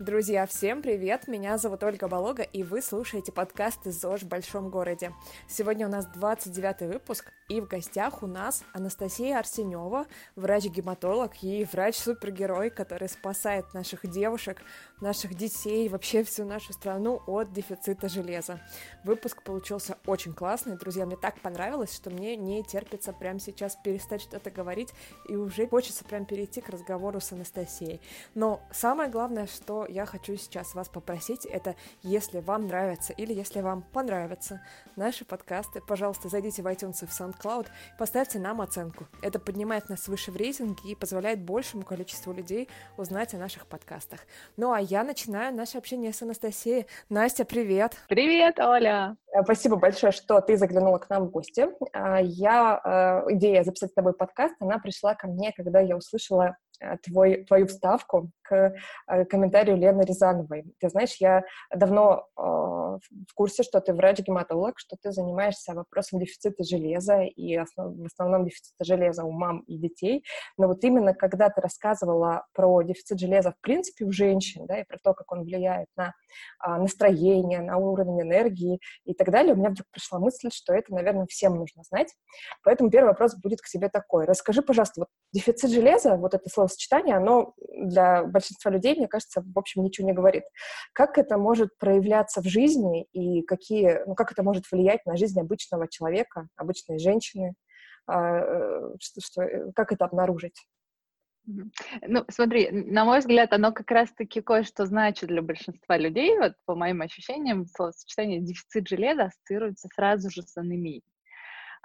Друзья, 0.00 0.46
всем 0.46 0.80
привет! 0.80 1.28
Меня 1.28 1.58
зовут 1.58 1.82
Ольга 1.82 2.08
Болога, 2.08 2.42
и 2.42 2.62
вы 2.62 2.80
слушаете 2.80 3.32
подкаст 3.32 3.84
ЗОЖ 3.84 4.22
в 4.22 4.28
большом 4.28 4.70
городе. 4.70 5.12
Сегодня 5.46 5.86
у 5.86 5.90
нас 5.90 6.06
29 6.06 6.90
выпуск, 6.90 7.30
и 7.50 7.60
в 7.60 7.66
гостях 7.66 8.22
у 8.22 8.26
нас 8.26 8.64
Анастасия 8.72 9.38
Арсенева, 9.38 10.06
врач-гематолог 10.36 11.32
и 11.42 11.66
врач-супергерой, 11.70 12.70
который 12.70 13.10
спасает 13.10 13.74
наших 13.74 14.10
девушек, 14.10 14.62
наших 15.02 15.34
детей, 15.34 15.86
вообще 15.90 16.24
всю 16.24 16.46
нашу 16.46 16.72
страну 16.72 17.20
от 17.26 17.52
дефицита 17.52 18.08
железа. 18.08 18.58
Выпуск 19.04 19.42
получился 19.42 19.98
очень 20.06 20.32
классный, 20.32 20.78
друзья, 20.78 21.04
мне 21.04 21.16
так 21.16 21.38
понравилось, 21.40 21.94
что 21.94 22.08
мне 22.08 22.36
не 22.36 22.62
терпится 22.62 23.12
прямо 23.12 23.38
сейчас 23.38 23.76
перестать 23.76 24.22
что-то 24.22 24.50
говорить, 24.50 24.94
и 25.28 25.36
уже 25.36 25.68
хочется 25.68 26.04
прям 26.04 26.24
перейти 26.24 26.62
к 26.62 26.70
разговору 26.70 27.20
с 27.20 27.32
Анастасией. 27.32 28.00
Но 28.34 28.62
самое 28.72 29.10
главное, 29.10 29.46
что 29.46 29.89
я 29.90 30.06
хочу 30.06 30.36
сейчас 30.36 30.74
вас 30.74 30.88
попросить, 30.88 31.44
это 31.44 31.74
если 32.02 32.40
вам 32.40 32.66
нравится 32.66 33.12
или 33.12 33.32
если 33.32 33.60
вам 33.60 33.82
понравятся 33.82 34.62
наши 34.96 35.24
подкасты, 35.24 35.80
пожалуйста, 35.80 36.28
зайдите 36.28 36.62
в 36.62 36.66
iTunes 36.66 37.02
и 37.02 37.06
в 37.06 37.10
SoundCloud, 37.10 37.66
поставьте 37.98 38.38
нам 38.38 38.60
оценку. 38.60 39.06
Это 39.22 39.38
поднимает 39.38 39.88
нас 39.88 40.08
выше 40.08 40.30
в 40.30 40.36
рейтинге 40.36 40.92
и 40.92 40.94
позволяет 40.94 41.42
большему 41.42 41.82
количеству 41.82 42.32
людей 42.32 42.68
узнать 42.96 43.34
о 43.34 43.38
наших 43.38 43.66
подкастах. 43.66 44.20
Ну 44.56 44.72
а 44.72 44.80
я 44.80 45.02
начинаю 45.02 45.54
наше 45.54 45.78
общение 45.78 46.12
с 46.12 46.22
Анастасией. 46.22 46.86
Настя, 47.08 47.44
привет! 47.44 47.96
Привет, 48.08 48.60
Оля! 48.60 49.16
Э, 49.32 49.42
спасибо 49.42 49.76
большое, 49.76 50.12
что 50.12 50.40
ты 50.40 50.56
заглянула 50.56 50.98
к 50.98 51.10
нам 51.10 51.26
в 51.26 51.30
гости. 51.30 51.68
А, 51.92 52.20
я, 52.20 52.80
э, 53.26 53.34
идея 53.34 53.64
записать 53.64 53.90
с 53.90 53.94
тобой 53.94 54.12
подкаст, 54.12 54.54
она 54.60 54.78
пришла 54.78 55.14
ко 55.14 55.26
мне, 55.26 55.52
когда 55.52 55.80
я 55.80 55.96
услышала 55.96 56.56
Э, 56.80 56.96
твой, 57.02 57.44
твою 57.44 57.66
вставку 57.66 58.30
э, 58.54 59.24
комментарию 59.26 59.76
Лены 59.76 60.02
Рязановой. 60.02 60.64
Ты 60.78 60.88
знаешь, 60.88 61.16
я 61.20 61.42
давно 61.74 62.26
э, 62.36 62.40
в 62.40 63.34
курсе, 63.34 63.62
что 63.62 63.80
ты 63.80 63.92
врач-гематолог, 63.92 64.78
что 64.78 64.96
ты 65.00 65.12
занимаешься 65.12 65.74
вопросом 65.74 66.20
дефицита 66.20 66.64
железа 66.64 67.22
и 67.22 67.54
основ, 67.56 67.94
в 67.96 68.06
основном 68.06 68.44
дефицита 68.44 68.84
железа 68.84 69.24
у 69.24 69.30
мам 69.30 69.60
и 69.60 69.76
детей. 69.76 70.24
Но 70.56 70.68
вот 70.68 70.82
именно 70.84 71.14
когда 71.14 71.50
ты 71.50 71.60
рассказывала 71.60 72.46
про 72.54 72.82
дефицит 72.82 73.20
железа 73.20 73.52
в 73.52 73.60
принципе 73.60 74.04
у 74.04 74.12
женщин, 74.12 74.66
да, 74.66 74.80
и 74.80 74.84
про 74.84 74.98
то, 75.02 75.12
как 75.12 75.30
он 75.32 75.42
влияет 75.42 75.88
на 75.96 76.14
э, 76.64 76.76
настроение, 76.76 77.60
на 77.60 77.76
уровень 77.76 78.22
энергии 78.22 78.80
и 79.04 79.14
так 79.14 79.30
далее, 79.30 79.54
у 79.54 79.56
меня 79.56 79.70
вдруг 79.70 79.86
пришла 79.90 80.18
мысль, 80.18 80.50
что 80.52 80.72
это, 80.72 80.94
наверное, 80.94 81.26
всем 81.26 81.56
нужно 81.56 81.82
знать. 81.84 82.08
Поэтому 82.64 82.90
первый 82.90 83.08
вопрос 83.08 83.34
будет 83.36 83.60
к 83.60 83.66
тебе 83.66 83.88
такой. 83.88 84.24
Расскажи, 84.24 84.62
пожалуйста, 84.62 85.02
вот 85.02 85.08
дефицит 85.32 85.70
железа, 85.70 86.16
вот 86.16 86.34
это 86.34 86.48
слово 86.48 86.70
словосочетание, 86.70 87.16
оно 87.16 87.54
для 87.74 88.22
большинства 88.40 88.70
людей, 88.70 88.94
мне 88.96 89.08
кажется, 89.08 89.42
в 89.42 89.58
общем, 89.58 89.82
ничего 89.82 90.06
не 90.06 90.12
говорит. 90.12 90.44
Как 90.92 91.18
это 91.18 91.38
может 91.38 91.76
проявляться 91.78 92.40
в 92.40 92.46
жизни 92.46 93.06
и 93.12 93.42
какие, 93.42 94.02
ну, 94.06 94.14
как 94.14 94.32
это 94.32 94.42
может 94.42 94.64
влиять 94.70 95.04
на 95.06 95.16
жизнь 95.16 95.40
обычного 95.40 95.88
человека, 95.88 96.48
обычной 96.56 96.98
женщины, 96.98 97.54
а, 98.06 98.38
э, 98.38 98.94
что, 98.98 99.20
что, 99.20 99.42
э, 99.42 99.72
как 99.74 99.92
это 99.92 100.04
обнаружить? 100.04 100.66
Ну, 101.46 102.24
смотри, 102.28 102.70
на 102.70 103.04
мой 103.04 103.20
взгляд, 103.20 103.52
оно 103.52 103.72
как 103.72 103.90
раз-таки 103.90 104.40
кое-что 104.40 104.86
значит 104.86 105.28
для 105.28 105.42
большинства 105.42 105.96
людей. 105.96 106.36
Вот 106.38 106.52
по 106.64 106.74
моим 106.74 107.02
ощущениям, 107.02 107.66
словосочетание 107.66 108.40
дефицит 108.40 108.88
железа 108.88 109.24
ассоциируется 109.24 109.88
сразу 109.94 110.30
же 110.30 110.42
с 110.42 110.56
анемией. 110.56 111.02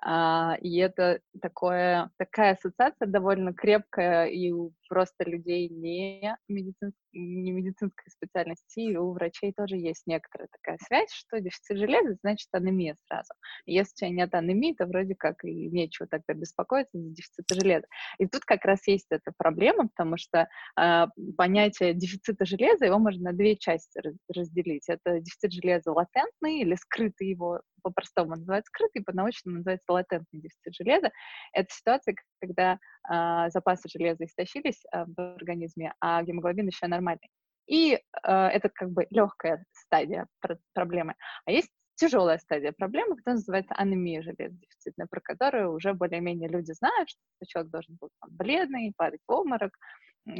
А, 0.01 0.57
и 0.61 0.77
это 0.77 1.19
такое, 1.41 2.11
такая 2.17 2.53
ассоциация 2.53 3.07
довольно 3.07 3.53
крепкая 3.53 4.27
и 4.27 4.51
у 4.51 4.73
просто 4.89 5.23
людей 5.23 5.69
не, 5.69 6.37
медицинс... 6.47 6.93
не 7.13 7.51
медицинской 7.51 8.11
специальности, 8.11 8.81
и 8.81 8.97
у 8.97 9.13
врачей 9.13 9.53
тоже 9.53 9.77
есть 9.77 10.03
некоторая 10.05 10.49
такая 10.51 10.77
связь, 10.85 11.11
что 11.11 11.39
дефицит 11.39 11.77
железа 11.77 12.17
значит 12.21 12.47
анемия 12.51 12.95
сразу. 13.07 13.33
Если 13.65 13.93
у 13.93 13.97
тебя 13.97 14.09
нет 14.09 14.35
анемии, 14.35 14.73
то 14.73 14.85
вроде 14.85 15.15
как 15.15 15.43
и 15.43 15.69
нечего 15.69 16.07
тогда 16.07 16.33
беспокоиться 16.33 16.97
за 16.97 17.09
дефицит 17.09 17.45
железа. 17.49 17.87
И 18.19 18.27
тут 18.27 18.43
как 18.45 18.65
раз 18.65 18.85
есть 18.87 19.07
эта 19.09 19.31
проблема, 19.37 19.87
потому 19.87 20.17
что 20.17 20.47
э, 20.79 21.05
понятие 21.37 21.93
дефицита 21.93 22.45
железа, 22.45 22.85
его 22.85 22.99
можно 22.99 23.31
на 23.31 23.33
две 23.33 23.55
части 23.55 24.01
разделить. 24.33 24.87
Это 24.87 25.19
дефицит 25.19 25.53
железа 25.53 25.91
латентный 25.91 26.59
или 26.59 26.75
скрытый 26.75 27.29
его 27.29 27.61
по-простому 27.85 28.31
называют 28.31 28.65
скрытый, 28.65 29.03
по-научному 29.03 29.57
называется 29.57 29.91
латентный 29.91 30.41
дефицит 30.41 30.73
железа. 30.73 31.11
Это 31.53 31.67
ситуация, 31.71 32.15
когда 32.41 32.79
э, 33.09 33.49
запасы 33.51 33.87
железа 33.87 34.25
истощились 34.25 34.81
э, 34.91 35.05
в 35.05 35.35
организме, 35.35 35.93
а 35.99 36.23
гемоглобин 36.23 36.67
еще 36.67 36.87
нормальный. 36.87 37.29
И 37.67 37.93
э, 37.93 37.99
это 38.23 38.69
как 38.69 38.89
бы 38.89 39.05
легкая 39.11 39.63
стадия 39.71 40.25
пр- 40.41 40.59
проблемы. 40.73 41.13
А 41.45 41.51
есть 41.51 41.69
тяжелая 41.95 42.39
стадия 42.39 42.71
проблемы, 42.71 43.17
которая 43.17 43.37
называется 43.37 43.75
анемия 43.75 44.23
железодефицитная, 44.23 45.07
про 45.07 45.21
которую 45.21 45.73
уже 45.73 45.93
более-менее 45.93 46.49
люди 46.49 46.71
знают, 46.71 47.09
что 47.09 47.45
человек 47.47 47.71
должен 47.71 47.97
быть 48.01 48.11
там, 48.19 48.29
бледный, 48.31 48.93
падать 48.97 49.21
в 49.27 49.31
обморок, 49.31 49.71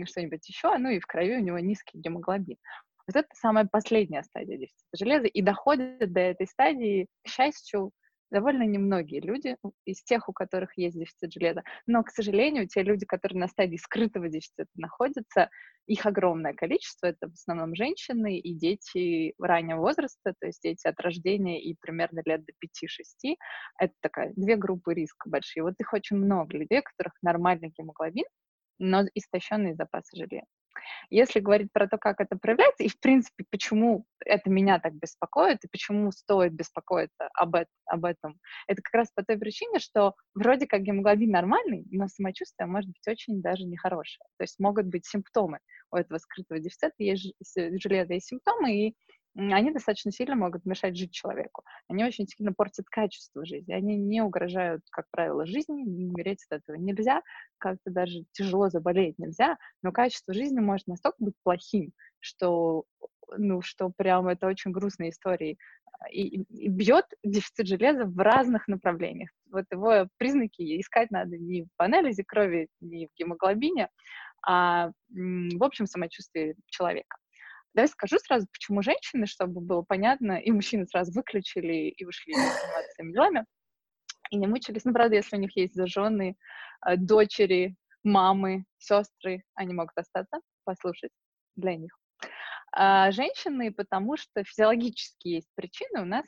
что-нибудь 0.06 0.48
еще, 0.50 0.76
ну 0.80 0.90
и 0.90 1.00
в 1.00 1.06
крови 1.06 1.38
у 1.38 1.42
него 1.42 1.60
низкий 1.60 2.00
гемоглобин. 2.00 2.58
Вот 3.08 3.16
это 3.16 3.28
самая 3.34 3.66
последняя 3.66 4.24
стадия 4.24 4.58
дефицита 4.58 4.98
железа, 4.98 5.28
и 5.28 5.42
доходит 5.42 6.12
до 6.12 6.20
этой 6.20 6.48
стадии, 6.48 7.08
к 7.24 7.30
счастью, 7.30 7.92
довольно 8.32 8.64
немногие 8.64 9.22
люди 9.22 9.56
из 9.86 10.04
тех, 10.04 10.28
у 10.28 10.34
которых 10.34 10.78
есть 10.78 10.98
дефицит 10.98 11.32
железа. 11.32 11.64
Но, 11.86 12.04
к 12.04 12.10
сожалению, 12.10 12.68
те 12.68 12.82
люди, 12.82 13.06
которые 13.06 13.40
на 13.40 13.48
стадии 13.48 13.78
скрытого 13.78 14.28
дефицита 14.28 14.66
находятся, 14.76 15.50
их 15.88 16.06
огромное 16.06 16.54
количество. 16.54 17.08
Это 17.08 17.30
в 17.30 17.34
основном 17.34 17.76
женщины 17.76 18.40
и 18.40 18.54
дети 18.54 19.34
раннего 19.40 19.80
возраста, 19.82 20.34
то 20.40 20.48
есть 20.48 20.62
дети 20.64 20.88
от 20.88 21.00
рождения 21.00 21.62
и 21.62 21.76
примерно 21.80 22.22
лет 22.26 22.44
до 22.44 22.54
5-6. 22.54 23.36
Это 23.80 23.94
такая 24.02 24.34
две 24.36 24.56
группы 24.56 24.94
риска 24.94 25.30
большие. 25.30 25.64
Вот 25.64 25.76
их 25.80 25.94
очень 25.94 26.18
много 26.18 26.58
людей, 26.58 26.80
у 26.80 26.84
которых 26.84 27.14
нормальный 27.22 27.72
гемоглобин, 27.78 28.26
но 28.80 29.04
истощенные 29.14 29.76
запасы 29.76 30.18
железа. 30.18 30.48
Если 31.10 31.40
говорить 31.40 31.72
про 31.72 31.88
то, 31.88 31.98
как 31.98 32.20
это 32.20 32.38
проявляется, 32.38 32.84
и, 32.84 32.90
в 32.90 33.00
принципе, 33.00 33.46
почему 33.50 34.06
это 34.26 34.50
меня 34.50 34.80
так 34.80 34.94
беспокоит, 34.94 35.64
и 35.64 35.68
почему 35.68 36.12
стоит 36.12 36.54
беспокоиться 36.54 37.30
об, 37.34 37.56
это, 37.56 37.70
об 37.86 38.06
этом, 38.06 38.40
это 38.68 38.82
как 38.82 38.94
раз 38.94 39.12
по 39.14 39.24
той 39.24 39.38
причине, 39.38 39.80
что 39.80 40.14
вроде 40.34 40.68
как 40.68 40.82
гемоглобин 40.82 41.32
нормальный, 41.32 41.86
но 41.92 42.08
самочувствие 42.08 42.68
может 42.68 42.90
быть 42.90 43.08
очень 43.08 43.42
даже 43.42 43.66
нехорошее. 43.66 44.26
То 44.38 44.44
есть 44.44 44.60
могут 44.60 44.88
быть 44.88 45.06
симптомы 45.06 45.60
у 45.92 45.98
этого 45.98 46.18
скрытого 46.18 46.60
дефицита, 46.60 46.94
есть 46.98 47.34
железа, 47.56 48.14
есть 48.14 48.28
симптомы, 48.28 48.74
и 48.74 48.96
они 49.38 49.72
достаточно 49.72 50.12
сильно 50.12 50.36
могут 50.36 50.66
мешать 50.66 50.96
жить 50.96 51.12
человеку. 51.12 51.64
Они 51.90 52.04
очень 52.06 52.28
сильно 52.28 52.54
портят 52.54 52.86
качество 52.90 53.46
жизни. 53.46 53.74
Они 53.74 53.98
не 53.98 54.22
угрожают, 54.22 54.82
как 54.92 55.06
правило, 55.12 55.46
жизни, 55.46 55.82
не 55.82 56.06
умереть 56.06 56.46
от 56.50 56.62
этого 56.62 56.78
нельзя, 56.78 57.22
как-то 57.58 57.92
даже 57.92 58.24
тяжело 58.32 58.70
заболеть 58.70 59.20
нельзя, 59.20 59.58
но 59.82 59.92
качество 59.92 60.34
жизни 60.34 60.60
может 60.60 60.88
настолько 60.88 61.18
быть 61.20 61.36
плохим, 61.44 61.92
что 62.20 62.86
ну, 63.38 63.62
что 63.62 63.92
прям 63.96 64.28
это 64.28 64.48
очень 64.48 64.72
грустная 64.72 65.10
история. 65.10 65.58
И, 66.12 66.42
и 66.42 66.68
бьет 66.68 67.06
дефицит 67.24 67.68
железа 67.68 68.06
в 68.06 68.18
разных 68.18 68.68
направлениях. 68.68 69.30
Вот 69.50 69.66
его 69.72 70.08
признаки 70.18 70.80
искать 70.80 71.10
надо 71.10 71.38
не 71.38 71.64
в 71.64 71.70
анализе 71.78 72.24
крови, 72.24 72.68
не 72.82 73.08
в 73.08 73.10
гемоглобине, 73.18 73.90
а 74.46 74.92
в 75.10 75.64
общем 75.64 75.88
самочувствии 75.88 76.56
человека. 76.68 77.18
Давай 77.76 77.90
скажу 77.90 78.18
сразу, 78.20 78.48
почему 78.54 78.82
женщины, 78.82 79.28
чтобы 79.28 79.60
было 79.60 79.82
понятно, 79.82 80.40
и 80.40 80.50
мужчины 80.50 80.86
сразу 80.88 81.12
выключили 81.12 81.90
и 81.90 82.06
ушли 82.06 82.34
заниматься 82.34 82.94
своими 82.96 83.12
делами, 83.12 83.46
и 84.32 84.38
не 84.38 84.48
мучились. 84.48 84.86
Ну, 84.86 84.94
правда, 84.94 85.18
если 85.18 85.36
у 85.36 85.40
них 85.40 85.56
есть 85.58 85.76
зажженные 85.76 86.36
э, 86.88 86.96
дочери, 86.96 87.76
мамы, 88.04 88.64
сестры, 88.78 89.44
они 89.56 89.74
могут 89.74 89.98
остаться, 89.98 90.40
послушать 90.64 91.12
для 91.58 91.76
них. 91.76 91.92
А 92.72 93.12
женщины, 93.12 93.74
потому 93.74 94.16
что 94.16 94.46
физиологически 94.46 95.28
есть 95.28 95.50
причины, 95.56 96.02
у 96.02 96.06
нас 96.06 96.26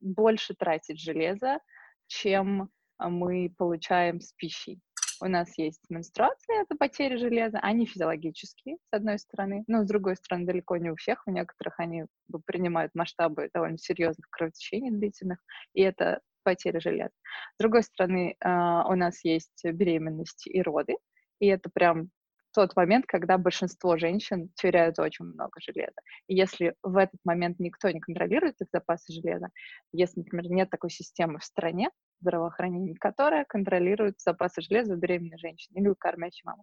больше 0.00 0.54
тратить 0.54 0.98
железа, 0.98 1.58
чем 2.06 2.70
мы 2.98 3.52
получаем 3.58 4.20
с 4.22 4.32
пищей. 4.32 4.80
У 5.22 5.26
нас 5.26 5.56
есть 5.56 5.82
менструация, 5.88 6.62
это 6.62 6.76
потеря 6.76 7.16
железа, 7.16 7.58
они 7.60 7.86
физиологические, 7.86 8.76
с 8.76 8.92
одной 8.92 9.18
стороны, 9.18 9.64
но 9.66 9.82
с 9.82 9.86
другой 9.86 10.16
стороны, 10.16 10.46
далеко 10.46 10.76
не 10.76 10.90
у 10.90 10.96
всех, 10.96 11.22
у 11.26 11.30
некоторых 11.30 11.80
они 11.80 12.04
принимают 12.44 12.94
масштабы 12.94 13.48
довольно 13.54 13.78
серьезных 13.78 14.28
кровотечений 14.30 14.90
длительных, 14.90 15.38
и 15.72 15.80
это 15.80 16.20
потеря 16.42 16.80
железа. 16.80 17.12
С 17.54 17.58
другой 17.58 17.82
стороны, 17.82 18.36
а, 18.40 18.86
у 18.88 18.94
нас 18.94 19.24
есть 19.24 19.64
беременность 19.64 20.46
и 20.46 20.60
роды, 20.60 20.96
и 21.40 21.46
это 21.46 21.70
прям 21.72 22.10
тот 22.56 22.74
момент, 22.74 23.04
когда 23.06 23.36
большинство 23.36 23.98
женщин 23.98 24.50
теряют 24.54 24.98
очень 24.98 25.26
много 25.26 25.60
железа. 25.60 26.00
И 26.26 26.34
если 26.34 26.74
в 26.82 26.96
этот 26.96 27.20
момент 27.24 27.58
никто 27.58 27.90
не 27.90 28.00
контролирует 28.00 28.60
их 28.60 28.68
запасы 28.72 29.12
железа, 29.12 29.48
если, 29.92 30.20
например, 30.20 30.50
нет 30.50 30.70
такой 30.70 30.90
системы 30.90 31.38
в 31.38 31.44
стране 31.44 31.90
здравоохранения, 32.20 32.94
которая 32.94 33.44
контролирует 33.44 34.20
запасы 34.20 34.62
железа 34.62 34.94
у 34.94 34.96
беременной 34.96 35.38
женщины 35.38 35.78
или 35.78 35.88
у 35.88 35.94
кормящей 35.94 36.42
мамы, 36.44 36.62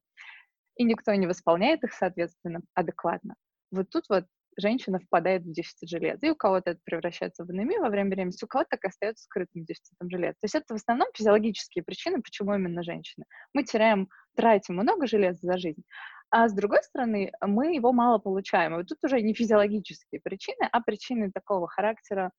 и 0.76 0.84
никто 0.84 1.14
не 1.14 1.28
восполняет 1.28 1.84
их, 1.84 1.94
соответственно, 1.94 2.62
адекватно, 2.74 3.36
вот 3.72 3.90
тут 3.90 4.06
вот 4.10 4.26
женщина 4.58 5.00
впадает 5.00 5.44
в 5.44 5.52
дефицит 5.52 5.90
железа. 5.90 6.26
И 6.26 6.30
у 6.30 6.36
кого-то 6.36 6.72
это 6.72 6.80
превращается 6.84 7.46
в 7.46 7.50
анемию 7.50 7.82
во 7.82 7.90
время 7.90 8.10
беременности, 8.10 8.46
у 8.46 8.48
кого-то 8.48 8.70
так 8.72 8.86
остается 8.86 9.24
скрытым 9.24 9.66
дефицитом 9.66 10.10
железа. 10.10 10.34
То 10.34 10.46
есть 10.46 10.56
это 10.56 10.74
в 10.74 10.78
основном 10.78 11.08
физиологические 11.16 11.84
причины, 11.84 12.22
почему 12.22 12.54
именно 12.54 12.84
женщины. 12.84 13.26
Мы 13.54 13.64
теряем, 13.64 14.10
тратим 14.36 14.76
много 14.76 15.08
железа 15.08 15.40
за 15.42 15.58
жизнь, 15.58 15.84
а 16.30 16.48
с 16.48 16.54
другой 16.54 16.84
стороны, 16.84 17.32
мы 17.42 17.76
его 17.76 17.92
мало 17.92 18.18
получаем. 18.18 18.74
И 18.74 18.78
вот 18.78 18.88
тут 18.88 18.98
уже 19.04 19.22
не 19.22 19.34
физиологические 19.34 20.22
причины, 20.24 20.68
а 20.72 20.82
причины 20.82 21.32
такого 21.32 21.68
характера, 21.68 22.32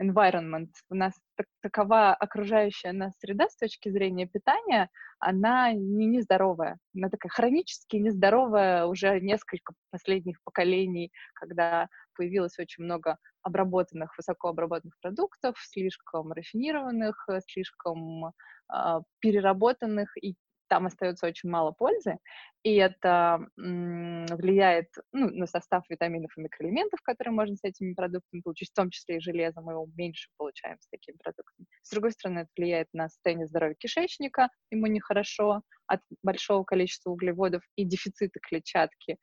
environment, 0.00 0.70
у 0.90 0.94
нас 0.94 1.14
так, 1.36 1.46
такова 1.62 2.14
окружающая 2.14 2.92
нас 2.92 3.12
среда 3.18 3.48
с 3.48 3.56
точки 3.56 3.88
зрения 3.90 4.26
питания, 4.26 4.90
она 5.18 5.72
не 5.72 6.06
нездоровая, 6.06 6.78
она 6.94 7.08
такая 7.08 7.30
хронически 7.30 7.96
нездоровая 7.96 8.86
уже 8.86 9.20
несколько 9.20 9.74
последних 9.90 10.42
поколений, 10.44 11.12
когда 11.34 11.88
появилось 12.16 12.58
очень 12.58 12.84
много 12.84 13.18
обработанных, 13.42 14.16
высокообработанных 14.16 14.94
продуктов, 15.00 15.56
слишком 15.58 16.32
рафинированных, 16.32 17.28
слишком 17.46 18.26
э, 18.26 19.00
переработанных. 19.20 20.16
И 20.22 20.34
там 20.68 20.86
остается 20.86 21.26
очень 21.26 21.50
мало 21.50 21.72
пользы, 21.72 22.18
и 22.62 22.74
это 22.76 23.46
влияет 23.56 24.88
ну, 25.12 25.30
на 25.30 25.46
состав 25.46 25.84
витаминов 25.88 26.36
и 26.36 26.40
микроэлементов, 26.40 27.00
которые 27.02 27.32
можно 27.32 27.56
с 27.56 27.64
этими 27.64 27.94
продуктами 27.94 28.40
получить, 28.40 28.70
в 28.70 28.74
том 28.74 28.90
числе 28.90 29.16
и 29.16 29.20
железо, 29.20 29.60
мы 29.60 29.72
его 29.72 29.86
меньше 29.96 30.30
получаем 30.36 30.78
с 30.80 30.88
такими 30.88 31.16
продуктами. 31.22 31.66
С 31.82 31.90
другой 31.90 32.12
стороны, 32.12 32.40
это 32.40 32.50
влияет 32.56 32.88
на 32.92 33.08
состояние 33.08 33.46
здоровья 33.46 33.74
кишечника, 33.74 34.48
ему 34.70 34.86
нехорошо 34.86 35.62
от 35.86 36.00
большого 36.22 36.64
количества 36.64 37.10
углеводов 37.10 37.62
и 37.76 37.84
дефицита 37.84 38.40
клетчатки, 38.40 39.18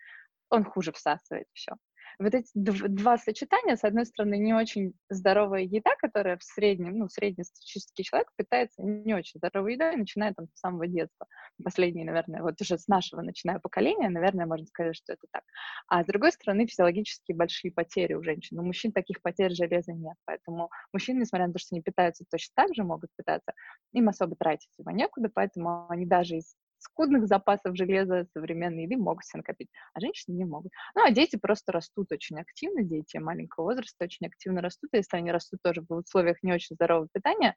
он 0.50 0.66
хуже 0.66 0.92
всасывает 0.92 1.48
все 1.54 1.74
вот 2.20 2.34
эти 2.34 2.50
два 2.54 3.18
сочетания, 3.18 3.76
с 3.76 3.84
одной 3.84 4.06
стороны, 4.06 4.38
не 4.38 4.54
очень 4.54 4.94
здоровая 5.10 5.62
еда, 5.62 5.92
которая 5.98 6.38
в 6.38 6.44
среднем, 6.44 6.98
ну, 6.98 7.10
среднестатистический 7.10 8.04
человек 8.04 8.30
питается 8.36 8.82
не 8.84 9.14
очень 9.14 9.40
здоровой 9.40 9.74
едой, 9.74 9.96
начиная 9.96 10.34
там 10.34 10.48
с 10.54 10.60
самого 10.60 10.88
детства. 10.88 11.28
Последние, 11.64 12.06
наверное, 12.06 12.42
вот 12.42 12.60
уже 12.62 12.78
с 12.78 12.88
нашего 12.88 13.22
начиная 13.22 13.60
поколения, 13.60 14.10
наверное, 14.10 14.46
можно 14.46 14.66
сказать, 14.66 14.96
что 14.96 15.14
это 15.14 15.28
так. 15.32 15.44
А 15.88 16.04
с 16.04 16.06
другой 16.08 16.32
стороны, 16.32 16.68
физиологически 16.68 17.34
большие 17.34 17.72
потери 17.72 18.14
у 18.14 18.24
женщин. 18.24 18.60
У 18.60 18.64
мужчин 18.64 18.92
таких 18.92 19.22
потерь 19.22 19.54
железа 19.54 19.94
нет, 19.94 20.18
поэтому 20.26 20.70
мужчины, 20.94 21.20
несмотря 21.20 21.48
на 21.48 21.54
то, 21.54 21.60
что 21.60 21.76
они 21.76 21.82
питаются 21.82 22.26
точно 22.30 22.52
так 22.56 22.76
же, 22.76 22.84
могут 22.84 23.10
питаться, 23.16 23.54
им 23.94 24.10
особо 24.10 24.36
тратить 24.36 24.72
его 24.78 24.92
некуда, 24.92 25.30
поэтому 25.34 25.88
они 25.90 26.06
даже 26.06 26.38
из 26.38 26.56
скудных 26.82 27.28
запасов 27.28 27.76
железа 27.78 28.26
современной 28.34 28.84
еды 28.84 28.98
могут 28.98 29.26
себе 29.26 29.40
накопить, 29.40 29.70
а 29.94 30.00
женщины 30.00 30.36
не 30.36 30.46
могут. 30.46 30.72
Ну, 30.96 31.06
а 31.06 31.12
дети 31.12 31.38
просто 31.38 31.72
растут 31.72 32.12
очень 32.12 32.40
активно, 32.40 32.84
дети 32.84 33.18
маленького 33.18 33.66
возраста 33.66 34.06
очень 34.06 34.28
активно 34.28 34.62
растут, 34.62 34.90
и 34.94 34.98
если 34.98 35.18
они 35.18 35.32
растут 35.32 35.60
тоже 35.64 35.84
в 35.88 35.94
условиях 35.94 36.38
не 36.44 36.54
очень 36.54 36.76
здорового 36.76 37.08
питания, 37.14 37.56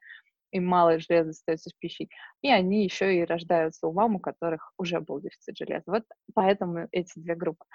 им 0.51 0.65
мало 0.65 0.99
железа 0.99 1.31
остается 1.31 1.69
с 1.69 1.73
пищей, 1.73 2.09
и 2.41 2.49
они 2.49 2.83
еще 2.85 3.13
и 3.17 3.25
рождаются 3.25 3.87
у 3.87 3.93
мам, 3.93 4.15
у 4.15 4.19
которых 4.19 4.71
уже 4.77 5.01
был 5.01 5.19
дефицит 5.19 5.57
железа. 5.57 5.83
Вот 5.87 6.03
поэтому 6.33 6.87
эти 6.91 7.11
две 7.19 7.35
группы. 7.35 7.65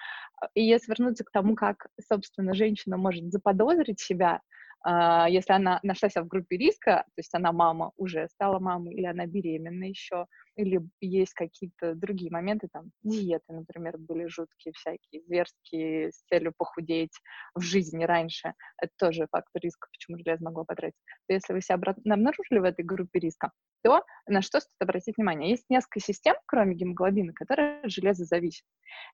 И 0.55 0.63
если 0.65 0.93
вернуться 0.93 1.25
к 1.25 1.31
тому, 1.31 1.55
как, 1.55 1.89
собственно, 2.09 2.55
женщина 2.55 2.97
может 2.97 3.31
заподозрить 3.31 4.01
себя 4.01 4.37
а, 4.37 4.41
если 4.87 5.53
она 5.53 5.79
нашла 5.83 6.09
себя 6.09 6.23
в 6.23 6.29
группе 6.29 6.57
риска, 6.57 7.05
то 7.07 7.19
есть 7.19 7.35
она 7.35 7.53
мама, 7.53 7.93
уже 7.97 8.29
стала 8.29 8.59
мамой, 8.59 8.95
или 8.95 9.05
она 9.05 9.27
беременна 9.27 9.85
еще, 9.85 10.27
или 10.57 10.81
есть 11.01 11.35
какие-то 11.35 11.95
другие 11.95 12.31
моменты, 12.31 12.69
там, 12.73 12.91
диеты, 13.03 13.53
например, 13.53 13.99
были 13.99 14.27
жуткие 14.27 14.73
всякие, 14.75 15.23
зверские, 15.27 16.13
с 16.13 16.23
целью 16.29 16.53
похудеть 16.57 17.13
в 17.55 17.61
жизни 17.61 18.05
раньше, 18.05 18.55
это 18.81 18.93
тоже 18.99 19.27
фактор 19.31 19.63
риска, 19.63 19.89
почему 19.93 20.19
железо 20.19 20.45
могло 20.45 20.65
потратить. 20.65 20.99
То 21.29 21.35
если 21.35 21.53
вы 21.53 21.61
себя 21.61 21.77
обнаружили 21.77 22.59
в 22.59 22.65
этой 22.65 22.85
группе 22.85 23.21
риска, 23.21 23.53
то 23.83 24.03
на 24.27 24.43
что 24.43 24.61
стоит 24.61 24.77
обратить 24.81 25.17
внимание? 25.17 25.51
Есть 25.51 25.65
несколько 25.71 26.01
систем, 26.01 26.37
кроме 26.47 26.75
гемоглобина, 26.75 27.33
которые 27.33 27.81
от 27.81 27.91
железа 27.91 28.25
зависят. 28.25 28.65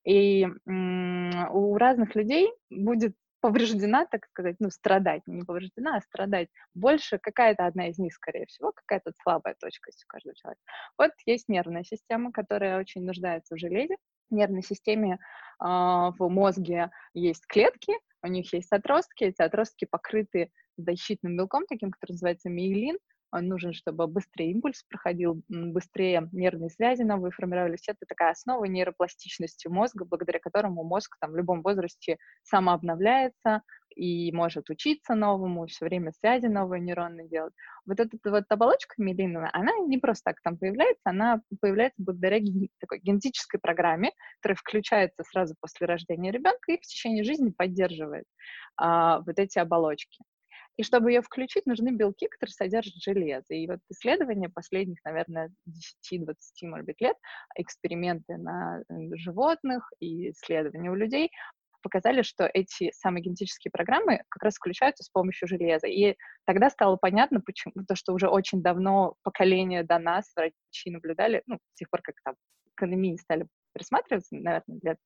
И 0.05 0.47
у 0.67 1.77
разных 1.77 2.17
людей 2.17 2.51
будет 2.71 3.15
повреждена, 3.47 4.07
так 4.07 4.27
сказать, 4.27 4.57
ну, 4.59 4.71
страдать, 4.71 5.23
не 5.29 5.45
повреждена, 5.45 5.99
а 5.99 6.01
страдать 6.01 6.49
больше, 6.75 7.19
какая-то 7.19 7.65
одна 7.65 7.91
из 7.91 7.99
них, 7.99 8.13
скорее 8.13 8.47
всего, 8.47 8.73
какая-то 8.73 9.13
слабая 9.23 9.55
точка 9.61 9.91
у 9.91 10.09
каждого 10.09 10.35
человека. 10.35 10.63
Вот 10.99 11.13
есть 11.27 11.49
нервная 11.49 11.85
система, 11.85 12.33
которая 12.33 12.81
очень 12.81 13.05
нуждается 13.05 13.55
в 13.55 13.59
железе. 13.59 13.95
В 14.31 14.35
нервной 14.35 14.63
системе 14.63 15.15
э, 15.15 15.65
в 15.65 16.29
мозге 16.29 16.91
есть 17.15 17.47
клетки, 17.47 17.93
у 18.25 18.27
них 18.27 18.53
есть 18.53 18.73
отростки, 18.73 19.23
эти 19.23 19.41
отростки 19.41 19.87
покрыты 19.89 20.51
защитным 20.77 21.37
белком, 21.37 21.67
таким, 21.69 21.93
который 21.93 22.13
называется 22.15 22.49
миелин, 22.49 22.99
он 23.37 23.49
нужен, 23.49 23.73
чтобы 23.73 24.07
быстрее 24.07 24.51
импульс 24.53 24.83
проходил, 24.89 25.43
быстрее 25.49 26.29
нервные 26.33 26.71
связи 26.71 27.03
новые 27.03 27.33
формировались. 27.33 27.89
Это 27.89 28.07
такая 28.09 28.31
основа 28.31 28.65
нейропластичности 28.65 29.69
мозга, 29.69 30.05
благодаря 30.05 30.39
которому 30.39 30.85
мозг 30.85 31.17
там, 31.21 31.33
в 31.33 31.37
любом 31.37 31.63
возрасте 31.63 32.19
самообновляется 32.43 33.63
и 33.95 34.31
может 34.33 34.69
учиться 34.71 35.15
новому, 35.15 35.67
все 35.67 35.87
время 35.87 36.13
связи 36.13 36.47
новые 36.47 36.81
нейронные 36.81 37.29
делать. 37.29 37.55
Вот 37.87 37.99
эта 37.99 38.17
вот 38.25 38.45
оболочка 38.49 38.95
миелиновая, 38.99 39.51
она 39.53 39.73
не 39.87 39.99
просто 39.99 40.33
так 40.33 40.41
там 40.43 40.59
появляется, 40.59 41.01
она 41.05 41.41
появляется 41.61 42.03
благодаря 42.03 42.39
такой 42.79 43.01
генетической 43.01 43.59
программе, 43.59 44.13
которая 44.41 44.57
включается 44.57 45.23
сразу 45.25 45.55
после 45.61 45.87
рождения 45.87 46.31
ребенка 46.31 46.73
и 46.73 46.79
в 46.79 46.83
течение 46.83 47.25
жизни 47.25 47.51
поддерживает 47.51 48.25
а, 48.77 49.21
вот 49.21 49.39
эти 49.39 49.59
оболочки. 49.59 50.23
И 50.77 50.83
чтобы 50.83 51.11
ее 51.11 51.23
включить, 51.23 51.67
нужны 51.67 51.91
белки, 51.91 52.27
которые 52.29 52.53
содержат 52.53 52.95
железо. 52.97 53.55
И 53.55 53.67
вот 53.67 53.81
исследования 53.91 54.51
последних, 54.51 54.99
наверное, 55.05 55.51
10-20, 56.13 56.35
может 56.63 56.87
быть, 56.87 57.01
лет, 57.01 57.17
эксперименты 57.57 58.37
на 58.37 58.83
животных 59.15 59.91
и 60.01 60.31
исследования 60.31 60.91
у 60.91 60.95
людей 60.95 61.31
показали, 61.83 62.23
что 62.23 62.51
эти 62.53 62.91
самые 62.93 63.23
генетические 63.23 63.71
программы 63.71 64.23
как 64.29 64.43
раз 64.43 64.57
включаются 64.57 65.05
с 65.05 65.09
помощью 65.09 65.47
железа. 65.47 65.87
И 65.87 66.17
тогда 66.45 66.69
стало 66.69 66.97
понятно, 66.97 67.41
почему, 67.41 67.75
то, 67.87 67.95
что 67.95 68.13
уже 68.13 68.29
очень 68.29 68.61
давно 68.61 69.15
поколение 69.23 69.85
до 69.85 69.99
нас 69.99 70.33
врачи 70.35 70.91
наблюдали, 70.91 71.43
ну, 71.47 71.59
с 71.75 71.79
тех 71.79 71.89
пор, 71.89 72.03
как 72.03 72.17
там 72.25 72.35
к 72.75 73.19
стали 73.19 73.47
присматриваться, 73.73 74.35
наверное, 74.35 74.81
лет, 74.83 74.99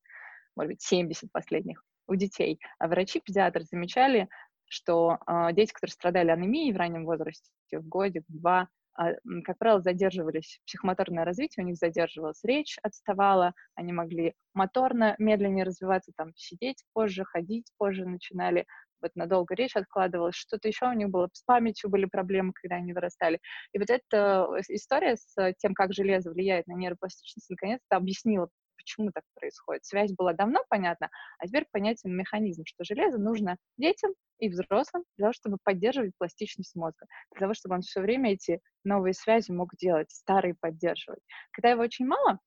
может 0.56 0.70
быть, 0.72 0.82
70 0.82 1.30
последних 1.32 1.82
у 2.06 2.14
детей, 2.16 2.58
а 2.78 2.88
врачи-педиатры 2.88 3.64
замечали 3.64 4.28
что 4.70 5.18
э, 5.26 5.52
дети, 5.52 5.72
которые 5.72 5.92
страдали 5.92 6.30
анемией 6.30 6.72
в 6.72 6.76
раннем 6.76 7.04
возрасте, 7.04 7.50
в 7.72 7.86
годик, 7.86 8.24
два, 8.28 8.68
э, 8.98 9.16
как 9.44 9.58
правило, 9.58 9.80
задерживались, 9.80 10.60
психомоторное 10.64 11.24
развитие 11.24 11.64
у 11.64 11.66
них 11.66 11.76
задерживалось, 11.76 12.42
речь 12.44 12.78
отставала, 12.82 13.52
они 13.74 13.92
могли 13.92 14.34
моторно 14.54 15.16
медленнее 15.18 15.64
развиваться, 15.64 16.12
там, 16.16 16.32
сидеть 16.36 16.84
позже, 16.92 17.24
ходить 17.24 17.66
позже 17.78 18.06
начинали, 18.06 18.64
вот 19.02 19.10
надолго 19.16 19.54
речь 19.54 19.76
откладывалась, 19.76 20.36
что-то 20.36 20.68
еще 20.68 20.86
у 20.86 20.92
них 20.92 21.08
было, 21.08 21.28
с 21.32 21.42
памятью 21.42 21.90
были 21.90 22.04
проблемы, 22.04 22.52
когда 22.52 22.76
они 22.76 22.92
вырастали. 22.92 23.40
И 23.72 23.78
вот 23.78 23.90
эта 23.90 24.46
история 24.68 25.16
с 25.16 25.54
тем, 25.58 25.74
как 25.74 25.92
железо 25.92 26.30
влияет 26.30 26.66
на 26.66 26.74
нейропластичность, 26.74 27.50
наконец-то 27.50 27.96
объяснила, 27.96 28.48
почему 28.80 29.10
так 29.12 29.24
происходит. 29.34 29.84
Связь 29.84 30.12
была 30.12 30.32
давно 30.32 30.60
понятна, 30.68 31.10
а 31.38 31.46
теперь 31.46 31.66
понятен 31.70 32.16
механизм, 32.16 32.62
что 32.66 32.84
железо 32.84 33.18
нужно 33.18 33.56
детям 33.76 34.12
и 34.38 34.48
взрослым 34.48 35.04
для 35.16 35.26
того, 35.26 35.32
чтобы 35.32 35.58
поддерживать 35.62 36.12
пластичность 36.18 36.74
мозга, 36.74 37.06
для 37.32 37.40
того, 37.40 37.54
чтобы 37.54 37.74
он 37.76 37.82
все 37.82 38.00
время 38.00 38.32
эти 38.32 38.60
новые 38.84 39.14
связи 39.14 39.50
мог 39.50 39.74
делать, 39.76 40.10
старые 40.10 40.54
поддерживать. 40.58 41.20
Когда 41.52 41.70
его 41.70 41.82
очень 41.82 42.06
мало, 42.06 42.38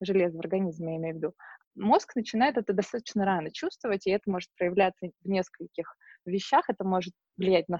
железа 0.00 0.36
в 0.36 0.40
организме, 0.40 0.94
я 0.94 0.98
имею 0.98 1.14
в 1.14 1.18
виду, 1.18 1.34
мозг 1.74 2.16
начинает 2.16 2.56
это 2.56 2.72
достаточно 2.72 3.24
рано 3.24 3.50
чувствовать, 3.52 4.06
и 4.06 4.10
это 4.10 4.30
может 4.30 4.50
проявляться 4.56 5.10
в 5.22 5.28
нескольких 5.28 5.94
вещах. 6.24 6.68
Это 6.68 6.84
может 6.84 7.12
влиять 7.36 7.68
на 7.68 7.78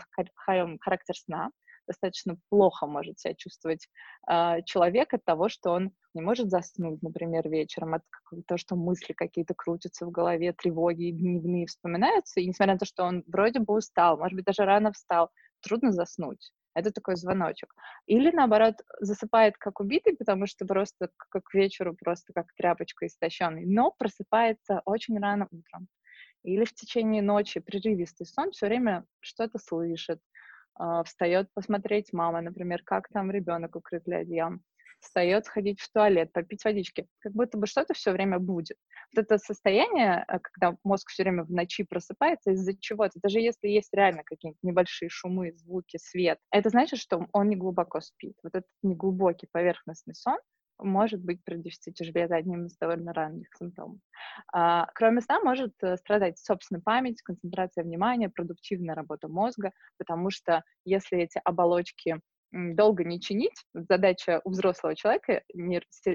характер 0.81 1.17
сна, 1.17 1.51
достаточно 1.87 2.37
плохо 2.49 2.87
может 2.87 3.19
себя 3.19 3.35
чувствовать 3.35 3.89
э, 4.31 4.63
человек 4.65 5.15
от 5.15 5.25
того, 5.25 5.49
что 5.49 5.73
он 5.73 5.93
не 6.15 6.23
может 6.23 6.51
заснуть, 6.51 7.03
например, 7.03 7.49
вечером, 7.49 7.95
от 7.95 8.03
того, 8.47 8.59
что 8.59 8.77
мысли 8.77 9.13
какие-то 9.13 9.55
крутятся 9.55 10.07
в 10.07 10.11
голове, 10.11 10.53
тревоги 10.53 11.11
дневные 11.11 11.67
вспоминаются, 11.67 12.41
и 12.41 12.47
несмотря 12.47 12.75
на 12.75 12.79
то, 12.79 12.87
что 12.87 13.05
он 13.05 13.25
вроде 13.27 13.61
бы 13.61 13.75
устал, 13.75 14.19
может 14.19 14.37
быть, 14.37 14.45
даже 14.45 14.65
рано 14.65 14.93
встал, 14.93 15.31
трудно 15.61 15.93
заснуть. 15.93 16.53
Это 16.75 16.91
такой 16.91 17.17
звоночек. 17.17 17.75
Или, 18.07 18.31
наоборот, 18.31 18.77
засыпает 19.01 19.57
как 19.59 19.81
убитый, 19.81 20.17
потому 20.17 20.47
что 20.47 20.65
просто 20.65 21.11
как 21.17 21.45
к 21.45 21.55
вечеру, 21.55 21.95
просто 21.95 22.33
как 22.33 22.47
тряпочка 22.57 23.07
истощенный, 23.07 23.67
но 23.67 23.91
просыпается 23.91 24.81
очень 24.87 25.19
рано 25.19 25.49
утром. 25.51 25.89
Или 26.45 26.65
в 26.65 26.75
течение 26.75 27.23
ночи 27.23 27.61
прерывистый 27.61 28.27
сон 28.27 28.51
все 28.51 28.67
время 28.67 29.05
что-то 29.21 29.59
слышит, 29.59 30.21
встает 31.05 31.49
посмотреть 31.55 32.13
мама, 32.13 32.41
например, 32.41 32.83
как 32.85 33.09
там 33.09 33.31
ребенок 33.31 33.77
укрыт 33.77 34.05
для 34.05 34.19
одеялом. 34.19 34.63
встает 35.01 35.47
сходить 35.47 35.81
в 35.81 35.91
туалет, 35.93 36.33
попить 36.33 36.65
водички, 36.65 37.07
как 37.21 37.33
будто 37.33 37.59
бы 37.59 37.67
что-то 37.67 37.93
все 37.95 38.13
время 38.13 38.39
будет. 38.39 38.77
Вот 39.15 39.25
это 39.25 39.39
состояние, 39.39 40.25
э, 40.29 40.39
когда 40.39 40.77
мозг 40.85 41.11
все 41.11 41.25
время 41.25 41.45
в 41.45 41.51
ночи 41.51 41.85
просыпается 41.85 42.53
из-за 42.53 42.79
чего-то, 42.79 43.19
даже 43.23 43.41
если 43.41 43.69
есть 43.69 43.93
реально 43.93 44.23
какие-нибудь 44.25 44.63
небольшие 44.63 45.09
шумы, 45.09 45.53
звуки, 45.57 45.99
свет, 45.99 46.39
это 46.51 46.71
значит, 46.71 47.01
что 47.01 47.27
он 47.33 47.49
не 47.49 47.57
глубоко 47.57 48.01
спит. 48.01 48.37
Вот 48.43 48.55
этот 48.55 48.71
неглубокий 48.83 49.49
поверхностный 49.51 50.15
сон, 50.15 50.39
может 50.79 51.21
быть 51.23 51.43
при 51.45 51.57
дефиците 51.57 52.05
железа 52.05 52.37
одним 52.37 52.67
из 52.67 52.77
довольно 52.77 53.13
ранних 53.13 53.49
симптомов. 53.59 53.99
А, 54.53 54.87
кроме 54.95 55.21
сна 55.21 55.41
может 55.41 55.73
э, 55.83 55.97
страдать, 55.97 56.39
собственно, 56.39 56.81
память, 56.81 57.23
концентрация 57.23 57.85
внимания, 57.85 58.29
продуктивная 58.29 58.95
работа 58.95 59.29
мозга, 59.29 59.73
потому 59.99 60.31
что 60.31 60.63
если 60.85 61.19
эти 61.19 61.41
оболочки 61.45 62.21
долго 62.53 63.05
не 63.05 63.21
чинить. 63.21 63.65
Задача 63.75 64.41
у 64.45 64.51
взрослого 64.51 64.95
человека, 64.95 65.43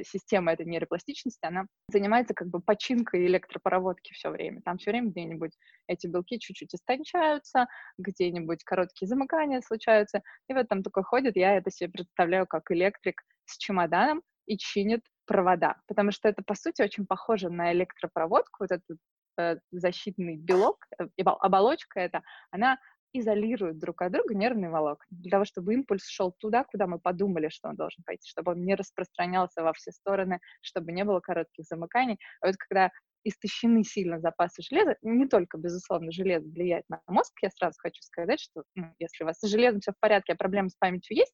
система 0.04 0.54
этой 0.54 0.66
нейропластичности, 0.66 1.46
она 1.46 1.66
занимается 1.90 2.34
как 2.34 2.50
бы 2.50 2.62
починкой 2.62 3.26
электропроводки 3.26 4.14
все 4.14 4.30
время. 4.30 4.62
Там 4.64 4.78
все 4.78 4.92
время 4.92 5.10
где-нибудь 5.10 5.54
эти 5.88 6.08
белки 6.08 6.40
чуть-чуть 6.40 6.76
истончаются, 6.76 7.68
где-нибудь 7.98 8.64
короткие 8.64 9.08
замыкания 9.08 9.62
случаются. 9.62 10.22
И 10.48 10.54
вот 10.54 10.68
там 10.68 10.84
такой 10.84 11.04
ходит, 11.04 11.36
я 11.36 11.58
это 11.58 11.72
себе 11.72 11.90
представляю 11.90 12.46
как 12.46 12.72
электрик 12.72 13.22
с 13.46 13.58
чемоданом, 13.58 14.22
и 14.48 14.58
чинит 14.58 15.02
провода, 15.26 15.76
потому 15.88 16.12
что 16.12 16.28
это, 16.30 16.42
по 16.42 16.56
сути, 16.56 16.82
очень 16.82 17.06
похоже 17.06 17.50
на 17.50 17.72
электропроводку, 17.74 18.64
вот 18.64 18.72
этот 18.72 18.98
э, 19.38 19.58
защитный 19.72 20.38
белок, 20.38 20.86
э, 21.00 21.06
оболочка 21.24 22.00
эта, 22.00 22.24
она 22.50 22.80
изолирует 23.14 23.80
друг 23.80 24.02
от 24.02 24.12
друга 24.12 24.36
нервные 24.36 24.70
волокна, 24.70 25.06
для 25.10 25.32
того, 25.32 25.46
чтобы 25.46 25.74
импульс 25.74 26.06
шел 26.08 26.32
туда, 26.32 26.64
куда 26.64 26.88
мы 26.88 27.00
подумали, 27.00 27.50
что 27.50 27.70
он 27.70 27.76
должен 27.76 28.04
пойти, 28.06 28.28
чтобы 28.28 28.52
он 28.52 28.64
не 28.64 28.76
распространялся 28.76 29.64
во 29.64 29.74
все 29.74 29.92
стороны, 29.92 30.40
чтобы 30.62 30.92
не 30.92 31.04
было 31.04 31.20
коротких 31.20 31.66
замыканий. 31.66 32.18
А 32.42 32.48
вот 32.48 32.58
когда 32.58 32.92
истощены 33.24 33.84
сильно 33.84 34.20
запасы 34.20 34.62
железа, 34.62 34.96
не 35.02 35.28
только, 35.28 35.58
безусловно, 35.58 36.12
железо 36.12 36.48
влияет 36.48 36.86
на 36.90 37.02
мозг, 37.08 37.34
я 37.42 37.50
сразу 37.50 37.76
хочу 37.80 38.02
сказать, 38.02 38.40
что 38.40 38.64
ну, 38.76 38.94
если 39.00 39.24
у 39.24 39.28
вас 39.28 39.40
с 39.40 39.48
железом 39.48 39.82
все 39.82 39.92
в 39.92 40.00
порядке, 40.00 40.34
а 40.34 40.36
проблемы 40.36 40.70
с 40.70 40.76
памятью 40.76 41.18
есть, 41.18 41.34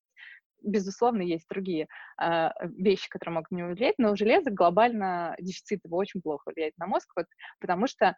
безусловно, 0.64 1.22
есть 1.22 1.48
другие 1.50 1.88
э, 2.22 2.50
вещи, 2.64 3.10
которые 3.10 3.36
могут 3.36 3.52
не 3.52 3.64
влиять, 3.64 3.96
но 3.98 4.12
у 4.12 4.16
железа 4.16 4.52
глобально 4.52 5.36
дефицит 5.40 5.82
его 5.84 5.98
очень 5.98 6.22
плохо 6.22 6.52
влияет 6.52 6.78
на 6.78 6.88
мозг, 6.88 7.12
вот, 7.16 7.26
потому 7.60 7.88
что 7.88 8.16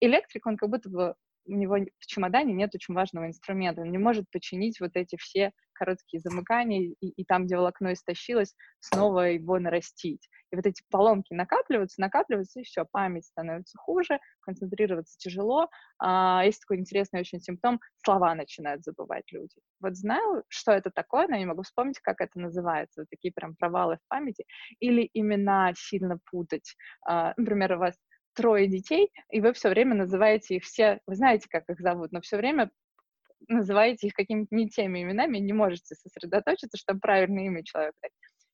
электрик, 0.00 0.46
он 0.46 0.56
как 0.56 0.70
будто 0.70 0.88
бы 0.88 1.14
у 1.48 1.56
него 1.56 1.76
в 1.76 2.06
чемодане 2.06 2.52
нет 2.54 2.74
очень 2.74 2.94
важного 2.94 3.26
инструмента, 3.26 3.82
он 3.82 3.90
не 3.90 3.98
может 3.98 4.30
починить 4.30 4.80
вот 4.80 4.92
эти 4.94 5.16
все 5.16 5.52
короткие 5.72 6.20
замыкания, 6.20 6.92
и, 7.00 7.08
и 7.08 7.24
там, 7.24 7.46
где 7.46 7.56
волокно 7.56 7.92
истощилось, 7.92 8.54
снова 8.80 9.20
его 9.30 9.58
нарастить. 9.60 10.28
И 10.50 10.56
вот 10.56 10.66
эти 10.66 10.82
поломки 10.90 11.32
накапливаются, 11.34 12.00
накапливаются, 12.00 12.60
и 12.60 12.64
все, 12.64 12.84
память 12.90 13.26
становится 13.26 13.78
хуже, 13.78 14.18
концентрироваться 14.40 15.16
тяжело. 15.18 15.68
А, 16.00 16.42
есть 16.44 16.60
такой 16.62 16.78
интересный 16.78 17.20
очень 17.20 17.40
симптом, 17.40 17.80
слова 18.04 18.34
начинают 18.34 18.82
забывать 18.82 19.30
люди. 19.30 19.54
Вот 19.80 19.96
знаю, 19.96 20.42
что 20.48 20.72
это 20.72 20.90
такое, 20.90 21.28
но 21.28 21.36
не 21.36 21.46
могу 21.46 21.62
вспомнить, 21.62 22.00
как 22.00 22.20
это 22.20 22.38
называется, 22.40 23.02
вот 23.02 23.08
такие 23.10 23.32
прям 23.32 23.54
провалы 23.54 23.96
в 23.96 24.08
памяти, 24.08 24.46
или 24.80 25.08
имена 25.14 25.72
сильно 25.76 26.18
путать. 26.30 26.74
А, 27.06 27.34
например, 27.36 27.74
у 27.74 27.78
вас 27.78 27.94
трое 28.38 28.68
детей, 28.68 29.10
и 29.30 29.40
вы 29.40 29.52
все 29.52 29.68
время 29.68 29.96
называете 29.96 30.56
их 30.56 30.62
все, 30.62 31.00
вы 31.08 31.16
знаете, 31.16 31.48
как 31.50 31.68
их 31.68 31.80
зовут, 31.80 32.12
но 32.12 32.20
все 32.20 32.36
время 32.36 32.70
называете 33.48 34.06
их 34.06 34.14
какими-то 34.14 34.54
не 34.54 34.68
теми 34.68 35.02
именами, 35.02 35.38
не 35.38 35.52
можете 35.52 35.96
сосредоточиться, 35.96 36.78
чтобы 36.78 37.00
правильное 37.00 37.46
имя 37.46 37.64
человека 37.64 37.96
дать. 38.00 38.12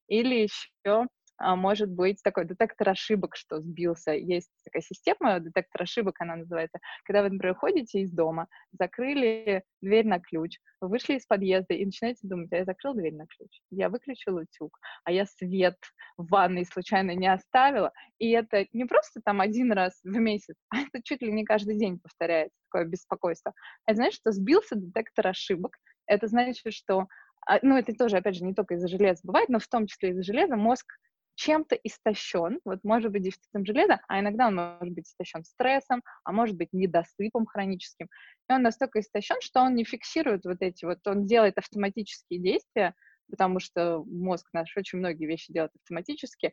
Или 0.09 0.49
еще 0.49 1.07
может 1.41 1.91
быть 1.91 2.23
такой 2.23 2.45
детектор 2.45 2.89
ошибок, 2.89 3.37
что 3.37 3.61
сбился. 3.61 4.13
Есть 4.13 4.51
такая 4.65 4.83
система, 4.83 5.41
детектор 5.41 5.83
ошибок 5.83 6.17
она 6.21 6.37
называется, 6.37 6.79
когда 7.05 7.23
вы, 7.23 7.31
например, 7.31 7.55
ходите 7.57 8.01
из 8.01 8.13
дома, 8.13 8.49
закрыли 8.73 9.65
дверь 9.81 10.07
на 10.07 10.21
ключ, 10.21 10.59
вы 10.81 10.89
вышли 10.89 11.15
из 11.15 11.27
подъезда 11.27 11.75
и 11.75 11.85
начинаете 11.85 12.21
думать, 12.23 12.53
а 12.53 12.57
я 12.57 12.65
закрыл 12.65 12.95
дверь 12.95 13.15
на 13.15 13.27
ключ, 13.27 13.61
я 13.71 13.89
выключил 13.89 14.37
утюг, 14.37 14.79
а 15.05 15.13
я 15.13 15.27
свет 15.27 15.77
в 16.17 16.29
ванной 16.29 16.65
случайно 16.65 17.13
не 17.15 17.27
оставила. 17.27 17.93
И 18.19 18.31
это 18.31 18.67
не 18.73 18.85
просто 18.85 19.21
там 19.25 19.41
один 19.41 19.73
раз 19.73 20.01
в 20.05 20.17
месяц, 20.17 20.57
а 20.71 20.81
это 20.81 21.03
чуть 21.03 21.23
ли 21.23 21.33
не 21.33 21.45
каждый 21.45 21.77
день 21.77 21.99
повторяется, 21.99 22.57
такое 22.71 22.89
беспокойство. 22.89 23.53
Это 23.87 23.97
значит, 23.97 24.21
что 24.21 24.33
сбился 24.33 24.77
детектор 24.77 25.29
ошибок, 25.29 25.77
это 26.07 26.27
значит, 26.27 26.73
что 26.73 27.07
а, 27.47 27.59
ну, 27.63 27.77
это 27.77 27.93
тоже, 27.95 28.17
опять 28.17 28.37
же, 28.37 28.45
не 28.45 28.55
только 28.55 28.75
из-за 28.75 28.89
железа 28.89 29.21
бывает, 29.23 29.49
но 29.49 29.59
в 29.59 29.69
том 29.69 29.87
числе 29.87 30.11
из-за 30.11 30.23
железа 30.23 30.57
мозг 30.57 30.87
чем-то 31.35 31.77
истощен, 31.77 32.61
вот 32.65 32.81
может 32.85 33.11
быть 33.11 33.23
дефицитом 33.23 33.65
железа, 33.67 34.01
а 34.09 34.21
иногда 34.21 34.49
он 34.49 34.57
может 34.57 34.95
быть 34.95 35.09
истощен 35.09 35.45
стрессом, 35.45 36.03
а 36.25 36.33
может 36.33 36.57
быть 36.57 36.69
недосыпом 36.73 37.47
хроническим. 37.47 38.09
И 38.49 38.53
он 38.53 38.63
настолько 38.63 39.01
истощен, 39.01 39.37
что 39.41 39.61
он 39.61 39.75
не 39.75 39.85
фиксирует 39.85 40.45
вот 40.45 40.59
эти 40.61 40.85
вот, 40.85 40.99
он 41.07 41.27
делает 41.27 41.59
автоматические 41.59 42.41
действия, 42.41 42.95
потому 43.31 43.59
что 43.59 44.05
мозг 44.05 44.49
наш 44.53 44.77
очень 44.77 44.99
многие 44.99 45.27
вещи 45.27 45.53
делает 45.53 45.73
автоматически, 45.77 46.53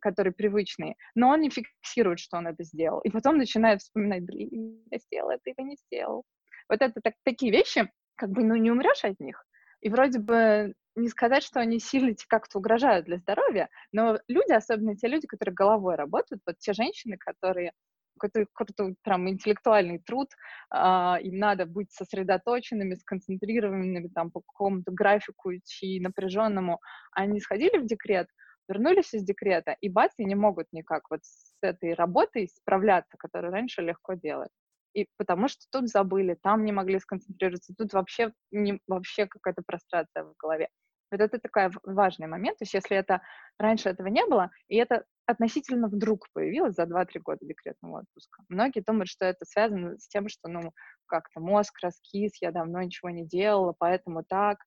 которые 0.00 0.32
привычные, 0.32 0.94
но 1.14 1.30
он 1.30 1.40
не 1.40 1.50
фиксирует, 1.50 2.20
что 2.20 2.36
он 2.36 2.46
это 2.46 2.62
сделал. 2.64 3.00
И 3.00 3.10
потом 3.10 3.38
начинает 3.38 3.80
вспоминать, 3.80 4.22
блин, 4.22 4.82
я 4.90 4.98
сделал 4.98 5.30
это 5.30 5.42
или 5.50 5.62
не 5.62 5.76
сделал. 5.76 6.24
Вот 6.68 6.82
это 6.82 7.00
так, 7.02 7.14
такие 7.24 7.50
вещи, 7.50 7.90
как 8.16 8.30
бы, 8.30 8.44
ну, 8.44 8.54
не 8.54 8.70
умрешь 8.70 9.04
от 9.04 9.18
них. 9.18 9.44
И 9.80 9.88
вроде 9.88 10.18
бы 10.18 10.74
не 10.96 11.08
сказать, 11.08 11.42
что 11.42 11.60
они 11.60 11.78
сильно 11.78 12.14
как-то 12.28 12.58
угрожают 12.58 13.06
для 13.06 13.18
здоровья, 13.18 13.68
но 13.92 14.18
люди, 14.28 14.52
особенно 14.52 14.96
те 14.96 15.08
люди, 15.08 15.26
которые 15.26 15.54
головой 15.54 15.96
работают, 15.96 16.42
вот 16.46 16.58
те 16.58 16.72
женщины, 16.72 17.16
которые 17.18 17.72
какой-то 18.18 18.50
крутой, 18.52 18.96
прям 19.02 19.28
интеллектуальный 19.30 19.98
труд, 19.98 20.28
а, 20.70 21.18
им 21.22 21.38
надо 21.38 21.64
быть 21.64 21.90
сосредоточенными, 21.92 22.94
сконцентрированными 22.94 24.08
там 24.08 24.30
по 24.30 24.40
какому-то 24.40 24.92
графику 24.92 25.54
идти 25.54 26.00
напряженному. 26.00 26.80
Они 27.12 27.40
сходили 27.40 27.78
в 27.78 27.86
декрет, 27.86 28.28
вернулись 28.68 29.14
из 29.14 29.24
декрета, 29.24 29.74
и 29.80 29.88
бац, 29.88 30.12
и 30.18 30.24
не 30.24 30.34
могут 30.34 30.66
никак 30.72 31.04
вот 31.08 31.20
с 31.24 31.54
этой 31.62 31.94
работой 31.94 32.48
справляться, 32.48 33.16
которую 33.16 33.52
раньше 33.52 33.80
легко 33.80 34.14
делать 34.14 34.50
и 34.94 35.06
потому 35.16 35.48
что 35.48 35.64
тут 35.70 35.88
забыли, 35.88 36.36
там 36.42 36.64
не 36.64 36.72
могли 36.72 36.98
сконцентрироваться, 36.98 37.74
тут 37.76 37.92
вообще, 37.92 38.32
не, 38.50 38.80
вообще 38.86 39.26
какая-то 39.26 39.62
прострация 39.66 40.24
в 40.24 40.34
голове. 40.36 40.68
Вот 41.10 41.20
это 41.20 41.38
такой 41.40 41.70
важный 41.84 42.28
момент. 42.28 42.58
То 42.58 42.62
есть 42.62 42.74
если 42.74 42.96
это 42.96 43.20
раньше 43.58 43.88
этого 43.88 44.06
не 44.06 44.24
было, 44.26 44.50
и 44.68 44.76
это 44.76 45.04
относительно 45.26 45.88
вдруг 45.88 46.26
появилось 46.32 46.74
за 46.74 46.84
2-3 46.84 47.20
года 47.20 47.44
декретного 47.44 48.00
отпуска. 48.00 48.42
Многие 48.48 48.80
думают, 48.80 49.08
что 49.08 49.24
это 49.24 49.44
связано 49.44 49.98
с 49.98 50.08
тем, 50.08 50.28
что, 50.28 50.48
ну, 50.48 50.72
как-то 51.06 51.40
мозг 51.40 51.78
раскис, 51.82 52.32
я 52.40 52.52
давно 52.52 52.82
ничего 52.82 53.10
не 53.10 53.26
делала, 53.26 53.74
поэтому 53.76 54.24
так. 54.28 54.58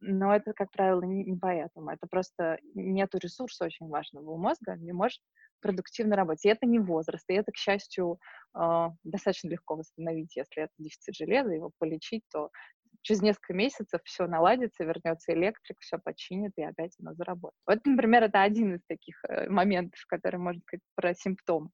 Но 0.00 0.34
это, 0.34 0.54
как 0.54 0.70
правило, 0.70 1.02
не, 1.02 1.24
не 1.24 1.36
поэтому. 1.38 1.90
Это 1.90 2.06
просто 2.10 2.58
нету 2.74 3.18
ресурса 3.18 3.66
очень 3.66 3.88
важного 3.88 4.30
у 4.30 4.38
мозга, 4.38 4.76
не 4.76 4.92
может 4.92 5.20
продуктивно 5.60 6.16
работать. 6.16 6.44
И 6.44 6.48
это 6.48 6.66
не 6.66 6.78
возраст, 6.78 7.24
и 7.28 7.34
это, 7.34 7.52
к 7.52 7.56
счастью, 7.56 8.18
э, 8.58 8.88
достаточно 9.04 9.48
легко 9.48 9.76
восстановить, 9.76 10.36
если 10.36 10.64
это 10.64 10.72
дефицит 10.78 11.14
железа, 11.14 11.52
его 11.52 11.70
полечить, 11.78 12.22
то 12.30 12.50
через 13.02 13.22
несколько 13.22 13.54
месяцев 13.54 14.00
все 14.04 14.26
наладится, 14.26 14.84
вернется 14.84 15.32
электрик, 15.32 15.78
все 15.80 15.98
починит, 15.98 16.52
и 16.56 16.62
опять 16.62 16.94
оно 17.00 17.14
заработает. 17.14 17.60
Вот, 17.66 17.78
например, 17.84 18.24
это 18.24 18.42
один 18.42 18.74
из 18.74 18.80
таких 18.86 19.22
э, 19.24 19.48
моментов, 19.48 20.00
который 20.06 20.38
можно 20.38 20.60
сказать 20.62 20.82
про 20.94 21.14
симптом. 21.14 21.70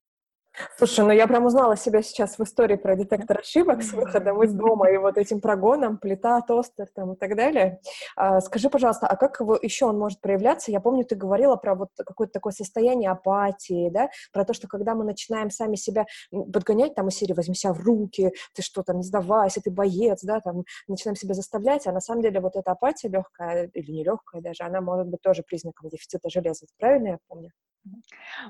Слушай, 0.79 1.05
ну 1.05 1.11
я 1.13 1.27
прям 1.27 1.45
узнала 1.47 1.77
себя 1.77 2.03
сейчас 2.03 2.39
в 2.39 2.43
истории 2.43 2.77
про 2.77 2.97
детектор 2.97 3.39
ошибок 3.39 3.83
с 3.83 3.93
выходом 3.93 4.43
из 4.43 4.53
дома 4.53 4.91
и 4.91 4.97
вот 4.97 5.19
этим 5.19 5.41
прогоном, 5.41 5.99
плита, 5.99 6.41
тостер 6.41 6.87
там 6.95 7.13
и 7.13 7.17
так 7.17 7.37
далее. 7.37 7.81
А, 8.17 8.41
скажи, 8.41 8.71
пожалуйста, 8.71 9.07
а 9.07 9.17
как 9.17 9.41
его 9.41 9.59
еще 9.61 9.87
он 9.87 9.99
может 9.99 10.21
проявляться? 10.21 10.71
Я 10.71 10.81
помню, 10.81 11.05
ты 11.05 11.15
говорила 11.15 11.57
про 11.57 11.75
вот 11.75 11.91
какое-то 11.97 12.33
такое 12.33 12.53
состояние 12.53 13.11
апатии, 13.11 13.91
да, 13.91 14.09
про 14.33 14.45
то, 14.45 14.55
что 14.55 14.69
когда 14.69 14.95
мы 14.95 15.05
начинаем 15.05 15.51
сами 15.51 15.77
себя 15.77 16.07
подгонять, 16.31 16.95
там, 16.95 17.09
из 17.09 17.17
серии 17.17 17.35
«возьми 17.35 17.55
себя 17.55 17.73
в 17.73 17.81
руки», 17.81 18.33
ты 18.55 18.63
что 18.63 18.83
там, 18.83 18.99
не 18.99 19.03
сдавайся, 19.03 19.61
ты 19.61 19.71
боец, 19.71 20.23
да, 20.23 20.41
там, 20.41 20.65
начинаем 20.89 21.17
себя 21.17 21.35
заставлять, 21.35 21.87
а 21.87 21.93
на 21.93 22.01
самом 22.01 22.23
деле 22.23 22.41
вот 22.41 22.57
эта 22.57 22.71
апатия 22.73 23.09
легкая 23.09 23.71
или 23.75 23.91
нелегкая 23.93 24.41
даже, 24.41 24.65
она 24.65 24.81
может 24.81 25.07
быть 25.09 25.21
тоже 25.21 25.43
признаком 25.43 25.89
дефицита 25.91 26.31
железа. 26.31 26.67
Правильно 26.79 27.09
я 27.09 27.19
помню? 27.29 27.51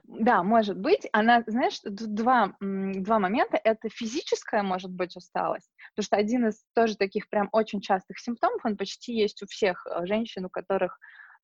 Да, 0.05 0.43
может 0.43 0.79
быть. 0.79 1.09
Она, 1.13 1.43
знаешь, 1.47 1.79
тут 1.81 2.15
два, 2.15 2.55
два 2.61 3.19
момента. 3.19 3.61
Это 3.63 3.89
физическая, 3.89 4.63
может 4.63 4.91
быть, 4.91 5.17
усталость. 5.17 5.71
Потому 5.95 6.05
что 6.05 6.17
один 6.17 6.49
из 6.49 6.65
тоже 6.75 6.97
таких 6.97 7.29
прям 7.29 7.49
очень 7.53 7.81
частых 7.81 8.19
симптомов, 8.19 8.65
он 8.65 8.77
почти 8.77 9.15
есть 9.15 9.43
у 9.43 9.47
всех 9.47 9.87
э, 9.87 10.07
женщин, 10.07 10.45
у 10.47 10.51
которых 10.51 10.99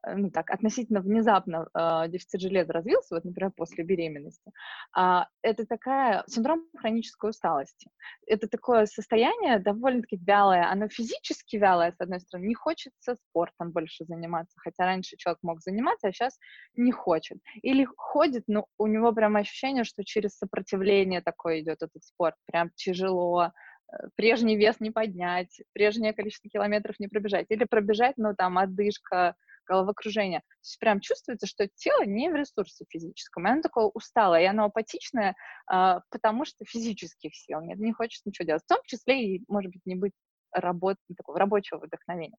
ну, 0.06 0.30
так, 0.30 0.50
относительно 0.50 1.00
внезапно 1.00 1.68
э, 1.74 2.08
дефицит 2.08 2.40
железа 2.40 2.72
развился, 2.72 3.14
вот, 3.14 3.24
например, 3.24 3.52
после 3.56 3.84
беременности, 3.84 4.50
э, 4.96 5.20
это 5.42 5.66
такая 5.66 6.24
синдром 6.26 6.66
хронической 6.76 7.30
усталости. 7.30 7.90
Это 8.26 8.48
такое 8.48 8.86
состояние 8.86 9.58
довольно-таки 9.58 10.16
вялое, 10.16 10.68
оно 10.70 10.88
физически 10.88 11.56
вялое, 11.56 11.92
с 11.92 12.00
одной 12.00 12.20
стороны, 12.20 12.46
не 12.46 12.54
хочется 12.54 13.16
спортом 13.28 13.70
больше 13.70 14.04
заниматься, 14.04 14.58
хотя 14.58 14.84
раньше 14.84 15.16
человек 15.16 15.38
мог 15.42 15.60
заниматься, 15.60 16.08
а 16.08 16.12
сейчас 16.12 16.38
не 16.74 16.92
хочет. 16.92 17.38
Или 17.62 17.86
ходит, 17.96 18.44
но 18.48 18.66
у 18.78 18.86
него 18.86 19.12
прям 19.12 19.36
ощущение, 19.36 19.84
что 19.84 20.04
через 20.04 20.36
сопротивление 20.36 21.20
такое 21.20 21.60
идет 21.60 21.82
этот 21.82 22.02
спорт, 22.02 22.34
прям 22.46 22.70
тяжело, 22.74 23.44
э, 23.92 23.96
прежний 24.16 24.56
вес 24.56 24.80
не 24.80 24.90
поднять, 24.90 25.60
прежнее 25.72 26.12
количество 26.12 26.50
километров 26.50 26.96
не 26.98 27.06
пробежать, 27.06 27.46
или 27.50 27.64
пробежать, 27.64 28.16
но 28.16 28.34
там 28.34 28.58
отдышка, 28.58 29.36
головокружение. 29.66 30.40
То 30.40 30.56
есть 30.62 30.78
прям 30.78 31.00
чувствуется, 31.00 31.46
что 31.46 31.68
тело 31.74 32.04
не 32.04 32.30
в 32.30 32.34
ресурсе 32.34 32.84
физическом, 32.88 33.46
и 33.46 33.50
оно 33.50 33.62
такое 33.62 33.86
усталое, 33.86 34.42
и 34.42 34.46
оно 34.46 34.64
апатичное, 34.64 35.34
э, 35.72 36.00
потому 36.10 36.44
что 36.44 36.64
физических 36.64 37.34
сил 37.34 37.60
нет, 37.60 37.78
не 37.78 37.92
хочет 37.92 38.24
ничего 38.24 38.46
делать. 38.46 38.62
В 38.64 38.68
том 38.68 38.78
числе 38.86 39.36
и, 39.36 39.44
может 39.48 39.72
быть, 39.72 39.82
не 39.84 39.94
быть 39.94 40.12
работ, 40.52 40.96
такого 41.16 41.38
рабочего 41.38 41.78
вдохновения. 41.78 42.36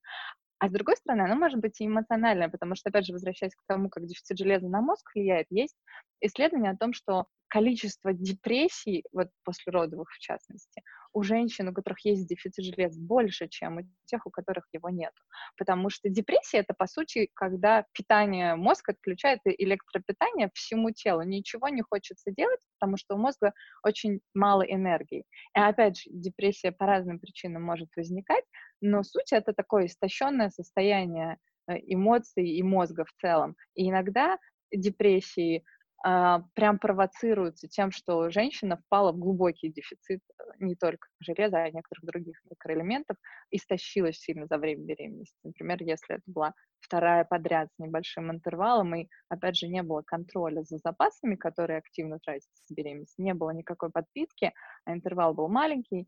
А 0.60 0.70
с 0.70 0.72
другой 0.72 0.96
стороны, 0.96 1.24
оно 1.24 1.36
может 1.36 1.60
быть 1.60 1.82
и 1.82 1.88
эмоциональное, 1.88 2.48
потому 2.48 2.75
что, 2.75 2.89
опять 2.89 3.06
же, 3.06 3.12
возвращаясь 3.12 3.53
к 3.53 3.63
тому, 3.68 3.89
как 3.89 4.06
дефицит 4.06 4.38
железа 4.38 4.70
на 4.70 4.82
мозг 4.82 5.12
влияет, 5.13 5.48
есть 5.50 5.75
исследование 6.22 6.72
о 6.72 6.77
том, 6.77 6.94
что 6.94 7.25
количество 7.50 8.13
депрессий, 8.13 9.03
вот 9.12 9.27
после 9.44 9.74
родовых 9.74 10.10
в 10.10 10.20
частности, 10.20 10.82
у 11.13 11.24
женщин, 11.24 11.70
у 11.70 11.74
которых 11.74 12.05
есть 12.05 12.27
дефицит 12.27 12.65
железа, 12.65 13.00
больше, 13.00 13.48
чем 13.48 13.77
у 13.77 13.82
тех, 14.05 14.25
у 14.25 14.29
которых 14.29 14.67
его 14.74 14.89
нет. 14.89 15.13
Потому 15.58 15.89
что 15.89 16.10
депрессия— 16.10 16.58
это, 16.60 16.74
по 16.74 16.88
сути, 16.88 17.29
когда 17.34 17.86
питание, 17.93 18.55
мозг 18.55 18.89
отключает 18.89 19.39
электропитание 19.46 20.50
всему 20.53 20.91
телу. 20.91 21.22
Ничего 21.22 21.70
не 21.70 21.82
хочется 21.82 22.32
делать, 22.32 22.60
потому 22.79 22.98
что 22.98 23.15
у 23.15 23.17
мозга 23.17 23.53
очень 23.84 24.20
мало 24.34 24.63
энергии. 24.63 25.25
И 25.55 25.60
опять 25.60 26.00
же, 26.00 26.10
депрессия 26.12 26.72
по 26.72 26.86
разным 26.86 27.20
причинам 27.20 27.63
может 27.63 27.89
возникать, 27.96 28.43
но 28.82 29.03
суть— 29.03 29.32
это 29.32 29.53
такое 29.53 29.86
истощенное 29.86 30.50
состояние 30.50 31.38
э, 31.67 31.75
эмоций 31.86 32.50
и 32.50 32.63
мозга 32.63 33.05
в 33.05 33.13
целом. 33.22 33.55
И 33.75 33.89
иногда 33.89 34.38
депрессии 34.72 35.63
прям 36.03 36.79
провоцируются 36.79 37.67
тем, 37.67 37.91
что 37.91 38.29
женщина 38.29 38.77
впала 38.77 39.13
в 39.13 39.17
глубокий 39.17 39.72
дефицит 39.72 40.19
э, 40.38 40.43
не 40.60 40.75
только 40.75 41.07
железа, 41.19 41.60
а 41.60 41.69
некоторых 41.69 42.03
других 42.03 42.41
микроэлементов, 42.50 43.15
истощилась 43.51 44.17
сильно 44.17 44.45
за 44.48 44.57
время 44.57 44.83
беременности. 44.83 45.38
Например, 45.43 45.77
если 45.81 46.15
это 46.15 46.24
была 46.27 46.53
вторая 46.81 47.24
подряд 47.24 47.69
с 47.74 47.79
небольшим 47.79 48.31
интервалом, 48.31 48.93
и, 48.95 49.07
опять 49.29 49.55
же, 49.55 49.67
не 49.67 49.81
было 49.81 50.01
контроля 50.01 50.63
за 50.63 50.77
запасами, 50.77 51.36
которые 51.36 51.79
активно 51.79 52.19
тратятся 52.19 52.63
с 52.65 52.72
беременности, 52.72 53.22
не 53.22 53.33
было 53.33 53.51
никакой 53.51 53.89
подпитки, 53.89 54.51
а 54.86 54.93
интервал 54.93 55.33
был 55.33 55.48
маленький, 55.48 56.07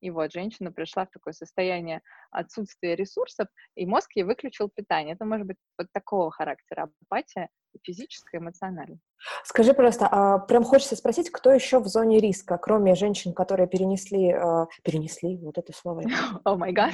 и 0.00 0.10
вот 0.10 0.32
женщина 0.32 0.72
пришла 0.72 1.06
в 1.06 1.10
такое 1.10 1.32
состояние 1.32 2.02
отсутствия 2.30 2.96
ресурсов, 2.96 3.48
и 3.74 3.86
мозг 3.86 4.10
ей 4.14 4.24
выключил 4.24 4.68
питание. 4.68 5.14
Это 5.14 5.24
может 5.24 5.46
быть 5.46 5.56
вот 5.78 5.88
такого 5.92 6.30
характера 6.30 6.90
апатия, 7.08 7.48
физическая, 7.82 8.40
эмоциональная. 8.40 8.98
Скажи, 9.44 9.74
пожалуйста, 9.74 10.08
а 10.10 10.38
прям 10.38 10.64
хочется 10.64 10.96
спросить, 10.96 11.30
кто 11.30 11.50
еще 11.50 11.80
в 11.80 11.86
зоне 11.86 12.20
риска, 12.20 12.58
кроме 12.58 12.94
женщин, 12.94 13.32
которые 13.32 13.66
перенесли, 13.66 14.32
э, 14.32 14.66
перенесли, 14.82 15.38
вот 15.38 15.58
это 15.58 15.72
слово. 15.72 16.02
О 16.44 16.56
май 16.56 16.72
гад. 16.72 16.92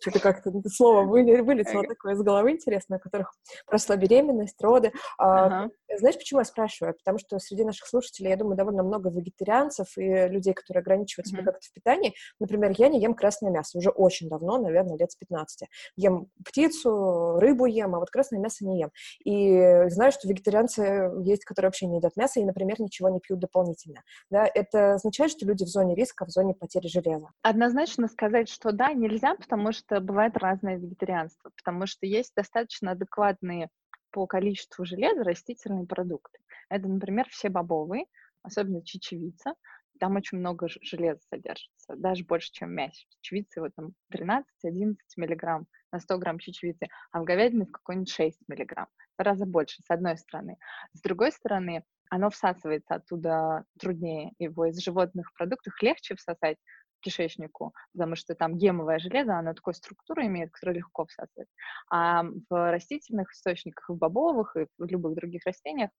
Что-то 0.00 0.20
как-то 0.20 0.52
слово 0.68 1.04
вылетело 1.04 1.84
такое 1.84 2.14
из 2.14 2.22
головы 2.22 2.52
интересное, 2.52 2.98
у 2.98 3.00
которых 3.00 3.32
прошла 3.66 3.96
беременность, 3.96 4.60
роды. 4.60 4.92
А, 5.18 5.68
знаешь, 5.96 6.16
почему 6.16 6.40
я 6.40 6.44
спрашиваю? 6.44 6.94
Потому 6.94 7.18
что 7.18 7.38
среди 7.38 7.64
наших 7.64 7.86
слушателей, 7.86 8.30
я 8.30 8.36
думаю, 8.36 8.56
довольно 8.56 8.82
много 8.82 9.10
вегетарианцев 9.10 9.86
и 9.96 10.28
людей, 10.28 10.54
которые 10.54 10.82
ограничивают 10.82 11.26
себя 11.26 11.42
как-то 11.42 11.66
в 11.66 11.72
питании. 11.72 12.14
Например, 12.38 12.72
я 12.76 12.88
не 12.88 13.00
ем 13.00 13.14
красное 13.14 13.50
мясо 13.50 13.78
уже 13.78 13.90
очень 13.90 14.28
давно, 14.28 14.58
наверное, 14.58 14.96
лет 14.96 15.10
с 15.10 15.16
15. 15.16 15.68
Ем 15.96 16.28
птицу, 16.44 17.38
рыбу 17.38 17.66
ем, 17.66 17.94
а 17.94 17.98
вот 17.98 18.10
красное 18.10 18.40
мясо 18.40 18.66
не 18.66 18.80
ем. 18.80 18.90
И 19.24 19.88
знаю, 19.90 20.12
что 20.12 20.28
вегетарианцы 20.28 20.97
есть, 21.22 21.44
которые 21.44 21.68
вообще 21.68 21.86
не 21.86 21.96
едят 21.96 22.16
мясо 22.16 22.40
и, 22.40 22.44
например, 22.44 22.80
ничего 22.80 23.08
не 23.08 23.20
пьют 23.20 23.40
дополнительно. 23.40 24.02
Да, 24.30 24.48
это 24.52 24.94
означает, 24.94 25.30
что 25.30 25.46
люди 25.46 25.64
в 25.64 25.68
зоне 25.68 25.94
риска, 25.94 26.24
в 26.24 26.30
зоне 26.30 26.54
потери 26.54 26.88
железа. 26.88 27.28
Однозначно 27.42 28.08
сказать, 28.08 28.48
что 28.48 28.72
да, 28.72 28.92
нельзя, 28.92 29.34
потому 29.34 29.72
что 29.72 30.00
бывает 30.00 30.36
разное 30.36 30.76
вегетарианство, 30.76 31.50
потому 31.56 31.86
что 31.86 32.06
есть 32.06 32.34
достаточно 32.34 32.92
адекватные 32.92 33.68
по 34.10 34.26
количеству 34.26 34.84
железа 34.84 35.22
растительные 35.22 35.86
продукты. 35.86 36.38
Это, 36.70 36.88
например, 36.88 37.26
все 37.30 37.48
бобовые, 37.48 38.04
особенно 38.42 38.84
чечевица, 38.84 39.54
там 39.98 40.16
очень 40.16 40.38
много 40.38 40.68
железа 40.82 41.20
содержится, 41.28 41.96
даже 41.96 42.24
больше, 42.24 42.50
чем 42.52 42.68
в 42.68 42.72
мясе. 42.72 43.06
Чечевицы 43.20 43.60
вот 43.60 43.72
там 43.74 43.92
13-11 44.12 44.96
миллиграмм 45.16 45.66
на 45.92 46.00
100 46.00 46.18
грамм 46.18 46.38
чечевицы, 46.38 46.88
а 47.12 47.20
в 47.20 47.24
говядине 47.24 47.66
в 47.66 47.72
какой-нибудь 47.72 48.10
6 48.10 48.38
миллиграмм 48.48 48.88
в 49.18 49.22
раза 49.22 49.46
больше, 49.46 49.82
с 49.82 49.90
одной 49.90 50.16
стороны. 50.16 50.58
С 50.92 51.00
другой 51.00 51.32
стороны, 51.32 51.84
оно 52.10 52.30
всасывается 52.30 52.94
оттуда 52.96 53.64
труднее, 53.78 54.32
его 54.38 54.66
из 54.66 54.78
животных 54.78 55.32
продуктов 55.34 55.74
легче 55.82 56.14
всосать 56.14 56.58
кишечнику, 57.00 57.74
потому 57.92 58.16
что 58.16 58.34
там 58.34 58.56
гемовое 58.56 58.98
железо, 58.98 59.38
оно 59.38 59.54
такой 59.54 59.74
структуру 59.74 60.22
имеет, 60.22 60.50
которая 60.50 60.76
легко 60.76 61.06
всасывает. 61.06 61.48
А 61.90 62.24
в 62.24 62.72
растительных 62.72 63.32
источниках, 63.32 63.88
в 63.88 63.96
бобовых 63.96 64.56
и 64.56 64.66
в 64.78 64.84
любых 64.86 65.14
других 65.14 65.42
растениях 65.46 65.90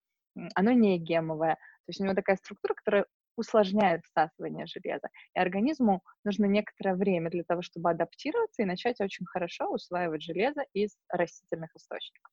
оно 0.56 0.72
не 0.72 0.98
гемовое. 0.98 1.56
То 1.56 1.90
есть 1.90 2.02
у 2.02 2.04
него 2.04 2.14
такая 2.14 2.36
структура, 2.38 2.74
которая 2.74 3.06
усложняет 3.40 4.02
всасывание 4.06 4.66
железа. 4.66 5.10
И 5.36 5.40
организму 5.40 6.02
нужно 6.24 6.46
некоторое 6.46 6.96
время 6.96 7.30
для 7.30 7.44
того, 7.44 7.62
чтобы 7.62 7.90
адаптироваться 7.90 8.62
и 8.62 8.66
начать 8.66 9.00
очень 9.00 9.26
хорошо 9.26 9.72
усваивать 9.72 10.22
железо 10.22 10.64
из 10.74 10.96
растительных 11.10 11.76
источников. 11.76 12.32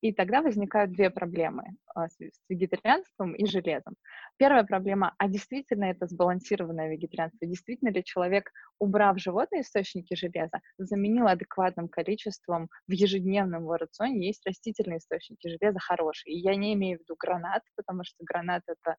И 0.00 0.12
тогда 0.12 0.42
возникают 0.42 0.92
две 0.92 1.10
проблемы 1.10 1.64
а, 1.94 2.08
с 2.08 2.16
вегетарианством 2.48 3.34
и 3.34 3.46
железом. 3.46 3.94
Первая 4.36 4.64
проблема, 4.64 5.14
а 5.18 5.28
действительно 5.28 5.84
это 5.84 6.06
сбалансированное 6.06 6.90
вегетарианство? 6.90 7.46
Действительно 7.46 7.90
ли 7.90 8.02
человек, 8.04 8.50
убрав 8.78 9.18
животные 9.18 9.62
источники 9.62 10.14
железа, 10.14 10.60
заменил 10.78 11.28
адекватным 11.28 11.88
количеством 11.88 12.68
в 12.86 12.92
ежедневном 12.92 13.62
его 13.62 13.76
рационе 13.76 14.26
есть 14.26 14.44
растительные 14.46 14.98
источники 14.98 15.48
железа 15.48 15.78
хорошие? 15.78 16.34
И 16.34 16.40
я 16.40 16.56
не 16.56 16.74
имею 16.74 16.98
в 16.98 17.02
виду 17.02 17.14
гранат, 17.18 17.62
потому 17.76 18.04
что 18.04 18.16
гранат— 18.24 18.62
это 18.66 18.96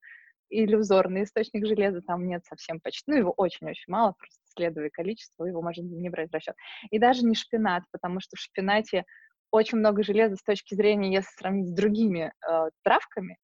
иллюзорный 0.50 1.24
источник 1.24 1.66
железа, 1.66 2.02
там 2.02 2.28
нет 2.28 2.44
совсем 2.46 2.80
почти, 2.80 3.12
ну, 3.12 3.18
его 3.18 3.34
очень-очень 3.38 3.92
мало, 3.92 4.14
просто 4.18 4.40
следуя 4.56 4.90
количеству, 4.90 5.46
его 5.46 5.62
можно 5.62 5.82
не 5.82 6.10
брать 6.10 6.30
в 6.30 6.34
расчет. 6.34 6.56
И 6.92 7.00
даже 7.00 7.26
не 7.26 7.36
шпинат, 7.36 7.84
потому 7.92 8.20
что 8.20 8.36
в 8.36 8.40
шпинате 8.40 9.06
очень 9.52 9.80
много 9.80 10.04
железа 10.04 10.36
с 10.36 10.44
точки 10.44 10.76
зрения, 10.76 11.14
если 11.14 11.30
сравнить 11.38 11.70
с 11.70 11.74
другими 11.74 12.32
э, 12.48 12.70
травками, 12.84 13.38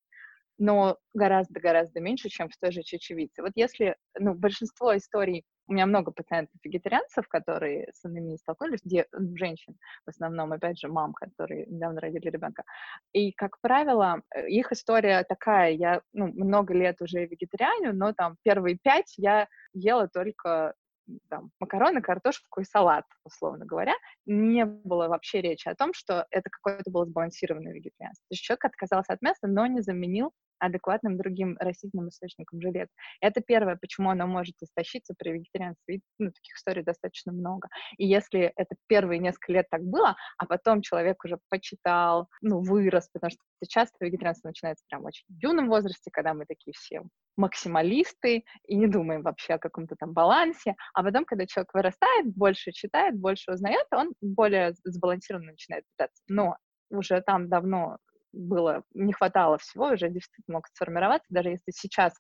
но 0.58 0.98
гораздо-гораздо 1.14 2.00
меньше, 2.00 2.30
чем 2.30 2.50
в 2.50 2.58
той 2.58 2.72
же 2.72 2.84
чечевице. 2.84 3.42
Вот 3.42 3.52
если, 3.56 3.96
ну, 4.18 4.34
большинство 4.34 4.96
историй, 4.96 5.44
у 5.68 5.74
меня 5.74 5.86
много 5.88 6.12
пациентов-вегетарианцев, 6.12 7.28
которые 7.28 7.90
с 7.94 8.06
анемией 8.06 8.38
столкнулись, 8.38 8.82
где 8.84 9.08
женщин, 9.36 9.76
в 10.06 10.10
основном, 10.10 10.54
опять 10.54 10.80
же, 10.80 10.88
мам, 10.88 11.14
которые 11.14 11.66
недавно 11.66 12.02
родили 12.02 12.30
ребенка. 12.30 12.64
И, 13.14 13.32
как 13.32 13.60
правило, 13.62 14.22
э, 14.34 14.48
их 14.48 14.72
история 14.72 15.24
такая, 15.24 15.72
я, 15.72 16.02
ну, 16.14 16.28
много 16.28 16.74
лет 16.74 17.02
уже 17.02 17.26
вегетарианю, 17.26 17.96
но 17.96 18.14
там 18.14 18.38
первые 18.44 18.78
пять 18.82 19.16
я 19.18 19.48
ела 19.74 20.08
только 20.08 20.76
там, 21.30 21.52
макароны, 21.60 22.02
картошку 22.02 22.62
и 22.62 22.66
салат, 22.66 23.06
условно 23.24 23.66
говоря, 23.66 23.94
не 24.26 24.66
было 24.66 25.08
вообще 25.08 25.42
речи 25.42 25.68
о 25.68 25.76
том, 25.76 25.94
что 25.94 26.26
это 26.32 26.50
какое-то 26.50 26.90
было 26.92 27.06
сбалансированное 27.06 27.74
вегетарианство. 27.74 28.24
То 28.30 28.34
есть 28.34 28.44
человек 28.44 28.66
отказался 28.66 29.14
от 29.14 29.22
мяса, 29.22 29.48
но 29.48 29.68
не 29.68 29.82
заменил 29.82 30.32
адекватным 30.60 31.18
другим 31.18 31.58
растительным 31.60 32.10
источником 32.10 32.62
железа. 32.62 32.90
Это 33.22 33.42
первое, 33.42 33.76
почему 33.76 34.10
оно 34.10 34.28
может 34.28 34.56
истощиться 34.62 35.14
при 35.18 35.32
вегетарианстве. 35.32 35.96
И, 35.96 36.02
ну, 36.18 36.32
таких 36.32 36.56
историй 36.56 36.84
достаточно 36.84 37.32
много. 37.32 37.68
И 37.98 38.08
если 38.08 38.54
это 38.56 38.76
первые 38.88 39.20
несколько 39.20 39.54
лет 39.54 39.68
так 39.70 39.84
было, 39.84 40.16
а 40.38 40.46
потом 40.46 40.82
человек 40.82 41.24
уже 41.26 41.40
почитал, 41.50 42.30
ну, 42.42 42.62
вырос, 42.62 43.10
потому 43.12 43.32
что 43.32 43.42
часто 43.68 43.98
вегетарианство 44.00 44.48
начинается 44.48 44.86
прям 44.88 45.04
очень 45.06 45.26
в 45.28 45.44
юном 45.44 45.68
возрасте, 45.68 46.10
когда 46.12 46.34
мы 46.34 46.46
такие 46.46 46.74
все 46.74 47.02
максималисты 47.38 48.46
и 48.68 48.76
не 48.76 48.88
думаем 48.88 49.22
вообще 49.22 49.54
о 49.54 49.60
каком-то 49.60 49.96
там 49.96 50.14
балансе, 50.14 50.76
а 50.94 51.04
потом, 51.04 51.26
когда 51.26 51.46
человек 51.46 51.74
вырастает, 51.74 52.34
больше 52.36 52.72
читает, 52.72 53.18
больше 53.18 53.52
узнает, 53.52 53.86
он 53.92 54.14
более 54.22 54.74
сбалансированно 54.84 55.52
начинает 55.52 55.84
питаться. 55.92 56.24
Но 56.28 56.56
уже 56.90 57.22
там 57.22 57.50
давно 57.50 57.98
было, 58.32 58.84
не 58.94 59.14
хватало 59.14 59.58
всего, 59.58 59.88
уже 59.88 60.10
дефицит 60.10 60.46
мог 60.48 60.68
сформироваться, 60.68 61.28
даже 61.30 61.50
если 61.50 61.72
сейчас 61.72 62.14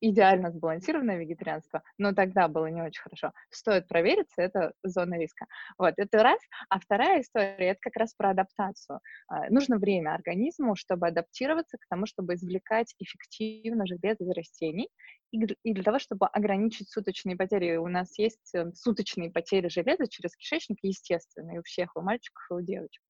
идеально 0.00 0.50
сбалансированное 0.50 1.18
вегетарианство, 1.18 1.82
но 1.98 2.12
тогда 2.12 2.48
было 2.48 2.66
не 2.66 2.82
очень 2.82 3.00
хорошо. 3.00 3.32
Стоит 3.50 3.88
провериться, 3.88 4.42
это 4.42 4.72
зона 4.82 5.18
риска. 5.18 5.46
Вот, 5.78 5.94
это 5.96 6.22
раз. 6.22 6.40
А 6.68 6.78
вторая 6.78 7.22
история, 7.22 7.70
это 7.70 7.80
как 7.80 7.96
раз 7.96 8.14
про 8.14 8.30
адаптацию. 8.30 9.00
А, 9.28 9.48
нужно 9.50 9.78
время 9.78 10.14
организму, 10.14 10.76
чтобы 10.76 11.08
адаптироваться 11.08 11.78
к 11.78 11.86
тому, 11.88 12.06
чтобы 12.06 12.34
извлекать 12.34 12.94
эффективно 12.98 13.86
железо 13.86 14.24
из 14.24 14.30
растений, 14.30 14.88
и 15.32 15.72
для 15.72 15.82
того, 15.82 15.98
чтобы 15.98 16.26
ограничить 16.26 16.88
суточные 16.90 17.36
потери. 17.36 17.76
У 17.76 17.88
нас 17.88 18.18
есть 18.18 18.54
э, 18.54 18.70
суточные 18.74 19.30
потери 19.30 19.68
железа 19.68 20.06
через 20.08 20.34
кишечник, 20.36 20.78
естественные 20.82 21.60
у 21.60 21.62
всех, 21.62 21.96
у 21.96 22.00
мальчиков 22.00 22.44
и 22.50 22.54
у 22.54 22.60
девочек. 22.60 23.02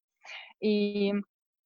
И 0.61 1.12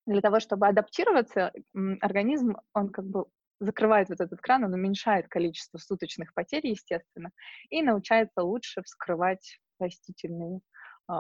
для 0.06 0.20
того, 0.20 0.40
чтобы 0.40 0.66
адаптироваться, 0.66 1.52
организм, 2.00 2.56
он 2.74 2.90
как 2.90 3.06
бы 3.06 3.26
закрывает 3.60 4.08
вот 4.08 4.20
этот 4.20 4.40
кран, 4.40 4.64
он 4.64 4.74
уменьшает 4.74 5.28
количество 5.28 5.78
суточных 5.78 6.34
потерь, 6.34 6.66
естественно, 6.66 7.30
и 7.68 7.82
научается 7.82 8.42
лучше 8.42 8.82
вскрывать 8.82 9.60
растительные 9.78 10.60
э, 11.08 11.14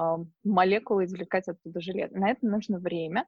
молекулы, 0.44 1.04
извлекать 1.04 1.48
оттуда 1.48 1.80
железо. 1.80 2.16
На 2.18 2.30
это 2.30 2.46
нужно 2.46 2.78
время, 2.78 3.26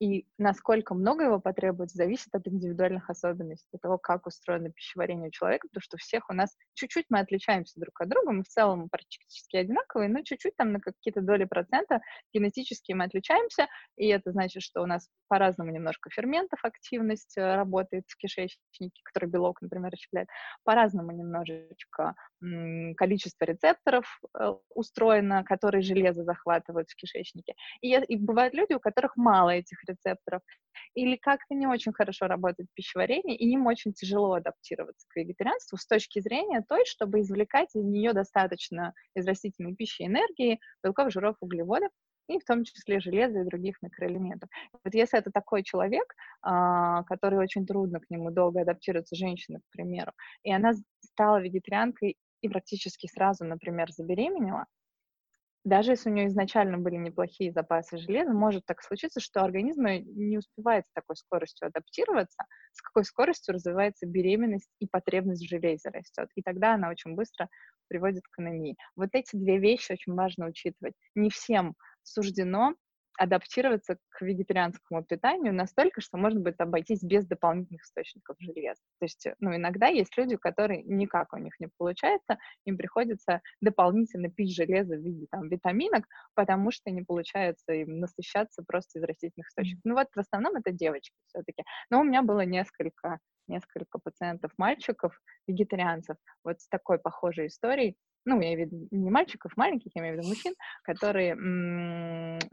и 0.00 0.26
насколько 0.38 0.94
много 0.94 1.24
его 1.24 1.40
потребуется, 1.40 1.96
зависит 1.96 2.34
от 2.34 2.46
индивидуальных 2.46 3.08
особенностей, 3.08 3.76
от 3.76 3.80
того, 3.80 3.98
как 3.98 4.26
устроено 4.26 4.70
пищеварение 4.70 5.28
у 5.28 5.30
человека, 5.30 5.68
потому 5.68 5.82
что 5.82 5.96
у 5.96 5.98
всех 5.98 6.28
у 6.28 6.32
нас 6.32 6.56
чуть-чуть 6.74 7.06
мы 7.10 7.20
отличаемся 7.20 7.78
друг 7.80 8.00
от 8.00 8.08
друга, 8.08 8.32
мы 8.32 8.42
в 8.42 8.48
целом 8.48 8.88
практически 8.88 9.56
одинаковые, 9.56 10.08
но 10.08 10.22
чуть-чуть 10.22 10.56
там 10.56 10.72
на 10.72 10.80
какие-то 10.80 11.20
доли 11.20 11.44
процента 11.44 12.00
генетически 12.32 12.92
мы 12.92 13.04
отличаемся, 13.04 13.68
и 13.96 14.08
это 14.08 14.32
значит, 14.32 14.62
что 14.62 14.82
у 14.82 14.86
нас 14.86 15.08
по-разному 15.28 15.70
немножко 15.70 16.10
ферментов 16.10 16.60
активность 16.64 17.36
э, 17.36 17.54
работает 17.54 18.04
в 18.08 18.16
кишечнике, 18.16 19.00
который 19.04 19.28
белок, 19.28 19.62
например, 19.62 19.92
расщепляет, 19.92 20.28
по-разному 20.64 21.12
немножечко 21.12 22.14
количество 22.96 23.44
рецепторов 23.44 24.04
э, 24.38 24.54
устроено, 24.74 25.44
которые 25.44 25.82
железо 25.82 26.24
захватывают 26.24 26.88
в 26.90 26.96
кишечнике. 26.96 27.54
И, 27.80 27.94
и 27.94 28.16
бывают 28.16 28.54
люди, 28.54 28.74
у 28.74 28.80
которых 28.80 29.16
мало 29.16 29.50
этих 29.50 29.82
рецепторов, 29.84 30.42
или 30.94 31.16
как-то 31.16 31.54
не 31.54 31.66
очень 31.66 31.92
хорошо 31.92 32.26
работает 32.26 32.68
пищеварение, 32.74 33.36
и 33.36 33.48
им 33.50 33.66
очень 33.66 33.92
тяжело 33.92 34.34
адаптироваться 34.34 35.06
к 35.08 35.16
вегетарианству 35.16 35.76
с 35.76 35.86
точки 35.86 36.20
зрения 36.20 36.64
той, 36.68 36.84
чтобы 36.86 37.20
извлекать 37.20 37.74
из 37.74 37.84
нее 37.84 38.12
достаточно 38.12 38.92
из 39.14 39.26
растительной 39.26 39.74
пищи 39.74 40.02
энергии, 40.02 40.60
белков, 40.82 41.12
жиров, 41.12 41.36
углеводов, 41.40 41.90
и 42.28 42.38
в 42.38 42.44
том 42.44 42.64
числе 42.64 43.00
железа 43.00 43.40
и 43.40 43.44
других 43.44 43.76
микроэлементов. 43.82 44.48
Вот 44.82 44.94
если 44.94 45.18
это 45.18 45.30
такой 45.30 45.62
человек, 45.62 46.14
а, 46.42 47.02
который 47.04 47.38
очень 47.38 47.66
трудно 47.66 48.00
к 48.00 48.08
нему 48.10 48.30
долго 48.30 48.62
адаптируется, 48.62 49.16
женщина, 49.16 49.60
к 49.60 49.70
примеру, 49.70 50.12
и 50.42 50.52
она 50.52 50.72
стала 51.00 51.40
вегетарианкой 51.40 52.16
и 52.44 52.48
практически 52.48 53.06
сразу, 53.06 53.44
например, 53.44 53.90
забеременела, 53.90 54.66
даже 55.64 55.92
если 55.92 56.10
у 56.10 56.12
нее 56.12 56.26
изначально 56.26 56.76
были 56.76 56.96
неплохие 56.96 57.50
запасы 57.50 57.96
железа, 57.96 58.34
может 58.34 58.66
так 58.66 58.82
случиться, 58.82 59.18
что 59.18 59.40
организм 59.40 59.86
не 59.86 60.36
успевает 60.36 60.86
с 60.86 60.92
такой 60.92 61.16
скоростью 61.16 61.68
адаптироваться, 61.68 62.44
с 62.72 62.82
какой 62.82 63.04
скоростью 63.04 63.54
развивается 63.54 64.06
беременность 64.06 64.68
и 64.78 64.86
потребность 64.86 65.42
в 65.42 65.48
железе 65.48 65.88
растет. 65.88 66.28
И 66.34 66.42
тогда 66.42 66.74
она 66.74 66.90
очень 66.90 67.14
быстро 67.14 67.48
приводит 67.88 68.24
к 68.30 68.38
анемии. 68.38 68.76
Вот 68.94 69.08
эти 69.12 69.36
две 69.36 69.58
вещи 69.58 69.92
очень 69.92 70.12
важно 70.12 70.48
учитывать. 70.48 70.94
Не 71.14 71.30
всем 71.30 71.74
суждено 72.02 72.74
адаптироваться 73.18 73.98
к 74.10 74.22
вегетарианскому 74.22 75.04
питанию 75.04 75.54
настолько, 75.54 76.00
что 76.00 76.16
можно 76.18 76.40
будет 76.40 76.60
обойтись 76.60 77.02
без 77.02 77.26
дополнительных 77.26 77.82
источников 77.82 78.36
железа. 78.38 78.80
То 78.98 79.04
есть, 79.04 79.26
ну, 79.40 79.54
иногда 79.54 79.86
есть 79.88 80.16
люди, 80.16 80.36
которые 80.36 80.82
никак 80.82 81.32
у 81.32 81.38
них 81.38 81.54
не 81.60 81.68
получается, 81.78 82.38
им 82.64 82.76
приходится 82.76 83.40
дополнительно 83.60 84.30
пить 84.30 84.54
железо 84.54 84.96
в 84.96 85.00
виде 85.00 85.26
там 85.30 85.48
витаминок, 85.48 86.04
потому 86.34 86.70
что 86.70 86.90
не 86.90 87.02
получается 87.02 87.72
им 87.72 88.00
насыщаться 88.00 88.62
просто 88.66 88.98
из 88.98 89.04
растительных 89.04 89.48
источников. 89.48 89.82
Ну 89.84 89.94
вот 89.94 90.08
в 90.14 90.18
основном 90.18 90.56
это 90.56 90.72
девочки 90.72 91.14
все-таки. 91.26 91.64
Но 91.90 92.00
у 92.00 92.04
меня 92.04 92.22
было 92.22 92.44
несколько 92.44 93.18
несколько 93.46 93.98
пациентов 93.98 94.52
мальчиков, 94.56 95.20
вегетарианцев, 95.46 96.16
вот 96.44 96.60
с 96.60 96.68
такой 96.68 96.98
похожей 96.98 97.48
историей, 97.48 97.96
ну, 98.24 98.40
я 98.40 98.54
имею 98.54 98.68
в 98.68 98.72
виду 98.72 98.88
не 98.90 99.10
мальчиков, 99.10 99.52
маленьких, 99.56 99.92
я 99.94 100.02
имею 100.02 100.16
в 100.16 100.18
виду 100.18 100.28
мужчин, 100.28 100.54
которые, 100.82 101.34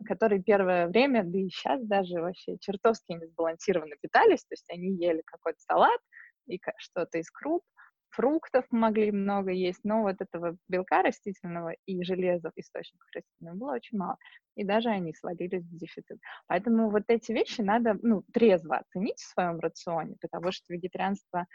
которые 0.05 0.41
первое 0.41 0.88
время, 0.88 1.23
да 1.23 1.39
и 1.39 1.49
сейчас 1.49 1.84
даже 1.86 2.19
вообще 2.19 2.57
чертовски 2.60 3.13
несбалансированно 3.13 3.95
питались, 4.01 4.41
то 4.41 4.53
есть 4.53 4.65
они 4.69 4.89
ели 4.95 5.21
какой-то 5.25 5.60
салат 5.60 5.99
и 6.47 6.60
что-то 6.77 7.17
из 7.19 7.29
круп, 7.31 7.63
фруктов 8.12 8.65
могли 8.71 9.12
много 9.12 9.52
есть, 9.52 9.80
но 9.84 10.02
вот 10.04 10.15
этого 10.19 10.58
белка 10.67 11.02
растительного 11.02 11.76
и 11.86 12.04
железа 12.04 12.52
источников 12.56 13.10
растительного 13.13 13.56
было 13.56 13.74
очень 13.74 13.97
мало. 13.97 14.17
И 14.56 14.63
даже 14.63 14.89
они 14.89 15.13
свалились 15.13 15.63
в 15.63 15.78
дефицит. 15.78 16.19
Поэтому 16.47 16.89
вот 16.89 17.04
эти 17.08 17.32
вещи 17.32 17.62
надо 17.62 17.97
ну, 18.02 18.24
трезво 18.34 18.78
оценить 18.78 19.17
в 19.17 19.32
своем 19.32 19.60
рационе, 19.60 20.15
потому 20.19 20.52
что 20.52 20.74
вегетарианство 20.74 21.41
э, 21.41 21.45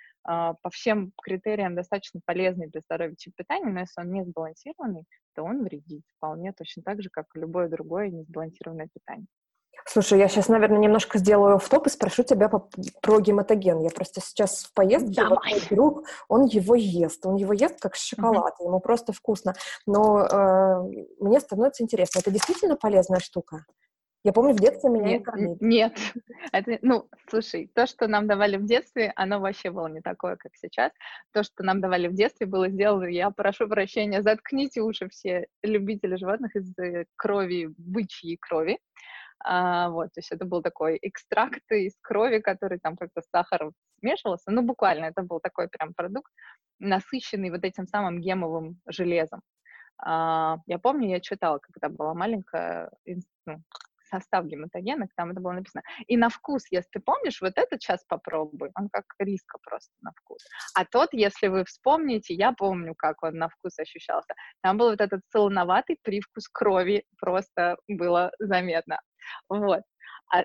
по 0.62 0.71
всем 0.71 1.12
критериям 1.23 1.75
достаточно 1.75 2.21
полезный 2.25 2.69
для 2.69 2.81
здоровья 2.81 3.14
тип 3.14 3.35
питания, 3.37 3.71
но 3.71 3.81
если 3.81 4.01
он 4.01 4.12
не 4.12 4.25
сбалансированный, 4.25 5.05
то 5.35 5.42
он 5.42 5.62
вредит 5.62 6.03
вполне 6.16 6.53
точно 6.53 6.83
так 6.83 7.03
же, 7.03 7.11
как 7.11 7.27
и 7.35 7.38
любое 7.38 7.69
другое 7.69 8.09
несбалансированное 8.09 8.88
питание. 8.92 9.27
Слушай, 9.88 10.18
я 10.18 10.29
сейчас, 10.29 10.49
наверное, 10.49 10.79
немножко 10.79 11.18
сделаю 11.18 11.59
в 11.59 11.68
топ 11.68 11.87
и 11.87 11.90
спрошу 11.90 12.25
тебя 12.25 12.49
по, 12.49 12.68
про 13.01 13.20
гематоген. 13.20 13.81
Я 13.81 13.90
просто 13.90 14.20
сейчас 14.20 14.64
в 14.64 14.75
поездке, 14.75 15.25
вот 15.25 15.44
мой 15.44 15.61
друг, 15.70 16.05
он 16.29 16.44
его 16.44 16.75
ест. 16.75 17.25
Он 17.25 17.37
его 17.37 17.53
ест 17.53 17.81
как 17.81 17.94
шоколад, 17.94 18.55
mm-hmm. 18.55 18.66
ему 18.66 18.81
просто 18.81 19.12
вкусно. 19.12 19.55
Но 19.87 20.27
э, 20.27 21.05
мне 21.20 21.38
становится 21.38 21.85
интересно, 21.85 22.18
это 22.18 22.33
действительно 22.33 22.75
полезная 22.77 23.20
штука? 23.20 23.64
Я 24.25 24.33
помню, 24.33 24.55
в 24.55 24.61
детстве 24.61 24.90
меня 24.90 25.11
нет, 25.11 25.25
кормили. 25.25 25.57
Нет. 25.61 25.92
Это, 26.51 26.81
ну, 26.83 27.09
слушай, 27.31 27.70
то, 27.72 27.87
что 27.87 28.09
нам 28.09 28.27
давали 28.27 28.57
в 28.57 28.66
детстве, 28.66 29.12
оно 29.14 29.38
вообще 29.38 29.70
было 29.70 29.87
не 29.87 30.01
такое, 30.01 30.35
как 30.35 30.51
сейчас. 30.57 30.90
То, 31.33 31.44
что 31.44 31.62
нам 31.62 31.81
давали 31.81 32.09
в 32.09 32.14
детстве, 32.14 32.49
было 32.49 32.68
сделано, 32.68 33.05
я 33.05 33.31
прошу 33.31 33.68
прощения, 33.68 34.22
заткните 34.22 34.81
уши 34.81 35.09
все 35.11 35.46
любители 35.62 36.16
животных 36.16 36.57
из 36.57 36.77
э, 36.77 37.05
крови, 37.14 37.68
бычьей 37.79 38.37
крови. 38.37 38.81
А, 39.44 39.90
вот, 39.90 40.07
то 40.12 40.20
есть 40.20 40.33
это 40.33 40.44
был 40.44 40.62
такой 40.62 40.99
экстракт 41.03 41.62
из 41.70 41.94
крови, 42.03 42.40
который 42.40 42.79
там 42.79 42.96
как-то 42.96 43.22
с 43.22 43.29
сахаром 43.31 43.72
смешивался. 44.01 44.51
Ну, 44.51 44.62
буквально, 44.62 45.07
это 45.07 45.22
был 45.22 45.40
такой 45.40 45.68
прям 45.68 45.94
продукт, 45.94 46.33
насыщенный 46.79 47.51
вот 47.51 47.64
этим 47.64 47.87
самым 47.87 48.20
гемовым 48.20 48.81
железом. 48.88 49.40
А, 49.99 50.59
я 50.66 50.79
помню, 50.79 51.09
я 51.11 51.20
читала, 51.20 51.59
когда 51.59 51.88
была 51.88 52.14
маленькая, 52.14 52.90
ну, 53.46 53.62
состав 54.07 54.47
гематогенок, 54.47 55.11
там 55.16 55.31
это 55.31 55.40
было 55.40 55.53
написано. 55.53 55.83
И 56.07 56.16
на 56.16 56.29
вкус, 56.29 56.64
если 56.71 56.88
ты 56.92 57.01
помнишь, 57.01 57.40
вот 57.40 57.53
этот 57.57 57.83
сейчас 57.83 58.05
попробуй, 58.09 58.71
он 58.75 58.88
как 58.90 59.05
риска 59.19 59.59
просто 59.62 59.92
на 60.01 60.12
вкус. 60.12 60.42
А 60.75 60.85
тот, 60.85 61.11
если 61.12 61.49
вы 61.49 61.64
вспомните, 61.64 62.35
я 62.35 62.53
помню, 62.53 62.95
как 62.97 63.23
он 63.23 63.35
на 63.35 63.49
вкус 63.49 63.79
ощущался. 63.79 64.35
Там 64.62 64.79
был 64.79 64.90
вот 64.90 65.01
этот 65.01 65.21
солоноватый 65.31 65.99
привкус 66.03 66.49
крови, 66.49 67.05
просто 67.19 67.77
было 67.88 68.31
заметно. 68.38 69.01
Вот. 69.49 69.83
А 70.33 70.40
э, 70.42 70.45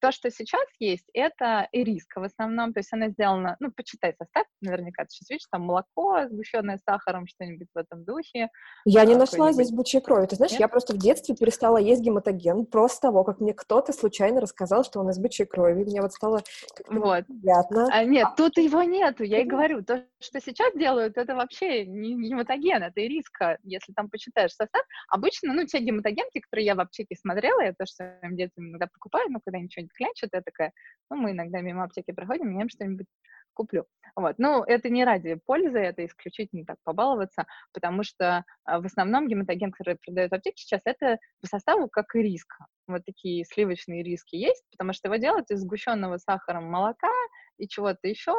то, 0.00 0.12
что 0.12 0.30
сейчас 0.30 0.66
есть, 0.78 1.08
это 1.12 1.68
ириска 1.72 2.20
в 2.20 2.24
основном, 2.24 2.72
то 2.72 2.80
есть 2.80 2.92
она 2.92 3.08
сделана, 3.08 3.56
ну, 3.60 3.70
почитай 3.70 4.14
состав, 4.18 4.44
наверняка 4.60 5.04
ты 5.04 5.10
сейчас 5.10 5.30
видишь, 5.30 5.46
там 5.50 5.62
молоко, 5.62 6.28
сгущенное 6.28 6.78
сахаром, 6.84 7.26
что-нибудь 7.26 7.68
в 7.74 7.78
этом 7.78 8.04
духе. 8.04 8.48
Я 8.84 9.04
не 9.04 9.14
нашла 9.14 9.52
здесь 9.52 9.70
бычьей 9.70 10.02
крови, 10.02 10.26
ты 10.26 10.36
знаешь, 10.36 10.52
Нет? 10.52 10.60
я 10.60 10.68
просто 10.68 10.94
в 10.94 10.98
детстве 10.98 11.34
перестала 11.34 11.78
есть 11.78 12.02
гематоген 12.02 12.66
просто 12.66 13.02
того, 13.02 13.24
как 13.24 13.40
мне 13.40 13.54
кто-то 13.54 13.92
случайно 13.92 14.40
рассказал, 14.40 14.84
что 14.84 15.00
он 15.00 15.10
из 15.10 15.18
бычьей 15.18 15.46
крови, 15.46 15.84
мне 15.84 16.02
вот 16.02 16.12
стало 16.12 16.42
вот. 16.88 17.26
приятно. 17.26 17.88
А, 17.92 18.04
нет, 18.04 18.28
тут 18.36 18.56
его 18.58 18.82
нету, 18.82 19.24
я 19.24 19.40
и 19.40 19.44
говорю, 19.44 19.82
то, 19.82 20.04
что 20.20 20.40
сейчас 20.40 20.74
делают, 20.74 21.16
это 21.16 21.34
вообще 21.34 21.86
не 21.86 22.28
гематоген, 22.28 22.82
это 22.82 23.04
ириска, 23.04 23.58
если 23.62 23.92
там 23.92 24.08
почитаешь 24.10 24.52
состав. 24.52 24.82
Обычно, 25.08 25.52
ну, 25.52 25.64
те 25.66 25.78
гематогенки, 25.78 26.40
которые 26.40 26.66
я 26.66 26.74
в 26.74 26.80
аптеке 26.80 27.16
смотрела, 27.16 27.60
я 27.60 27.72
тоже 27.72 27.92
своим 27.92 28.36
детям 28.36 28.68
иногда 28.68 28.86
покупаю, 28.86 29.30
ну, 29.30 29.40
когда 29.44 29.58
что-нибудь 29.70 29.94
клянчат, 29.94 30.30
я 30.32 30.42
такая, 30.42 30.72
ну, 31.10 31.16
мы 31.16 31.32
иногда 31.32 31.60
мимо 31.60 31.84
аптеки 31.84 32.12
проходим, 32.12 32.54
я 32.56 32.62
им 32.62 32.68
что-нибудь 32.68 33.06
куплю. 33.56 33.86
Вот. 34.14 34.36
Ну, 34.38 34.62
это 34.62 34.88
не 34.88 35.04
ради 35.04 35.34
пользы, 35.34 35.78
это 35.78 36.04
исключительно 36.04 36.64
так 36.64 36.76
побаловаться, 36.84 37.46
потому 37.72 38.02
что 38.04 38.44
а, 38.64 38.80
в 38.80 38.84
основном 38.84 39.28
гематоген, 39.28 39.72
который 39.72 39.96
продают 39.96 40.30
в 40.30 40.34
аптеке 40.34 40.62
сейчас, 40.62 40.82
это 40.84 41.18
по 41.40 41.46
составу 41.46 41.88
как 41.88 42.14
и 42.14 42.22
риска. 42.22 42.66
Вот 42.86 43.04
такие 43.04 43.44
сливочные 43.44 44.02
риски 44.02 44.36
есть, 44.36 44.64
потому 44.70 44.92
что 44.92 45.08
его 45.08 45.16
делают 45.16 45.50
из 45.50 45.60
сгущенного 45.60 46.18
сахаром 46.18 46.70
молока 46.70 47.10
и 47.56 47.66
чего-то 47.66 48.06
еще, 48.06 48.34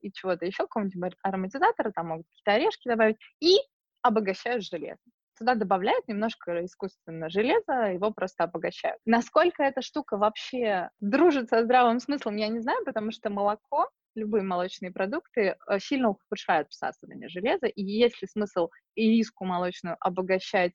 и 0.00 0.10
чего-то 0.10 0.46
еще, 0.46 0.64
какого-нибудь 0.64 1.14
ароматизатора, 1.22 1.92
там 1.92 2.08
могут 2.08 2.26
какие-то 2.28 2.52
орешки 2.52 2.88
добавить, 2.88 3.16
и 3.40 3.56
обогащают 4.02 4.64
железом. 4.64 5.12
Туда 5.38 5.54
добавляют 5.54 6.08
немножко 6.08 6.64
искусственно 6.64 7.28
железа, 7.28 7.92
его 7.92 8.10
просто 8.10 8.44
обогащают. 8.44 8.98
Насколько 9.04 9.62
эта 9.62 9.82
штука 9.82 10.16
вообще 10.16 10.90
дружит 11.00 11.50
со 11.50 11.62
здравым 11.62 12.00
смыслом, 12.00 12.36
я 12.36 12.48
не 12.48 12.60
знаю, 12.60 12.84
потому 12.84 13.12
что 13.12 13.30
молоко 13.30 13.88
любые 14.14 14.42
молочные 14.42 14.90
продукты 14.90 15.56
э, 15.68 15.78
сильно 15.78 16.10
ухудшают 16.10 16.70
всасывание 16.70 17.28
железа, 17.28 17.66
и 17.66 17.82
есть 17.82 18.20
ли 18.22 18.28
смысл 18.28 18.70
ириску 18.94 19.44
молочную 19.44 19.96
обогащать 20.00 20.72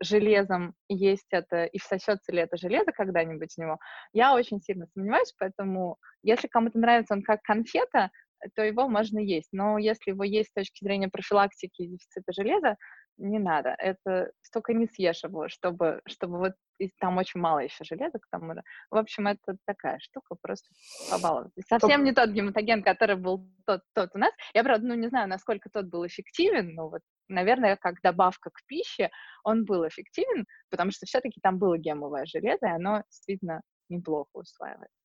железом, 0.00 0.74
есть 0.88 1.26
это, 1.30 1.64
и 1.64 1.78
всосется 1.78 2.32
ли 2.32 2.38
это 2.38 2.56
железо 2.56 2.92
когда-нибудь 2.92 3.52
в 3.52 3.58
него, 3.58 3.78
я 4.12 4.34
очень 4.34 4.60
сильно 4.60 4.86
сомневаюсь, 4.86 5.34
поэтому 5.38 5.98
если 6.22 6.48
кому-то 6.48 6.78
нравится 6.78 7.14
он 7.14 7.22
как 7.22 7.42
конфета, 7.42 8.10
то 8.54 8.62
его 8.62 8.88
можно 8.88 9.18
есть. 9.18 9.48
Но 9.52 9.78
если 9.78 10.10
его 10.10 10.24
есть 10.24 10.50
с 10.50 10.52
точки 10.52 10.84
зрения 10.84 11.08
профилактики 11.08 11.86
дефицита 11.86 12.32
железа, 12.32 12.76
не 13.18 13.38
надо. 13.38 13.74
Это 13.78 14.30
столько 14.42 14.72
не 14.74 14.86
съешь 14.86 15.24
его, 15.24 15.48
чтобы, 15.48 16.00
чтобы 16.06 16.38
вот 16.38 16.52
и 16.78 16.90
там 17.00 17.16
очень 17.16 17.40
мало 17.40 17.60
еще 17.60 17.84
железа 17.84 18.18
к 18.18 18.26
тому 18.30 18.54
же. 18.54 18.62
В 18.90 18.96
общем, 18.96 19.26
это 19.26 19.56
такая 19.66 19.98
штука, 19.98 20.36
просто 20.40 20.68
побаловать. 21.10 21.52
Совсем 21.68 22.04
не 22.04 22.12
тот 22.12 22.30
гематоген, 22.30 22.82
который 22.82 23.16
был 23.16 23.48
тот, 23.64 23.80
тот 23.94 24.10
у 24.14 24.18
нас. 24.18 24.32
Я, 24.54 24.62
правда, 24.62 24.86
ну, 24.86 24.94
не 24.94 25.08
знаю, 25.08 25.28
насколько 25.28 25.70
тот 25.70 25.86
был 25.86 26.06
эффективен, 26.06 26.74
но 26.74 26.88
вот, 26.90 27.00
наверное, 27.28 27.76
как 27.76 28.00
добавка 28.02 28.50
к 28.50 28.64
пище 28.66 29.10
он 29.44 29.64
был 29.64 29.86
эффективен, 29.88 30.44
потому 30.70 30.90
что 30.90 31.06
все-таки 31.06 31.40
там 31.42 31.58
было 31.58 31.78
гемовое 31.78 32.26
железо, 32.26 32.66
и 32.66 32.70
оно 32.70 33.02
действительно 33.08 33.62
неплохо 33.88 34.30
усваивается. 34.34 34.98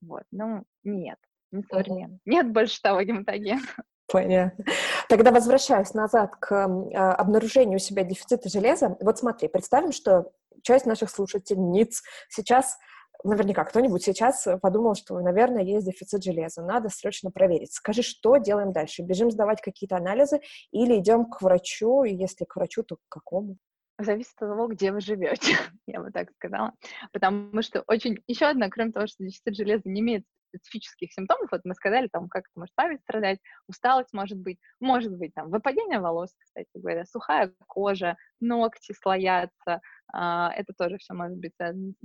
Вот, 0.00 0.22
ну, 0.30 0.64
нет, 0.84 1.18
не 1.50 1.62
современно. 1.64 2.18
Нет 2.24 2.50
больше 2.50 2.80
того 2.80 3.02
гематогена. 3.02 3.60
Понятно. 4.10 4.64
Тогда 5.08 5.30
возвращаясь 5.30 5.92
назад 5.92 6.34
к 6.36 6.52
э, 6.52 6.96
обнаружению 6.96 7.76
у 7.76 7.80
себя 7.80 8.04
дефицита 8.04 8.48
железа. 8.48 8.96
Вот 9.00 9.18
смотри, 9.18 9.48
представим, 9.48 9.92
что 9.92 10.32
часть 10.62 10.86
наших 10.86 11.10
слушательниц 11.10 12.02
сейчас, 12.30 12.78
наверняка 13.22 13.64
кто-нибудь 13.64 14.02
сейчас 14.02 14.48
подумал, 14.62 14.94
что, 14.94 15.20
наверное, 15.20 15.62
есть 15.62 15.86
дефицит 15.86 16.24
железа, 16.24 16.62
надо 16.62 16.88
срочно 16.88 17.30
проверить. 17.30 17.74
Скажи, 17.74 18.02
что 18.02 18.38
делаем 18.38 18.72
дальше? 18.72 19.02
Бежим 19.02 19.30
сдавать 19.30 19.60
какие-то 19.60 19.96
анализы 19.96 20.40
или 20.72 20.98
идем 20.98 21.26
к 21.26 21.42
врачу, 21.42 22.04
и 22.04 22.14
если 22.14 22.44
к 22.44 22.56
врачу, 22.56 22.82
то 22.82 22.96
к 22.96 23.00
какому? 23.10 23.58
Зависит 23.98 24.32
от 24.38 24.48
того, 24.48 24.68
где 24.68 24.92
вы 24.92 25.00
живете, 25.00 25.56
я 25.86 26.00
бы 26.00 26.10
так 26.12 26.30
сказала. 26.32 26.72
Потому 27.12 27.60
что 27.62 27.82
очень... 27.86 28.22
Еще 28.26 28.46
одна, 28.46 28.70
кроме 28.70 28.92
того, 28.92 29.06
что 29.06 29.24
дефицит 29.24 29.56
железа 29.56 29.82
не 29.84 30.00
имеет 30.00 30.24
специфических 30.48 31.12
симптомов, 31.12 31.50
вот 31.52 31.62
мы 31.64 31.74
сказали, 31.74 32.08
там, 32.08 32.28
как 32.28 32.44
это 32.44 32.58
может 32.60 32.74
память 32.74 33.00
страдать, 33.02 33.38
усталость 33.68 34.12
может 34.12 34.38
быть, 34.38 34.58
может 34.80 35.12
быть, 35.16 35.34
там, 35.34 35.50
выпадение 35.50 36.00
волос, 36.00 36.34
кстати 36.38 36.68
говоря, 36.74 37.04
сухая 37.04 37.52
кожа, 37.66 38.16
ногти 38.40 38.92
слоятся, 38.92 39.80
а, 40.12 40.52
это 40.54 40.72
тоже 40.76 40.98
все 40.98 41.14
может 41.14 41.36
быть 41.38 41.52
связано 41.56 41.92
с 41.92 41.96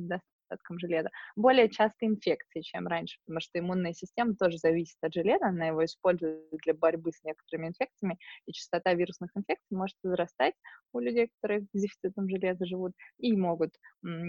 недостатком 0.54 0.80
железа. 0.80 1.10
Более 1.36 1.70
часто 1.70 2.06
инфекции, 2.06 2.62
чем 2.62 2.88
раньше, 2.88 3.18
потому 3.26 3.40
что 3.42 3.60
иммунная 3.60 3.94
система 3.94 4.36
тоже 4.36 4.58
зависит 4.58 4.98
от 5.02 5.14
железа, 5.14 5.48
она 5.48 5.68
его 5.68 5.84
использует 5.84 6.44
для 6.64 6.74
борьбы 6.74 7.12
с 7.12 7.24
некоторыми 7.24 7.68
инфекциями, 7.68 8.18
и 8.46 8.52
частота 8.52 8.94
вирусных 8.94 9.32
инфекций 9.36 9.76
может 9.76 9.96
возрастать 10.04 10.54
у 10.94 11.00
людей, 11.00 11.30
которые 11.42 11.62
с 11.74 11.80
дефицитом 11.82 12.30
железа 12.30 12.66
живут, 12.66 12.94
и 13.18 13.36
могут 13.36 13.72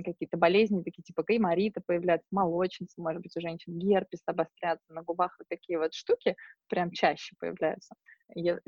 какие-то 0.05 0.37
болезни, 0.37 0.83
такие 0.83 1.03
типа 1.03 1.23
гайморита 1.23 1.83
появляться, 1.87 2.27
молочница, 2.31 3.01
может 3.01 3.23
быть, 3.23 3.37
у 3.37 3.41
женщин 3.41 3.79
герпес 3.79 4.23
обостряться, 4.27 4.93
на 4.93 5.03
губах 5.03 5.35
вот 5.39 5.49
такие 5.49 5.79
вот 5.79 5.93
штуки 5.95 6.37
прям 6.69 6.91
чаще 6.91 7.35
появляются, 7.39 7.95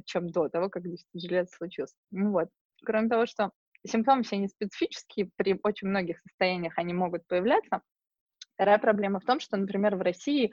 чем 0.04 0.28
до 0.28 0.48
того, 0.48 0.68
как 0.68 0.82
дефицит 0.82 1.08
железа 1.14 1.50
случился. 1.56 1.94
Ну 2.10 2.32
вот. 2.32 2.48
Кроме 2.84 3.08
того, 3.08 3.24
что 3.24 3.52
Симптомы 3.86 4.22
все 4.22 4.36
не 4.36 4.48
специфические, 4.48 5.30
при 5.36 5.58
очень 5.62 5.88
многих 5.88 6.20
состояниях 6.20 6.74
они 6.76 6.92
могут 6.94 7.26
появляться. 7.26 7.82
Вторая 8.54 8.78
проблема 8.78 9.20
в 9.20 9.24
том, 9.24 9.40
что, 9.40 9.56
например, 9.56 9.96
в 9.96 10.00
России 10.00 10.52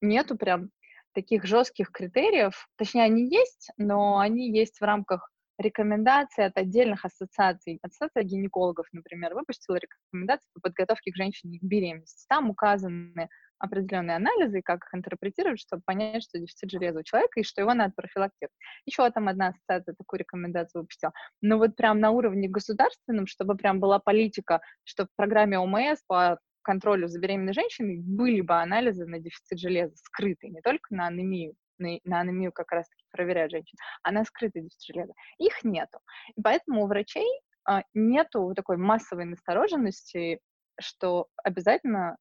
нету 0.00 0.36
прям 0.36 0.70
таких 1.14 1.44
жестких 1.44 1.90
критериев, 1.90 2.68
точнее, 2.76 3.04
они 3.04 3.28
есть, 3.28 3.70
но 3.76 4.18
они 4.18 4.50
есть 4.50 4.80
в 4.80 4.84
рамках 4.84 5.30
рекомендаций 5.58 6.44
от 6.44 6.56
отдельных 6.56 7.04
ассоциаций. 7.04 7.80
Ассоциация 7.82 8.22
гинекологов, 8.22 8.86
например, 8.92 9.34
выпустила 9.34 9.76
рекомендации 9.76 10.48
по 10.54 10.60
подготовке 10.60 11.10
к 11.10 11.16
женщине 11.16 11.58
к 11.58 11.64
беременности. 11.64 12.26
Там 12.28 12.50
указаны 12.50 13.28
определенные 13.58 14.16
анализы, 14.16 14.62
как 14.62 14.84
их 14.84 14.94
интерпретировать, 14.94 15.60
чтобы 15.60 15.82
понять, 15.84 16.22
что 16.22 16.38
дефицит 16.38 16.70
железа 16.70 17.00
у 17.00 17.02
человека 17.02 17.40
и 17.40 17.44
что 17.44 17.60
его 17.60 17.74
надо 17.74 17.92
профилактировать. 17.96 18.54
Еще 18.86 19.08
там 19.10 19.28
одна 19.28 19.48
ассоциация 19.48 19.94
такую 19.94 20.20
рекомендацию 20.20 20.82
выпустила. 20.82 21.12
Но 21.40 21.58
вот 21.58 21.76
прям 21.76 22.00
на 22.00 22.10
уровне 22.10 22.48
государственном, 22.48 23.26
чтобы 23.26 23.56
прям 23.56 23.80
была 23.80 23.98
политика, 23.98 24.60
что 24.84 25.06
в 25.06 25.08
программе 25.16 25.58
ОМС 25.58 26.02
по 26.06 26.38
контролю 26.62 27.08
за 27.08 27.18
беременной 27.18 27.54
женщиной 27.54 27.98
были 27.98 28.40
бы 28.42 28.54
анализы 28.54 29.06
на 29.06 29.18
дефицит 29.18 29.58
железа 29.58 29.96
скрытые, 29.96 30.50
не 30.50 30.60
только 30.60 30.94
на 30.94 31.06
анемию, 31.06 31.54
на, 31.78 31.98
на 32.04 32.20
анемию 32.20 32.52
как 32.52 32.70
раз-таки 32.72 33.04
проверяют 33.10 33.52
женщин, 33.52 33.78
а 34.02 34.12
на 34.12 34.24
скрытый 34.24 34.62
дефицит 34.62 34.94
железа. 34.94 35.12
Их 35.38 35.64
нету. 35.64 35.98
И 36.36 36.42
поэтому 36.42 36.84
у 36.84 36.86
врачей 36.86 37.26
а, 37.64 37.82
нету 37.94 38.52
такой 38.54 38.76
массовой 38.76 39.24
настороженности, 39.24 40.40
что 40.80 41.28
обязательно 41.42 42.16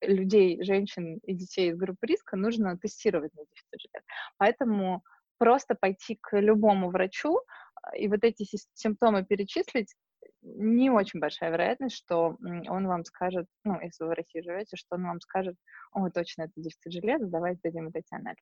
людей, 0.00 0.62
женщин 0.62 1.18
и 1.18 1.34
детей 1.34 1.70
из 1.70 1.76
группы 1.76 2.06
риска 2.06 2.36
нужно 2.36 2.76
тестировать 2.78 3.34
на 3.34 3.42
дефицит 3.44 3.80
железа. 3.80 4.06
Поэтому 4.38 5.02
просто 5.38 5.74
пойти 5.74 6.18
к 6.20 6.38
любому 6.38 6.90
врачу 6.90 7.40
а, 7.82 7.96
и 7.96 8.08
вот 8.08 8.24
эти 8.24 8.46
симптомы 8.74 9.24
перечислить, 9.24 9.94
не 10.42 10.90
очень 10.90 11.20
большая 11.20 11.50
вероятность, 11.50 11.96
что 11.96 12.36
он 12.40 12.86
вам 12.86 13.04
скажет, 13.04 13.46
ну, 13.64 13.80
если 13.80 14.04
вы 14.04 14.10
в 14.10 14.14
России 14.14 14.40
живете, 14.40 14.76
что 14.76 14.96
он 14.96 15.04
вам 15.04 15.20
скажет, 15.20 15.56
о, 15.92 16.08
точно, 16.10 16.42
это 16.42 16.52
дефицит 16.56 16.92
железа, 16.92 17.26
давайте 17.26 17.60
дадим 17.64 17.86
вот 17.86 17.96
эти 17.96 18.14
анализы. 18.14 18.40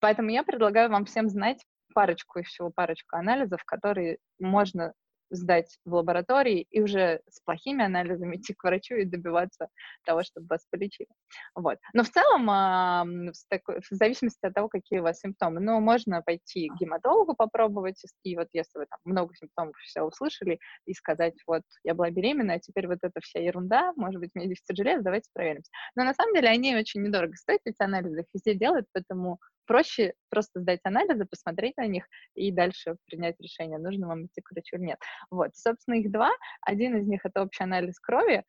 Поэтому 0.00 0.30
я 0.30 0.42
предлагаю 0.42 0.90
вам 0.90 1.04
всем 1.04 1.28
знать 1.28 1.64
парочку, 1.94 2.38
и 2.38 2.42
всего 2.42 2.70
парочку 2.70 3.16
анализов, 3.16 3.62
которые 3.64 4.18
можно 4.38 4.94
сдать 5.30 5.78
в 5.84 5.94
лаборатории 5.94 6.66
и 6.70 6.80
уже 6.80 7.20
с 7.28 7.40
плохими 7.40 7.84
анализами 7.84 8.36
идти 8.40 8.54
к 8.54 8.64
врачу 8.64 8.96
и 8.96 9.04
добиваться 9.04 9.68
того, 10.04 10.22
чтобы 10.22 10.46
вас 10.48 10.66
полечили. 10.70 11.08
Вот. 11.54 11.78
Но 11.92 12.02
в 12.02 12.10
целом, 12.10 12.50
а, 12.50 13.04
в, 13.04 13.48
такой, 13.48 13.80
в 13.80 13.88
зависимости 13.90 14.44
от 14.44 14.54
того, 14.54 14.68
какие 14.68 14.98
у 14.98 15.02
вас 15.02 15.20
симптомы, 15.20 15.60
ну, 15.60 15.80
можно 15.80 16.22
пойти 16.22 16.68
к 16.68 16.80
гематологу 16.80 17.34
попробовать, 17.34 18.02
и 18.22 18.36
вот 18.36 18.48
если 18.52 18.78
вы 18.78 18.86
там 18.86 18.98
много 19.04 19.34
симптомов 19.34 19.76
все 19.78 20.02
услышали, 20.02 20.58
и 20.86 20.94
сказать, 20.94 21.34
вот, 21.46 21.62
я 21.84 21.94
была 21.94 22.10
беременна, 22.10 22.54
а 22.54 22.58
теперь 22.58 22.86
вот 22.86 22.98
эта 23.02 23.20
вся 23.20 23.40
ерунда, 23.40 23.92
может 23.96 24.20
быть, 24.20 24.30
у 24.34 24.38
меня 24.38 24.48
дефицит 24.48 24.76
железа, 24.76 25.02
давайте 25.02 25.30
проверимся. 25.32 25.70
Но 25.94 26.04
на 26.04 26.14
самом 26.14 26.34
деле 26.34 26.48
они 26.48 26.76
очень 26.76 27.02
недорого 27.02 27.36
стоят, 27.36 27.60
эти 27.64 27.82
анализы, 27.82 28.20
их 28.20 28.26
везде 28.32 28.54
делают, 28.54 28.86
поэтому 28.92 29.38
проще 29.70 30.14
просто 30.30 30.58
сдать 30.58 30.80
анализы, 30.82 31.26
посмотреть 31.26 31.76
на 31.76 31.86
них 31.86 32.04
и 32.34 32.50
дальше 32.50 32.96
принять 33.06 33.36
решение, 33.38 33.78
нужно 33.78 34.08
вам 34.08 34.26
идти 34.26 34.40
к 34.40 34.50
врачу 34.50 34.74
или 34.74 34.86
нет. 34.86 34.98
Вот, 35.30 35.54
собственно, 35.54 35.94
их 35.94 36.10
два. 36.10 36.32
Один 36.62 36.96
из 36.96 37.06
них— 37.06 37.20
это 37.24 37.40
общий 37.40 37.62
анализ 37.62 38.00
крови, 38.00 38.42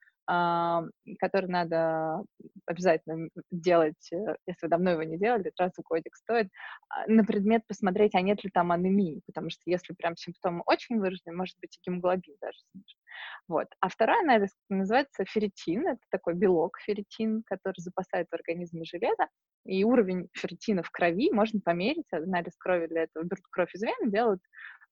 который 1.20 1.50
надо 1.50 2.24
обязательно 2.66 3.30
делать, 3.52 4.12
э, 4.14 4.36
если 4.48 4.66
вы 4.66 4.70
давно 4.70 4.92
его 4.92 5.04
не 5.04 5.18
делали, 5.18 5.52
раз 5.58 5.74
в 5.76 5.82
годик 5.82 6.16
стоит, 6.16 6.48
а, 6.90 7.06
на 7.08 7.26
предмет 7.26 7.68
посмотреть, 7.68 8.16
а 8.16 8.22
нет 8.22 8.44
ли 8.44 8.50
там 8.50 8.72
анемии, 8.72 9.22
потому 9.26 9.50
что 9.50 9.62
если 9.66 9.94
прям 9.94 10.16
симптомы 10.16 10.64
очень 10.66 11.00
выражены, 11.00 11.36
может 11.36 11.58
быть 11.62 11.76
и 11.76 11.90
гемоглобин 11.90 12.36
даже 12.40 12.58
снижен. 12.72 13.00
Вот. 13.48 13.68
А 13.82 13.90
второй 13.90 14.22
анализ 14.22 14.52
называется 14.70 15.26
ферритин, 15.26 15.88
это 15.88 16.02
такой 16.10 16.34
белок 16.36 16.78
ферритин, 16.80 17.44
который 17.44 17.80
запасает 17.80 18.28
в 18.30 18.34
организме 18.34 18.86
железо, 18.86 19.28
и 19.66 19.84
уровень 19.84 20.30
ферритина 20.34 20.82
в 20.82 20.92
крови 20.92 21.30
можно 21.32 21.60
померить, 21.60 22.08
анализ 22.12 22.56
крови 22.58 22.88
для 22.88 23.04
этого 23.04 23.24
берут 23.24 23.44
кровь 23.52 23.74
из 23.76 23.82
вены, 23.82 24.10
делают 24.12 24.42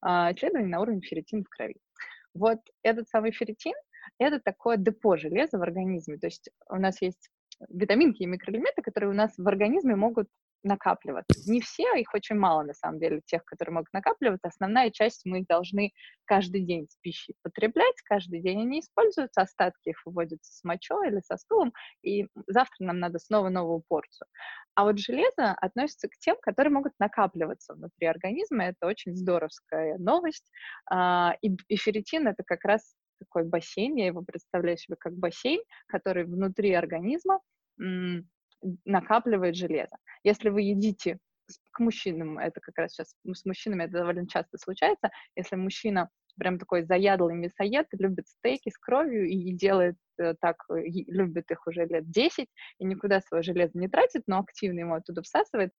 а, 0.01 0.33
исследование 0.33 0.69
на 0.69 0.81
уровень 0.81 1.01
ферритина 1.01 1.43
в 1.43 1.49
крови. 1.49 1.77
Вот 2.33 2.59
этот 2.83 3.07
самый 3.07 3.31
ферритин 3.31 3.73
это 4.17 4.39
такое 4.39 4.77
депо 4.77 5.17
железа 5.17 5.57
в 5.57 5.61
организме. 5.61 6.17
То 6.17 6.27
есть 6.27 6.49
у 6.69 6.75
нас 6.75 7.01
есть 7.01 7.29
витаминки 7.69 8.23
и 8.23 8.25
микроэлементы, 8.25 8.81
которые 8.81 9.09
у 9.09 9.15
нас 9.15 9.33
в 9.37 9.47
организме 9.47 9.95
могут 9.95 10.27
накапливаться. 10.63 11.49
Не 11.49 11.61
все, 11.61 11.85
их 11.95 12.13
очень 12.13 12.35
мало, 12.35 12.63
на 12.63 12.73
самом 12.73 12.99
деле, 12.99 13.21
тех, 13.25 13.43
которые 13.45 13.73
могут 13.73 13.93
накапливаться. 13.93 14.47
Основная 14.47 14.91
часть 14.91 15.21
мы 15.25 15.45
должны 15.47 15.93
каждый 16.25 16.61
день 16.61 16.87
с 16.89 16.97
пищей 16.97 17.35
потреблять, 17.43 17.95
каждый 18.03 18.41
день 18.41 18.61
они 18.61 18.79
используются, 18.81 19.41
остатки 19.41 19.89
их 19.89 20.01
выводятся 20.05 20.51
с 20.51 20.63
мочой 20.63 21.07
или 21.07 21.21
со 21.21 21.37
стулом, 21.37 21.73
и 22.03 22.27
завтра 22.47 22.85
нам 22.85 22.99
надо 22.99 23.19
снова 23.19 23.49
новую 23.49 23.83
порцию. 23.87 24.27
А 24.75 24.83
вот 24.83 24.99
железо 24.99 25.51
относится 25.59 26.07
к 26.07 26.17
тем, 26.19 26.37
которые 26.41 26.71
могут 26.73 26.93
накапливаться 26.99 27.73
внутри 27.73 28.07
организма. 28.07 28.65
Это 28.65 28.87
очень 28.87 29.15
здоровская 29.15 29.97
новость. 29.97 30.49
А, 30.89 31.35
и 31.41 31.75
ферритин— 31.75 32.27
это 32.29 32.43
как 32.45 32.63
раз 32.63 32.95
такой 33.19 33.43
бассейн, 33.43 33.95
я 33.95 34.07
его 34.07 34.21
представляю 34.21 34.77
себе 34.77 34.95
как 34.97 35.13
бассейн, 35.13 35.61
который 35.87 36.25
внутри 36.25 36.73
организма 36.73 37.39
накапливает 38.85 39.55
железо. 39.55 39.95
Если 40.23 40.49
вы 40.49 40.61
едите 40.61 41.19
к 41.71 41.79
мужчинам, 41.79 42.37
это 42.37 42.59
как 42.59 42.77
раз 42.77 42.91
сейчас 42.91 43.15
с 43.25 43.45
мужчинами 43.45 43.83
это 43.83 43.99
довольно 43.99 44.27
часто 44.27 44.57
случается, 44.57 45.09
если 45.35 45.55
мужчина 45.55 46.09
прям 46.37 46.57
такой 46.57 46.83
заядлый 46.83 47.35
мясоед, 47.35 47.87
любит 47.91 48.27
стейки 48.27 48.69
с 48.69 48.77
кровью 48.77 49.27
и 49.27 49.51
делает 49.53 49.97
э, 50.17 50.35
так, 50.39 50.63
э, 50.69 50.83
любит 51.07 51.51
их 51.51 51.67
уже 51.67 51.85
лет 51.85 52.09
10, 52.09 52.47
и 52.79 52.85
никуда 52.85 53.19
свое 53.21 53.43
железо 53.43 53.77
не 53.77 53.89
тратит, 53.89 54.23
но 54.25 54.39
активно 54.39 54.79
ему 54.79 54.95
оттуда 54.95 55.21
всасывает. 55.21 55.71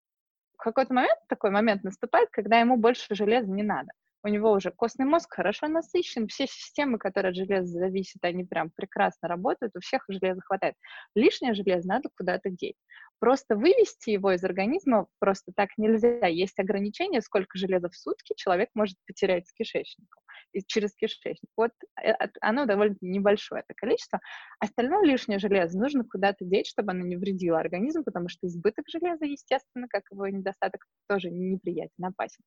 В 0.55 0.63
какой-то 0.63 0.93
момент 0.93 1.19
такой 1.29 1.51
момент 1.51 1.83
наступает, 1.83 2.29
когда 2.31 2.61
ему 2.61 2.77
больше 2.77 3.15
железа 3.15 3.51
не 3.51 3.63
надо 3.63 3.91
у 4.23 4.29
него 4.29 4.53
уже 4.53 4.71
костный 4.71 5.07
мозг 5.07 5.35
хорошо 5.35 5.69
насыщен, 5.69 6.29
все 6.29 6.47
системы, 6.47 6.99
которые 6.99 7.31
от 7.31 7.37
железа 7.37 7.79
зависят, 7.79 8.23
они 8.25 8.45
прям 8.45 8.71
прекрасно 8.71 9.29
работают, 9.29 9.75
у 9.77 9.81
всех 9.81 10.05
железа 10.09 10.41
хватает. 10.43 10.75
Лишнее 11.15 11.55
железо 11.55 11.89
надо 11.89 12.09
куда-то 12.17 12.51
деть. 12.51 12.77
Просто 13.21 13.55
вывести 13.55 14.11
его 14.11 14.33
из 14.33 14.43
организма 14.43 15.07
просто 15.19 15.53
так 15.55 15.71
нельзя. 15.77 16.27
Есть 16.27 16.59
ограничение, 16.59 17.21
сколько 17.21 17.59
железа 17.59 17.89
в 17.89 17.97
сутки 17.97 18.35
человек 18.37 18.71
может 18.75 18.97
потерять 19.07 19.47
с 19.47 19.53
кишечником 19.53 20.21
через 20.67 20.95
кишечник. 20.95 21.51
Вот 21.57 21.73
э, 22.03 22.13
оно 22.41 22.67
довольно 22.67 22.97
небольшое 23.01 23.63
это 23.67 23.75
количество. 23.75 24.21
Остальное 24.59 25.05
лишнее 25.05 25.39
железо 25.39 25.79
нужно 25.79 26.05
куда-то 26.05 26.45
деть, 26.45 26.67
чтобы 26.67 26.93
оно 26.93 27.05
не 27.05 27.17
вредило 27.17 27.59
организму, 27.59 28.05
потому 28.05 28.29
что 28.29 28.47
избыток 28.47 28.87
железа, 28.89 29.25
естественно, 29.25 29.87
как 29.89 30.05
его 30.11 30.27
недостаток, 30.29 30.87
тоже 31.09 31.31
неприятен, 31.31 32.05
опасен. 32.05 32.43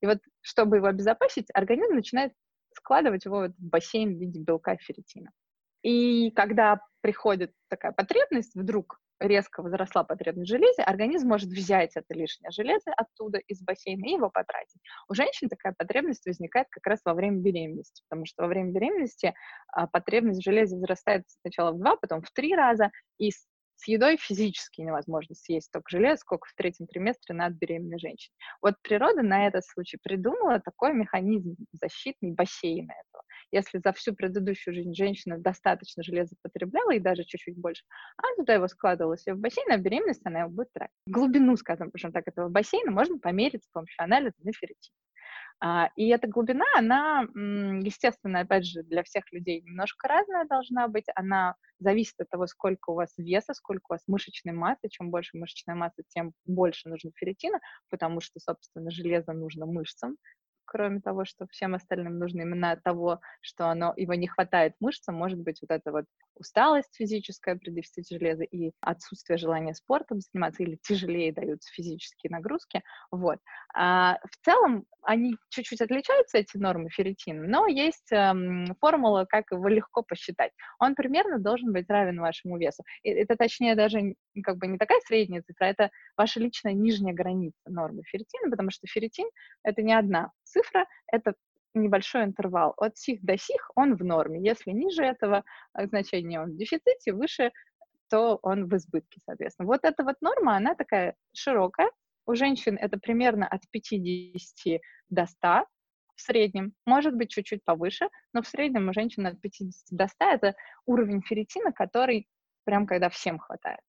И 0.00 0.06
вот, 0.06 0.18
чтобы 0.40 0.76
его 0.76 0.86
обезопасить, 0.86 1.48
организм 1.54 1.94
начинает 1.94 2.32
складывать 2.74 3.24
его 3.24 3.48
в 3.48 3.54
бассейн 3.58 4.16
в 4.16 4.20
виде 4.20 4.40
белка 4.40 4.76
ферритина. 4.76 5.30
И 5.82 6.30
когда 6.30 6.80
приходит 7.00 7.52
такая 7.68 7.92
потребность, 7.92 8.54
вдруг 8.54 8.98
резко 9.22 9.62
возросла 9.62 10.04
потребность 10.04 10.50
в 10.50 10.52
организм 10.82 11.28
может 11.28 11.48
взять 11.48 11.96
это 11.96 12.14
лишнее 12.14 12.50
железо 12.50 12.92
оттуда 12.96 13.38
из 13.38 13.62
бассейна 13.62 14.04
и 14.06 14.12
его 14.12 14.30
потратить. 14.30 14.80
У 15.08 15.14
женщин 15.14 15.48
такая 15.48 15.74
потребность 15.76 16.26
возникает 16.26 16.66
как 16.70 16.86
раз 16.86 17.00
во 17.04 17.14
время 17.14 17.38
беременности, 17.38 18.02
потому 18.08 18.26
что 18.26 18.42
во 18.42 18.48
время 18.48 18.72
беременности 18.72 19.34
а, 19.68 19.86
потребность 19.86 20.40
в 20.42 20.76
возрастает 20.76 21.24
сначала 21.40 21.72
в 21.72 21.78
два, 21.78 21.96
потом 21.96 22.22
в 22.22 22.30
три 22.32 22.54
раза, 22.54 22.90
и 23.18 23.30
с 23.82 23.88
едой 23.88 24.16
физически 24.16 24.80
невозможно 24.80 25.34
съесть 25.34 25.66
столько 25.66 25.90
железа, 25.90 26.18
сколько 26.18 26.48
в 26.48 26.54
третьем 26.54 26.86
триместре 26.86 27.34
надо 27.34 27.56
беременной 27.56 27.98
женщине. 27.98 28.32
Вот 28.60 28.76
природа 28.80 29.22
на 29.22 29.48
этот 29.48 29.64
случай 29.66 29.98
придумала 30.00 30.60
такой 30.60 30.94
механизм 30.94 31.56
защитный 31.72 32.30
бассейна 32.30 32.92
этого. 32.92 33.24
Если 33.50 33.80
за 33.84 33.92
всю 33.92 34.14
предыдущую 34.14 34.74
жизнь 34.74 34.94
женщина 34.94 35.36
достаточно 35.36 36.04
железа 36.04 36.36
потребляла 36.42 36.92
и 36.92 37.00
даже 37.00 37.24
чуть-чуть 37.24 37.58
больше, 37.58 37.82
она 38.16 38.36
туда 38.36 38.54
его 38.54 38.68
складывала 38.68 39.18
себе 39.18 39.34
в 39.34 39.40
бассейн, 39.40 39.72
а 39.72 39.76
в 39.78 39.82
беременности 39.82 40.22
она 40.24 40.42
его 40.42 40.50
будет 40.50 40.72
тратить. 40.72 40.94
Глубину, 41.06 41.56
скажем, 41.56 41.90
причем 41.90 42.12
так, 42.12 42.28
этого 42.28 42.48
бассейна 42.48 42.92
можно 42.92 43.18
померить 43.18 43.64
с 43.64 43.68
помощью 43.68 44.04
анализа 44.04 44.36
на 44.44 44.52
ферритин. 44.52 44.92
А, 45.64 45.90
и 45.94 46.08
эта 46.08 46.26
глубина, 46.26 46.64
она, 46.76 47.20
естественно, 47.84 48.40
опять 48.40 48.66
же, 48.66 48.82
для 48.82 49.04
всех 49.04 49.32
людей 49.32 49.60
немножко 49.60 50.08
разная 50.08 50.44
должна 50.44 50.88
быть. 50.88 51.04
Она 51.14 51.54
зависит 51.78 52.14
от 52.18 52.28
того, 52.30 52.48
сколько 52.48 52.90
у 52.90 52.94
вас 52.94 53.16
веса, 53.16 53.54
сколько 53.54 53.84
у 53.88 53.92
вас 53.92 54.00
мышечной 54.08 54.54
массы. 54.54 54.88
Чем 54.88 55.10
больше 55.10 55.36
мышечной 55.36 55.76
массы, 55.76 56.02
тем 56.08 56.32
больше 56.46 56.88
нужно 56.88 57.12
ферритина, 57.14 57.60
потому 57.90 58.20
что, 58.20 58.40
собственно, 58.40 58.90
железо 58.90 59.34
нужно 59.34 59.66
мышцам 59.66 60.16
кроме 60.72 61.00
того, 61.00 61.26
что 61.26 61.46
всем 61.48 61.74
остальным 61.74 62.18
нужно 62.18 62.40
именно 62.40 62.72
от 62.72 62.82
того, 62.82 63.20
что 63.42 63.68
оно, 63.68 63.92
его 63.94 64.14
не 64.14 64.26
хватает 64.26 64.72
мышцам, 64.80 65.14
может 65.14 65.38
быть 65.38 65.58
вот 65.60 65.70
эта 65.70 65.92
вот 65.92 66.06
усталость 66.34 66.96
физическая 66.96 67.56
при 67.56 67.70
дефиците 67.70 68.18
железа 68.18 68.44
и 68.44 68.72
отсутствие 68.80 69.36
желания 69.36 69.74
спортом 69.74 70.20
заниматься 70.20 70.62
или 70.62 70.78
тяжелее 70.82 71.30
даются 71.30 71.70
физические 71.72 72.30
нагрузки, 72.30 72.82
вот. 73.10 73.38
А 73.74 74.18
в 74.24 74.44
целом 74.44 74.86
они 75.02 75.36
чуть-чуть 75.50 75.82
отличаются, 75.82 76.38
эти 76.38 76.56
нормы 76.56 76.88
ферритина, 76.88 77.46
но 77.46 77.66
есть 77.66 78.10
эм, 78.10 78.74
формула, 78.80 79.26
как 79.28 79.50
его 79.50 79.68
легко 79.68 80.02
посчитать. 80.02 80.52
Он 80.78 80.94
примерно 80.94 81.38
должен 81.38 81.72
быть 81.72 81.90
равен 81.90 82.20
вашему 82.20 82.56
весу. 82.56 82.82
И 83.02 83.10
это 83.10 83.36
точнее 83.36 83.74
даже 83.74 84.14
как 84.42 84.56
бы 84.56 84.68
не 84.68 84.78
такая 84.78 85.00
средняя 85.00 85.42
цифра, 85.42 85.66
это 85.66 85.90
ваша 86.16 86.40
личная 86.40 86.72
нижняя 86.72 87.14
граница 87.14 87.58
нормы 87.66 88.02
ферритина, 88.04 88.50
потому 88.50 88.70
что 88.70 88.86
ферритин— 88.86 89.28
это 89.64 89.82
не 89.82 89.92
одна 89.92 90.30
цифра, 90.44 90.61
это 91.06 91.34
небольшой 91.74 92.24
интервал. 92.24 92.74
От 92.76 92.96
сих 92.98 93.22
до 93.22 93.36
сих 93.38 93.70
он 93.74 93.96
в 93.96 94.04
норме. 94.04 94.42
Если 94.42 94.70
ниже 94.72 95.04
этого 95.04 95.44
значения 95.74 96.40
он 96.40 96.52
в 96.52 96.56
дефиците, 96.56 97.12
выше, 97.12 97.50
то 98.10 98.38
он 98.42 98.68
в 98.68 98.76
избытке, 98.76 99.20
соответственно. 99.24 99.66
Вот 99.66 99.84
эта 99.84 100.04
вот 100.04 100.16
норма, 100.20 100.56
она 100.56 100.74
такая 100.74 101.14
широкая. 101.34 101.90
У 102.26 102.34
женщин 102.34 102.76
это 102.80 102.98
примерно 102.98 103.48
от 103.48 103.62
50 103.70 104.80
до 105.08 105.26
100 105.26 105.66
в 106.14 106.20
среднем. 106.20 106.74
Может 106.84 107.14
быть, 107.14 107.30
чуть-чуть 107.30 107.64
повыше, 107.64 108.08
но 108.32 108.42
в 108.42 108.48
среднем 108.48 108.88
у 108.88 108.92
женщин 108.92 109.26
от 109.26 109.40
50 109.40 109.96
до 109.96 110.08
100 110.08 110.24
это 110.24 110.54
уровень 110.86 111.22
ферритина, 111.22 111.72
который 111.72 112.28
прям 112.64 112.86
когда 112.86 113.08
всем 113.08 113.38
хватает. 113.38 113.80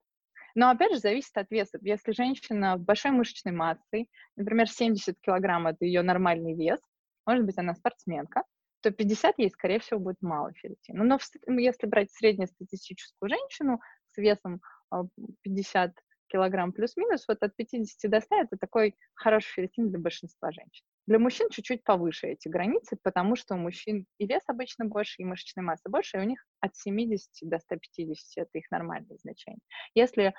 Но 0.56 0.70
опять 0.70 0.94
же 0.94 1.00
зависит 1.00 1.36
от 1.38 1.50
веса. 1.52 1.80
Если 1.82 2.12
женщина 2.12 2.78
большой 2.78 3.12
мышечной 3.12 3.54
массой, 3.54 4.10
например, 4.36 4.70
70 4.70 5.16
килограмм 5.22 5.68
это 5.68 5.86
ее 5.86 6.02
нормальный 6.04 6.54
вес, 6.54 6.80
может 7.26 7.46
быть, 7.46 7.58
она 7.58 7.74
спортсменка, 7.74 8.44
то 8.82 8.92
50 8.92 9.40
ей, 9.40 9.50
скорее 9.50 9.80
всего, 9.80 10.00
будет 10.00 10.22
мало 10.22 10.52
ферритина. 10.54 11.04
Но 11.04 11.18
ну, 11.48 11.58
если 11.58 11.88
брать 11.88 12.12
среднестатистическую 12.12 13.30
женщину 13.30 13.80
с 14.12 14.18
весом 14.18 14.62
50 15.42 15.90
а, 15.90 15.94
килограмм 16.28 16.74
плюс-минус, 16.74 17.26
вот 17.28 17.42
от 17.42 17.56
50 17.56 18.12
до 18.12 18.20
100 18.20 18.36
это 18.36 18.58
такой 18.58 18.96
хороший 19.16 19.54
ферритин 19.54 19.90
для 19.90 20.00
большинства 20.00 20.52
женщин. 20.52 20.84
Для 21.08 21.18
мужчин 21.18 21.50
чуть-чуть 21.50 21.84
повыше 21.84 22.28
эти 22.28 22.48
границы, 22.48 22.98
потому 23.02 23.36
что 23.36 23.56
у 23.56 23.58
мужчин 23.58 24.06
и 24.18 24.28
вес 24.28 24.44
обычно 24.48 24.86
больше, 24.86 25.22
и 25.22 25.26
мышечная 25.26 25.64
масса 25.64 25.90
больше, 25.90 26.18
и 26.18 26.22
у 26.22 26.24
них 26.24 26.46
от 26.64 26.78
70 26.78 27.50
до 27.50 27.60
150 27.60 28.18
это 28.38 28.58
их 28.58 28.72
нормальные 28.72 29.18
значения. 29.18 29.60
Если 29.96 30.28
э, 30.28 30.32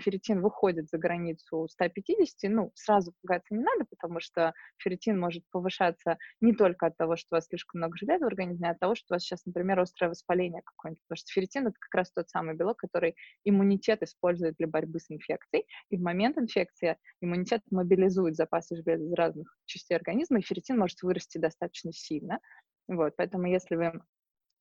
ферритин 0.00 0.40
выходит 0.40 0.88
за 0.88 0.96
границу 0.96 1.66
150, 1.68 2.50
ну, 2.52 2.70
сразу 2.74 3.12
пугаться 3.20 3.52
не 3.52 3.64
надо, 3.64 3.84
потому 3.90 4.20
что 4.20 4.54
ферритин 4.78 5.18
может 5.18 5.42
повышаться 5.50 6.18
не 6.40 6.54
только 6.54 6.86
от 6.86 6.96
того, 6.96 7.16
что 7.16 7.26
у 7.32 7.34
вас 7.36 7.46
слишком 7.46 7.80
много 7.80 7.96
железа 7.96 8.24
в 8.24 8.28
организме, 8.28 8.68
а 8.68 8.72
от 8.72 8.78
того, 8.78 8.94
что 8.94 9.06
у 9.10 9.14
вас 9.14 9.22
сейчас, 9.22 9.44
например, 9.44 9.80
острое 9.80 10.10
воспаление 10.10 10.62
какое-нибудь, 10.64 11.02
потому 11.08 11.16
что 11.16 11.32
ферритин— 11.32 11.66
это 11.66 11.76
как 11.80 11.94
раз 11.94 12.12
тот 12.12 12.30
самый 12.30 12.54
белок, 12.54 12.76
который 12.76 13.16
иммунитет 13.42 14.04
использует 14.04 14.54
для 14.56 14.68
борьбы 14.68 15.00
с 15.00 15.10
инфекцией, 15.10 15.66
и 15.90 15.96
в 15.96 16.00
момент 16.00 16.38
инфекции 16.38 16.96
иммунитет 17.20 17.62
мобилизует 17.72 18.36
запасы 18.36 18.76
железа 18.76 19.04
из 19.04 19.12
разных 19.14 19.52
частей 19.64 19.96
организма, 19.96 20.38
и 20.38 20.42
ферритин 20.42 20.78
может 20.78 21.02
вырасти 21.02 21.38
достаточно 21.38 21.92
сильно. 21.92 22.38
Вот, 22.86 23.14
поэтому 23.16 23.46
если 23.46 23.74
вы 23.74 24.00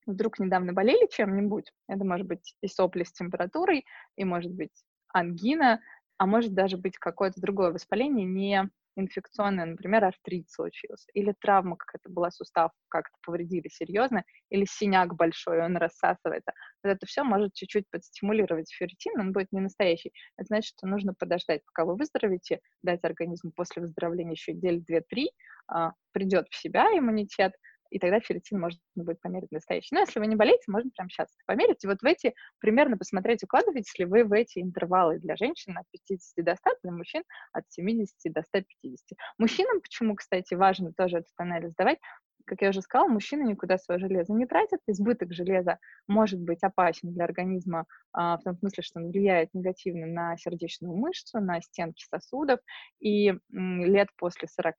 вдруг 0.05 0.39
недавно 0.39 0.73
болели 0.73 1.07
чем-нибудь, 1.11 1.71
это 1.87 2.03
может 2.03 2.27
быть 2.27 2.55
и 2.61 2.67
сопли 2.67 3.03
с 3.03 3.11
температурой, 3.11 3.85
и 4.15 4.25
может 4.25 4.51
быть 4.51 4.83
ангина, 5.09 5.81
а 6.17 6.25
может 6.25 6.53
даже 6.53 6.77
быть 6.77 6.97
какое-то 6.97 7.41
другое 7.41 7.71
воспаление, 7.71 8.25
не 8.25 8.69
инфекционное, 8.95 9.65
например, 9.65 10.05
артрит 10.05 10.49
случился, 10.49 11.07
или 11.13 11.33
травма 11.39 11.77
какая-то 11.77 12.09
была, 12.09 12.31
сустав 12.31 12.71
как-то 12.89 13.17
повредили 13.25 13.67
серьезно, 13.67 14.23
или 14.49 14.65
синяк 14.65 15.15
большой, 15.15 15.63
он 15.63 15.77
рассасывается. 15.77 16.53
Вот 16.83 16.91
это 16.91 17.05
все 17.05 17.23
может 17.23 17.53
чуть-чуть 17.53 17.89
подстимулировать 17.89 18.71
ферритин, 18.71 19.19
он 19.19 19.33
будет 19.33 19.51
не 19.51 19.61
настоящий. 19.61 20.13
Это 20.37 20.47
значит, 20.47 20.75
что 20.77 20.87
нужно 20.87 21.13
подождать, 21.13 21.61
пока 21.65 21.85
вы 21.85 21.95
выздоровеете, 21.95 22.59
дать 22.83 23.03
организму 23.03 23.51
после 23.51 23.81
выздоровления 23.81 24.33
еще 24.33 24.53
неделю, 24.53 24.81
две-три, 24.81 25.31
а, 25.67 25.93
придет 26.11 26.47
в 26.49 26.55
себя 26.55 26.85
иммунитет, 26.97 27.53
и 27.93 27.99
тогда 27.99 28.19
ферритин 28.19 28.59
можно 28.59 28.79
будет 28.95 29.21
померить 29.21 29.51
настоящий. 29.51 29.93
Но 29.93 29.99
если 29.99 30.19
вы 30.19 30.25
не 30.25 30.35
болеете, 30.35 30.63
можно 30.67 30.89
прямо 30.89 31.11
сейчас 31.11 31.27
это 31.27 31.43
померить. 31.45 31.83
И 31.83 31.87
вот 31.87 32.01
в 32.01 32.05
эти, 32.05 32.33
примерно 32.59 32.97
посмотреть, 32.97 33.43
укладываетесь 33.43 33.97
ли 33.99 34.05
вы 34.05 34.23
в 34.23 34.33
эти 34.33 34.59
интервалы 34.59 35.19
для 35.19 35.35
женщин 35.35 35.77
от 35.77 35.85
50 35.91 36.43
до 36.43 36.55
100, 36.55 36.69
для 36.81 36.91
мужчин 36.91 37.23
от 37.51 37.65
70 37.69 38.33
до 38.33 38.41
150. 38.41 39.17
Мужчинам 39.37 39.79
почему, 39.79 40.15
кстати, 40.15 40.55
важно 40.55 40.91
тоже 40.91 41.17
этот 41.17 41.33
анализ 41.37 41.75
давать, 41.75 41.99
как 42.45 42.63
я 42.63 42.69
уже 42.69 42.81
сказала, 42.81 43.07
мужчины 43.07 43.43
никуда 43.43 43.77
свое 43.77 43.99
железо 43.99 44.33
не 44.33 44.47
тратят. 44.47 44.81
Избыток 44.87 45.31
железа 45.31 45.77
может 46.07 46.39
быть 46.41 46.63
опасен 46.63 47.13
для 47.13 47.25
организма 47.25 47.85
а, 48.11 48.37
в 48.37 48.43
том 48.43 48.57
смысле, 48.57 48.81
что 48.81 48.99
он 48.99 49.11
влияет 49.11 49.53
негативно 49.53 50.07
на 50.07 50.35
сердечную 50.37 50.95
мышцу, 50.95 51.39
на 51.39 51.61
стенки 51.61 52.03
сосудов. 52.09 52.59
И 52.99 53.29
м, 53.29 53.85
лет 53.85 54.09
после 54.17 54.47
40 54.47 54.75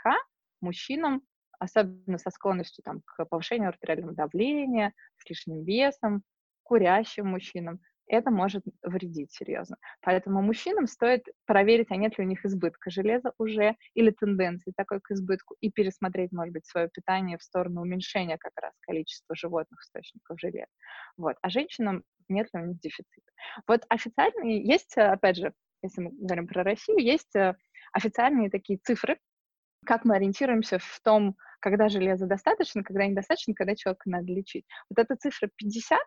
мужчинам 0.60 1.22
особенно 1.58 2.18
со 2.18 2.30
склонностью 2.30 2.82
там, 2.84 3.00
к 3.04 3.24
повышению 3.26 3.68
артериального 3.68 4.14
давления, 4.14 4.92
с 5.18 5.28
лишним 5.28 5.64
весом, 5.64 6.22
курящим 6.62 7.28
мужчинам, 7.28 7.80
это 8.06 8.30
может 8.30 8.64
вредить 8.82 9.32
серьезно. 9.32 9.76
Поэтому 10.02 10.42
мужчинам 10.42 10.86
стоит 10.86 11.24
проверить, 11.46 11.90
а 11.90 11.96
нет 11.96 12.18
ли 12.18 12.24
у 12.24 12.28
них 12.28 12.44
избытка 12.44 12.90
железа 12.90 13.32
уже 13.38 13.76
или 13.94 14.10
тенденции 14.10 14.72
такой 14.76 15.00
к 15.00 15.10
избытку, 15.10 15.56
и 15.60 15.70
пересмотреть, 15.70 16.32
может 16.32 16.52
быть, 16.52 16.66
свое 16.66 16.88
питание 16.88 17.38
в 17.38 17.42
сторону 17.42 17.80
уменьшения 17.80 18.36
как 18.38 18.52
раз 18.60 18.72
количества 18.80 19.34
животных 19.34 19.80
источников 19.82 20.38
железа. 20.38 20.66
Вот. 21.16 21.36
А 21.40 21.48
женщинам 21.48 22.04
нет 22.28 22.48
ли 22.52 22.60
у 22.60 22.66
них 22.66 22.80
дефицита. 22.80 23.30
Вот 23.66 23.84
официальные 23.88 24.62
есть, 24.64 24.96
опять 24.96 25.36
же, 25.36 25.52
если 25.82 26.02
мы 26.02 26.10
говорим 26.12 26.46
про 26.46 26.62
Россию, 26.62 26.98
есть 26.98 27.34
э, 27.36 27.54
официальные 27.92 28.50
такие 28.50 28.78
цифры, 28.82 29.18
как 29.84 30.04
мы 30.04 30.16
ориентируемся 30.16 30.78
в 30.78 31.00
том, 31.02 31.36
когда 31.60 31.88
железа 31.88 32.26
достаточно, 32.26 32.82
когда 32.82 33.06
недостаточно, 33.06 33.54
когда 33.54 33.74
человека 33.74 34.08
надо 34.10 34.26
лечить. 34.26 34.64
Вот 34.90 34.98
эта 34.98 35.16
цифра 35.16 35.48
50, 35.56 35.98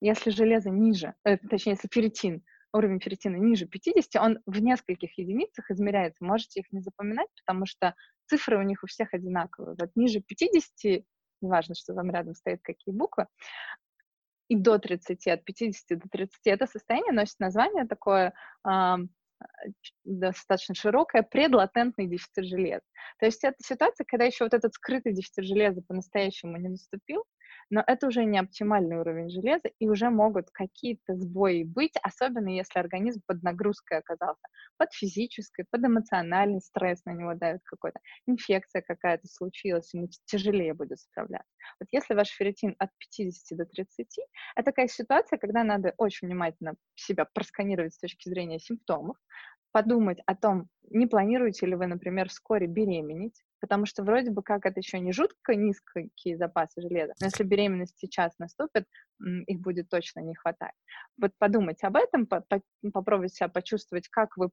если 0.00 0.30
железо 0.30 0.70
ниже, 0.70 1.14
э, 1.24 1.36
точнее, 1.36 1.72
если 1.72 1.88
ферритин, 1.92 2.42
уровень 2.72 3.00
ферритина 3.00 3.36
ниже 3.36 3.66
50, 3.66 4.22
он 4.22 4.38
в 4.46 4.60
нескольких 4.60 5.16
единицах 5.18 5.70
измеряется. 5.70 6.24
Можете 6.24 6.60
их 6.60 6.66
не 6.72 6.80
запоминать, 6.80 7.28
потому 7.44 7.66
что 7.66 7.94
цифры 8.26 8.58
у 8.58 8.62
них 8.62 8.82
у 8.82 8.86
всех 8.86 9.14
одинаковые. 9.14 9.76
Вот 9.78 9.90
ниже 9.94 10.20
50, 10.20 11.04
неважно, 11.40 11.74
что 11.74 11.94
там 11.94 12.10
рядом 12.10 12.34
стоит 12.34 12.60
какие 12.62 12.94
буквы, 12.94 13.26
и 14.48 14.56
до 14.56 14.78
30, 14.78 15.26
от 15.28 15.44
50 15.44 15.98
до 15.98 16.08
30, 16.08 16.46
это 16.46 16.66
состояние 16.66 17.12
носит 17.12 17.38
название 17.38 17.86
такое 17.86 18.34
э, 18.66 18.96
достаточно 20.04 20.74
широкое, 20.74 21.22
предлатентный 21.22 22.06
дефицит 22.06 22.46
железа. 22.46 22.82
То 23.18 23.26
есть 23.26 23.44
это 23.44 23.56
ситуация, 23.62 24.04
когда 24.04 24.24
еще 24.24 24.44
вот 24.44 24.54
этот 24.54 24.74
скрытый 24.74 25.12
дефицит 25.12 25.44
железа 25.44 25.82
по-настоящему 25.82 26.56
не 26.56 26.68
наступил, 26.68 27.24
но 27.70 27.82
это 27.86 28.06
уже 28.06 28.24
не 28.24 28.38
оптимальный 28.38 28.98
уровень 28.98 29.30
железа, 29.30 29.68
и 29.78 29.88
уже 29.88 30.10
могут 30.10 30.50
какие-то 30.50 31.16
сбои 31.16 31.64
быть, 31.64 31.94
особенно 32.02 32.48
если 32.48 32.78
организм 32.78 33.20
под 33.26 33.42
нагрузкой 33.42 33.98
оказался, 33.98 34.46
под 34.76 34.92
физической, 34.92 35.64
под 35.70 35.84
эмоциональный 35.84 36.60
стресс 36.60 37.04
на 37.04 37.12
него 37.12 37.34
давит 37.34 37.62
какой-то, 37.64 38.00
инфекция 38.26 38.82
какая-то 38.82 39.26
случилась, 39.28 39.92
ему 39.94 40.08
тяжелее 40.26 40.74
будет 40.74 41.00
справляться. 41.00 41.50
Вот 41.80 41.88
если 41.92 42.14
ваш 42.14 42.28
ферритин 42.28 42.74
от 42.78 42.90
50 42.98 43.58
до 43.58 43.64
30, 43.64 44.18
это 44.56 44.64
такая 44.64 44.88
ситуация, 44.88 45.38
когда 45.38 45.64
надо 45.64 45.94
очень 45.96 46.28
внимательно 46.28 46.74
себя 46.94 47.24
просканировать 47.24 47.94
с 47.94 47.98
точки 47.98 48.28
зрения 48.28 48.58
симптомов, 48.58 49.16
подумать 49.72 50.18
о 50.26 50.36
том, 50.36 50.68
не 50.90 51.06
планируете 51.06 51.66
ли 51.66 51.74
вы, 51.74 51.86
например, 51.86 52.28
вскоре 52.28 52.66
беременеть, 52.68 53.42
потому 53.64 53.86
что 53.86 54.02
вроде 54.02 54.30
бы 54.30 54.42
как 54.42 54.66
это 54.66 54.78
еще 54.80 55.00
не 55.00 55.10
жутко 55.10 55.54
низкие 55.54 56.36
запасы 56.36 56.82
железа, 56.82 57.14
но 57.18 57.28
если 57.28 57.44
беременность 57.44 57.98
сейчас 57.98 58.38
наступит, 58.38 58.84
их 59.46 59.58
будет 59.58 59.88
точно 59.88 60.20
не 60.20 60.34
хватать. 60.34 60.74
Вот 61.16 61.32
подумать 61.38 61.82
об 61.82 61.96
этом, 61.96 62.26
по 62.26 62.42
по 62.42 62.60
попробовать 62.92 63.34
себя 63.34 63.48
почувствовать, 63.48 64.08
как 64.08 64.36
вы 64.36 64.50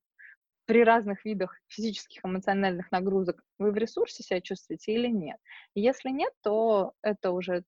при 0.66 0.86
разных 0.86 1.26
видах 1.26 1.57
физических, 1.68 2.22
эмоциональных 2.24 2.89
нагрузок 2.89 3.43
вы 3.59 3.72
в 3.72 3.76
ресурсе 3.76 4.24
себя 4.24 4.39
чувствуете 4.39 4.93
или 4.93 5.09
нет. 5.09 5.38
Если 5.76 6.09
нет, 6.09 6.32
то 6.41 6.93
это 7.01 7.32
уже 7.32 7.66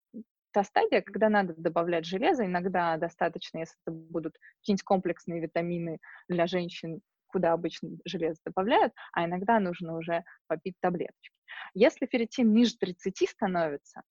та 0.53 0.63
стадия, 0.63 1.01
когда 1.01 1.27
надо 1.27 1.53
добавлять 1.57 2.05
железо. 2.05 2.45
Иногда 2.45 2.95
достаточно, 2.95 3.57
если 3.57 3.75
это 3.85 3.93
будут 3.93 4.37
какие-нибудь 4.59 4.83
комплексные 4.83 5.41
витамины 5.41 5.99
для 6.29 6.47
женщин, 6.47 7.01
куда 7.33 7.51
обычно 7.51 7.89
железо 8.05 8.39
добавляют, 8.45 8.93
а 9.11 9.25
иногда 9.25 9.59
нужно 9.59 9.97
уже 9.97 10.23
попить 10.47 10.75
таблеточки. 10.79 11.35
Если 11.73 12.05
ферритин 12.05 12.53
ниже 12.53 12.77
30 12.77 13.27
становится, 13.29 14.03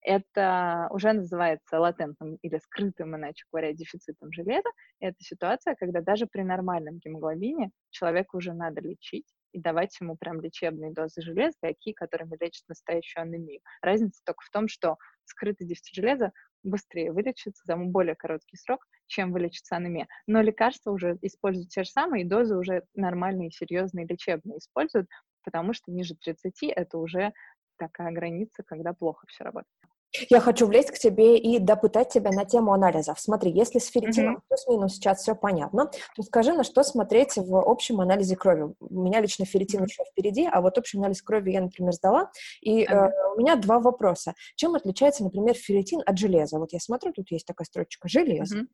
это 0.00 0.88
уже 0.90 1.12
называется 1.12 1.78
латентным 1.78 2.36
или 2.42 2.58
скрытым, 2.58 3.16
иначе 3.16 3.44
говоря, 3.52 3.72
дефицитом 3.72 4.32
железа. 4.32 4.68
это 5.00 5.16
ситуация, 5.20 5.74
когда 5.74 6.00
даже 6.00 6.26
при 6.26 6.42
нормальном 6.42 6.98
гемоглобине 6.98 7.70
человеку 7.90 8.38
уже 8.38 8.52
надо 8.52 8.80
лечить 8.80 9.26
и 9.52 9.60
давать 9.60 9.96
ему 10.00 10.16
прям 10.16 10.40
лечебные 10.40 10.92
дозы 10.92 11.20
железа, 11.22 11.56
такие, 11.60 11.94
которыми 11.94 12.36
лечат 12.40 12.66
настоящую 12.68 13.22
анемию. 13.22 13.60
Разница 13.80 14.22
только 14.24 14.42
в 14.44 14.50
том, 14.50 14.66
что 14.66 14.96
скрытый 15.24 15.66
дефицит 15.66 15.94
железа 15.94 16.32
быстрее 16.62 17.12
вылечится 17.12 17.62
за 17.64 17.76
более 17.76 18.14
короткий 18.14 18.56
срок, 18.56 18.86
чем 19.06 19.32
вылечится 19.32 19.76
анемия. 19.76 20.08
Но 20.26 20.40
лекарства 20.42 20.90
уже 20.90 21.18
используют 21.22 21.70
те 21.70 21.84
же 21.84 21.90
самые, 21.90 22.24
и 22.24 22.28
дозы 22.28 22.56
уже 22.56 22.84
нормальные, 22.94 23.50
серьезные, 23.50 24.06
лечебные 24.06 24.58
используют, 24.58 25.08
потому 25.44 25.72
что 25.72 25.90
ниже 25.90 26.14
30 26.14 26.62
это 26.64 26.98
уже 26.98 27.32
такая 27.76 28.12
граница, 28.12 28.62
когда 28.62 28.92
плохо 28.92 29.26
все 29.28 29.44
работает. 29.44 29.91
Я 30.28 30.40
хочу 30.40 30.66
влезть 30.66 30.90
к 30.90 30.98
тебе 30.98 31.38
и 31.38 31.58
допытать 31.58 32.10
тебя 32.10 32.30
на 32.30 32.44
тему 32.44 32.72
анализов. 32.72 33.18
Смотри, 33.18 33.50
если 33.50 33.78
с 33.78 33.86
ферритином 33.86 34.36
mm-hmm. 34.36 34.42
плюс-минус 34.48 34.94
сейчас 34.94 35.22
все 35.22 35.34
понятно, 35.34 35.90
то 36.14 36.22
скажи, 36.22 36.52
на 36.52 36.64
что 36.64 36.82
смотреть 36.82 37.36
в 37.36 37.56
общем 37.56 38.00
анализе 38.00 38.36
крови. 38.36 38.74
У 38.80 39.02
меня 39.02 39.20
лично 39.20 39.44
ферритин 39.44 39.80
mm-hmm. 39.80 39.86
еще 39.86 40.04
впереди, 40.10 40.48
а 40.50 40.60
вот 40.60 40.76
общий 40.76 40.98
анализ 40.98 41.22
крови 41.22 41.52
я, 41.52 41.62
например, 41.62 41.92
сдала. 41.92 42.30
И 42.60 42.84
mm-hmm. 42.84 42.92
э, 42.92 43.34
у 43.34 43.40
меня 43.40 43.56
два 43.56 43.78
вопроса. 43.78 44.34
Чем 44.56 44.74
отличается, 44.74 45.24
например, 45.24 45.54
ферритин 45.54 46.02
от 46.04 46.18
железа? 46.18 46.58
Вот 46.58 46.72
я 46.72 46.80
смотрю, 46.80 47.12
тут 47.12 47.30
есть 47.30 47.46
такая 47.46 47.64
строчка 47.64 48.08
«железо». 48.08 48.66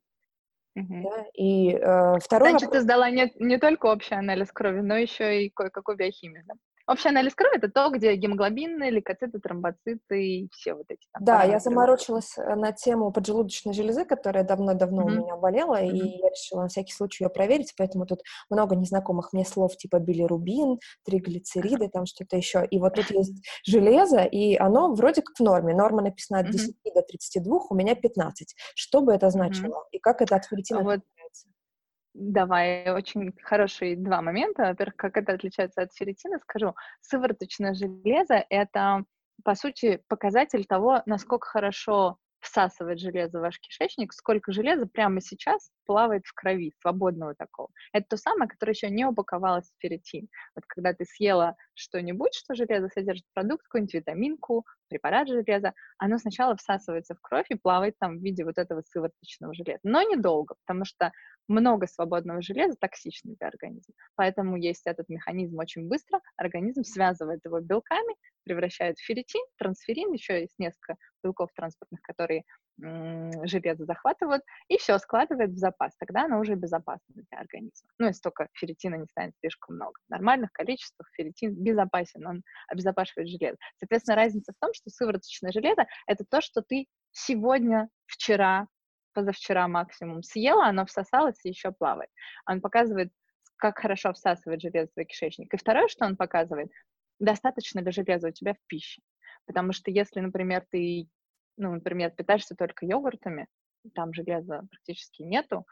Mm-hmm. 0.77 1.03
Да? 1.03 1.25
И 1.33 1.71
э, 1.71 2.19
второй 2.19 2.51
Значит, 2.51 2.67
вопрос... 2.67 2.81
ты 2.81 2.83
сдала 2.83 3.09
не, 3.09 3.33
не 3.39 3.57
только 3.57 3.87
общий 3.87 4.15
анализ 4.15 4.51
крови, 4.51 4.81
но 4.81 4.97
еще 4.97 5.45
и 5.45 5.49
кое-какую 5.49 5.97
биохимию, 5.97 6.43
да? 6.47 6.53
Общий 6.89 7.09
анализ 7.09 7.35
крови— 7.35 7.57
это 7.57 7.69
то, 7.69 7.91
где 7.91 8.15
гемоглобины, 8.15 8.89
лейкоциты, 8.89 9.39
тромбоциты 9.39 10.23
и 10.23 10.49
все 10.51 10.73
вот 10.73 10.85
эти. 10.89 11.01
Там, 11.13 11.23
да, 11.23 11.43
я 11.43 11.59
заморочилась 11.59 12.35
э, 12.35 12.55
на 12.55 12.71
тему 12.71 13.11
поджелудочной 13.11 13.73
железы, 13.73 14.05
которая 14.05 14.43
давно-давно 14.43 15.03
mm-hmm. 15.03 15.05
у 15.05 15.21
меня 15.21 15.35
болела, 15.35 15.79
mm-hmm. 15.79 15.91
и 15.91 16.17
я 16.17 16.29
решила 16.29 16.61
на 16.63 16.67
всякий 16.67 16.93
случай 16.93 17.25
ее 17.25 17.29
проверить, 17.29 17.75
поэтому 17.77 18.07
тут 18.07 18.21
много 18.49 18.75
незнакомых 18.75 19.33
мне 19.33 19.45
слов 19.45 19.77
типа 19.77 19.99
билирубин, 19.99 20.79
триглицериды, 21.05 21.89
там 21.89 22.07
что-то 22.07 22.37
еще. 22.37 22.65
И 22.65 22.79
вот 22.79 22.95
тут 22.95 23.11
есть 23.11 23.35
железо, 23.63 24.23
и 24.23 24.55
оно 24.55 24.91
вроде 24.95 25.21
как 25.21 25.35
в 25.37 25.41
норме. 25.41 25.75
Норма 25.75 26.01
написана 26.01 26.39
от 26.39 26.49
10 26.49 26.69
mm-hmm. 26.69 26.93
до 26.95 27.01
32, 27.03 27.59
у 27.69 27.75
меня 27.75 27.93
15. 27.93 28.55
Что 28.73 29.01
бы 29.01 29.13
это 29.13 29.29
значило? 29.29 29.75
Mm-hmm. 29.75 29.91
И 29.91 29.99
как 29.99 30.23
это 30.23 30.37
от 30.37 30.45
ферритина 30.45 30.81
вот. 30.81 31.01
Давай, 32.21 32.91
очень 32.91 33.31
хорошие 33.43 33.95
два 33.95 34.21
момента. 34.21 34.63
Во-первых, 34.63 34.97
как 34.97 35.15
это 35.15 35.31
отличается 35.31 35.83
от 35.83 35.93
ферритина, 35.93 36.37
скажу. 36.39 36.75
Сывороточное 36.99 37.73
железо— 37.73 38.43
это, 38.49 39.05
по 39.45 39.55
сути, 39.55 40.03
показатель 40.09 40.65
того, 40.65 41.01
насколько 41.05 41.47
хорошо 41.47 42.17
всасывает 42.41 42.99
железо 42.99 43.39
ваш 43.39 43.57
кишечник, 43.61 44.11
сколько 44.11 44.51
железа 44.51 44.85
прямо 44.85 45.21
сейчас 45.21 45.71
плавает 45.89 46.23
в 46.23 46.33
крови, 46.35 46.71
свободного 46.81 47.33
такого. 47.33 47.69
Это 47.93 48.05
то 48.09 48.17
самое, 48.17 48.47
которое 48.47 48.73
еще 48.73 48.91
не 48.91 49.05
упаковалось 49.05 49.65
в 49.65 49.81
ферритин. 49.81 50.27
Вот 50.53 50.63
когда 50.67 50.93
ты 50.93 51.03
съела 51.03 51.55
что-нибудь, 51.73 52.35
что 52.35 52.53
железо 52.53 52.89
содержит, 52.89 53.25
продукт, 53.33 53.63
какую-нибудь 53.63 53.95
витаминку, 53.95 54.67
препарат 54.87 55.27
железа, 55.27 55.73
оно 55.97 56.19
сначала 56.19 56.55
всасывается 56.55 57.15
в 57.15 57.21
кровь 57.21 57.47
и 57.49 57.55
плавает 57.55 57.95
там 57.97 58.19
в 58.19 58.21
виде 58.21 58.45
вот 58.45 58.59
этого 58.59 58.83
сывороточного 58.83 59.55
железа. 59.55 59.79
Но 59.81 60.03
недолго, 60.03 60.53
потому 60.63 60.85
что 60.85 61.11
много 61.47 61.87
свободного 61.87 62.43
железа 62.43 62.75
токсично 62.79 63.33
для 63.39 63.47
организма. 63.47 63.95
Поэтому 64.13 64.57
есть 64.57 64.85
этот 64.85 65.09
механизм 65.09 65.57
очень 65.57 65.87
быстро. 65.87 66.21
Организм 66.37 66.83
связывает 66.83 67.43
его 67.43 67.61
белками, 67.61 68.15
превращает 68.43 68.99
в 68.99 69.03
ферритин, 69.03 69.41
трансферин, 69.57 70.13
еще 70.13 70.41
есть 70.41 70.59
несколько 70.59 70.97
белков 71.23 71.49
транспортных, 71.55 71.99
которые 72.03 72.43
железо 73.43 73.85
захватывают, 73.85 74.43
и 74.67 74.77
все 74.77 74.97
складывает 74.99 75.51
в 75.51 75.57
запас. 75.79 75.95
Тогда 75.97 76.25
оно 76.25 76.39
уже 76.39 76.55
безопасно 76.55 77.05
для 77.15 77.39
организма. 77.39 77.89
Ну, 77.99 78.07
если 78.07 78.21
только 78.21 78.47
ферритина 78.53 78.95
не 78.95 79.07
станет 79.07 79.33
слишком 79.39 79.75
много. 79.75 79.99
В 80.07 80.11
нормальных 80.11 80.51
количествах 80.51 81.07
ферритин 81.15 81.55
безопасен, 81.55 82.25
он 82.25 82.43
обезопасивает 82.67 83.29
железо. 83.29 83.57
Соответственно, 83.77 84.15
разница 84.15 84.53
в 84.53 84.59
том, 84.59 84.73
что 84.73 84.89
сывороточное 84.89 85.51
железо— 85.51 85.85
это 86.07 86.25
то, 86.29 86.41
что 86.41 86.61
ты 86.61 86.85
сегодня, 87.11 87.89
вчера, 88.05 88.67
позавчера 89.13 89.67
максимум 89.67 90.23
съела, 90.23 90.65
оно 90.65 90.85
всосалось 90.85 91.39
и 91.43 91.49
еще 91.49 91.71
плавает. 91.71 92.09
Он 92.45 92.61
показывает, 92.61 93.11
как 93.57 93.79
хорошо 93.79 94.13
всасывает 94.13 94.61
железо 94.61 94.91
твой 94.93 95.05
кишечник. 95.05 95.53
И 95.53 95.57
второе, 95.57 95.87
что 95.87 96.05
он 96.05 96.15
показывает, 96.15 96.69
достаточно 97.19 97.79
ли 97.79 97.91
железа 97.91 98.29
у 98.29 98.31
тебя 98.31 98.53
в 98.53 98.67
пище. 98.67 99.01
Потому 99.45 99.73
что 99.73 99.91
если, 99.91 100.19
например, 100.19 100.65
ты 100.69 101.09
ну, 101.59 101.73
например, 101.73 102.11
питаешься 102.11 102.55
только 102.55 102.85
йогуртами, 102.85 103.47
там 103.93 104.13
железа 104.13 104.63
практически 104.69 105.23
нету, 105.23 105.65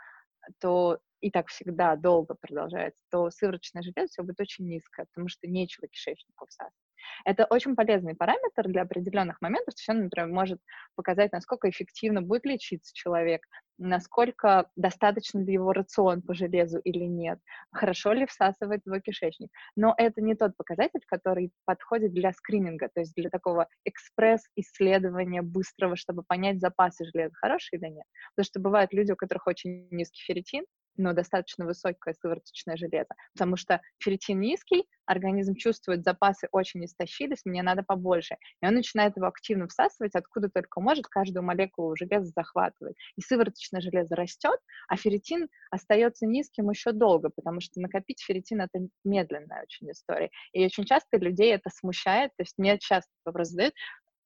то 0.59 0.99
и 1.21 1.31
так 1.31 1.47
всегда 1.47 1.95
долго 1.95 2.35
продолжается, 2.35 3.03
то 3.11 3.29
сывороточное 3.29 3.83
железо 3.83 4.07
все 4.07 4.23
будет 4.23 4.39
очень 4.39 4.67
низкое, 4.67 5.05
потому 5.07 5.29
что 5.29 5.47
нечего 5.47 5.87
кишечнику 5.87 6.45
всасывать. 6.47 6.86
Это 7.25 7.45
очень 7.45 7.75
полезный 7.75 8.15
параметр 8.15 8.67
для 8.67 8.83
определенных 8.83 9.41
моментов, 9.41 9.73
что 9.77 9.93
он, 9.93 10.03
например, 10.05 10.29
может 10.29 10.59
показать, 10.95 11.31
насколько 11.31 11.69
эффективно 11.69 12.21
будет 12.21 12.45
лечиться 12.45 12.93
человек, 12.93 13.41
насколько 13.77 14.69
достаточно 14.75 15.43
для 15.43 15.53
его 15.53 15.71
рацион 15.71 16.21
по 16.21 16.33
железу 16.33 16.79
или 16.79 17.05
нет, 17.05 17.39
хорошо 17.71 18.13
ли 18.13 18.25
всасывает 18.25 18.81
его 18.85 18.99
кишечник. 18.99 19.49
Но 19.75 19.93
это 19.97 20.21
не 20.21 20.35
тот 20.35 20.55
показатель, 20.57 21.01
который 21.07 21.51
подходит 21.65 22.13
для 22.13 22.31
скрининга, 22.33 22.89
то 22.93 23.01
есть 23.01 23.13
для 23.15 23.29
такого 23.29 23.67
экспресс-исследования 23.85 25.41
быстрого, 25.41 25.95
чтобы 25.95 26.23
понять, 26.23 26.59
запасы 26.59 27.05
железа 27.05 27.35
хорошие 27.35 27.79
или 27.79 27.89
нет. 27.89 28.05
Потому 28.35 28.45
что 28.45 28.59
бывают 28.59 28.93
люди, 28.93 29.11
у 29.11 29.15
которых 29.15 29.47
очень 29.47 29.87
низкий 29.91 30.21
ферритин, 30.23 30.65
но 30.97 31.13
достаточно 31.13 31.65
высокое 31.65 32.13
сывороточное 32.13 32.77
железо, 32.77 33.13
потому 33.33 33.55
что 33.55 33.81
ферритин 33.99 34.39
низкий, 34.39 34.85
организм 35.05 35.55
чувствует 35.55 36.03
запасы 36.03 36.47
очень 36.51 36.83
истощились, 36.85 37.45
мне 37.45 37.63
надо 37.63 37.83
побольше, 37.83 38.37
и 38.61 38.67
он 38.67 38.73
начинает 38.73 39.15
его 39.15 39.27
активно 39.27 39.67
всасывать, 39.67 40.15
откуда 40.15 40.49
только 40.49 40.81
может, 40.81 41.07
каждую 41.07 41.43
молекулу 41.43 41.95
железа 41.95 42.31
захватывает, 42.35 42.95
и 43.15 43.21
сывороточное 43.21 43.81
железо 43.81 44.15
растет, 44.15 44.59
а 44.87 44.97
ферритин 44.97 45.47
остается 45.71 46.25
низким 46.25 46.69
еще 46.69 46.91
долго, 46.91 47.29
потому 47.29 47.61
что 47.61 47.79
накопить 47.79 48.21
ферритин— 48.21 48.61
это 48.61 48.87
медленная 49.03 49.63
очень 49.63 49.91
история, 49.91 50.29
и 50.51 50.65
очень 50.65 50.85
часто 50.85 51.17
людей 51.17 51.53
это 51.53 51.69
смущает, 51.69 52.31
то 52.37 52.43
есть 52.43 52.55
мне 52.57 52.77
часто 52.79 53.09
вопрос 53.25 53.49
задают, 53.49 53.73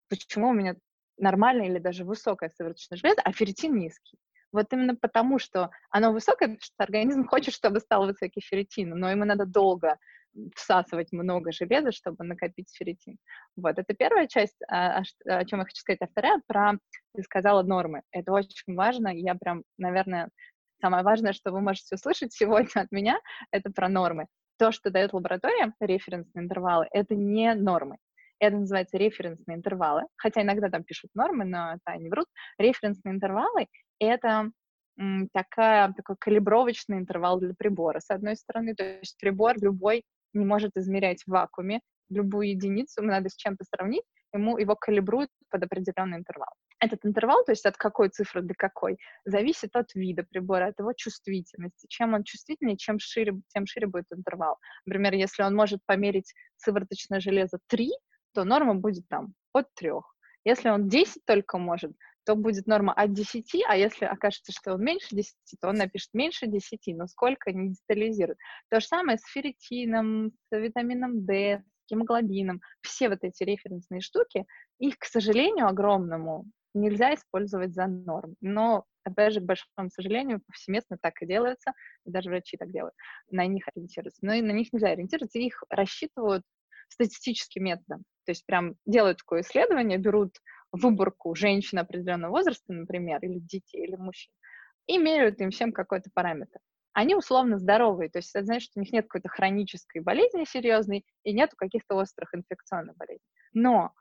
почему 0.09 0.49
у 0.49 0.53
меня 0.53 0.75
нормальное 1.17 1.67
или 1.67 1.79
даже 1.79 2.03
высокое 2.03 2.49
сывороточное 2.49 2.97
железо, 2.97 3.21
а 3.23 3.31
ферритин 3.31 3.77
низкий. 3.77 4.17
Вот 4.51 4.67
именно 4.71 4.95
потому, 4.95 5.39
что 5.39 5.69
оно 5.89 6.11
высокое, 6.11 6.49
потому 6.49 6.61
что 6.61 6.83
организм 6.83 7.25
хочет, 7.27 7.53
чтобы 7.53 7.79
стал 7.79 8.05
высокий 8.05 8.41
ферритин, 8.41 8.89
но 8.89 9.09
ему 9.09 9.25
надо 9.25 9.45
долго 9.45 9.97
всасывать 10.55 11.11
много 11.11 11.51
железа, 11.51 11.91
чтобы 11.91 12.23
накопить 12.23 12.73
ферритин. 12.73 13.17
Вот, 13.55 13.77
это 13.77 13.93
первая 13.93 14.27
часть, 14.27 14.61
о, 14.67 14.99
а, 14.99 15.03
о, 15.25 15.37
о 15.37 15.45
чем 15.45 15.59
я 15.59 15.65
хочу 15.65 15.79
сказать. 15.79 16.01
А 16.01 16.07
вторая 16.07 16.41
про, 16.47 16.73
ты 17.13 17.23
сказала, 17.23 17.63
нормы. 17.63 18.01
Это 18.11 18.31
очень 18.31 18.75
важно. 18.75 19.09
Я 19.09 19.35
прям, 19.35 19.63
наверное, 19.77 20.29
самое 20.81 21.03
важное, 21.03 21.33
что 21.33 21.51
вы 21.51 21.61
можете 21.61 21.95
услышать 21.95 22.33
сегодня 22.33 22.81
от 22.81 22.91
меня, 22.91 23.19
это 23.51 23.71
про 23.71 23.89
нормы. 23.89 24.27
То, 24.57 24.71
что 24.71 24.89
дает 24.89 25.13
лаборатория, 25.13 25.73
референсные 25.79 26.43
интервалы, 26.43 26.87
это 26.91 27.15
не 27.15 27.53
нормы. 27.55 27.97
Это 28.39 28.57
называется 28.57 28.97
референсные 28.97 29.57
интервалы, 29.57 30.03
хотя 30.17 30.41
иногда 30.41 30.69
там 30.69 30.83
пишут 30.83 31.11
нормы, 31.13 31.45
но 31.45 31.73
это 31.73 31.81
они 31.85 32.09
врут. 32.09 32.25
Референсные 32.57 33.13
интервалы— 33.13 33.67
это 34.01 34.51
такая, 35.33 35.93
такой 35.93 36.15
калибровочный 36.19 36.97
интервал 36.97 37.39
для 37.39 37.53
прибора, 37.53 37.99
с 37.99 38.09
одной 38.09 38.35
стороны. 38.35 38.75
То 38.75 38.83
есть 38.83 39.17
прибор 39.19 39.55
любой 39.61 40.03
не 40.33 40.45
может 40.45 40.75
измерять 40.75 41.23
в 41.23 41.31
вакууме. 41.31 41.81
Любую 42.09 42.49
единицу 42.49 43.01
надо 43.01 43.29
с 43.29 43.35
чем-то 43.35 43.63
сравнить, 43.63 44.03
ему 44.33 44.57
его 44.57 44.75
калибруют 44.75 45.29
под 45.49 45.63
определенный 45.63 46.17
интервал. 46.17 46.49
Этот 46.79 47.05
интервал, 47.05 47.45
то 47.45 47.53
есть 47.53 47.65
от 47.65 47.77
какой 47.77 48.09
цифры 48.09 48.41
до 48.41 48.53
какой, 48.53 48.97
зависит 49.23 49.75
от 49.77 49.95
вида 49.95 50.23
прибора, 50.29 50.67
от 50.67 50.79
его 50.79 50.91
чувствительности. 50.91 51.87
Чем 51.87 52.13
он 52.13 52.23
чувствительнее, 52.23 52.75
чем 52.75 52.99
шире, 52.99 53.39
тем 53.53 53.65
шире 53.65 53.87
будет 53.87 54.07
интервал. 54.11 54.57
Например, 54.85 55.13
если 55.13 55.43
он 55.43 55.55
может 55.55 55.79
померить 55.85 56.33
сывороточное 56.57 57.21
железо 57.21 57.59
3, 57.67 57.91
то 58.33 58.43
норма 58.43 58.75
будет 58.75 59.07
там 59.07 59.33
от 59.53 59.73
3. 59.75 59.91
Если 60.43 60.69
он 60.69 60.89
10 60.89 61.23
только 61.25 61.57
может, 61.57 61.93
то 62.25 62.35
будет 62.35 62.67
норма 62.67 62.93
от 62.93 63.13
10, 63.13 63.63
а 63.67 63.75
если 63.75 64.05
окажется, 64.05 64.51
что 64.51 64.73
он 64.73 64.83
меньше 64.83 65.07
10, 65.11 65.35
то 65.59 65.69
он 65.69 65.75
напишет 65.75 66.09
меньше 66.13 66.47
10, 66.47 66.79
но 66.97 67.07
сколько 67.07 67.51
не 67.51 67.73
детализирует. 67.73 68.37
То 68.69 68.79
же 68.79 68.85
самое 68.85 69.17
с 69.17 69.25
ферритином, 69.25 70.31
с 70.51 70.57
витамином 70.57 71.25
D, 71.25 71.63
с 71.63 71.91
гемоглобином. 71.91 72.61
Все 72.81 73.09
вот 73.09 73.19
эти 73.23 73.43
референсные 73.43 74.01
штуки, 74.01 74.45
их, 74.79 74.97
к 74.97 75.05
сожалению, 75.05 75.67
огромному 75.67 76.45
нельзя 76.73 77.13
использовать 77.15 77.73
за 77.73 77.87
норм. 77.87 78.35
Но, 78.41 78.85
опять 79.03 79.33
же, 79.33 79.41
к 79.41 79.45
большому 79.45 79.89
сожалению, 79.89 80.41
повсеместно 80.45 80.97
так 81.01 81.21
и 81.21 81.25
делается, 81.25 81.73
и 82.05 82.11
даже 82.11 82.29
врачи 82.29 82.57
так 82.57 82.71
делают, 82.71 82.93
на 83.29 83.45
них 83.45 83.65
ориентируются. 83.73 84.25
Но 84.25 84.33
и 84.33 84.41
на 84.41 84.51
них 84.51 84.71
нельзя 84.71 84.89
ориентироваться, 84.89 85.39
их 85.39 85.63
рассчитывают 85.69 86.43
статистическим 86.89 87.63
методом. 87.63 88.03
То 88.25 88.31
есть 88.31 88.45
прям 88.45 88.75
делают 88.85 89.19
такое 89.19 89.41
исследование, 89.41 89.97
берут 89.97 90.35
выборку 90.71 91.35
женщин 91.35 91.79
определенного 91.79 92.31
возраста, 92.31 92.73
например, 92.73 93.19
или 93.21 93.39
детей, 93.39 93.85
или 93.85 93.95
мужчин, 93.95 94.31
и 94.87 94.97
меряют 94.97 95.39
им 95.41 95.51
всем 95.51 95.71
какой-то 95.71 96.09
параметр. 96.13 96.59
Они 96.93 97.15
условно 97.15 97.57
здоровые, 97.57 98.09
то 98.09 98.19
есть 98.19 98.35
это 98.35 98.45
значит, 98.45 98.63
что 98.69 98.79
у 98.79 98.81
них 98.81 98.91
нет 98.91 99.05
какой-то 99.07 99.29
хронической 99.29 100.01
болезни 100.01 100.43
серьезной 100.43 101.05
и 101.23 101.33
нету 101.33 101.55
каких-то 101.55 101.95
острых 101.95 102.35
инфекционных 102.35 102.97
болезней. 102.97 103.25
Но 103.53 103.91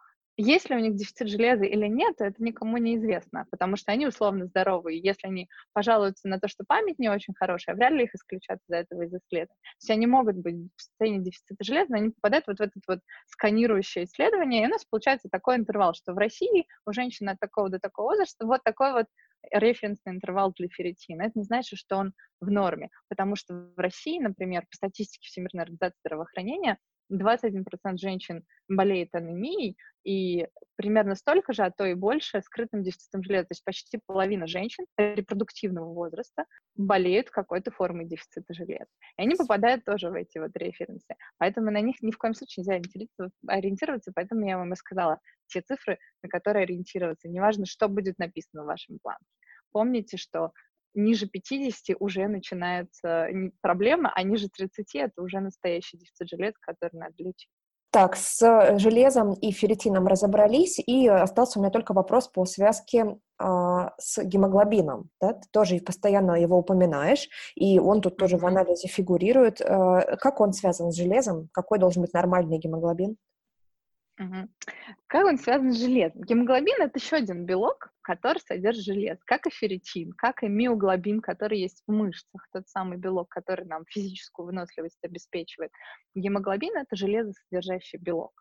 есть 0.41 0.71
ли 0.71 0.77
у 0.77 0.79
них 0.79 0.97
дефицит 0.97 1.29
железа 1.29 1.65
или 1.65 1.87
нет, 1.87 2.17
это 2.19 2.43
никому 2.43 2.77
не 2.79 2.97
известно, 2.97 3.47
потому 3.51 3.77
что 3.77 3.93
они 3.93 4.07
условно 4.07 4.47
здоровые. 4.47 5.01
Если 5.01 5.27
они 5.27 5.49
пожалуются 5.73 6.29
на 6.29 6.39
то, 6.39 6.49
что 6.49 6.65
память 6.67 6.99
не 6.99 7.09
очень 7.09 7.35
хорошая, 7.35 7.77
вряд 7.77 7.93
ли 7.93 8.05
их 8.05 8.15
исключат 8.15 8.59
из 8.69 8.73
этого 8.73 9.03
из 9.03 9.15
исследования. 9.15 9.49
То 9.49 9.77
есть 9.81 9.91
они 9.91 10.07
могут 10.07 10.37
быть 10.37 10.57
в 10.77 10.83
состоянии 10.83 11.25
дефицита 11.25 11.63
железа, 11.63 11.91
но 11.91 11.97
они 11.99 12.11
попадают 12.11 12.47
вот 12.47 12.59
в 12.59 12.63
этот 12.63 12.83
вот 12.87 13.01
сканирующее 13.27 14.05
исследование, 14.05 14.63
и 14.63 14.67
у 14.67 14.71
нас 14.71 14.85
получается 14.85 15.29
такой 15.31 15.57
интервал, 15.57 15.95
что 15.95 16.13
в 16.13 16.19
России 16.19 16.67
у 16.87 16.93
женщин 16.93 17.29
от 17.29 17.39
такого 17.39 17.69
до 17.69 17.79
такого 17.79 18.11
возраста 18.11 18.47
вот 18.47 18.63
такой 18.65 18.93
вот 18.93 19.07
референсный 19.53 20.13
интервал 20.13 20.53
для 20.53 20.69
ферритина. 20.69 21.23
Это 21.23 21.39
не 21.39 21.45
значит, 21.45 21.79
что 21.79 21.97
он 21.97 22.13
в 22.41 22.51
норме, 22.51 22.91
потому 23.09 23.37
что 23.37 23.55
в 23.55 23.79
России, 23.79 24.19
например, 24.19 24.63
по 24.63 24.77
статистике 24.77 25.29
Всемирной 25.29 25.65
организации 25.65 25.99
здравоохранения, 26.05 26.79
21% 27.11 27.97
женщин 27.97 28.45
болеет 28.69 29.15
анемией, 29.15 29.77
и 30.05 30.47
примерно 30.77 31.15
столько 31.15 31.53
же, 31.53 31.63
а 31.63 31.71
то 31.71 31.85
и 31.85 31.95
больше, 31.95 32.41
скрытым 32.41 32.83
дефицитом 32.83 33.23
железа. 33.23 33.45
То 33.45 33.53
есть 33.53 33.65
почти 33.65 34.01
половина 34.07 34.47
женщин 34.47 34.87
репродуктивного 34.97 35.93
возраста 35.93 36.47
болеют 36.75 37.31
какой-то 37.31 37.71
формой 37.71 38.07
дефицита 38.07 38.55
железа. 38.55 38.87
И 39.19 39.23
они 39.23 39.37
попадают 39.37 39.85
тоже 39.85 40.11
в 40.11 40.15
эти 40.15 40.39
вот 40.39 40.57
референсы. 40.57 41.15
Поэтому 41.39 41.71
на 41.71 41.81
них 41.81 41.97
ни 42.01 42.13
в 42.13 42.19
коем 42.19 42.35
случае 42.35 42.65
нельзя 42.65 43.29
ориентироваться, 43.47 44.13
поэтому 44.15 44.47
я 44.49 44.57
вам 44.57 44.73
и 44.73 44.77
сказала 44.77 45.21
те 45.49 45.61
цифры, 45.61 45.99
на 46.23 46.29
которые 46.29 46.63
ориентироваться. 46.63 47.29
Неважно, 47.29 47.67
что 47.67 47.89
будет 47.89 48.19
написано 48.19 48.63
в 48.63 48.67
вашем 48.67 48.99
плане. 49.03 49.19
Помните, 49.73 50.17
что 50.17 50.53
ниже 50.95 51.27
50 51.27 51.97
уже 51.99 52.27
начинается 52.29 53.29
проблема, 53.61 54.13
а 54.15 54.23
ниже 54.23 54.49
30 54.49 54.95
это 54.97 55.23
уже 55.23 55.41
настоящий 55.41 55.99
дефицит 55.99 56.29
железа, 56.29 56.57
который 56.61 56.97
надо 56.99 57.15
лечить. 57.19 57.49
Так, 57.93 58.15
с 58.15 58.41
э, 58.41 58.79
железом 58.79 59.35
и 59.35 59.51
ферритином 59.51 60.07
разобрались, 60.07 60.79
и 60.79 61.09
остался 61.09 61.59
у 61.59 61.63
меня 61.63 61.73
только 61.73 61.93
вопрос 61.93 62.29
по 62.29 62.45
связке 62.45 63.19
э, 63.41 63.45
с 63.99 64.23
гемоглобином. 64.23 65.11
Да? 65.21 65.33
Ты 65.33 65.49
тоже 65.51 65.81
постоянно 65.81 66.41
его 66.41 66.59
упоминаешь, 66.59 67.29
и 67.57 67.81
он 67.81 68.01
тут 68.01 68.17
тоже 68.17 68.37
в 68.37 68.47
анализе 68.47 68.87
фигурирует. 68.87 69.61
Э, 69.61 70.17
как 70.21 70.41
он 70.41 70.53
связан 70.53 70.93
с 70.93 70.97
железом? 70.97 71.49
Какой 71.53 71.81
должен 71.81 72.03
быть 72.03 72.13
нормальный 72.13 72.59
гемоглобин? 72.59 73.17
Как 75.07 75.25
он 75.25 75.39
связан 75.39 75.73
с 75.73 75.79
железом? 75.79 76.23
Гемоглобин— 76.23 76.77
это 76.81 76.99
еще 76.99 77.17
один 77.17 77.47
белок, 77.47 77.91
который 78.03 78.39
содержит 78.39 78.85
железо, 78.85 79.21
как 79.25 79.47
и 79.47 79.51
ферритин, 79.51 80.13
как 80.13 80.43
и 80.43 80.49
миоглобин, 80.49 81.21
который 81.21 81.59
есть 81.59 81.83
в 81.87 81.93
мышцах, 81.93 82.47
тот 82.53 82.69
самый 82.69 82.99
белок, 82.99 83.29
который 83.29 83.65
нам 83.65 83.85
физическую 83.87 84.47
выносливость 84.47 85.03
обеспечивает. 85.03 85.73
Гемоглобин— 86.15 86.77
это 86.77 86.97
железосодержащий 86.97 87.99
белок. 87.99 88.33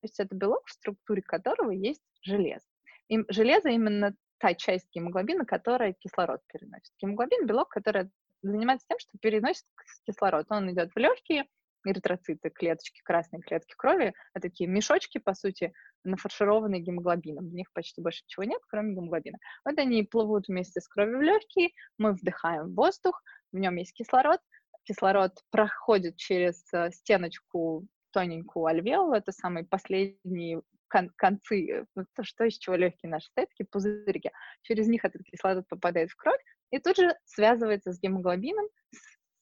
То 0.00 0.06
есть 0.06 0.20
это 0.20 0.34
белок, 0.34 0.66
в 0.66 0.72
структуре 0.72 1.22
которого 1.22 1.70
есть 1.70 2.04
железо. 2.22 2.66
И 3.08 3.24
железо 3.28 3.70
именно 3.70 4.14
та 4.38 4.54
часть 4.54 4.88
гемоглобина, 4.92 5.44
которая 5.44 5.94
кислород 5.94 6.40
переносит. 6.52 6.92
Гемоглобин— 7.00 7.46
белок, 7.48 7.70
который 7.70 8.10
занимается 8.42 8.86
тем, 8.88 8.98
что 8.98 9.18
переносит 9.20 9.64
кислород. 10.06 10.46
Он 10.50 10.70
идет 10.70 10.92
в 10.94 10.98
легкие, 10.98 11.46
эритроциты, 11.92 12.50
клеточки, 12.50 13.00
красные 13.04 13.42
клетки 13.42 13.74
крови, 13.76 14.14
это 14.34 14.48
такие 14.48 14.68
мешочки, 14.68 15.18
по 15.18 15.34
сути, 15.34 15.72
нафаршированные 16.04 16.80
гемоглобином. 16.80 17.48
В 17.48 17.54
них 17.54 17.72
почти 17.72 18.00
больше 18.00 18.22
ничего 18.24 18.44
нет, 18.44 18.60
кроме 18.68 18.94
гемоглобина. 18.94 19.38
Вот 19.64 19.78
они 19.78 20.02
плывут 20.02 20.48
вместе 20.48 20.80
с 20.80 20.88
кровью 20.88 21.18
в 21.18 21.22
легкие, 21.22 21.70
мы 21.98 22.12
вдыхаем 22.12 22.74
воздух, 22.74 23.22
в 23.52 23.58
нем 23.58 23.76
есть 23.76 23.94
кислород, 23.94 24.40
кислород 24.84 25.32
проходит 25.50 26.16
через 26.16 26.72
э, 26.72 26.90
стеночку 26.90 27.86
тоненькую 28.12 28.66
альвеолу, 28.66 29.14
это 29.14 29.32
самые 29.32 29.64
последние 29.64 30.62
кон- 30.88 31.10
концы, 31.16 31.68
э, 31.70 31.84
то, 32.14 32.22
что 32.22 32.44
из 32.44 32.58
чего 32.58 32.76
легкие 32.76 33.10
наши 33.10 33.28
стоят, 33.28 33.48
пузырьки. 33.70 34.30
Через 34.62 34.86
них 34.86 35.04
этот 35.04 35.22
кислород 35.24 35.66
попадает 35.68 36.10
в 36.10 36.16
кровь 36.16 36.40
и 36.70 36.78
тут 36.78 36.96
же 36.96 37.16
связывается 37.24 37.92
с 37.92 38.00
гемоглобином, 38.00 38.66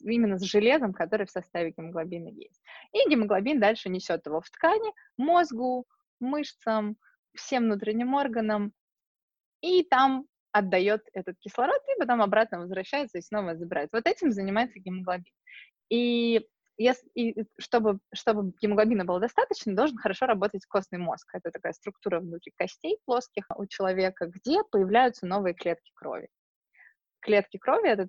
именно 0.03 0.39
с 0.39 0.43
железом, 0.43 0.93
который 0.93 1.27
в 1.27 1.31
составе 1.31 1.73
гемоглобина 1.77 2.29
есть. 2.29 2.61
И 2.93 3.09
гемоглобин 3.09 3.61
дальше 3.61 3.89
несет 3.89 4.27
его 4.27 4.41
в 4.41 4.51
ткани, 4.51 4.93
мозгу, 5.17 5.87
мышцам, 6.21 6.97
всем 7.35 7.65
внутренним 7.65 8.15
органам, 8.15 8.73
и 9.63 9.85
там 9.85 10.27
отдает 10.53 11.03
этот 11.15 11.39
кислород, 11.39 11.81
и 11.89 11.99
потом 11.99 12.21
обратно 12.21 12.61
возвращается 12.61 13.19
и 13.19 13.23
снова 13.23 13.57
забирает. 13.57 13.89
Вот 13.93 14.07
этим 14.07 14.31
занимается 14.31 14.79
гемоглобин. 14.79 15.33
И, 15.89 16.47
и 16.77 17.35
чтобы, 17.59 17.99
чтобы 18.15 18.53
гемоглобина 18.61 19.05
было 19.05 19.21
достаточно, 19.21 19.75
должен 19.75 19.97
хорошо 19.97 20.27
работать 20.27 20.67
костный 20.67 20.99
мозг. 20.99 21.29
Это 21.35 21.51
такая 21.51 21.73
структура 21.73 22.21
внутри 22.21 22.53
костей 22.57 22.99
плоских 23.07 23.47
у 23.57 23.67
человека, 23.67 24.27
где 24.27 24.63
появляются 24.71 25.27
новые 25.27 25.55
клетки 25.55 25.91
крови. 25.95 26.29
Клетки 27.21 27.57
крови— 27.57 27.89
это 27.91 28.09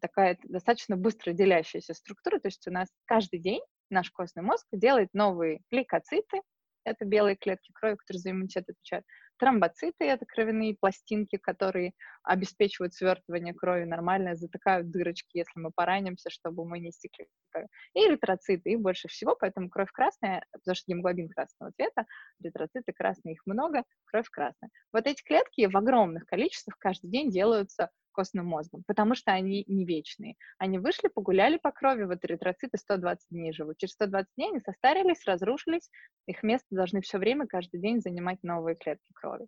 такая 0.00 0.38
достаточно 0.44 0.96
быстро 0.96 1.32
делящаяся 1.32 1.94
структура, 1.94 2.38
то 2.38 2.48
есть 2.48 2.66
у 2.66 2.70
нас 2.70 2.88
каждый 3.04 3.40
день 3.40 3.62
наш 3.90 4.10
костный 4.10 4.42
мозг 4.42 4.66
делает 4.72 5.08
новые 5.12 5.60
лейкоциты, 5.70 6.40
это 6.84 7.04
белые 7.04 7.36
клетки 7.36 7.70
крови, 7.72 7.96
которые 7.96 8.20
за 8.20 8.30
иммунитет 8.30 8.68
отвечают, 8.68 9.04
Тромбоциты— 9.42 9.94
это 10.04 10.24
кровяные 10.24 10.76
пластинки, 10.78 11.36
которые 11.36 11.94
обеспечивают 12.22 12.94
свертывание 12.94 13.52
крови 13.52 13.82
нормально, 13.82 14.36
затыкают 14.36 14.92
дырочки, 14.92 15.38
если 15.38 15.58
мы 15.58 15.72
поранимся, 15.74 16.30
чтобы 16.30 16.64
мы 16.64 16.78
не 16.78 16.92
стекли 16.92 17.26
кровь. 17.50 17.66
И 17.94 18.06
эритроциты, 18.06 18.70
их 18.70 18.80
больше 18.80 19.08
всего, 19.08 19.34
поэтому 19.34 19.68
кровь 19.68 19.90
красная, 19.90 20.44
потому 20.52 20.76
что 20.76 20.84
гемоглобин 20.86 21.28
красного 21.28 21.72
цвета, 21.72 22.06
эритроциты 22.40 22.92
красные, 22.92 23.34
их 23.34 23.40
много, 23.44 23.82
кровь 24.04 24.28
красная. 24.30 24.70
Вот 24.92 25.08
эти 25.08 25.20
клетки 25.24 25.66
в 25.66 25.76
огромных 25.76 26.24
количествах 26.26 26.78
каждый 26.78 27.10
день 27.10 27.32
делаются 27.32 27.90
костным 28.12 28.46
мозгом, 28.46 28.82
потому 28.86 29.14
что 29.14 29.32
они 29.32 29.64
не 29.66 29.84
вечные. 29.84 30.36
Они 30.58 30.78
вышли, 30.78 31.08
погуляли 31.08 31.56
по 31.56 31.72
крови, 31.72 32.04
вот 32.04 32.24
эритроциты 32.24 32.78
120 32.78 33.26
дней 33.30 33.52
живут. 33.52 33.78
Через 33.78 33.94
120 33.94 34.28
дней 34.36 34.50
они 34.50 34.60
состарились, 34.60 35.24
разрушились, 35.26 35.90
их 36.26 36.42
место 36.42 36.66
должны 36.70 37.00
все 37.00 37.18
время, 37.18 37.46
каждый 37.46 37.80
день 37.80 38.00
занимать 38.00 38.42
новые 38.42 38.76
клетки 38.76 39.12
крови. 39.14 39.46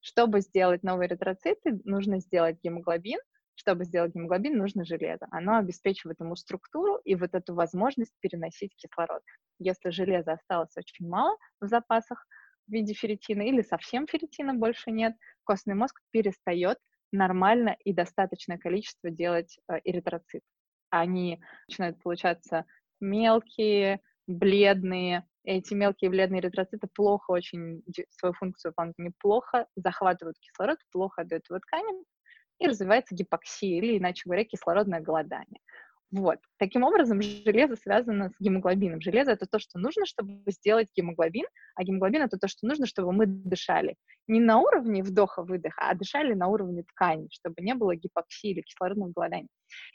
Чтобы 0.00 0.40
сделать 0.40 0.82
новые 0.82 1.08
эритроциты, 1.08 1.80
нужно 1.84 2.20
сделать 2.20 2.58
гемоглобин, 2.62 3.18
чтобы 3.54 3.84
сделать 3.84 4.14
гемоглобин, 4.14 4.56
нужно 4.56 4.84
железо. 4.84 5.26
Оно 5.30 5.56
обеспечивает 5.56 6.20
ему 6.20 6.36
структуру 6.36 6.96
и 7.04 7.14
вот 7.14 7.34
эту 7.34 7.54
возможность 7.54 8.12
переносить 8.20 8.74
кислород. 8.76 9.22
Если 9.58 9.90
железа 9.90 10.32
осталось 10.32 10.76
очень 10.76 11.08
мало 11.08 11.36
в 11.60 11.66
запасах 11.66 12.26
в 12.66 12.72
виде 12.72 12.94
ферритина 12.94 13.42
или 13.42 13.62
совсем 13.62 14.06
ферритина 14.06 14.54
больше 14.54 14.90
нет, 14.90 15.14
костный 15.44 15.74
мозг 15.74 16.00
перестает 16.10 16.78
нормально 17.14 17.76
и 17.84 17.92
достаточное 17.92 18.58
количество 18.58 19.10
делать 19.10 19.58
э, 19.68 19.78
эритроцит. 19.84 20.42
Они 20.90 21.40
начинают 21.68 22.02
получаться 22.02 22.64
мелкие, 23.00 24.00
бледные. 24.26 25.24
Эти 25.44 25.74
мелкие 25.74 26.10
бледные 26.10 26.40
эритроциты 26.40 26.88
плохо 26.94 27.30
очень 27.30 27.82
свою 28.10 28.32
функцию 28.34 28.70
выполняют, 28.70 28.98
неплохо 28.98 29.66
захватывают 29.76 30.38
кислород, 30.38 30.78
плохо 30.90 31.22
отдают 31.22 31.44
его 31.48 31.58
тканям, 31.58 32.04
и 32.58 32.66
развивается 32.66 33.14
гипоксия, 33.14 33.78
или, 33.78 33.98
иначе 33.98 34.22
говоря, 34.24 34.44
кислородное 34.44 35.00
голодание. 35.00 35.60
Вот. 36.10 36.38
Таким 36.58 36.84
образом, 36.84 37.20
железо 37.20 37.76
связано 37.76 38.30
с 38.30 38.34
гемоглобином. 38.40 39.00
Железо— 39.00 39.30
это 39.32 39.46
то, 39.46 39.58
что 39.58 39.78
нужно, 39.78 40.06
чтобы 40.06 40.42
сделать 40.46 40.88
гемоглобин, 40.96 41.46
а 41.74 41.82
гемоглобин— 41.82 42.22
это 42.24 42.38
то, 42.38 42.46
что 42.46 42.66
нужно, 42.66 42.86
чтобы 42.86 43.12
мы 43.12 43.26
дышали. 43.26 43.96
Не 44.28 44.40
на 44.40 44.58
уровне 44.58 45.02
вдоха-выдоха, 45.02 45.88
а 45.88 45.94
дышали 45.94 46.34
на 46.34 46.46
уровне 46.46 46.84
ткани, 46.84 47.28
чтобы 47.32 47.56
не 47.62 47.74
было 47.74 47.96
гипоксии 47.96 48.50
или 48.50 48.60
кислородного 48.60 49.10
голодания. 49.10 49.48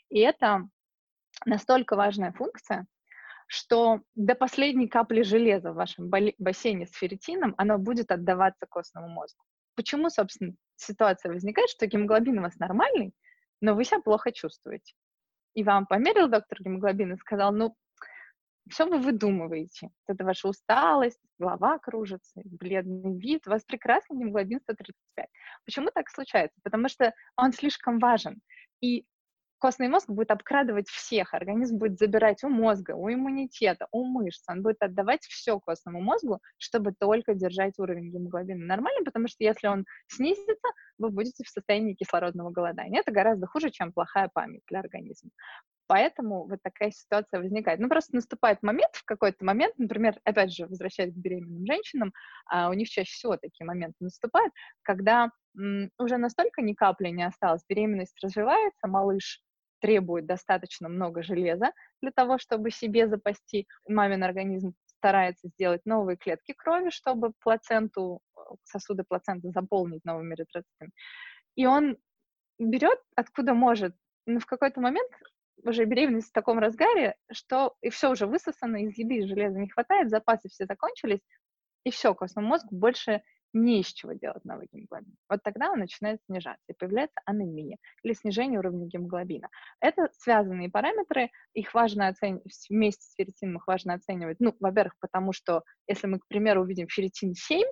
И 0.10 0.20
это 0.20 0.68
настолько 1.46 1.96
важная 1.96 2.34
функция, 2.34 2.86
что 3.48 4.02
до 4.16 4.36
последней 4.36 4.88
капли 4.88 5.24
железа 5.24 5.72
в 5.72 5.76
вашем 5.76 6.12
бассейне 6.38 6.86
с 6.86 6.92
ферритином 6.92 7.56
оно 7.58 7.78
будет 7.78 8.12
отдаваться 8.12 8.66
костному 8.70 9.08
мозгу. 9.08 9.42
Почему, 9.76 10.10
собственно, 10.10 10.54
ситуация 10.76 11.32
возникает, 11.32 11.70
что 11.70 11.88
гемоглобин 11.88 12.40
у 12.40 12.42
вас 12.42 12.58
нормальный, 12.58 13.14
но 13.62 13.74
вы 13.74 13.86
себя 13.86 14.02
плохо 14.02 14.32
чувствуете? 14.32 14.94
И 15.60 15.64
вам 15.64 15.86
померил 15.86 16.30
доктор 16.30 16.64
гемоглобин 16.64 17.14
и 17.14 17.18
сказал, 17.18 17.52
ну, 17.52 17.76
все 18.70 18.86
вы 18.86 18.98
выдумываете. 19.00 19.90
Это 20.08 20.24
ваша 20.24 20.48
усталость, 20.48 21.20
голова 21.38 21.80
кружится, 21.80 22.42
бледный 22.46 23.18
вид. 23.20 23.46
У 23.46 23.50
вас 23.50 23.66
прекрасный 23.66 24.18
гемоглобин 24.18 24.62
135. 24.62 25.28
Почему 25.66 25.90
так 25.94 26.10
случается? 26.10 26.58
Потому 26.64 26.88
что 26.88 27.14
он 27.36 27.52
слишком 27.52 28.00
важен. 28.00 28.40
И 28.80 29.04
костный 29.60 29.88
мозг 29.88 30.10
будет 30.10 30.32
обкрадывать 30.32 30.90
всех, 30.90 31.34
организм 31.34 31.78
будет 31.78 32.00
забирать 32.00 32.44
у 32.44 32.50
мозга, 32.50 32.92
у 32.92 33.12
иммунитета, 33.12 33.88
у 33.92 34.04
мышц, 34.04 34.44
он 34.50 34.64
будет 34.64 34.78
отдавать 34.82 35.24
все 35.24 35.60
костному 35.60 36.02
мозгу, 36.02 36.40
чтобы 36.58 36.94
только 36.98 37.34
держать 37.36 37.78
уровень 37.78 38.12
гемоглобина 38.12 38.66
нормальным, 38.66 39.06
потому 39.06 39.28
что 39.28 39.44
если 39.44 39.68
он 39.68 39.86
снизится, 40.08 40.68
вы 40.98 41.10
будете 41.10 41.44
в 41.44 41.50
состоянии 41.50 41.94
кислородного 41.94 42.50
голодания. 42.50 43.02
Это 43.02 43.12
гораздо 43.12 43.48
хуже, 43.48 43.70
чем 43.70 43.92
плохая 43.92 44.30
память 44.34 44.64
для 44.68 44.80
организма. 44.80 45.32
Поэтому 45.88 46.48
вот 46.48 46.60
такая 46.62 46.92
ситуация 46.92 47.42
возникает. 47.42 47.80
Ну, 47.80 47.90
просто 47.90 48.16
наступает 48.16 48.62
момент, 48.62 48.94
в 48.94 49.04
какой-то 49.06 49.44
момент, 49.44 49.74
например, 49.80 50.20
опять 50.24 50.54
же, 50.54 50.68
возвращаясь 50.68 51.12
к 51.12 51.18
беременным 51.18 51.66
женщинам, 51.66 52.14
а 52.46 52.70
у 52.70 52.74
них 52.74 52.88
чаще 52.90 53.12
всего 53.12 53.38
такие 53.38 53.66
моменты 53.66 53.96
наступают, 54.00 54.54
когда 54.84 55.32
уже 55.56 56.18
настолько 56.18 56.62
ни 56.62 56.74
капли 56.74 57.10
не 57.10 57.24
осталось, 57.26 57.64
беременность 57.68 58.16
развивается, 58.22 58.88
малыш 58.88 59.42
требует 59.80 60.26
достаточно 60.26 60.90
много 60.90 61.24
железа 61.24 61.72
для 62.02 62.12
того, 62.12 62.38
чтобы 62.38 62.72
себе 62.72 63.08
запасти. 63.08 63.68
Мамин 63.88 64.24
организм 64.24 64.74
старается 64.86 65.48
сделать 65.48 65.82
новые 65.86 66.18
клетки 66.18 66.54
крови, 66.54 66.90
чтобы 66.90 67.32
плаценту, 67.40 68.22
сосуды 68.64 69.04
плаценты 69.08 69.50
заполнить 69.52 70.04
новыми 70.06 70.36
эритроцитами. 70.36 70.92
И 71.56 71.66
он 71.66 71.98
берет 72.60 73.00
откуда 73.16 73.54
может, 73.54 73.96
но 74.26 74.40
в 74.40 74.46
какой-то 74.46 74.82
момент 74.82 75.10
уже 75.64 75.86
беременность 75.86 76.30
в 76.30 76.34
таком 76.34 76.60
разгаре, 76.60 77.16
что 77.32 77.76
и 77.82 77.90
все 77.90 78.12
уже 78.12 78.28
высосано, 78.28 78.84
из 78.84 78.98
еды 78.98 79.26
железа 79.28 79.60
не 79.60 79.70
хватает, 79.70 80.10
запасы 80.10 80.50
все 80.50 80.66
закончились, 80.66 81.22
и 81.84 81.92
все, 81.92 82.14
костному 82.14 82.48
мозгу 82.48 82.76
больше 82.76 83.22
не 83.54 83.82
из 83.82 83.88
чего 83.88 84.14
делать 84.14 84.44
новый 84.46 84.68
гемоглобин. 84.72 85.16
Вот 85.30 85.42
тогда 85.44 85.72
он 85.72 85.80
начинает 85.80 86.20
снижаться, 86.26 86.64
и 86.68 86.74
появляется 86.74 87.20
анемия 87.26 87.78
или 88.04 88.14
снижение 88.14 88.60
уровня 88.60 88.88
гемоглобина. 88.88 89.50
Это 89.80 90.10
связанные 90.14 90.70
параметры, 90.70 91.30
их 91.54 91.74
важно 91.74 92.08
оценивать, 92.08 92.68
вместе 92.70 93.04
с 93.04 93.14
ферритином 93.16 93.58
их 93.58 93.68
важно 93.68 93.96
оценивать, 93.96 94.38
ну, 94.40 94.56
во-первых, 94.60 94.96
потому 95.00 95.34
что 95.34 95.64
если 95.88 96.08
мы, 96.08 96.20
к 96.20 96.28
примеру, 96.28 96.62
увидим 96.62 96.88
ферритин 96.88 97.34
7, 97.34 97.68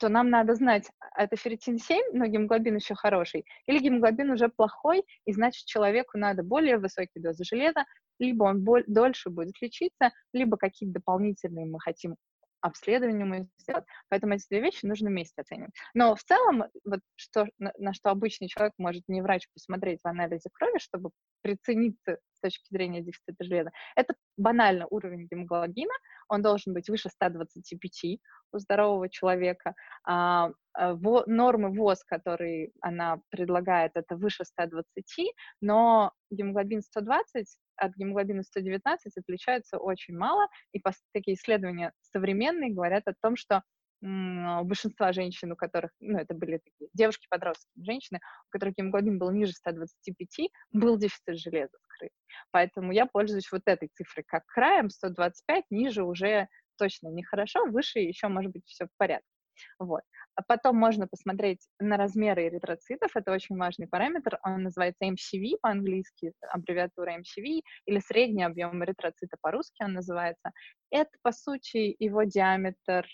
то 0.00 0.08
нам 0.08 0.28
надо 0.28 0.54
знать, 0.54 0.90
а 1.14 1.24
это 1.24 1.36
ферритин 1.36 1.78
7, 1.78 2.02
но 2.12 2.26
гемоглобин 2.26 2.76
еще 2.76 2.94
хороший, 2.94 3.44
или 3.66 3.78
гемоглобин 3.78 4.30
уже 4.30 4.48
плохой, 4.48 5.04
и 5.24 5.32
значит 5.32 5.66
человеку 5.66 6.18
надо 6.18 6.42
более 6.42 6.78
высокие 6.78 7.22
дозы 7.22 7.44
железа, 7.44 7.84
либо 8.18 8.44
он 8.44 8.62
боль, 8.62 8.84
дольше 8.86 9.30
будет 9.30 9.60
лечиться, 9.60 10.10
либо 10.32 10.56
какие-то 10.56 10.94
дополнительные 10.98 11.66
мы 11.66 11.78
хотим 11.80 12.16
обследование 12.64 13.26
мы 13.26 13.46
сделать. 13.58 13.84
Поэтому 14.08 14.34
эти 14.34 14.46
две 14.48 14.60
вещи 14.60 14.86
нужно 14.86 15.10
вместе 15.10 15.42
оценивать. 15.42 15.74
Но 15.92 16.14
в 16.14 16.24
целом, 16.24 16.64
вот 16.84 17.00
что, 17.14 17.46
на, 17.58 17.72
на 17.76 17.92
что 17.92 18.08
обычный 18.08 18.48
человек 18.48 18.72
может 18.78 19.02
не 19.06 19.20
врач 19.20 19.46
посмотреть 19.52 20.00
в 20.02 20.08
анализе 20.08 20.48
крови, 20.50 20.78
чтобы 20.78 21.10
прицениться 21.42 22.18
с 22.32 22.40
точки 22.40 22.66
зрения 22.70 23.02
дефицита 23.02 23.44
железа, 23.44 23.70
это 23.96 24.14
банально 24.38 24.86
уровень 24.88 25.28
гемоглобина, 25.30 25.92
он 26.28 26.40
должен 26.40 26.72
быть 26.72 26.88
выше 26.88 27.10
125 27.10 28.18
у 28.52 28.58
здорового 28.58 29.10
человека. 29.10 29.74
А, 30.04 30.50
а, 30.72 30.94
во, 30.94 31.22
нормы 31.26 31.68
ВОЗ, 31.68 32.02
которые 32.04 32.70
она 32.80 33.20
предлагает, 33.28 33.92
это 33.94 34.16
выше 34.16 34.44
120, 34.44 35.34
но 35.60 36.12
гемоглобин 36.30 36.80
120 36.80 37.46
от 37.76 37.94
гемоглобина 37.96 38.42
119 38.42 39.16
отличаются 39.16 39.78
очень 39.78 40.16
мало, 40.16 40.46
и 40.72 40.80
такие 41.12 41.36
исследования 41.36 41.92
современные 42.00 42.72
говорят 42.72 43.06
о 43.06 43.14
том, 43.20 43.36
что 43.36 43.62
у 44.02 44.64
большинства 44.64 45.12
женщин, 45.12 45.52
у 45.52 45.56
которых, 45.56 45.90
ну, 45.98 46.18
это 46.18 46.34
были 46.34 46.58
такие 46.58 46.90
девушки-подростки, 46.92 47.70
женщины, 47.82 48.20
у 48.48 48.50
которых 48.50 48.74
гемоглобин 48.76 49.18
был 49.18 49.30
ниже 49.30 49.52
125, 49.52 50.50
был 50.72 50.98
дефицит 50.98 51.38
железа 51.38 51.78
скрыт. 51.84 52.10
Поэтому 52.50 52.92
я 52.92 53.06
пользуюсь 53.06 53.50
вот 53.50 53.62
этой 53.64 53.88
цифрой 53.94 54.24
как 54.26 54.44
краем, 54.46 54.90
125, 54.90 55.64
ниже 55.70 56.04
уже 56.04 56.48
точно 56.76 57.08
нехорошо, 57.08 57.64
выше 57.66 58.00
еще 58.00 58.28
может 58.28 58.52
быть 58.52 58.66
все 58.66 58.86
в 58.86 58.90
порядке. 58.98 59.33
Вот. 59.78 60.02
А 60.36 60.42
потом 60.42 60.76
можно 60.76 61.06
посмотреть 61.06 61.66
на 61.78 61.96
размеры 61.96 62.48
эритроцитов, 62.48 63.14
это 63.14 63.32
очень 63.32 63.56
важный 63.56 63.86
параметр, 63.86 64.38
он 64.42 64.64
называется 64.64 65.04
MCV 65.04 65.58
по-английски, 65.60 66.32
аббревиатура 66.50 67.18
MCV, 67.18 67.62
или 67.86 67.98
средний 68.00 68.42
объем 68.44 68.82
эритроцита 68.84 69.36
по-русски 69.40 69.82
он 69.84 69.94
называется. 69.94 70.50
Это, 70.90 71.10
по 71.22 71.32
сути, 71.32 71.94
его 71.98 72.24
диаметр, 72.24 73.06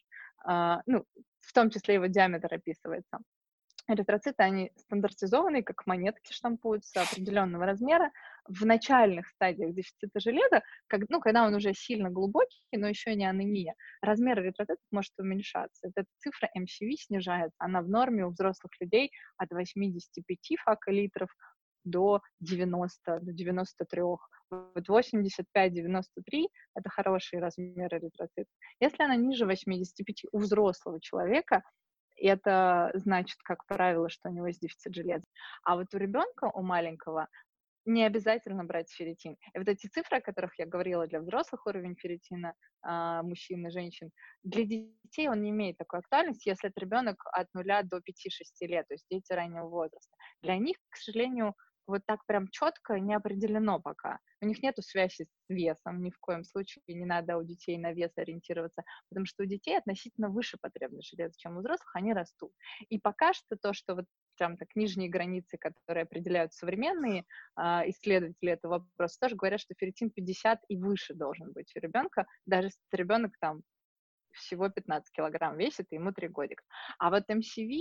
э, 0.48 0.76
ну, 0.86 1.04
в 1.40 1.52
том 1.52 1.70
числе 1.70 1.94
его 1.94 2.06
диаметр 2.06 2.54
описывается. 2.54 3.18
Эритроциты, 3.92 4.42
они 4.44 4.70
стандартизованные, 4.76 5.64
как 5.64 5.84
монетки 5.84 6.32
штампуются 6.32 7.02
определенного 7.02 7.66
размера. 7.66 8.12
В 8.46 8.64
начальных 8.64 9.26
стадиях 9.26 9.74
дефицита 9.74 10.20
железа, 10.20 10.62
как, 10.86 11.02
ну, 11.08 11.20
когда 11.20 11.44
он 11.44 11.54
уже 11.54 11.74
сильно 11.74 12.08
глубокий, 12.08 12.62
но 12.72 12.86
еще 12.86 13.16
не 13.16 13.28
анемия, 13.28 13.74
размер 14.00 14.38
эритроцитов 14.40 14.84
может 14.92 15.12
уменьшаться. 15.18 15.88
Эта 15.88 16.04
цифра 16.18 16.48
MCV 16.56 16.92
снижается. 16.98 17.56
Она 17.58 17.82
в 17.82 17.88
норме 17.88 18.24
у 18.24 18.30
взрослых 18.30 18.72
людей 18.80 19.10
от 19.36 19.50
85 19.50 20.38
факолитров 20.64 21.28
до 21.82 22.20
90, 22.38 23.20
до 23.20 23.32
93. 23.32 24.02
Вот 24.02 24.88
85-93— 24.88 26.46
это 26.74 26.88
хороший 26.90 27.40
размер 27.40 27.92
эритроцитов. 27.92 28.52
Если 28.78 29.02
она 29.02 29.16
ниже 29.16 29.46
85 29.46 30.26
у 30.30 30.38
взрослого 30.38 31.00
человека, 31.00 31.62
это 32.26 32.90
значит, 32.94 33.38
как 33.42 33.66
правило, 33.66 34.08
что 34.08 34.28
у 34.28 34.32
него 34.32 34.46
есть 34.46 34.60
дефицит 34.60 34.94
железа. 34.94 35.24
А 35.64 35.76
вот 35.76 35.86
у 35.94 35.98
ребенка, 35.98 36.50
у 36.54 36.62
маленького, 36.62 37.28
не 37.86 38.04
обязательно 38.04 38.64
брать 38.64 38.90
ферритин. 38.90 39.36
И 39.54 39.58
вот 39.58 39.68
эти 39.68 39.86
цифры, 39.86 40.18
о 40.18 40.20
которых 40.20 40.58
я 40.58 40.66
говорила, 40.66 41.06
для 41.06 41.20
взрослых 41.20 41.66
уровень 41.66 41.96
ферритина, 41.96 42.54
а, 42.82 43.22
мужчин 43.22 43.66
и 43.66 43.70
женщин, 43.70 44.10
для 44.42 44.64
детей 44.64 45.28
он 45.28 45.42
не 45.42 45.50
имеет 45.50 45.78
такой 45.78 46.00
актуальности, 46.00 46.48
если 46.48 46.68
это 46.68 46.80
ребенок 46.80 47.16
от 47.32 47.48
0 47.54 47.82
до 47.84 48.00
5-6 48.00 48.66
лет, 48.66 48.86
то 48.88 48.94
есть 48.94 49.06
дети 49.10 49.32
раннего 49.32 49.66
возраста. 49.66 50.14
Для 50.42 50.56
них, 50.58 50.76
к 50.90 50.96
сожалению, 50.96 51.54
вот 51.90 52.02
так 52.06 52.24
прям 52.26 52.48
четко 52.48 52.98
не 52.98 53.14
определено 53.14 53.80
пока. 53.80 54.18
У 54.40 54.46
них 54.46 54.62
нет 54.62 54.78
связи 54.80 55.24
с 55.24 55.28
весом, 55.48 56.02
ни 56.02 56.10
в 56.10 56.18
коем 56.18 56.44
случае 56.44 56.82
не 56.88 57.04
надо 57.04 57.36
у 57.36 57.44
детей 57.44 57.76
на 57.78 57.92
вес 57.92 58.10
ориентироваться, 58.16 58.82
потому 59.08 59.26
что 59.26 59.42
у 59.42 59.46
детей 59.46 59.76
относительно 59.76 60.28
выше 60.28 60.56
потребность 60.60 61.10
железа, 61.10 61.34
чем 61.36 61.56
у 61.56 61.60
взрослых, 61.60 61.94
они 61.94 62.12
растут. 62.12 62.52
И 62.88 62.98
пока 62.98 63.32
что 63.32 63.56
то, 63.56 63.72
что 63.72 63.94
вот 63.94 64.06
прям 64.36 64.56
так 64.56 64.74
нижние 64.74 65.10
границы, 65.10 65.58
которые 65.58 66.04
определяют 66.04 66.54
современные 66.54 67.24
э, 67.56 67.62
исследователи 67.90 68.52
этого 68.52 68.78
вопроса, 68.78 69.18
тоже 69.20 69.36
говорят, 69.36 69.60
что 69.60 69.74
ферритин 69.76 70.10
50 70.10 70.60
и 70.68 70.76
выше 70.76 71.14
должен 71.14 71.52
быть 71.52 71.70
у 71.76 71.80
ребенка, 71.80 72.26
даже 72.46 72.68
если 72.68 72.80
ребенок 72.92 73.32
там 73.38 73.62
всего 74.32 74.68
15 74.68 75.12
килограмм 75.12 75.56
весит, 75.58 75.86
и 75.90 75.96
ему 75.96 76.12
3 76.12 76.28
годика. 76.28 76.62
А 76.98 77.10
вот 77.10 77.28
MCV, 77.28 77.80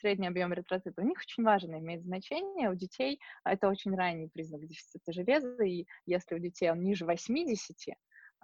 средний 0.00 0.28
объем 0.28 0.52
эритроцита, 0.54 1.02
у 1.02 1.04
них 1.04 1.18
очень 1.18 1.44
важно 1.44 1.78
иметь 1.78 2.02
значение. 2.02 2.70
У 2.70 2.74
детей 2.74 3.20
это 3.44 3.68
очень 3.68 3.94
ранний 3.94 4.28
признак 4.28 4.66
дефицита 4.66 5.12
железа, 5.12 5.62
и 5.64 5.86
если 6.06 6.34
у 6.34 6.38
детей 6.38 6.70
он 6.70 6.82
ниже 6.82 7.04
80, 7.04 7.76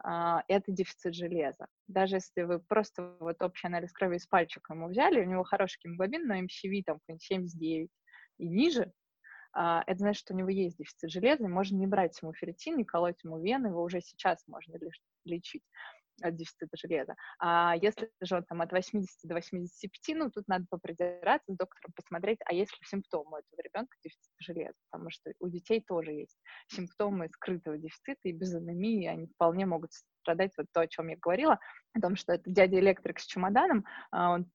а, 0.05 0.43
это 0.49 0.73
дефицит 0.73 1.15
железа. 1.15 1.67
Даже 1.87 2.17
если 2.17 2.43
вы 2.43 2.59
просто 2.59 3.17
вот 3.21 3.41
общий 3.43 3.67
анализ 3.67 3.93
крови 3.93 4.17
из 4.17 4.27
пальчика 4.27 4.75
ему 4.75 4.89
взяли, 4.89 5.21
у 5.21 5.29
него 5.29 5.45
хороший 5.45 5.81
гемоглобин, 5.85 6.27
но 6.27 6.41
МЧВ 6.43 6.85
там 6.85 6.99
79 7.19 7.91
и 8.39 8.49
ниже, 8.49 8.93
а, 9.53 9.85
это 9.87 9.99
значит, 9.99 10.21
что 10.21 10.35
у 10.35 10.37
него 10.37 10.49
есть 10.49 10.79
дефицит 10.79 11.11
железа, 11.11 11.45
и 11.45 11.49
можно 11.49 11.77
не 11.77 11.87
брать 11.87 12.21
ему 12.23 12.33
ферритин, 12.33 12.77
не 12.79 12.85
колоть 12.85 13.23
ему 13.23 13.41
вены, 13.41 13.69
его 13.69 13.83
уже 13.83 14.01
сейчас 14.01 14.43
можно 14.47 14.79
лечить 15.25 15.63
от 16.23 16.37
дефицита 16.37 16.77
железа. 16.77 17.15
А 17.39 17.75
если 17.77 18.11
же 18.21 18.43
там 18.49 18.63
от 18.63 18.73
80 18.73 19.09
до 19.25 19.35
85, 19.35 20.17
ну, 20.17 20.31
тут 20.31 20.49
надо 20.49 20.67
попридираться 20.71 21.53
с 21.53 21.57
доктором, 21.57 21.93
посмотреть, 21.95 22.39
а 22.45 22.55
есть 22.55 22.73
ли 22.73 22.87
симптомы 22.87 23.33
у 23.33 23.37
этого 23.37 23.61
ребенка 23.63 23.97
дефицита 24.03 24.35
железа, 24.39 24.75
потому 24.91 25.11
что 25.11 25.33
у 25.41 25.49
детей 25.49 25.83
тоже 25.87 26.13
есть 26.13 26.39
симптомы 26.69 27.29
скрытого 27.29 27.79
дефицита, 27.79 28.21
и 28.25 28.33
без 28.33 28.55
анемии 28.55 29.07
они 29.07 29.27
вполне 29.27 29.67
могут 29.67 29.93
страдать 30.23 30.53
вот 30.57 30.67
то, 30.73 30.81
о 30.81 30.89
чем 30.89 31.09
я 31.09 31.17
говорила, 31.17 31.59
о 31.95 32.01
том, 32.01 32.17
что 32.17 32.33
это 32.33 32.51
дядя 32.51 32.79
электрик 32.79 33.19
с 33.19 33.27
чемоданом, 33.27 33.85
а 34.11 34.33
он 34.35 34.51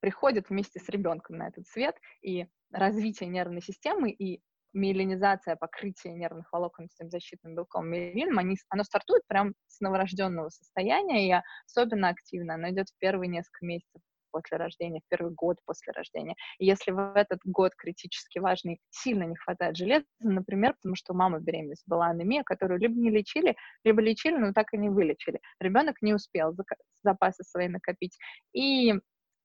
приходит 0.00 0.48
вместе 0.48 0.80
с 0.80 0.88
ребенком 0.88 1.36
на 1.36 1.48
этот 1.48 1.66
свет, 1.68 1.96
и 2.22 2.46
развитие 2.72 3.28
нервной 3.28 3.62
системы 3.62 4.10
и 4.10 4.42
миелинизация 4.72 5.56
покрытия 5.56 6.12
нервных 6.12 6.52
волокон 6.52 6.86
этим 6.86 7.10
защитным 7.10 7.54
белком 7.54 7.88
миелином, 7.88 8.38
они, 8.38 8.56
оно 8.68 8.84
стартует 8.84 9.22
прям 9.26 9.54
с 9.66 9.80
новорожденного 9.80 10.48
состояния, 10.50 11.28
и 11.28 11.42
особенно 11.66 12.08
активно 12.08 12.54
оно 12.54 12.70
идет 12.70 12.88
в 12.88 12.98
первые 12.98 13.28
несколько 13.28 13.66
месяцев 13.66 14.00
после 14.30 14.56
рождения, 14.56 15.00
в 15.00 15.08
первый 15.08 15.32
год 15.32 15.58
после 15.66 15.92
рождения. 15.92 16.34
И 16.58 16.66
если 16.66 16.92
в 16.92 17.12
этот 17.14 17.40
год 17.44 17.72
критически 17.76 18.38
важный 18.38 18.80
сильно 18.90 19.24
не 19.24 19.36
хватает 19.36 19.76
железа, 19.76 20.04
например, 20.20 20.74
потому 20.74 20.94
что 20.94 21.12
у 21.12 21.16
мамы 21.16 21.40
беременность 21.40 21.84
была 21.86 22.06
анемия, 22.06 22.42
которую 22.44 22.80
либо 22.80 22.94
не 22.94 23.10
лечили, 23.10 23.56
либо 23.84 24.00
лечили, 24.00 24.36
но 24.36 24.52
так 24.52 24.72
и 24.72 24.78
не 24.78 24.88
вылечили. 24.88 25.40
Ребенок 25.60 25.96
не 26.00 26.14
успел 26.14 26.56
запасы 27.02 27.42
свои 27.44 27.68
накопить. 27.68 28.16
И 28.52 28.94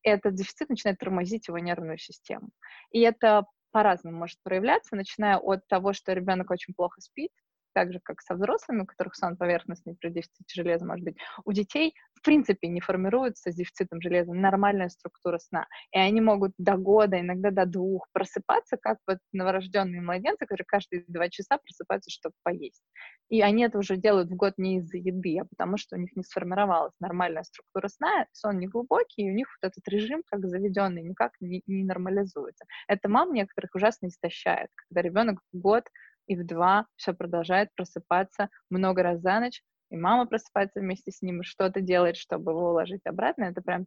этот 0.03 0.35
дефицит 0.35 0.69
начинает 0.69 0.99
тормозить 0.99 1.47
его 1.47 1.57
нервную 1.57 1.97
систему. 1.97 2.49
И 2.91 3.01
это 3.01 3.45
по-разному 3.75 4.17
может 4.17 4.39
проявляться, 4.41 4.95
начиная 4.95 5.35
от 5.37 5.67
того, 5.67 5.91
что 5.91 6.13
ребенок 6.13 6.49
очень 6.49 6.73
плохо 6.73 7.01
спит, 7.01 7.31
так 7.75 7.91
же, 7.91 7.99
как 8.01 8.21
со 8.21 8.35
взрослыми, 8.35 8.81
у 8.81 8.85
которых 8.85 9.15
сон 9.15 9.35
поверхностный 9.35 9.95
при 9.99 10.09
дефиците 10.09 10.45
железа 10.63 10.85
может 10.85 11.03
быть, 11.03 11.17
у 11.43 11.51
детей 11.51 11.93
в 12.15 12.21
принципе 12.23 12.69
не 12.69 12.79
формируется 12.79 13.51
с 13.51 13.55
дефицитом 13.55 14.01
железа 14.01 14.33
нормальная 14.33 14.89
структура 14.89 15.37
сна. 15.37 15.67
И 15.91 15.99
они 15.99 16.21
могут 16.21 16.53
до 16.57 16.77
года, 16.77 17.19
иногда 17.19 17.51
до 17.51 17.65
двух 17.65 18.07
просыпаться, 18.13 18.77
как 18.77 18.97
вот 19.05 19.17
новорожденные 19.33 20.01
младенцы, 20.01 20.45
которые 20.45 20.65
каждые 20.65 21.03
два 21.07 21.29
часа 21.29 21.57
просыпаются, 21.57 22.09
чтобы 22.09 22.33
поесть. 22.43 22.81
И 23.29 23.41
они 23.41 23.63
это 23.63 23.77
уже 23.77 23.97
делают 23.97 24.29
в 24.29 24.35
год 24.35 24.53
не 24.57 24.77
из-за 24.77 24.97
еды, 24.97 25.37
а 25.39 25.45
потому 25.45 25.77
что 25.77 25.97
у 25.97 25.99
них 25.99 26.15
не 26.15 26.23
сформировалась 26.23 26.93
нормальная 26.99 27.43
структура 27.43 27.89
сна, 27.89 28.25
сон 28.31 28.57
не 28.57 28.67
глубокий, 28.67 29.23
и 29.23 29.29
у 29.29 29.33
них 29.33 29.47
вот 29.61 29.69
этот 29.69 29.85
режим, 29.87 30.23
как 30.25 30.47
заведенный, 30.47 31.03
никак 31.03 31.33
не, 31.41 31.61
не 31.67 31.83
нормализуется. 31.83 32.65
Это 32.87 33.09
мам 33.09 33.33
некоторых 33.33 33.75
ужасно 33.75 34.07
истощает, 34.07 34.69
когда 34.87 35.01
ребенок 35.01 35.39
год 35.51 35.83
и 36.27 36.35
в 36.35 36.45
два 36.45 36.87
все 36.95 37.13
продолжает 37.13 37.69
просыпаться 37.75 38.49
много 38.69 39.03
раз 39.03 39.21
за 39.21 39.39
ночь, 39.39 39.61
и 39.91 39.97
мама 39.97 40.25
просыпается 40.25 40.79
вместе 40.79 41.11
с 41.11 41.21
ним 41.21 41.43
что-то 41.43 41.81
делает, 41.81 42.17
чтобы 42.17 42.51
его 42.51 42.71
уложить 42.71 43.05
обратно, 43.05 43.45
это 43.45 43.61
прям 43.61 43.85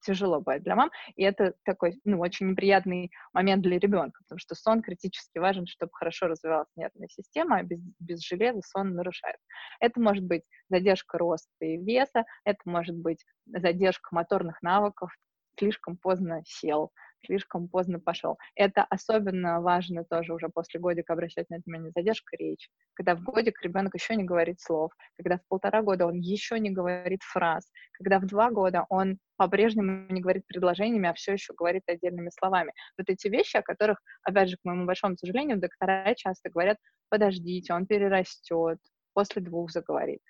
тяжело 0.00 0.38
бывает 0.38 0.62
для 0.62 0.76
мам, 0.76 0.90
и 1.16 1.22
это 1.22 1.54
такой, 1.64 2.00
ну, 2.04 2.20
очень 2.20 2.50
неприятный 2.50 3.10
момент 3.32 3.62
для 3.62 3.78
ребенка, 3.78 4.20
потому 4.24 4.38
что 4.38 4.54
сон 4.54 4.82
критически 4.82 5.38
важен, 5.38 5.66
чтобы 5.66 5.90
хорошо 5.92 6.28
развивалась 6.28 6.68
нервная 6.76 7.08
система, 7.08 7.58
а 7.58 7.62
без, 7.62 7.80
без 7.98 8.24
железа 8.24 8.60
сон 8.62 8.94
нарушается. 8.94 9.44
Это 9.80 10.00
может 10.00 10.24
быть 10.24 10.42
задержка 10.68 11.18
роста 11.18 11.48
и 11.60 11.76
веса, 11.76 12.24
это 12.44 12.60
может 12.64 12.96
быть 12.96 13.24
задержка 13.46 14.08
моторных 14.12 14.62
навыков, 14.62 15.10
слишком 15.58 15.96
поздно 15.96 16.42
сел, 16.46 16.92
слишком 17.24 17.68
поздно 17.68 18.00
пошел. 18.00 18.38
Это 18.54 18.84
особенно 18.84 19.60
важно 19.60 20.04
тоже 20.04 20.34
уже 20.34 20.48
после 20.48 20.80
годика 20.80 21.12
обращать 21.12 21.48
на 21.50 21.56
это 21.56 21.62
внимание. 21.66 21.92
Задержка 21.94 22.36
речи. 22.36 22.68
Когда 22.94 23.14
в 23.14 23.22
годик 23.22 23.62
ребенок 23.62 23.94
еще 23.94 24.16
не 24.16 24.24
говорит 24.24 24.60
слов, 24.60 24.92
когда 25.16 25.38
в 25.38 25.46
полтора 25.48 25.82
года 25.82 26.06
он 26.06 26.14
еще 26.14 26.58
не 26.58 26.70
говорит 26.70 27.22
фраз, 27.22 27.70
когда 27.92 28.18
в 28.18 28.26
два 28.26 28.50
года 28.50 28.84
он 28.88 29.18
по-прежнему 29.36 30.06
не 30.10 30.20
говорит 30.20 30.46
предложениями, 30.46 31.08
а 31.08 31.14
все 31.14 31.32
еще 31.32 31.54
говорит 31.54 31.82
отдельными 31.86 32.30
словами. 32.30 32.72
Вот 32.96 33.08
эти 33.08 33.28
вещи, 33.28 33.56
о 33.56 33.62
которых, 33.62 34.00
опять 34.22 34.50
же, 34.50 34.56
к 34.56 34.64
моему 34.64 34.86
большому 34.86 35.16
сожалению, 35.16 35.60
доктора 35.60 36.14
часто 36.16 36.50
говорят, 36.50 36.78
подождите, 37.08 37.72
он 37.72 37.86
перерастет, 37.86 38.78
после 39.14 39.42
двух 39.42 39.70
заговорит 39.70 40.20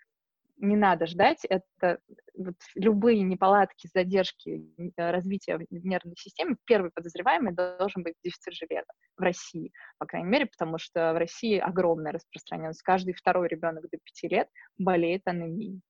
не 0.59 0.77
надо 0.77 1.07
ждать. 1.07 1.45
Это 1.45 1.99
вот 2.37 2.57
любые 2.75 3.23
неполадки, 3.23 3.89
задержки 3.93 4.63
э, 4.97 5.11
развития 5.11 5.59
нервной 5.71 6.17
системе, 6.17 6.57
первый 6.65 6.91
подозреваемый 6.91 7.55
должен 7.55 8.03
быть 8.03 8.15
дефицит 8.23 8.55
железа 8.55 8.93
в 9.17 9.23
России, 9.23 9.73
по 9.99 10.07
крайней 10.07 10.29
мере, 10.29 10.47
потому 10.47 10.79
что 10.79 11.13
в 11.13 11.19
России 11.19 11.59
огромная 11.59 12.13
распространенность. 12.13 12.83
Каждый 12.83 13.15
второй 13.15 13.49
ребенок 13.49 13.85
до 13.91 13.99
5 13.99 14.31
лет 14.31 14.49
болеет 14.79 15.23
анемией 15.27 15.81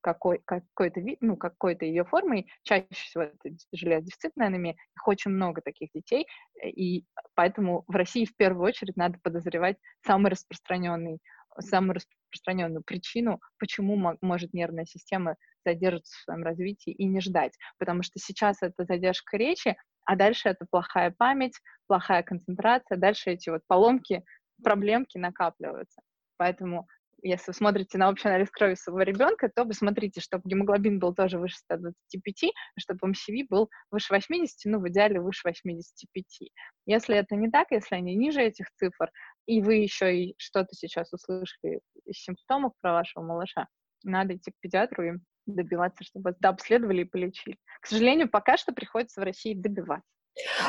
какой, 0.00 0.40
какой-то 0.44 1.00
вид, 1.00 1.18
ну, 1.20 1.36
какой-то 1.36 1.84
ее 1.84 2.04
формой, 2.04 2.46
чаще 2.62 2.86
всего 2.90 3.24
это 3.24 3.50
железодефицитная 3.72 4.48
анемия, 4.48 4.72
их 4.72 5.08
очень 5.08 5.30
много 5.30 5.60
таких 5.60 5.90
детей, 5.92 6.26
и 6.64 7.04
поэтому 7.34 7.84
в 7.86 7.94
России 7.94 8.24
в 8.24 8.34
первую 8.36 8.66
очередь 8.66 8.96
надо 8.96 9.18
подозревать 9.22 9.76
самый 10.04 10.30
распространенный 10.30 11.20
самую 11.58 11.94
распространенную 11.94 12.82
причину, 12.84 13.40
почему 13.58 14.16
может 14.20 14.52
нервная 14.54 14.86
система 14.86 15.36
задерживаться 15.64 16.16
в 16.16 16.22
своем 16.22 16.42
развитии 16.42 16.92
и 16.92 17.04
не 17.04 17.20
ждать. 17.20 17.52
Потому 17.78 18.02
что 18.02 18.18
сейчас 18.18 18.62
это 18.62 18.84
задержка 18.84 19.36
речи, 19.36 19.76
а 20.04 20.16
дальше 20.16 20.48
это 20.48 20.66
плохая 20.70 21.14
память, 21.16 21.58
плохая 21.86 22.22
концентрация, 22.22 22.96
дальше 22.96 23.30
эти 23.30 23.50
вот 23.50 23.62
поломки, 23.66 24.24
проблемки 24.62 25.18
накапливаются. 25.18 26.00
Поэтому 26.36 26.86
если 27.22 27.52
смотрите 27.52 27.98
на 27.98 28.08
общий 28.08 28.28
анализ 28.28 28.50
крови 28.50 28.74
своего 28.74 29.02
ребенка, 29.02 29.50
то 29.54 29.64
вы 29.64 29.74
смотрите, 29.74 30.20
чтобы 30.20 30.42
гемоглобин 30.46 30.98
был 30.98 31.14
тоже 31.14 31.38
выше 31.38 31.56
125, 31.58 32.52
чтобы 32.78 33.08
МСВ 33.08 33.48
был 33.48 33.70
выше 33.90 34.12
80, 34.12 34.58
ну, 34.64 34.80
в 34.80 34.88
идеале 34.88 35.20
выше 35.20 35.42
85. 35.44 36.50
Если 36.86 37.16
это 37.16 37.36
не 37.36 37.50
так, 37.50 37.70
если 37.70 37.94
они 37.94 38.14
ниже 38.14 38.42
этих 38.42 38.66
цифр, 38.76 39.10
и 39.46 39.60
вы 39.60 39.76
еще 39.76 40.16
и 40.16 40.34
что-то 40.38 40.74
сейчас 40.74 41.12
услышали 41.12 41.80
из 42.04 42.16
симптомов 42.16 42.72
про 42.80 42.92
вашего 42.92 43.22
малыша, 43.22 43.66
надо 44.02 44.36
идти 44.36 44.50
к 44.50 44.60
педиатру 44.60 45.04
и 45.04 45.18
добиваться, 45.46 46.04
чтобы 46.04 46.30
это 46.30 46.48
обследовали 46.48 47.02
и 47.02 47.04
полечили. 47.04 47.56
К 47.80 47.86
сожалению, 47.86 48.28
пока 48.28 48.56
что 48.56 48.72
приходится 48.72 49.20
в 49.20 49.24
России 49.24 49.54
добиваться. 49.54 50.19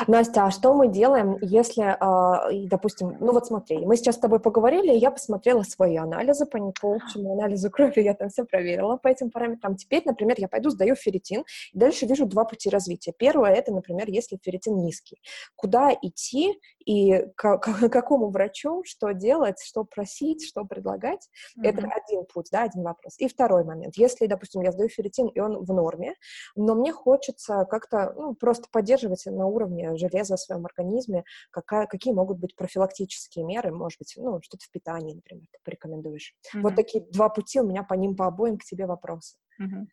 Настя, 0.06 0.46
а 0.46 0.50
что 0.50 0.74
мы 0.74 0.88
делаем, 0.88 1.38
если, 1.40 1.96
а, 1.98 2.50
допустим, 2.66 3.16
ну 3.20 3.32
вот 3.32 3.46
смотри, 3.46 3.78
мы 3.78 3.96
сейчас 3.96 4.16
с 4.16 4.18
тобой 4.18 4.40
поговорили, 4.40 4.92
я 4.92 5.10
посмотрела 5.10 5.62
свои 5.62 5.96
анализы 5.96 6.46
по, 6.46 6.58
по 6.80 6.94
общему 6.94 7.32
анализу 7.32 7.70
крови, 7.70 8.00
я 8.00 8.14
там 8.14 8.28
все 8.28 8.44
проверила 8.44 8.96
по 8.96 9.08
этим 9.08 9.30
параметрам. 9.30 9.76
Теперь, 9.76 10.02
например, 10.04 10.36
я 10.38 10.48
пойду 10.48 10.70
сдаю 10.70 10.96
ферритин, 10.96 11.44
и 11.72 11.78
дальше 11.78 12.06
вижу 12.06 12.26
два 12.26 12.44
пути 12.44 12.68
развития. 12.70 13.12
Первое, 13.16 13.52
это, 13.52 13.72
например, 13.72 14.08
если 14.08 14.38
ферритин 14.42 14.82
низкий. 14.82 15.22
Куда 15.56 15.92
идти 16.02 16.58
и 16.84 17.26
к, 17.36 17.58
к 17.58 17.88
какому 17.88 18.30
врачу, 18.30 18.82
что 18.84 19.12
делать, 19.12 19.62
что 19.62 19.84
просить, 19.84 20.46
что 20.46 20.64
предлагать, 20.64 21.28
mm-hmm. 21.58 21.68
это 21.68 21.88
один 21.88 22.24
путь, 22.24 22.48
да, 22.52 22.64
один 22.64 22.82
вопрос. 22.82 23.18
И 23.18 23.28
второй 23.28 23.64
момент, 23.64 23.96
если, 23.96 24.26
допустим, 24.26 24.62
я 24.62 24.72
сдаю 24.72 24.88
ферритин, 24.88 25.28
и 25.28 25.40
он 25.40 25.64
в 25.64 25.72
норме, 25.72 26.14
но 26.54 26.74
мне 26.74 26.92
хочется 26.92 27.66
как-то, 27.70 28.12
ну, 28.16 28.34
просто 28.34 28.68
поддерживать 28.70 29.24
на 29.26 29.46
уровне 29.46 29.96
железа 29.96 30.36
в 30.36 30.40
своем 30.40 30.64
организме, 30.66 31.24
какая, 31.50 31.86
какие 31.86 32.12
могут 32.12 32.38
быть 32.38 32.56
профилактические 32.56 33.44
меры, 33.44 33.72
может 33.72 33.98
быть, 33.98 34.14
ну, 34.16 34.40
что-то 34.42 34.64
в 34.64 34.70
питании, 34.70 35.14
например, 35.14 35.46
ты 35.50 35.58
порекомендуешь. 35.64 36.34
Mm-hmm. 36.54 36.60
Вот 36.62 36.76
такие 36.76 37.04
два 37.10 37.28
пути 37.28 37.60
у 37.60 37.66
меня 37.66 37.82
по 37.82 37.94
ним 37.94 38.16
по 38.16 38.26
обоим 38.26 38.58
к 38.58 38.64
тебе 38.64 38.86
вопросы. 38.86 39.36
Mm-hmm. 39.60 39.86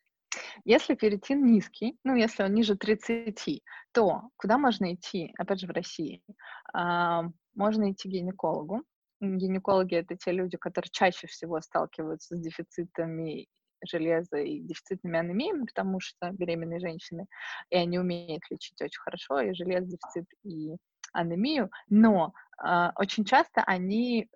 Если 0.66 0.96
ферритин 0.96 1.46
низкий, 1.46 1.98
ну, 2.04 2.16
если 2.16 2.44
он 2.44 2.54
ниже 2.54 2.76
30, 2.76 3.62
то 3.92 4.30
куда 4.38 4.58
можно 4.58 4.94
идти, 4.94 5.34
опять 5.38 5.60
же, 5.60 5.68
в 5.68 5.72
России? 5.72 6.22
А, 6.74 7.24
можно 7.56 7.92
идти 7.92 8.10
к 8.10 8.12
гинекологу. 8.12 8.84
Гинекологи— 9.22 9.96
это 9.96 10.16
те 10.16 10.32
люди, 10.32 10.58
которые 10.58 10.90
чаще 10.92 11.28
всего 11.28 11.60
сталкиваются 11.62 12.36
с 12.36 12.40
дефицитами 12.40 13.48
железа 13.86 14.38
и 14.38 14.60
дефицитными 14.62 15.20
анемиями, 15.20 15.66
потому 15.66 16.00
что 16.00 16.32
беременные 16.32 16.80
женщины, 16.80 17.28
и 17.70 17.78
они 17.78 18.00
умеют 18.00 18.44
лечить 18.50 18.82
очень 18.82 19.02
хорошо, 19.02 19.40
и 19.42 19.54
желез, 19.54 19.86
дефицит, 19.86 20.26
и 20.44 20.76
анемию, 21.14 21.70
но 21.90 22.34
очень 22.96 23.26
часто 23.26 23.64
они 23.66 24.28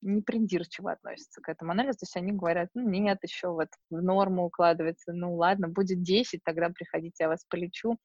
не 0.00 0.22
придирчиво 0.22 0.92
относятся 0.92 1.40
к 1.42 1.48
этому 1.48 1.72
анализу, 1.72 1.98
то 1.98 2.04
есть 2.04 2.16
они 2.16 2.32
говорят, 2.32 2.68
ну, 2.74 2.88
нет, 2.88 3.18
еще 3.22 3.48
вот 3.48 3.68
в 3.90 4.02
норму 4.02 4.46
укладывается, 4.46 5.12
ну, 5.12 5.34
ладно, 5.34 5.68
будет 5.68 6.02
10, 6.02 6.40
тогда 6.44 6.70
приходите, 6.70 7.24
я 7.24 7.28
вас 7.28 7.44
полечу. 7.48 7.98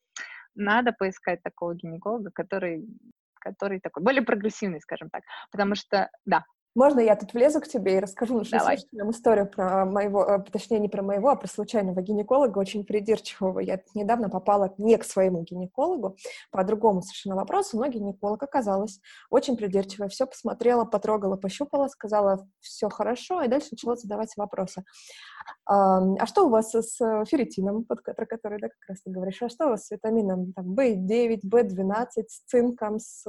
Надо 0.56 0.93
поискать 0.93 1.41
такого 1.43 1.76
гинеколога, 1.76 2.32
который 2.34 2.86
который 3.45 3.80
такой 3.80 4.01
более 4.01 4.24
прогрессивный, 4.24 4.82
скажем 4.82 5.12
так, 5.12 5.22
потому 5.51 5.76
что, 5.76 6.10
да, 6.26 6.45
можно 6.76 6.99
я 6.99 7.15
тут 7.15 7.34
влезу 7.34 7.61
к 7.61 7.67
тебе 7.67 7.97
и 7.97 7.99
расскажу 7.99 8.38
нашим 8.38 8.59
Давай. 8.59 8.78
слушателям 8.78 9.11
историю 9.11 9.47
про 9.47 9.86
моего, 9.86 10.23
э, 10.26 10.43
точнее, 10.51 10.80
не 10.80 10.89
про 10.89 11.01
моего, 11.01 11.30
а 11.30 11.36
про 11.36 11.47
случайного 11.47 12.01
гинеколога, 12.01 12.59
очень 12.59 12.86
придирчивого. 12.86 13.59
Я 13.59 13.82
недавно 13.93 14.30
попала 14.30 14.73
не 14.78 14.97
к 14.97 15.05
своему 15.05 15.43
гинекологу 15.43 16.17
по 16.51 16.63
другому 16.65 17.01
совершенно 17.01 17.36
вопросу, 17.36 17.78
но 17.80 17.88
гинеколог 17.88 18.43
оказалась 18.43 18.99
очень 19.30 19.55
придирчивая. 19.55 20.09
Все 20.09 20.28
посмотрела, 20.28 20.84
потрогала, 20.84 21.38
пощупала, 21.38 21.88
сказала, 21.88 22.47
все 22.59 22.89
хорошо, 22.89 23.41
и 23.41 23.47
дальше 23.47 23.69
начала 23.71 23.95
задавать 23.95 24.36
вопросы. 24.36 24.84
А 25.67 26.26
что 26.26 26.45
у 26.45 26.49
вас 26.49 26.73
с 26.73 26.97
ферритином, 27.26 27.86
про 27.86 28.26
который 28.26 28.59
да, 28.59 28.67
как 28.67 28.89
раз 28.89 29.01
ты 29.01 29.11
говоришь? 29.11 29.41
А 29.41 29.49
что 29.49 29.67
у 29.67 29.69
вас 29.69 29.88
с 29.88 29.91
витамином 29.91 30.53
там, 30.53 30.73
В9, 30.73 31.41
В12, 31.45 32.05
с 32.28 32.41
цинком, 32.47 32.99
с 32.99 33.23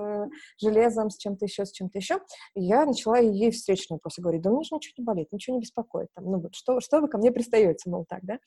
железом, 0.60 1.10
с 1.10 1.16
чем-то 1.16 1.44
еще, 1.44 1.64
с 1.64 1.72
чем-то 1.72 1.98
еще? 1.98 2.20
И 2.54 2.62
я 2.62 2.84
начала 2.84 3.16
ей 3.36 3.50
встречные 3.50 3.96
вопросы 3.96 4.20
говорить, 4.20 4.42
да 4.42 4.50
у 4.50 4.54
меня 4.54 4.64
же 4.64 4.74
ничего 4.74 4.94
не 4.98 5.04
болит, 5.04 5.28
ничего 5.32 5.56
не 5.56 5.60
беспокоит. 5.60 6.08
Там, 6.14 6.24
ну 6.24 6.40
вот, 6.40 6.54
что, 6.54 6.80
что 6.80 7.00
вы 7.00 7.08
ко 7.08 7.18
мне 7.18 7.30
пристаете, 7.30 7.90
мол, 7.90 8.04
так, 8.08 8.24
да? 8.24 8.38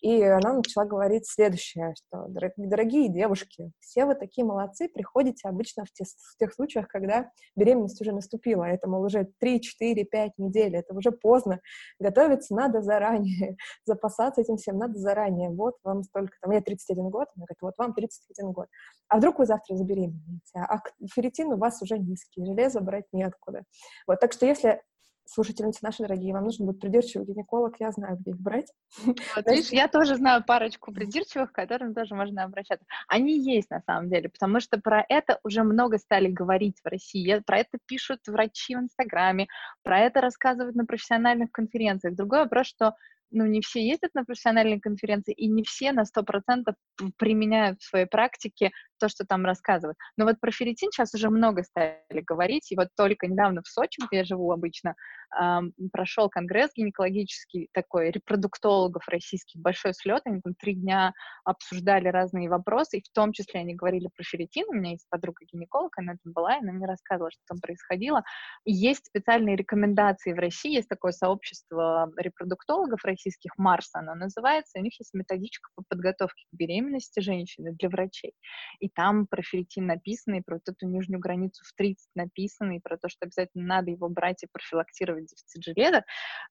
И 0.00 0.22
она 0.22 0.54
начала 0.54 0.84
говорить 0.84 1.26
следующее, 1.26 1.94
что, 1.96 2.26
дорогие 2.56 3.08
девушки, 3.08 3.72
все 3.80 4.04
вы 4.04 4.14
такие 4.14 4.44
молодцы, 4.44 4.88
приходите 4.88 5.48
обычно 5.48 5.84
в, 5.84 5.92
те, 5.92 6.04
в 6.04 6.36
тех 6.38 6.52
случаях, 6.54 6.88
когда 6.88 7.30
беременность 7.56 8.00
уже 8.00 8.12
наступила, 8.12 8.64
это, 8.64 8.88
мол, 8.88 9.02
уже 9.02 9.28
3, 9.38 9.60
4, 9.60 10.04
5 10.04 10.32
недель, 10.38 10.76
это 10.76 10.94
уже 10.94 11.10
поздно, 11.12 11.60
готовиться 11.98 12.54
надо 12.54 12.82
заранее, 12.82 13.56
запасаться 13.84 14.40
этим 14.40 14.56
всем 14.56 14.78
надо 14.78 14.98
заранее. 14.98 15.50
Вот 15.50 15.76
вам 15.82 16.02
столько, 16.02 16.34
там, 16.40 16.50
мне 16.50 16.60
31 16.60 17.10
год, 17.10 17.28
она 17.36 17.44
говорит, 17.44 17.58
вот 17.60 17.74
вам 17.78 17.94
31 17.94 18.52
год. 18.52 18.66
А 19.08 19.16
вдруг 19.16 19.38
вы 19.38 19.46
завтра 19.46 19.76
забеременеете? 19.76 20.52
А 20.54 20.80
ферритин 21.14 21.52
у 21.52 21.56
вас 21.56 21.80
уже 21.82 21.98
низкий, 21.98 22.44
железо 22.44 22.80
брать 22.80 23.06
неоткуда. 23.12 23.62
Вот, 24.06 24.20
так 24.20 24.32
что 24.32 24.37
если 24.46 24.82
слушательницы 25.28 25.80
наши 25.82 26.02
дорогие, 26.02 26.32
вам 26.32 26.44
нужен 26.44 26.66
будет 26.66 26.80
придирчивый 26.80 27.26
гинеколог, 27.26 27.76
я 27.78 27.92
знаю, 27.92 28.16
где 28.16 28.30
их 28.30 28.40
брать. 28.40 28.72
Вот, 29.04 29.16
видишь, 29.46 29.70
я 29.70 29.88
тоже 29.88 30.16
знаю 30.16 30.42
парочку 30.44 30.92
придирчивых, 30.92 31.52
к 31.52 31.54
которым 31.54 31.94
тоже 31.94 32.14
можно 32.14 32.44
обращаться. 32.44 32.86
Они 33.08 33.38
есть 33.38 33.70
на 33.70 33.80
самом 33.80 34.08
деле, 34.08 34.28
потому 34.28 34.60
что 34.60 34.80
про 34.80 35.04
это 35.08 35.38
уже 35.44 35.62
много 35.62 35.98
стали 35.98 36.28
говорить 36.28 36.80
в 36.82 36.88
России. 36.88 37.42
Про 37.46 37.58
это 37.58 37.78
пишут 37.86 38.20
врачи 38.26 38.74
в 38.74 38.80
Инстаграме, 38.80 39.48
про 39.82 40.00
это 40.00 40.20
рассказывают 40.20 40.76
на 40.76 40.86
профессиональных 40.86 41.52
конференциях. 41.52 42.14
Другой 42.14 42.40
вопрос, 42.40 42.66
что 42.66 42.94
ну, 43.30 43.46
не 43.46 43.60
все 43.60 43.86
ездят 43.86 44.14
на 44.14 44.24
профессиональные 44.24 44.80
конференции, 44.80 45.32
и 45.32 45.48
не 45.48 45.62
все 45.62 45.92
на 45.92 46.04
100% 46.04 46.74
применяют 47.16 47.80
в 47.80 47.84
своей 47.84 48.06
практике 48.06 48.70
то, 48.98 49.08
что 49.08 49.24
там 49.24 49.44
рассказывают. 49.44 49.96
Но 50.16 50.24
вот 50.24 50.40
про 50.40 50.50
ферритин 50.50 50.90
сейчас 50.90 51.14
уже 51.14 51.30
много 51.30 51.62
стали 51.62 52.20
говорить, 52.26 52.70
и 52.72 52.76
вот 52.76 52.88
только 52.96 53.26
недавно 53.26 53.62
в 53.62 53.68
Сочи, 53.68 54.00
где 54.06 54.18
я 54.18 54.24
живу 54.24 54.50
обычно, 54.50 54.94
эм, 55.40 55.72
прошел 55.92 56.28
конгресс 56.28 56.70
гинекологический 56.74 57.68
такой, 57.72 58.10
репродуктологов 58.10 59.06
российских, 59.08 59.60
большой 59.60 59.94
слет, 59.94 60.22
они 60.24 60.40
там 60.40 60.54
три 60.54 60.74
дня 60.74 61.12
обсуждали 61.44 62.08
разные 62.08 62.48
вопросы, 62.48 62.98
и 62.98 63.02
в 63.02 63.12
том 63.12 63.32
числе 63.32 63.60
они 63.60 63.74
говорили 63.74 64.08
про 64.14 64.24
ферритин, 64.24 64.64
у 64.68 64.74
меня 64.74 64.92
есть 64.92 65.06
подруга-гинеколог, 65.10 65.96
она 65.98 66.14
там 66.22 66.32
была, 66.32 66.56
и 66.56 66.60
она 66.60 66.72
мне 66.72 66.86
рассказывала, 66.86 67.30
что 67.30 67.42
там 67.46 67.60
происходило. 67.60 68.22
И 68.64 68.72
есть 68.72 69.06
специальные 69.06 69.56
рекомендации 69.56 70.32
в 70.32 70.38
России, 70.38 70.74
есть 70.74 70.88
такое 70.88 71.12
сообщество 71.12 72.10
репродуктологов 72.16 73.04
российских, 73.18 73.52
Марс 73.58 73.90
оно 73.92 74.14
называется, 74.14 74.78
у 74.78 74.82
них 74.82 74.98
есть 74.98 75.14
методичка 75.14 75.68
по 75.76 75.82
подготовке 75.88 76.44
к 76.50 76.56
беременности 76.56 77.20
женщины 77.20 77.72
для 77.72 77.88
врачей. 77.88 78.32
И 78.80 78.88
и 78.88 78.90
там 78.90 79.26
про 79.26 79.42
ферритин 79.42 79.86
написано, 79.86 80.36
и 80.36 80.40
про 80.40 80.54
вот 80.54 80.68
эту 80.68 80.86
нижнюю 80.86 81.20
границу 81.20 81.62
в 81.64 81.74
30 81.74 82.08
написано, 82.14 82.76
и 82.76 82.80
про 82.80 82.96
то, 82.96 83.08
что 83.08 83.26
обязательно 83.26 83.64
надо 83.64 83.90
его 83.90 84.08
брать 84.08 84.42
и 84.42 84.48
профилактировать 84.50 85.26
дефицит 85.26 85.62
железа. 85.62 86.04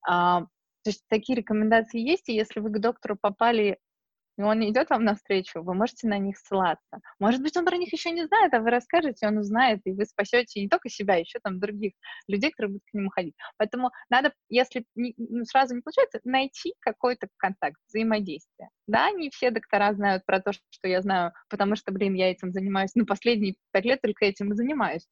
А, 0.07 0.41
то 0.41 0.89
есть 0.89 1.03
такие 1.09 1.35
рекомендации 1.35 1.99
есть, 1.99 2.29
и 2.29 2.35
если 2.35 2.59
вы 2.59 2.69
к 2.69 2.79
доктору 2.79 3.17
попали 3.19 3.79
и 4.37 4.41
он 4.41 4.63
идет 4.63 4.89
вам 4.89 5.03
навстречу, 5.03 5.63
вы 5.63 5.73
можете 5.73 6.07
на 6.07 6.17
них 6.17 6.37
ссылаться. 6.37 6.99
Может 7.19 7.41
быть, 7.41 7.57
он 7.57 7.65
про 7.65 7.77
них 7.77 7.91
еще 7.91 8.11
не 8.11 8.25
знает, 8.25 8.53
а 8.53 8.59
вы 8.59 8.69
расскажете, 8.69 9.27
он 9.27 9.37
узнает, 9.37 9.81
и 9.85 9.91
вы 9.91 10.05
спасете 10.05 10.61
не 10.61 10.69
только 10.69 10.89
себя, 10.89 11.15
еще 11.15 11.39
там 11.39 11.59
других 11.59 11.93
людей, 12.27 12.51
которые 12.51 12.73
будут 12.73 12.83
к 12.89 12.93
нему 12.93 13.09
ходить. 13.09 13.35
Поэтому 13.57 13.91
надо, 14.09 14.33
если 14.49 14.85
не, 14.95 15.13
ну, 15.17 15.43
сразу 15.45 15.75
не 15.75 15.81
получается, 15.81 16.19
найти 16.23 16.73
какой-то 16.79 17.27
контакт, 17.37 17.77
взаимодействие. 17.87 18.69
Да, 18.87 19.11
не 19.11 19.29
все 19.29 19.51
доктора 19.51 19.93
знают 19.93 20.25
про 20.25 20.39
то, 20.39 20.51
что 20.53 20.87
я 20.87 21.01
знаю, 21.01 21.33
потому 21.49 21.75
что, 21.75 21.91
блин, 21.91 22.13
я 22.13 22.31
этим 22.31 22.51
занимаюсь, 22.51 22.91
ну, 22.95 23.05
последние 23.05 23.55
пять 23.71 23.85
лет 23.85 24.01
только 24.01 24.25
этим 24.25 24.51
и 24.51 24.55
занимаюсь 24.55 25.07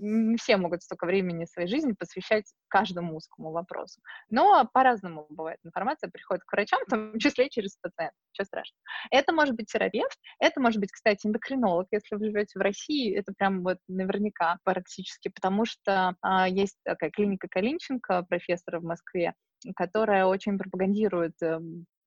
не 0.00 0.36
все 0.36 0.56
могут 0.56 0.82
столько 0.82 1.06
времени 1.06 1.44
своей 1.44 1.68
жизни 1.68 1.92
посвящать 1.92 2.44
каждому 2.68 3.16
узкому 3.16 3.50
вопросу. 3.50 4.00
Но 4.30 4.68
по-разному 4.72 5.26
бывает. 5.28 5.58
Информация 5.64 6.10
приходит 6.10 6.44
к 6.44 6.52
врачам, 6.52 6.80
в 6.86 6.90
том 6.90 7.18
числе 7.18 7.48
через 7.50 7.76
пациента. 7.76 8.14
Ничего 8.32 8.44
страшного. 8.44 8.82
Это 9.10 9.32
может 9.32 9.54
быть 9.54 9.66
терапевт, 9.66 10.18
это 10.38 10.60
может 10.60 10.80
быть, 10.80 10.92
кстати, 10.92 11.26
эндокринолог. 11.26 11.88
Если 11.90 12.14
вы 12.14 12.26
живете 12.26 12.58
в 12.58 12.62
России, 12.62 13.16
это 13.16 13.32
прям 13.36 13.62
вот 13.62 13.78
наверняка 13.88 14.58
практически, 14.64 15.28
потому 15.28 15.64
что 15.64 16.14
а, 16.22 16.48
есть 16.48 16.76
такая 16.84 17.10
клиника 17.10 17.48
Калинченко, 17.48 18.24
профессора 18.28 18.80
в 18.80 18.84
Москве, 18.84 19.34
которая 19.76 20.26
очень 20.26 20.58
пропагандирует 20.58 21.34
э, 21.42 21.58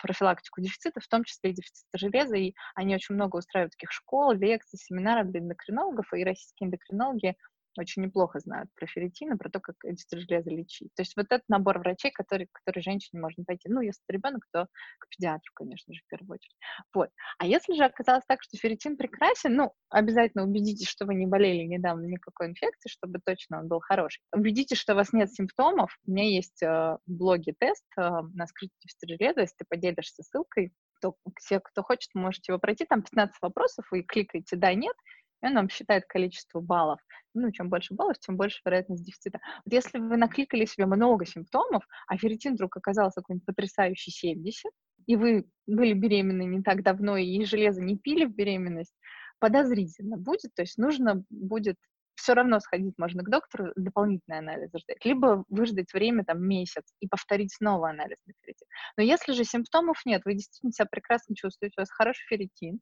профилактику 0.01 0.61
дефицита, 0.61 0.99
в 0.99 1.07
том 1.07 1.23
числе 1.23 1.51
и 1.51 1.53
дефицита 1.53 1.97
железа, 1.97 2.35
и 2.35 2.53
они 2.75 2.95
очень 2.95 3.15
много 3.15 3.37
устраивают 3.37 3.73
таких 3.73 3.91
школ, 3.91 4.31
лекций, 4.33 4.79
семинаров 4.79 5.29
для 5.31 5.41
эндокринологов, 5.41 6.13
и 6.13 6.23
российские 6.23 6.67
эндокринологи 6.67 7.35
очень 7.77 8.03
неплохо 8.03 8.39
знают 8.39 8.69
про 8.75 8.87
ферритин 8.87 9.33
и 9.33 9.37
про 9.37 9.49
то, 9.49 9.59
как 9.59 9.75
дефицит 9.83 10.19
железа 10.19 10.49
лечить. 10.49 10.89
То 10.95 11.01
есть 11.01 11.15
вот 11.15 11.27
этот 11.29 11.47
набор 11.47 11.79
врачей, 11.79 12.11
который, 12.11 12.47
который 12.51 12.81
женщине 12.81 13.21
можно 13.21 13.43
пойти. 13.43 13.69
Ну, 13.69 13.81
если 13.81 14.01
это 14.07 14.17
ребенок, 14.17 14.45
то 14.51 14.67
к 14.99 15.07
педиатру, 15.09 15.51
конечно 15.53 15.93
же, 15.93 16.01
в 16.01 16.07
первую 16.07 16.35
очередь. 16.35 16.57
Вот. 16.93 17.09
А 17.37 17.45
если 17.45 17.73
же 17.73 17.83
оказалось 17.83 18.25
так, 18.27 18.41
что 18.41 18.57
ферритин 18.57 18.97
прекрасен, 18.97 19.55
ну, 19.55 19.73
обязательно 19.89 20.43
убедитесь, 20.43 20.87
что 20.87 21.05
вы 21.05 21.15
не 21.15 21.25
болели 21.25 21.63
недавно 21.63 22.05
никакой 22.05 22.47
инфекцией, 22.47 22.91
чтобы 22.91 23.19
точно 23.23 23.59
он 23.59 23.67
был 23.67 23.79
хороший. 23.79 24.21
Убедитесь, 24.33 24.77
что 24.77 24.93
у 24.93 24.95
вас 24.95 25.13
нет 25.13 25.31
симптомов. 25.31 25.97
У 26.05 26.11
меня 26.11 26.27
есть 26.27 26.61
э, 26.63 26.67
в 26.67 26.99
блоге 27.05 27.53
тест 27.57 27.85
э, 27.97 28.01
на 28.01 28.47
скрытие 28.47 28.71
железа. 29.17 29.41
Если 29.41 29.55
ты 29.57 29.65
поделишься 29.67 30.23
ссылкой, 30.23 30.73
то 31.01 31.15
все, 31.37 31.59
кто 31.59 31.83
хочет, 31.83 32.09
можете 32.13 32.51
его 32.51 32.59
пройти. 32.59 32.85
Там 32.85 33.01
15 33.01 33.35
вопросов, 33.41 33.85
вы 33.91 34.03
кликаете 34.03 34.55
«да», 34.55 34.73
«нет», 34.73 34.95
и 35.41 35.45
он 35.45 35.53
нам 35.53 35.69
считает 35.69 36.05
количество 36.05 36.59
баллов. 36.59 36.99
Ну, 37.33 37.51
чем 37.51 37.69
больше 37.69 37.93
баллов, 37.93 38.19
тем 38.19 38.37
больше 38.37 38.61
вероятность 38.65 39.03
дефицита. 39.03 39.39
Вот 39.65 39.73
если 39.73 39.99
вы 39.99 40.17
накликали 40.17 40.65
себе 40.65 40.85
много 40.85 41.25
симптомов, 41.25 41.83
а 42.07 42.17
ферритин 42.17 42.53
вдруг 42.53 42.77
оказался 42.77 43.21
какой-нибудь 43.21 43.45
потрясающий 43.45 44.11
70, 44.11 44.71
и 45.07 45.15
вы 45.15 45.45
были 45.67 45.93
беременны 45.93 46.43
не 46.43 46.61
так 46.61 46.83
давно, 46.83 47.17
и 47.17 47.43
железо 47.45 47.81
не 47.81 47.97
пили 47.97 48.25
в 48.25 48.35
беременность, 48.35 48.93
подозрительно 49.39 50.17
будет, 50.17 50.53
то 50.53 50.61
есть 50.61 50.77
нужно 50.77 51.23
будет 51.29 51.77
все 52.15 52.33
равно 52.33 52.59
сходить 52.59 52.93
можно 52.97 53.23
к 53.23 53.29
доктору, 53.29 53.71
дополнительный 53.75 54.39
анализ 54.39 54.69
ждать, 54.75 55.03
либо 55.03 55.43
выждать 55.49 55.91
время, 55.93 56.23
там, 56.23 56.43
месяц, 56.43 56.83
и 56.99 57.07
повторить 57.07 57.53
снова 57.53 57.89
анализ 57.89 58.17
на 58.27 58.33
ферритин. 58.41 58.67
Но 58.97 59.03
если 59.03 59.33
же 59.33 59.43
симптомов 59.43 60.01
нет, 60.05 60.21
вы 60.25 60.33
действительно 60.33 60.71
себя 60.71 60.85
прекрасно 60.85 61.35
чувствуете, 61.35 61.73
у 61.77 61.81
вас 61.81 61.89
хороший 61.89 62.25
ферритин, 62.27 62.79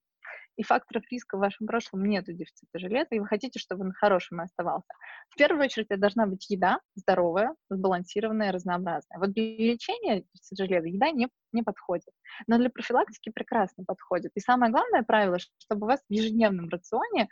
и 0.60 0.64
факторов 0.64 1.04
риска 1.10 1.38
в 1.38 1.40
вашем 1.40 1.68
прошлом 1.68 2.04
нет 2.04 2.26
дефицита 2.26 2.78
железа, 2.80 3.08
и 3.12 3.20
вы 3.20 3.28
хотите, 3.28 3.60
чтобы 3.60 3.86
он 3.86 3.94
хорошим 3.94 4.42
оставался. 4.42 4.92
В 5.30 5.38
первую 5.38 5.64
очередь 5.64 5.88
это 5.90 6.02
должна 6.02 6.26
быть 6.26 6.50
еда 6.50 6.82
здоровая, 6.96 7.56
сбалансированная, 7.70 8.52
разнообразная. 8.52 9.20
Вот 9.20 9.32
для 9.32 9.44
лечения 9.44 10.22
дефицита 10.22 10.66
железа 10.66 10.88
еда 10.90 11.12
не, 11.12 11.30
не 11.54 11.64
подходит, 11.64 12.10
но 12.48 12.58
для 12.58 12.70
профилактики 12.70 13.30
прекрасно 13.30 13.86
подходит. 13.86 14.34
И 14.36 14.42
самое 14.42 14.70
главное 14.70 15.04
правило, 15.04 15.38
чтобы 15.40 15.86
у 15.86 15.90
вас 15.90 16.02
в 16.10 16.12
ежедневном 16.14 16.68
рационе 16.68 17.30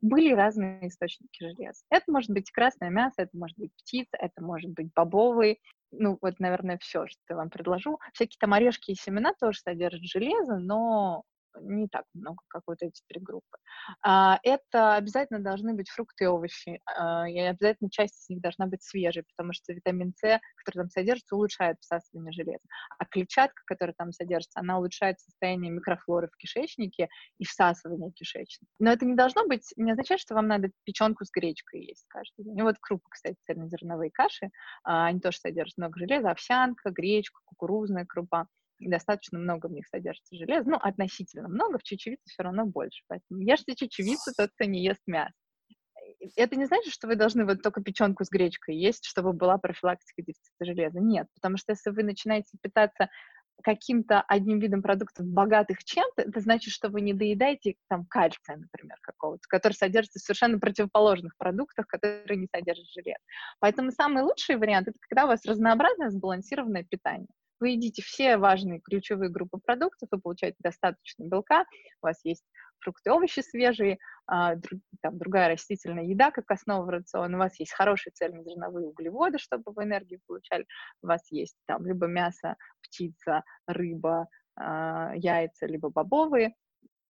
были 0.00 0.32
разные 0.32 0.88
источники 0.88 1.38
железа. 1.38 1.82
Это 1.90 2.10
может 2.10 2.30
быть 2.30 2.50
красное 2.50 2.88
мясо, 2.88 3.16
это 3.18 3.36
может 3.36 3.58
быть 3.58 3.74
птица, 3.74 4.16
это 4.18 4.42
может 4.42 4.70
быть 4.70 4.90
бобовый. 4.94 5.60
Ну, 5.92 6.16
вот, 6.22 6.40
наверное, 6.40 6.78
все, 6.78 7.06
что 7.08 7.20
я 7.28 7.36
вам 7.36 7.50
предложу. 7.50 7.98
Всякие 8.14 8.38
там 8.40 8.54
орешки 8.54 8.92
и 8.92 8.94
семена 8.94 9.34
тоже 9.38 9.58
содержат 9.58 10.02
железо, 10.02 10.56
но 10.56 11.24
не 11.60 11.88
так 11.88 12.04
много, 12.14 12.38
как 12.48 12.62
вот 12.66 12.82
эти 12.82 13.02
три 13.08 13.20
группы. 13.20 13.58
А, 14.02 14.38
это 14.42 14.94
обязательно 14.94 15.40
должны 15.40 15.74
быть 15.74 15.90
фрукты 15.90 16.24
и 16.24 16.26
овощи, 16.26 16.80
а, 16.86 17.28
и 17.28 17.38
обязательно 17.38 17.90
часть 17.90 18.22
из 18.22 18.28
них 18.28 18.40
должна 18.40 18.66
быть 18.66 18.82
свежей, 18.82 19.24
потому 19.36 19.52
что 19.52 19.72
витамин 19.72 20.12
С, 20.16 20.40
который 20.56 20.84
там 20.84 20.90
содержится, 20.90 21.36
улучшает 21.36 21.76
всасывание 21.80 22.32
железа. 22.32 22.60
А 22.98 23.04
клетчатка, 23.04 23.62
которая 23.66 23.94
там 23.96 24.12
содержится, 24.12 24.60
она 24.60 24.78
улучшает 24.78 25.20
состояние 25.20 25.70
микрофлоры 25.70 26.28
в 26.28 26.36
кишечнике 26.36 27.08
и 27.38 27.44
всасывание 27.44 28.12
кишечника. 28.12 28.70
Но 28.78 28.92
это 28.92 29.04
не 29.04 29.14
должно 29.14 29.46
быть, 29.46 29.72
не 29.76 29.92
означает, 29.92 30.20
что 30.20 30.34
вам 30.34 30.46
надо 30.46 30.70
печенку 30.84 31.24
с 31.24 31.30
гречкой 31.30 31.84
есть 31.84 32.06
каждый 32.08 32.44
день. 32.44 32.58
И 32.58 32.62
вот 32.62 32.76
крупы, 32.80 33.04
кстати, 33.10 33.36
цельнозерновые 33.46 34.10
каши, 34.10 34.50
а, 34.84 35.06
они 35.06 35.20
тоже 35.20 35.38
содержат 35.38 35.76
много 35.78 35.98
железа, 35.98 36.30
овсянка, 36.30 36.90
гречка, 36.90 37.40
кукурузная 37.44 38.06
крупа 38.06 38.46
достаточно 38.88 39.38
много 39.38 39.66
в 39.66 39.72
них 39.72 39.86
содержится 39.86 40.36
железа, 40.36 40.68
ну, 40.68 40.76
относительно 40.76 41.48
много, 41.48 41.78
в 41.78 41.82
чечевице 41.82 42.22
все 42.26 42.42
равно 42.42 42.66
больше, 42.66 43.02
поэтому 43.08 43.40
ешьте 43.40 43.74
чечевицу 43.74 44.32
тот, 44.36 44.50
кто 44.54 44.64
не 44.64 44.84
ест 44.84 45.02
мясо. 45.06 45.32
Это 46.36 46.56
не 46.56 46.66
значит, 46.66 46.92
что 46.92 47.06
вы 47.06 47.16
должны 47.16 47.44
вот 47.44 47.62
только 47.62 47.82
печенку 47.82 48.24
с 48.24 48.30
гречкой 48.30 48.76
есть, 48.76 49.04
чтобы 49.04 49.32
была 49.32 49.58
профилактика 49.58 50.22
дефицита 50.22 50.64
железа. 50.64 51.00
Нет, 51.00 51.26
потому 51.34 51.56
что 51.56 51.72
если 51.72 51.90
вы 51.90 52.02
начинаете 52.02 52.58
питаться 52.60 53.08
каким-то 53.62 54.22
одним 54.22 54.58
видом 54.58 54.82
продуктов, 54.82 55.26
богатых 55.26 55.84
чем-то, 55.84 56.22
это 56.22 56.40
значит, 56.40 56.72
что 56.72 56.88
вы 56.88 57.00
не 57.00 57.12
доедаете 57.12 57.74
там 57.88 58.06
кальция, 58.06 58.56
например, 58.56 58.96
какого-то, 59.02 59.42
который 59.48 59.74
содержится 59.74 60.18
в 60.18 60.22
совершенно 60.22 60.58
противоположных 60.58 61.36
продуктах, 61.36 61.86
которые 61.86 62.38
не 62.38 62.48
содержат 62.54 62.86
желез. 62.86 63.18
Поэтому 63.60 63.90
самый 63.90 64.22
лучший 64.22 64.56
вариант— 64.56 64.88
это 64.88 64.98
когда 65.00 65.24
у 65.24 65.28
вас 65.28 65.44
разнообразное, 65.44 66.10
сбалансированное 66.10 66.84
питание. 66.84 67.28
Вы 67.60 67.70
едите 67.70 68.02
все 68.02 68.38
важные 68.38 68.80
ключевые 68.80 69.30
группы 69.30 69.58
продуктов, 69.58 70.08
вы 70.10 70.18
получаете 70.18 70.56
достаточно 70.60 71.24
белка, 71.24 71.66
у 72.02 72.06
вас 72.06 72.18
есть 72.24 72.44
фрукты, 72.80 73.12
овощи 73.12 73.40
свежие, 73.40 73.98
а, 74.26 74.54
там, 75.02 75.18
другая 75.18 75.50
растительная 75.50 76.04
еда 76.04 76.30
как 76.30 76.50
основа 76.50 76.90
рациона, 76.90 77.36
у 77.36 77.40
вас 77.40 77.60
есть 77.60 77.72
хорошие 77.72 78.12
цельнозерновые 78.14 78.86
углеводы, 78.86 79.38
чтобы 79.38 79.72
вы 79.72 79.84
энергию 79.84 80.20
получали, 80.26 80.64
у 81.02 81.08
вас 81.08 81.20
есть 81.30 81.56
там 81.66 81.86
либо 81.86 82.06
мясо, 82.06 82.56
птица, 82.82 83.44
рыба, 83.66 84.26
а, 84.56 85.12
яйца, 85.14 85.66
либо 85.66 85.90
бобовые, 85.90 86.54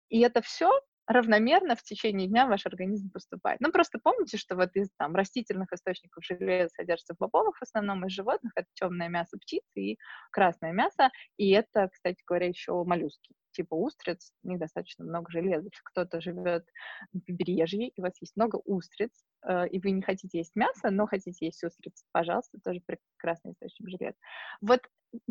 и 0.09 0.21
это 0.21 0.43
все 0.43 0.71
равномерно 1.11 1.75
в 1.77 1.83
течение 1.83 2.29
дня 2.29 2.47
ваш 2.47 2.67
организм 2.67 3.11
поступает. 3.11 3.61
Ну, 3.61 3.73
просто 3.73 3.99
помните, 4.03 4.37
что 4.39 4.55
вот 4.57 4.71
из 4.75 4.89
там, 4.97 5.15
растительных 5.15 5.73
источников 5.73 6.25
железа 6.25 6.71
содержится 6.77 7.15
в 7.15 7.19
бобовых 7.19 7.59
в 7.59 7.63
основном, 7.63 8.07
из 8.07 8.13
животных 8.13 8.53
это 8.55 8.69
темное 8.75 9.09
мясо 9.09 9.37
птицы 9.39 9.65
и 9.75 9.99
красное 10.31 10.73
мясо, 10.73 11.11
и 11.37 11.51
это, 11.51 11.89
кстати 11.89 12.23
говоря, 12.27 12.47
еще 12.47 12.85
моллюски 12.85 13.35
типа 13.61 13.75
устриц, 13.75 14.33
у 14.43 14.49
них 14.49 14.59
достаточно 14.59 15.05
много 15.05 15.31
железа. 15.31 15.65
Если 15.65 15.83
кто-то 15.85 16.21
живет 16.21 16.65
на 17.13 17.21
побережье, 17.21 17.89
и 17.89 18.01
у 18.01 18.03
вас 18.03 18.15
есть 18.21 18.37
много 18.37 18.57
устриц, 18.65 19.11
э, 19.47 19.69
и 19.69 19.79
вы 19.79 19.91
не 19.91 20.03
хотите 20.03 20.39
есть 20.39 20.57
мясо, 20.57 20.91
но 20.91 21.07
хотите 21.07 21.47
есть 21.47 21.63
устриц, 21.63 22.05
пожалуйста, 22.13 22.59
тоже 22.65 22.81
прекрасный 22.87 23.53
источник 23.53 23.89
железа. 23.91 24.17
Вот 24.63 24.81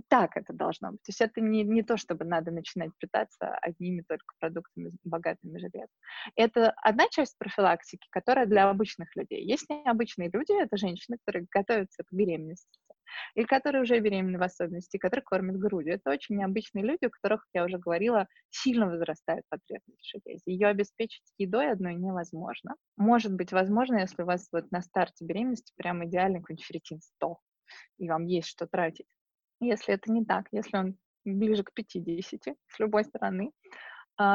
так 0.09 0.36
это 0.36 0.53
должно 0.53 0.91
быть. 0.91 1.01
То 1.03 1.09
есть 1.09 1.21
это 1.21 1.41
не, 1.41 1.63
не 1.63 1.84
то, 1.84 1.97
чтобы 1.97 2.25
надо 2.25 2.51
начинать 2.51 2.91
питаться 2.99 3.55
одними 3.61 4.03
только 4.07 4.36
продуктами, 4.39 4.91
богатыми 5.03 5.57
железом. 5.57 5.88
Это 6.36 6.71
одна 6.71 7.07
часть 7.09 7.38
профилактики, 7.38 8.07
которая 8.11 8.45
для 8.45 8.69
обычных 8.69 9.15
людей. 9.15 9.43
Есть 9.43 9.69
необычные 9.69 10.30
люди, 10.32 10.51
это 10.61 10.77
женщины, 10.77 11.17
которые 11.25 11.47
готовятся 11.49 12.03
к 12.03 12.11
беременности 12.11 12.67
или 13.36 13.45
которые 13.45 13.84
уже 13.84 13.99
беременны 13.99 14.38
в 14.38 14.43
особенности, 14.43 14.97
которые 14.97 15.24
кормят 15.24 15.57
грудью. 15.57 15.95
Это 15.95 16.10
очень 16.10 16.38
необычные 16.38 16.84
люди, 16.84 17.05
у 17.05 17.10
которых, 17.10 17.45
я 17.53 17.66
уже 17.66 17.78
говорила, 17.78 18.28
сильно 18.49 18.88
возрастает 18.88 19.43
потребность 19.49 20.01
в 20.01 20.10
железе. 20.10 20.43
Ее 20.45 20.68
обеспечить 20.68 21.24
едой 21.38 21.72
одной 21.72 21.95
невозможно. 21.95 22.76
Может 22.97 23.34
быть 23.34 23.51
возможно, 23.51 23.99
если 23.99 24.24
у 24.24 24.26
вас 24.26 24.47
вот 24.51 24.72
на 24.72 24.82
старте 24.82 25.26
беременности 25.26 25.74
прям 25.76 26.05
идеальный 26.05 26.39
какой-нибудь 26.39 26.66
ферритин 26.66 27.01
100, 27.01 27.38
и 27.99 28.10
вам 28.10 28.26
есть 28.26 28.47
что 28.47 28.68
тратить. 28.68 29.07
Если 29.60 29.93
это 29.93 30.12
не 30.12 30.24
так, 30.26 30.47
если 30.51 30.78
он 30.78 30.97
ближе 31.26 31.64
к 31.64 31.74
50 31.74 32.55
с 32.68 32.80
любой 32.80 33.03
стороны, 33.03 33.51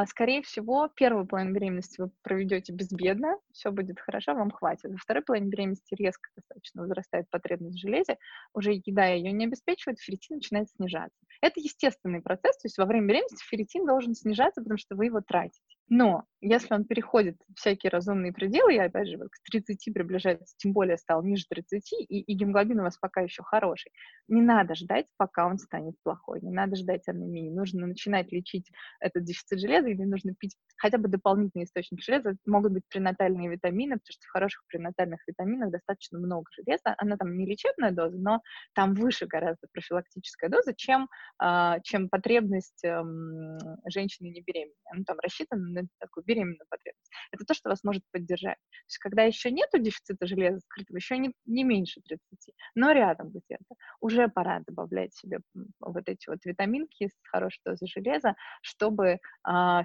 скорее 0.07 0.43
всего, 0.43 0.89
первую 0.89 1.27
половину 1.27 1.55
беременности 1.55 2.01
вы 2.01 2.11
проведете 2.23 2.73
безбедно, 2.73 3.37
все 3.53 3.71
будет 3.71 4.01
хорошо, 4.01 4.35
вам 4.35 4.51
хватит. 4.51 4.91
Во 4.91 4.97
второй 4.97 5.23
половине 5.23 5.51
беременности 5.51 5.95
резко 5.95 6.31
достаточно 6.37 6.83
возрастает 6.83 7.29
потребность 7.31 7.77
в 7.77 7.81
железе, 7.81 8.17
уже 8.55 8.73
еда 8.73 9.07
ее 9.07 9.33
не 9.33 9.45
обеспечивает, 9.45 10.01
ферритин 10.01 10.37
начинает 10.37 10.71
снижаться. 10.71 11.19
Это 11.43 11.61
естественный 11.61 12.23
процесс, 12.23 12.57
то 12.57 12.67
есть 12.67 12.79
во 12.79 12.87
время 12.87 13.09
беременности 13.09 13.45
ферритин 13.45 13.85
должен 13.87 14.15
снижаться, 14.15 14.63
потому 14.63 14.79
что 14.79 14.97
вы 14.97 15.07
его 15.07 15.21
тратите. 15.21 15.74
Но 15.89 16.25
если 16.41 16.75
он 16.75 16.85
переходит 16.85 17.37
всякие 17.57 17.91
разумные 17.91 18.33
пределы, 18.33 18.75
я 18.75 18.85
опять 18.85 19.09
же 19.09 19.19
к 19.19 19.51
30 19.51 19.93
приближается, 19.95 20.55
тем 20.59 20.73
более 20.73 20.99
стал 20.99 21.23
ниже 21.23 21.45
30, 21.49 21.93
и, 21.93 22.21
и 22.21 22.35
гемоглобин 22.35 22.81
у 22.81 22.83
вас 22.83 22.99
пока 22.99 23.23
еще 23.23 23.43
хороший, 23.43 23.93
не 24.29 24.43
надо 24.43 24.75
ждать, 24.75 25.07
пока 25.17 25.47
он 25.47 25.59
станет 25.59 25.95
плохой, 26.03 26.41
не 26.43 26.51
надо 26.51 26.77
ждать 26.77 27.09
анемии. 27.09 27.51
Нужно 27.51 27.87
начинать 27.87 28.33
лечить 28.33 28.71
этот 29.01 29.25
дефицит 29.25 29.61
железа 29.61 29.89
или 29.89 30.03
нужно 30.05 30.35
пить 30.35 30.57
хотя 30.77 30.99
бы 30.99 31.09
дополнительный 31.09 31.65
источник 31.65 32.03
железа. 32.03 32.31
Это 32.31 32.39
могут 32.47 32.73
быть 32.73 32.83
пренатальные 32.89 33.49
витамины, 33.49 33.95
потому 33.95 34.13
что 34.13 34.27
в 34.27 34.33
хороших 34.33 34.63
пренатальных 34.67 35.21
витаминах 35.27 35.71
достаточно 35.71 36.19
много 36.19 36.45
железа. 36.53 36.95
Она 36.99 37.17
там 37.17 37.37
не 37.37 37.47
лечебная 37.47 37.91
доза, 37.91 38.19
но 38.19 38.41
там 38.75 38.95
выше 38.95 39.27
гораздо 39.27 39.67
профилактическая 39.73 40.51
доза, 40.51 40.75
чем, 40.75 41.09
э, 41.43 41.77
чем 41.85 42.09
потребность 42.09 42.85
э, 42.85 43.03
женщины 43.91 44.29
не 44.29 44.43
беременной. 44.43 44.75
Она 44.93 45.05
там 45.07 45.19
рассчитана 45.21 45.74
на 45.83 45.89
такую 45.99 46.25
беременную 46.25 46.67
потребность. 46.69 47.11
Это 47.33 47.45
то, 47.45 47.55
что 47.55 47.69
вас 47.69 47.85
может 47.85 48.03
поддержать. 48.11 48.57
То 48.57 48.87
есть, 48.87 48.99
когда 48.99 49.23
еще 49.23 49.51
нет 49.51 49.71
дефицита 49.75 50.27
железа 50.27 50.61
скрытого, 50.61 50.97
еще 50.97 51.19
не, 51.19 51.33
не 51.47 51.65
меньше 51.65 52.01
30, 52.03 52.55
но 52.75 52.93
рядом 52.93 53.31
где-то, 53.31 53.75
уже 54.01 54.29
пора 54.29 54.61
добавлять 54.67 55.15
себе 55.15 55.41
вот 55.81 56.09
эти 56.09 56.29
вот 56.29 56.45
витаминки 56.45 57.09
с 57.09 57.29
хорошей 57.31 57.61
дозой 57.65 57.89
железа, 57.89 58.35
чтобы 58.63 59.07
э, 59.07 59.19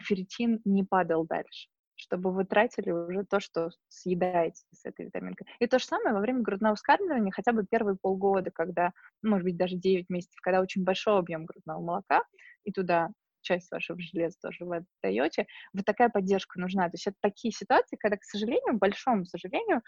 ферритин 0.02 0.62
не 0.66 0.84
падал 0.84 1.26
дальше 1.26 1.70
чтобы 2.00 2.32
вы 2.32 2.46
тратили 2.46 2.92
уже 2.92 3.26
то, 3.26 3.40
что 3.40 3.70
съедаете 3.90 4.64
с 4.74 4.86
этой 4.86 5.08
витаминкой. 5.08 5.48
И 5.60 5.68
то 5.68 5.80
же 5.80 5.86
самое 5.86 6.14
во 6.14 6.22
время 6.22 6.42
грудного 6.42 6.76
вскармливания, 6.76 7.32
хотя 7.32 7.52
бы 7.52 7.66
первые 7.70 7.98
полгода, 8.02 8.52
когда, 8.52 8.92
может 9.22 9.44
быть, 9.44 9.58
даже 9.58 9.76
9 9.76 10.10
месяцев, 10.10 10.40
когда 10.42 10.62
очень 10.62 10.84
большой 10.84 11.20
объем 11.20 11.46
грудного 11.46 11.82
молока, 11.82 12.24
и 12.64 12.72
туда 12.72 13.10
часть 13.42 13.72
вашего 13.72 14.00
железа 14.00 14.38
тоже 14.42 14.66
вы 14.66 14.86
отдаете, 15.04 15.46
вот 15.74 15.86
такая 15.86 16.10
поддержка 16.10 16.60
нужна. 16.60 16.86
То 16.90 16.96
есть 16.96 17.08
это 17.08 17.18
такие 17.22 17.52
ситуации, 17.52 17.98
когда, 17.98 18.18
к 18.18 18.24
сожалению, 18.24 18.78
большому 18.78 19.26
сожалению, 19.26 19.82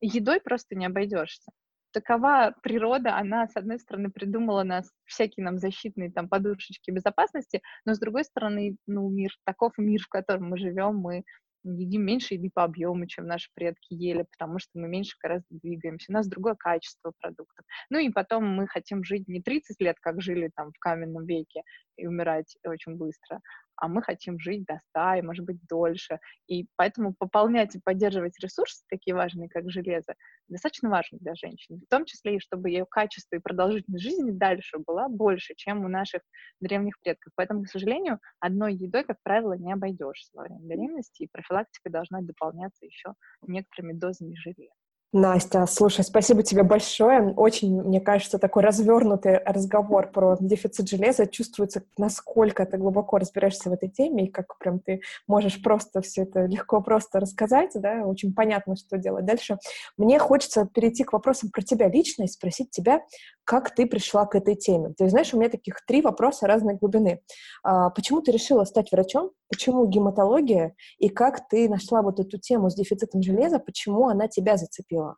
едой 0.00 0.40
просто 0.40 0.74
не 0.74 0.86
обойдешься. 0.86 1.52
Такова 1.92 2.54
природа, 2.62 3.16
она, 3.16 3.46
с 3.46 3.56
одной 3.56 3.78
стороны, 3.78 4.10
придумала 4.10 4.62
нас 4.62 4.90
всякие 5.04 5.44
нам 5.44 5.58
защитные 5.58 6.10
там 6.10 6.28
подушечки 6.28 6.90
безопасности, 6.90 7.60
но 7.84 7.94
с 7.94 7.98
другой 7.98 8.24
стороны, 8.24 8.76
ну, 8.86 9.10
мир 9.10 9.30
таков 9.44 9.72
мир, 9.76 10.00
в 10.02 10.08
котором 10.08 10.48
мы 10.48 10.56
живем, 10.56 10.96
мы 10.96 11.24
едим 11.64 12.04
меньше 12.04 12.34
еды 12.34 12.50
по 12.52 12.64
объему, 12.64 13.06
чем 13.06 13.26
наши 13.26 13.50
предки 13.54 13.94
ели, 13.94 14.26
потому 14.36 14.58
что 14.58 14.70
мы 14.74 14.88
меньше 14.88 15.16
гораздо 15.22 15.46
двигаемся, 15.50 16.10
у 16.10 16.14
нас 16.14 16.28
другое 16.28 16.54
качество 16.54 17.12
продуктов. 17.20 17.64
Ну 17.90 17.98
и 17.98 18.10
потом 18.10 18.46
мы 18.46 18.66
хотим 18.66 19.04
жить 19.04 19.28
не 19.28 19.42
30 19.42 19.80
лет, 19.80 19.96
как 20.00 20.20
жили 20.20 20.50
там 20.54 20.72
в 20.72 20.78
каменном 20.78 21.24
веке, 21.24 21.62
и 21.96 22.06
умирать 22.06 22.56
очень 22.64 22.96
быстро, 22.96 23.40
а 23.82 23.88
мы 23.88 24.00
хотим 24.00 24.38
жить 24.38 24.64
до 24.64 24.78
100 24.90 25.14
и, 25.14 25.22
может 25.22 25.44
быть, 25.44 25.58
дольше. 25.68 26.20
И 26.46 26.68
поэтому 26.76 27.14
пополнять 27.18 27.74
и 27.74 27.80
поддерживать 27.80 28.38
ресурсы, 28.38 28.84
такие 28.88 29.12
важные, 29.12 29.48
как 29.48 29.68
железо, 29.68 30.14
достаточно 30.46 30.88
важно 30.88 31.18
для 31.18 31.34
женщин. 31.34 31.80
В 31.80 31.90
том 31.90 32.04
числе 32.04 32.36
и 32.36 32.38
чтобы 32.38 32.70
ее 32.70 32.86
качество 32.88 33.34
и 33.34 33.40
продолжительность 33.40 34.04
жизни 34.04 34.30
дальше 34.30 34.78
была 34.86 35.08
больше, 35.08 35.54
чем 35.56 35.84
у 35.84 35.88
наших 35.88 36.22
древних 36.60 36.94
предков. 37.00 37.32
Поэтому, 37.34 37.64
к 37.64 37.68
сожалению, 37.70 38.20
одной 38.38 38.74
едой, 38.74 39.02
как 39.02 39.16
правило, 39.24 39.54
не 39.54 39.72
обойдешься 39.72 40.30
во 40.34 40.44
время 40.44 40.60
беременности, 40.60 41.24
и 41.24 41.28
профилактика 41.32 41.90
должна 41.90 42.20
дополняться 42.20 42.86
еще 42.86 43.14
некоторыми 43.44 43.94
дозами 43.94 44.36
железа. 44.36 44.81
Настя, 45.14 45.66
слушай, 45.66 46.04
спасибо 46.04 46.42
тебе 46.42 46.62
большое. 46.62 47.34
Очень, 47.36 47.82
мне 47.82 48.00
кажется, 48.00 48.38
такой 48.38 48.62
развернутый 48.62 49.40
разговор 49.44 50.10
про 50.10 50.38
дефицит 50.40 50.88
железа. 50.88 51.26
Чувствуется, 51.26 51.82
насколько 51.98 52.64
ты 52.64 52.78
глубоко 52.78 53.18
разбираешься 53.18 53.68
в 53.68 53.74
этой 53.74 53.90
теме, 53.90 54.24
и 54.24 54.30
как 54.30 54.56
прям 54.56 54.78
ты 54.78 55.02
можешь 55.26 55.62
просто 55.62 56.00
все 56.00 56.22
это 56.22 56.46
легко 56.46 56.80
просто 56.80 57.20
рассказать, 57.20 57.72
да, 57.74 58.06
очень 58.06 58.32
понятно, 58.32 58.74
что 58.74 58.96
делать 58.96 59.26
дальше. 59.26 59.58
Мне 59.98 60.18
хочется 60.18 60.66
перейти 60.72 61.04
к 61.04 61.12
вопросам 61.12 61.50
про 61.50 61.60
тебя 61.60 61.88
лично 61.88 62.22
и 62.22 62.28
спросить 62.28 62.70
тебя, 62.70 63.02
как 63.44 63.74
ты 63.74 63.86
пришла 63.86 64.26
к 64.26 64.34
этой 64.34 64.54
теме. 64.54 64.94
Ты 64.96 65.08
знаешь, 65.08 65.34
у 65.34 65.38
меня 65.38 65.50
таких 65.50 65.84
три 65.86 66.00
вопроса 66.00 66.46
разной 66.46 66.76
глубины. 66.76 67.22
А, 67.62 67.90
почему 67.90 68.22
ты 68.22 68.32
решила 68.32 68.64
стать 68.64 68.92
врачом? 68.92 69.32
Почему 69.48 69.86
гематология? 69.86 70.74
И 70.98 71.08
как 71.08 71.48
ты 71.48 71.68
нашла 71.68 72.02
вот 72.02 72.20
эту 72.20 72.38
тему 72.38 72.70
с 72.70 72.74
дефицитом 72.74 73.22
железа? 73.22 73.58
Почему 73.58 74.08
она 74.08 74.28
тебя 74.28 74.56
зацепила? 74.56 75.16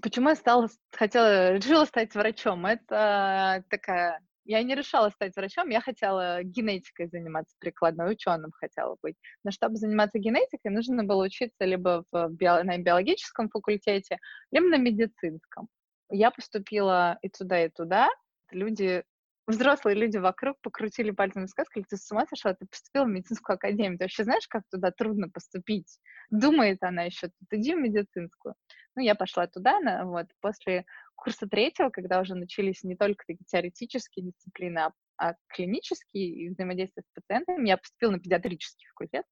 Почему 0.00 0.30
я 0.30 0.34
стала, 0.34 0.68
хотела, 0.90 1.54
решила 1.54 1.84
стать 1.84 2.14
врачом? 2.14 2.66
Это 2.66 3.64
такая... 3.70 4.20
Я 4.44 4.60
не 4.64 4.74
решала 4.74 5.10
стать 5.10 5.36
врачом, 5.36 5.68
я 5.68 5.80
хотела 5.80 6.42
генетикой 6.42 7.06
заниматься, 7.06 7.54
прикладной 7.60 8.10
ученым 8.12 8.50
хотела 8.50 8.96
быть. 9.00 9.14
Но 9.44 9.52
чтобы 9.52 9.76
заниматься 9.76 10.18
генетикой, 10.18 10.72
нужно 10.72 11.04
было 11.04 11.24
учиться 11.24 11.64
либо 11.64 12.04
в 12.10 12.28
био, 12.30 12.64
на 12.64 12.76
биологическом 12.76 13.48
факультете, 13.50 14.18
либо 14.50 14.66
на 14.66 14.78
медицинском. 14.78 15.68
Я 16.10 16.30
поступила 16.30 17.18
и 17.22 17.28
туда, 17.28 17.64
и 17.64 17.68
туда. 17.68 18.08
Люди 18.50 19.04
взрослые 19.46 19.96
люди 19.96 20.18
вокруг 20.18 20.56
покрутили 20.62 21.10
пальцем 21.10 21.44
и 21.44 21.48
сказали, 21.48 21.84
ты 21.88 21.96
с 21.96 22.10
ума 22.10 22.26
сошла, 22.26 22.54
ты 22.54 22.66
поступила 22.66 23.04
в 23.04 23.08
медицинскую 23.08 23.54
академию, 23.54 23.98
ты 23.98 24.04
вообще 24.04 24.24
знаешь, 24.24 24.46
как 24.48 24.62
туда 24.70 24.90
трудно 24.90 25.28
поступить? 25.28 25.98
Думает 26.30 26.78
она 26.82 27.02
еще, 27.02 27.28
ты 27.48 27.56
иди 27.56 27.74
в 27.74 27.78
медицинскую. 27.78 28.54
Ну, 28.94 29.02
я 29.02 29.14
пошла 29.14 29.46
туда, 29.46 29.80
на, 29.80 30.04
вот, 30.04 30.26
после 30.40 30.84
курса 31.16 31.46
третьего, 31.48 31.90
когда 31.90 32.20
уже 32.20 32.34
начались 32.34 32.82
не 32.84 32.96
только 32.96 33.24
теоретические 33.46 34.26
дисциплины, 34.26 34.78
а, 34.78 34.92
а 35.22 35.34
клинические 35.46 36.26
и 36.26 36.48
взаимодействие 36.48 37.04
с 37.04 37.14
пациентами, 37.14 37.68
я 37.68 37.76
поступила 37.76 38.10
на 38.10 38.18
педиатрический 38.18 38.88
факультет, 38.88 39.24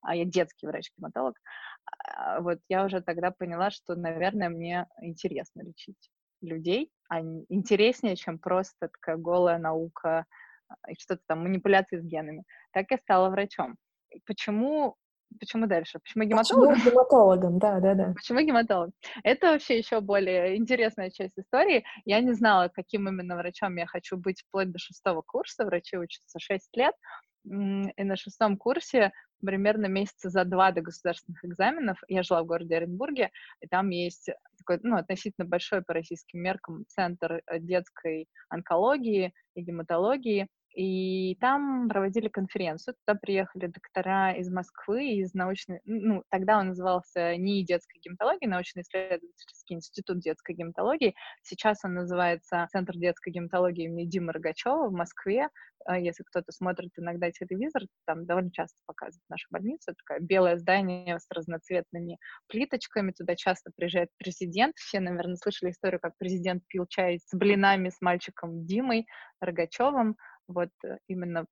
а 0.00 0.14
я 0.14 0.24
детский 0.24 0.68
врач-гематолог, 0.68 1.36
а, 2.06 2.40
вот 2.40 2.60
я 2.68 2.84
уже 2.84 3.00
тогда 3.00 3.32
поняла, 3.32 3.70
что, 3.72 3.96
наверное, 3.96 4.48
мне 4.48 4.86
интересно 5.00 5.62
лечить 5.62 6.10
людей, 6.40 6.92
они 7.08 7.44
интереснее, 7.48 8.14
чем 8.14 8.38
просто 8.38 8.88
такая 8.88 9.16
голая 9.16 9.58
наука 9.58 10.26
а, 10.68 10.90
и 10.90 10.94
что-то 10.94 11.22
там, 11.26 11.42
манипуляции 11.42 11.98
с 11.98 12.04
генами. 12.04 12.44
Так 12.72 12.92
я 12.92 12.98
стала 12.98 13.28
врачом. 13.28 13.76
Почему 14.26 14.96
Почему 15.38 15.66
дальше? 15.66 15.98
Почему 16.00 16.24
гематологом? 16.24 16.74
Почему 16.74 16.90
гематологом, 16.90 17.58
да, 17.58 17.80
да, 17.80 17.94
да. 17.94 18.12
Почему 18.14 18.40
гематолог? 18.40 18.90
Это 19.22 19.52
вообще 19.52 19.78
еще 19.78 20.00
более 20.00 20.56
интересная 20.56 21.10
часть 21.10 21.38
истории. 21.38 21.84
Я 22.04 22.20
не 22.20 22.32
знала, 22.32 22.68
каким 22.68 23.08
именно 23.08 23.36
врачом 23.36 23.76
я 23.76 23.86
хочу 23.86 24.16
быть 24.16 24.42
вплоть 24.42 24.70
до 24.70 24.78
шестого 24.78 25.22
курса. 25.22 25.64
Врачи 25.64 25.96
учатся 25.96 26.38
шесть 26.38 26.76
лет. 26.76 26.94
И 27.44 28.04
на 28.04 28.16
шестом 28.16 28.56
курсе 28.56 29.12
примерно 29.44 29.86
месяца 29.86 30.30
за 30.30 30.44
два 30.44 30.70
до 30.70 30.80
государственных 30.80 31.44
экзаменов 31.44 31.98
я 32.08 32.22
жила 32.22 32.42
в 32.42 32.46
городе 32.46 32.76
Оренбурге, 32.76 33.30
и 33.60 33.66
там 33.66 33.90
есть 33.90 34.30
такой, 34.58 34.78
ну, 34.82 34.96
относительно 34.96 35.46
большой 35.46 35.82
по 35.82 35.92
российским 35.92 36.40
меркам 36.40 36.84
центр 36.86 37.42
э, 37.46 37.58
детской 37.58 38.28
онкологии 38.48 39.32
и 39.54 39.62
гематологии, 39.62 40.48
и 40.74 41.36
там 41.36 41.88
проводили 41.88 42.28
конференцию, 42.28 42.94
туда 43.04 43.18
приехали 43.18 43.66
доктора 43.66 44.32
из 44.32 44.50
Москвы, 44.50 45.16
из 45.16 45.34
научной, 45.34 45.80
ну, 45.84 46.22
тогда 46.30 46.58
он 46.58 46.68
назывался 46.68 47.36
НИИ 47.36 47.64
детской 47.64 48.00
гематологии, 48.00 48.46
научно-исследовательский 48.46 49.76
институт 49.76 50.20
детской 50.20 50.54
гематологии, 50.54 51.14
сейчас 51.42 51.84
он 51.84 51.94
называется 51.94 52.66
Центр 52.70 52.96
детской 52.96 53.30
гематологии 53.30 53.84
имени 53.84 54.06
Димы 54.06 54.32
Рогачева 54.32 54.88
в 54.88 54.92
Москве, 54.92 55.48
а 55.84 55.98
если 55.98 56.22
кто-то 56.22 56.52
смотрит 56.52 56.92
иногда 56.96 57.30
телевизор, 57.30 57.82
там 58.06 58.26
довольно 58.26 58.50
часто 58.52 58.76
показывают 58.86 59.28
нашу 59.28 59.46
больницу, 59.50 59.94
такое 59.94 60.20
белое 60.20 60.56
здание 60.56 61.18
с 61.18 61.26
разноцветными 61.30 62.18
плиточками, 62.48 63.12
туда 63.12 63.34
часто 63.36 63.70
приезжает 63.76 64.10
президент, 64.18 64.76
все, 64.76 65.00
наверное, 65.00 65.36
слышали 65.36 65.70
историю, 65.70 66.00
как 66.00 66.16
президент 66.18 66.62
пил 66.68 66.86
чай 66.86 67.18
с 67.18 67.36
блинами 67.36 67.88
с 67.88 68.00
мальчиком 68.00 68.64
Димой 68.64 69.06
Рогачевым, 69.40 70.16
вот 70.52 70.70
э, 70.84 70.98
именно 71.08 71.46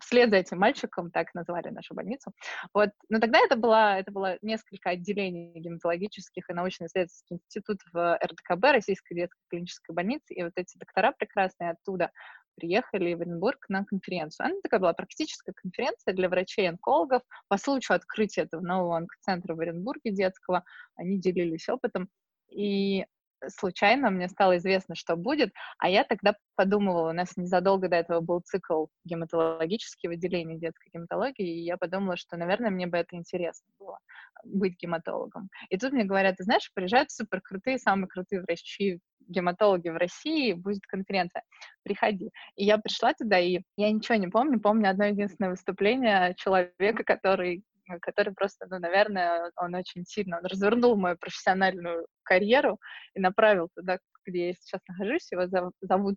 вслед 0.00 0.30
за 0.30 0.36
этим 0.36 0.58
мальчиком, 0.58 1.10
так 1.10 1.34
назвали 1.34 1.68
нашу 1.68 1.94
больницу. 1.94 2.32
Вот. 2.72 2.90
Но 3.08 3.20
тогда 3.20 3.38
это 3.38 3.56
было, 3.56 3.98
это 3.98 4.10
было 4.10 4.38
несколько 4.42 4.90
отделений 4.90 5.60
гематологических 5.60 6.48
и 6.48 6.52
научно-исследовательских 6.52 7.38
институтов 7.38 7.88
в 7.92 8.18
РДКБ, 8.24 8.64
Российской 8.72 9.14
детской 9.14 9.40
клинической 9.50 9.94
больницы, 9.94 10.34
и 10.34 10.42
вот 10.42 10.52
эти 10.56 10.78
доктора 10.78 11.12
прекрасные 11.12 11.70
оттуда 11.70 12.10
приехали 12.56 13.12
в 13.14 13.20
Оренбург 13.20 13.66
на 13.68 13.84
конференцию. 13.84 14.46
Она 14.46 14.54
такая 14.62 14.80
была 14.80 14.94
практическая 14.94 15.52
конференция 15.52 16.14
для 16.14 16.28
врачей-онкологов 16.28 17.22
по 17.48 17.58
случаю 17.58 17.96
открытия 17.96 18.42
этого 18.42 18.62
нового 18.62 18.96
онкоцентра 18.96 19.54
в 19.54 19.60
Оренбурге 19.60 20.10
детского. 20.10 20.64
Они 20.94 21.20
делились 21.20 21.68
опытом. 21.68 22.08
И 22.50 23.04
случайно 23.48 24.10
мне 24.10 24.28
стало 24.28 24.56
известно, 24.56 24.94
что 24.94 25.16
будет, 25.16 25.52
а 25.78 25.88
я 25.88 26.04
тогда 26.04 26.34
подумывала, 26.54 27.10
у 27.10 27.12
нас 27.12 27.36
незадолго 27.36 27.88
до 27.88 27.96
этого 27.96 28.20
был 28.20 28.40
цикл 28.40 28.86
гематологический 29.04 30.08
в 30.08 30.12
отделении 30.12 30.56
детской 30.56 30.90
гематологии, 30.92 31.60
и 31.60 31.64
я 31.64 31.76
подумала, 31.76 32.16
что, 32.16 32.36
наверное, 32.36 32.70
мне 32.70 32.86
бы 32.86 32.96
это 32.98 33.16
интересно 33.16 33.68
было, 33.78 33.98
быть 34.44 34.76
гематологом. 34.80 35.48
И 35.70 35.78
тут 35.78 35.92
мне 35.92 36.04
говорят, 36.04 36.36
ты 36.36 36.44
знаешь, 36.44 36.70
приезжают 36.74 37.10
супер 37.10 37.40
крутые, 37.40 37.78
самые 37.78 38.08
крутые 38.08 38.42
врачи, 38.42 39.00
гематологи 39.28 39.88
в 39.88 39.96
России, 39.96 40.52
будет 40.52 40.86
конференция, 40.86 41.42
приходи. 41.82 42.30
И 42.56 42.64
я 42.64 42.78
пришла 42.78 43.12
туда, 43.14 43.38
и 43.38 43.60
я 43.76 43.90
ничего 43.90 44.16
не 44.16 44.28
помню, 44.28 44.60
помню 44.60 44.90
одно 44.90 45.06
единственное 45.06 45.50
выступление 45.50 46.34
человека, 46.36 47.04
который 47.04 47.64
который 48.00 48.34
просто, 48.34 48.66
ну, 48.68 48.78
наверное, 48.78 49.50
он 49.56 49.74
очень 49.74 50.04
сильно 50.04 50.38
он 50.38 50.46
развернул 50.46 50.96
мою 50.96 51.16
профессиональную 51.16 52.06
карьеру 52.22 52.78
и 53.14 53.20
направил 53.20 53.68
туда, 53.74 53.98
где 54.24 54.48
я 54.48 54.54
сейчас 54.54 54.80
нахожусь. 54.88 55.30
Его 55.30 55.46
зовут 55.80 56.16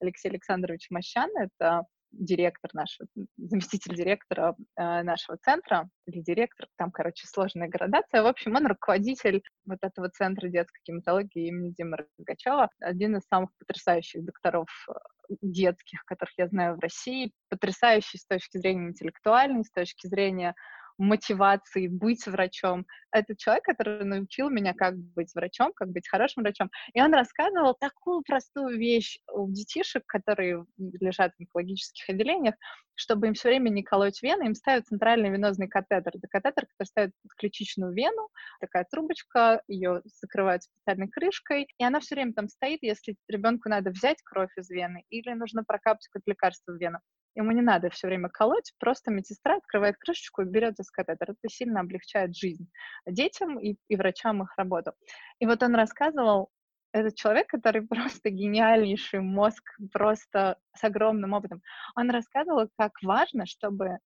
Алексей 0.00 0.28
Александрович 0.28 0.86
Мощан, 0.90 1.30
это 1.36 1.84
директор 2.12 2.70
нашего, 2.74 3.08
заместитель 3.36 3.94
директора 3.94 4.56
э, 4.76 5.02
нашего 5.02 5.38
центра, 5.38 5.88
или 6.06 6.20
директор, 6.20 6.66
там, 6.76 6.90
короче, 6.90 7.26
сложная 7.26 7.68
градация. 7.68 8.22
В 8.22 8.26
общем, 8.26 8.56
он 8.56 8.66
руководитель 8.66 9.42
вот 9.64 9.78
этого 9.82 10.08
центра 10.10 10.48
детской 10.48 10.80
гематологии 10.84 11.48
имени 11.48 11.72
Димы 11.76 11.98
Рогачева, 12.18 12.68
один 12.80 13.16
из 13.16 13.22
самых 13.22 13.50
потрясающих 13.58 14.24
докторов 14.24 14.68
э, 14.88 14.92
детских, 15.40 16.04
которых 16.04 16.32
я 16.36 16.48
знаю 16.48 16.76
в 16.76 16.80
России, 16.80 17.32
потрясающий 17.48 18.18
с 18.18 18.26
точки 18.26 18.58
зрения 18.58 18.88
интеллектуальной, 18.88 19.64
с 19.64 19.70
точки 19.70 20.06
зрения 20.06 20.54
мотивации 21.00 21.88
быть 21.88 22.26
врачом. 22.26 22.86
Это 23.10 23.34
человек, 23.36 23.64
который 23.64 24.04
научил 24.04 24.50
меня, 24.50 24.74
как 24.74 24.96
быть 24.96 25.34
врачом, 25.34 25.72
как 25.74 25.88
быть 25.88 26.06
хорошим 26.08 26.42
врачом. 26.42 26.70
И 26.92 27.00
он 27.00 27.12
рассказывал 27.14 27.74
такую 27.74 28.22
простую 28.22 28.78
вещь 28.78 29.18
у 29.32 29.50
детишек, 29.50 30.04
которые 30.06 30.66
лежат 30.78 31.32
в 31.34 31.40
онкологических 31.40 32.08
отделениях, 32.10 32.54
чтобы 32.94 33.28
им 33.28 33.34
все 33.34 33.48
время 33.48 33.70
не 33.70 33.82
колоть 33.82 34.22
вены, 34.22 34.44
им 34.44 34.54
ставят 34.54 34.86
центральный 34.86 35.30
венозный 35.30 35.68
катетер. 35.68 36.12
Это 36.14 36.28
катетер, 36.28 36.66
который 36.66 36.86
ставит 36.86 37.12
в 37.26 37.34
ключичную 37.36 37.94
вену, 37.94 38.28
такая 38.60 38.86
трубочка, 38.90 39.62
ее 39.68 40.02
закрывают 40.20 40.64
специальной 40.64 41.08
крышкой, 41.08 41.66
и 41.78 41.84
она 41.84 42.00
все 42.00 42.14
время 42.14 42.34
там 42.34 42.48
стоит, 42.48 42.80
если 42.82 43.16
ребенку 43.26 43.70
надо 43.70 43.90
взять 43.90 44.22
кровь 44.22 44.50
из 44.56 44.68
вены 44.68 45.04
или 45.08 45.32
нужно 45.32 45.64
прокапать 45.64 46.06
какое-то 46.08 46.30
лекарство 46.30 46.72
в 46.72 46.76
вену. 46.76 46.98
Ему 47.34 47.52
не 47.52 47.62
надо 47.62 47.90
все 47.90 48.08
время 48.08 48.28
колоть, 48.28 48.72
просто 48.78 49.10
медсестра 49.10 49.56
открывает 49.56 49.96
крышечку 49.98 50.42
и 50.42 50.46
берет 50.46 50.78
из 50.80 50.90
катетер. 50.90 51.30
Это 51.30 51.48
сильно 51.48 51.80
облегчает 51.80 52.36
жизнь 52.36 52.68
детям 53.06 53.58
и, 53.58 53.76
и 53.88 53.96
врачам 53.96 54.42
их 54.42 54.56
работу. 54.56 54.92
И 55.38 55.46
вот 55.46 55.62
он 55.62 55.74
рассказывал, 55.74 56.50
этот 56.92 57.14
человек, 57.14 57.46
который 57.48 57.82
просто 57.86 58.30
гениальнейший 58.30 59.20
мозг, 59.20 59.62
просто 59.92 60.58
с 60.74 60.84
огромным 60.84 61.32
опытом, 61.32 61.62
он 61.96 62.10
рассказывал, 62.10 62.68
как 62.76 62.92
важно, 63.02 63.46
чтобы 63.46 63.98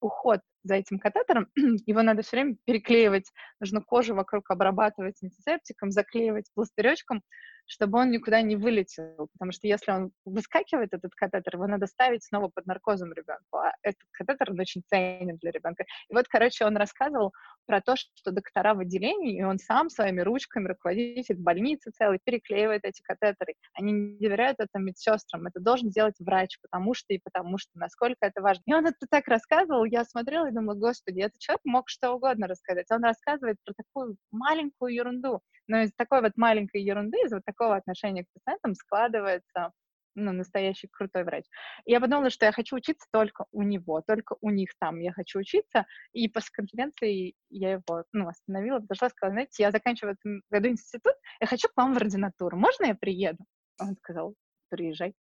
уход 0.00 0.40
за 0.62 0.74
этим 0.74 0.98
катетером, 0.98 1.48
его 1.86 2.02
надо 2.02 2.22
все 2.22 2.36
время 2.36 2.56
переклеивать, 2.64 3.30
нужно 3.60 3.82
кожу 3.82 4.14
вокруг 4.14 4.50
обрабатывать 4.50 5.22
антисептиком, 5.22 5.90
заклеивать 5.90 6.50
пластыречком, 6.54 7.22
чтобы 7.70 7.98
он 7.98 8.10
никуда 8.10 8.42
не 8.42 8.56
вылетел, 8.56 9.28
потому 9.32 9.52
что 9.52 9.68
если 9.68 9.92
он 9.92 10.10
выскакивает, 10.24 10.92
этот 10.92 11.14
катетер, 11.14 11.54
его 11.54 11.68
надо 11.68 11.86
ставить 11.86 12.24
снова 12.24 12.48
под 12.48 12.66
наркозом 12.66 13.12
ребенку, 13.12 13.58
а 13.58 13.72
этот 13.82 14.02
катетер 14.10 14.50
он 14.50 14.58
очень 14.58 14.82
ценен 14.88 15.36
для 15.36 15.52
ребенка. 15.52 15.84
И 16.08 16.14
вот, 16.14 16.26
короче, 16.26 16.66
он 16.66 16.76
рассказывал 16.76 17.32
про 17.66 17.80
то, 17.80 17.94
что 17.96 18.32
доктора 18.32 18.74
в 18.74 18.80
отделении, 18.80 19.38
и 19.38 19.44
он 19.44 19.58
сам 19.58 19.88
своими 19.88 20.20
ручками, 20.20 20.66
руководитель 20.66 21.36
больницы 21.36 21.92
целый, 21.92 22.18
переклеивает 22.24 22.84
эти 22.84 23.02
катетеры. 23.02 23.54
Они 23.74 23.92
не 23.92 24.18
доверяют 24.18 24.58
это 24.58 24.80
медсестрам, 24.80 25.46
это 25.46 25.60
должен 25.60 25.90
делать 25.90 26.16
врач, 26.18 26.58
потому 26.60 26.94
что 26.94 27.14
и 27.14 27.20
потому 27.22 27.56
что, 27.56 27.70
насколько 27.74 28.18
это 28.22 28.42
важно. 28.42 28.62
И 28.66 28.74
он 28.74 28.86
это 28.86 29.06
так 29.08 29.28
рассказывал, 29.28 29.84
я 29.84 30.04
смотрела 30.04 30.49
и 30.50 30.54
думала, 30.54 30.74
господи, 30.74 31.20
этот 31.20 31.38
человек 31.38 31.62
мог 31.64 31.88
что 31.88 32.12
угодно 32.12 32.46
рассказать. 32.46 32.86
Он 32.90 33.02
рассказывает 33.04 33.56
про 33.64 33.74
такую 33.74 34.16
маленькую 34.30 34.94
ерунду, 34.94 35.40
но 35.66 35.80
из 35.80 35.92
такой 35.94 36.20
вот 36.20 36.32
маленькой 36.36 36.82
ерунды, 36.82 37.18
из 37.24 37.32
вот 37.32 37.44
такого 37.44 37.76
отношения 37.76 38.24
к 38.24 38.28
пациентам 38.34 38.74
складывается 38.74 39.72
ну, 40.14 40.32
настоящий 40.32 40.88
крутой 40.88 41.24
врач. 41.24 41.44
Я 41.84 42.00
подумала, 42.00 42.30
что 42.30 42.46
я 42.46 42.52
хочу 42.52 42.76
учиться 42.76 43.06
только 43.12 43.46
у 43.52 43.62
него, 43.62 44.02
только 44.06 44.36
у 44.40 44.50
них 44.50 44.70
там 44.78 44.98
я 44.98 45.12
хочу 45.12 45.38
учиться. 45.38 45.86
И 46.12 46.28
после 46.28 46.50
конференции 46.52 47.34
я 47.48 47.72
его, 47.72 48.04
ну, 48.12 48.28
остановила, 48.28 48.80
подошла, 48.80 49.08
сказала, 49.08 49.34
знаете, 49.34 49.62
я 49.62 49.70
заканчиваю 49.70 50.14
в 50.14 50.18
этом 50.18 50.42
году 50.50 50.68
институт, 50.68 51.14
я 51.40 51.46
хочу 51.46 51.68
к 51.68 51.76
вам 51.76 51.94
в 51.94 51.96
ординатуру, 51.96 52.56
можно 52.56 52.86
я 52.86 52.94
приеду? 52.94 53.44
Он 53.80 53.96
сказал, 53.96 54.34
приезжай. 54.68 55.14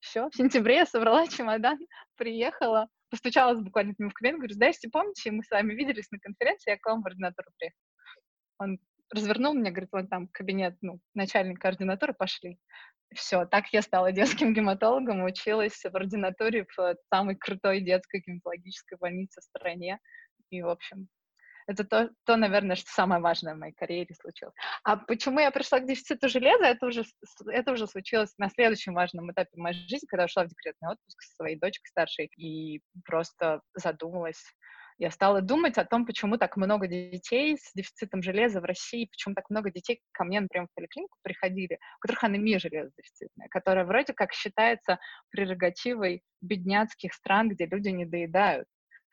Все, 0.00 0.28
в 0.30 0.34
сентябре 0.34 0.76
я 0.76 0.86
собрала 0.86 1.26
чемодан, 1.28 1.78
приехала, 2.16 2.88
постучалась 3.10 3.60
буквально 3.60 3.94
к 3.94 3.98
нему 3.98 4.10
в 4.10 4.14
кабинет, 4.14 4.38
говорю, 4.38 4.54
здрасте, 4.54 4.88
помните, 4.88 5.30
мы 5.30 5.42
с 5.42 5.50
вами 5.50 5.74
виделись 5.74 6.10
на 6.10 6.18
конференции, 6.18 6.70
я 6.70 6.78
к 6.78 6.86
вам 6.86 7.02
в 7.02 7.06
ординатуру 7.06 7.50
приехала. 7.58 7.80
Он 8.58 8.78
развернул 9.12 9.54
меня, 9.54 9.70
говорит, 9.70 9.90
вон 9.92 10.08
там 10.08 10.28
кабинет, 10.28 10.76
ну, 10.80 11.00
начальник 11.14 11.60
координатуры, 11.60 12.14
пошли. 12.14 12.58
Все, 13.14 13.44
так 13.44 13.72
я 13.72 13.82
стала 13.82 14.12
детским 14.12 14.54
гематологом, 14.54 15.24
училась 15.24 15.82
в 15.82 15.96
ординатуре 15.96 16.64
в 16.76 16.96
самой 17.12 17.36
крутой 17.36 17.80
детской 17.80 18.22
гематологической 18.24 18.98
больнице 18.98 19.40
в 19.40 19.44
стране. 19.44 19.98
И, 20.50 20.62
в 20.62 20.68
общем, 20.68 21.08
это 21.70 21.84
то, 21.84 22.10
то, 22.24 22.36
наверное, 22.36 22.76
что 22.76 22.90
самое 22.90 23.22
важное 23.22 23.54
в 23.54 23.58
моей 23.58 23.72
карьере 23.72 24.14
случилось. 24.20 24.54
А 24.82 24.96
почему 24.96 25.38
я 25.40 25.50
пришла 25.50 25.78
к 25.78 25.86
дефициту 25.86 26.28
железа, 26.28 26.64
это 26.64 26.86
уже, 26.86 27.04
это 27.46 27.72
уже 27.72 27.86
случилось 27.86 28.34
на 28.38 28.50
следующем 28.50 28.94
важном 28.94 29.30
этапе 29.30 29.50
моей 29.54 29.76
жизни, 29.88 30.06
когда 30.06 30.24
ушла 30.24 30.44
в 30.44 30.48
декретный 30.48 30.90
отпуск 30.90 31.22
со 31.22 31.34
своей 31.36 31.56
дочкой 31.56 31.86
старшей 31.88 32.30
и 32.36 32.80
просто 33.04 33.60
задумалась, 33.74 34.42
я 34.98 35.10
стала 35.10 35.40
думать 35.40 35.78
о 35.78 35.84
том, 35.86 36.04
почему 36.04 36.36
так 36.36 36.58
много 36.58 36.86
детей 36.86 37.56
с 37.56 37.72
дефицитом 37.74 38.22
железа 38.22 38.60
в 38.60 38.64
России, 38.64 39.08
почему 39.10 39.34
так 39.34 39.48
много 39.48 39.70
детей 39.70 40.02
ко 40.12 40.24
мне, 40.24 40.40
например, 40.40 40.66
в 40.66 40.74
поликлинику 40.74 41.16
приходили, 41.22 41.78
у 41.96 42.00
которых 42.00 42.24
анемия 42.24 42.58
железодефицитная, 42.58 43.48
которая 43.48 43.86
вроде 43.86 44.12
как 44.12 44.34
считается 44.34 44.98
прерогативой 45.30 46.22
бедняцких 46.42 47.14
стран, 47.14 47.48
где 47.48 47.64
люди 47.64 47.88
не 47.88 48.04
доедают. 48.04 48.66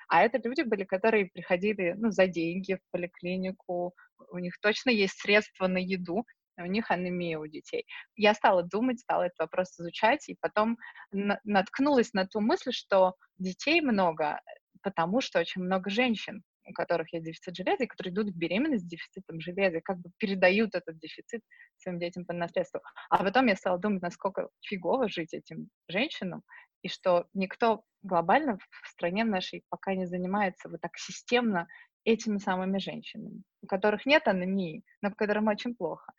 А 0.07 0.23
это 0.23 0.39
люди 0.39 0.61
были, 0.61 0.83
которые 0.83 1.27
приходили 1.27 1.93
ну, 1.97 2.11
за 2.11 2.27
деньги 2.27 2.75
в 2.75 2.91
поликлинику, 2.91 3.93
у 4.31 4.39
них 4.39 4.59
точно 4.59 4.89
есть 4.89 5.19
средства 5.19 5.67
на 5.67 5.77
еду, 5.77 6.25
у 6.57 6.65
них 6.65 6.89
анемия 6.89 7.37
у 7.37 7.47
детей. 7.47 7.85
Я 8.15 8.33
стала 8.33 8.63
думать, 8.63 8.99
стала 8.99 9.23
этот 9.23 9.39
вопрос 9.39 9.79
изучать, 9.79 10.27
и 10.29 10.37
потом 10.39 10.77
наткнулась 11.11 12.13
на 12.13 12.25
ту 12.25 12.41
мысль, 12.41 12.71
что 12.71 13.15
детей 13.37 13.81
много, 13.81 14.39
потому 14.81 15.21
что 15.21 15.39
очень 15.39 15.61
много 15.61 15.89
женщин, 15.89 16.43
у 16.65 16.73
которых 16.73 17.13
есть 17.13 17.25
дефицит 17.25 17.55
железа, 17.55 17.83
и 17.83 17.87
которые 17.87 18.13
идут 18.13 18.29
в 18.29 18.37
беременность 18.37 18.85
с 18.85 18.87
дефицитом 18.87 19.39
железа, 19.39 19.77
и 19.77 19.81
как 19.81 19.99
бы 19.99 20.09
передают 20.17 20.75
этот 20.75 20.97
дефицит 20.99 21.41
своим 21.77 21.99
детям 21.99 22.25
по 22.25 22.33
наследству. 22.33 22.81
А 23.09 23.23
потом 23.23 23.47
я 23.47 23.55
стала 23.55 23.77
думать, 23.77 24.01
насколько 24.01 24.49
фигово 24.61 25.07
жить 25.07 25.33
этим 25.33 25.69
женщинам, 25.87 26.43
и 26.81 26.89
что 26.89 27.27
никто 27.33 27.83
глобально 28.03 28.57
в 28.57 28.87
стране 28.87 29.23
нашей 29.23 29.63
пока 29.69 29.93
не 29.95 30.05
занимается 30.05 30.69
вот 30.69 30.81
так 30.81 30.97
системно 30.97 31.67
этими 32.03 32.37
самыми 32.37 32.77
женщинами, 32.79 33.43
у 33.61 33.67
которых 33.67 34.05
нет 34.05 34.27
анемии, 34.27 34.83
но 35.01 35.11
которым 35.11 35.47
очень 35.47 35.75
плохо. 35.75 36.13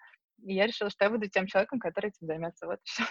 И 0.45 0.55
я 0.55 0.67
решила, 0.67 0.91
что 0.91 1.05
я 1.05 1.11
буду 1.11 1.29
тем 1.29 1.47
человеком, 1.47 1.79
который 1.79 2.09
этим 2.09 2.27
займется. 2.27 2.67
Вот 2.67 2.81
все. 2.85 3.05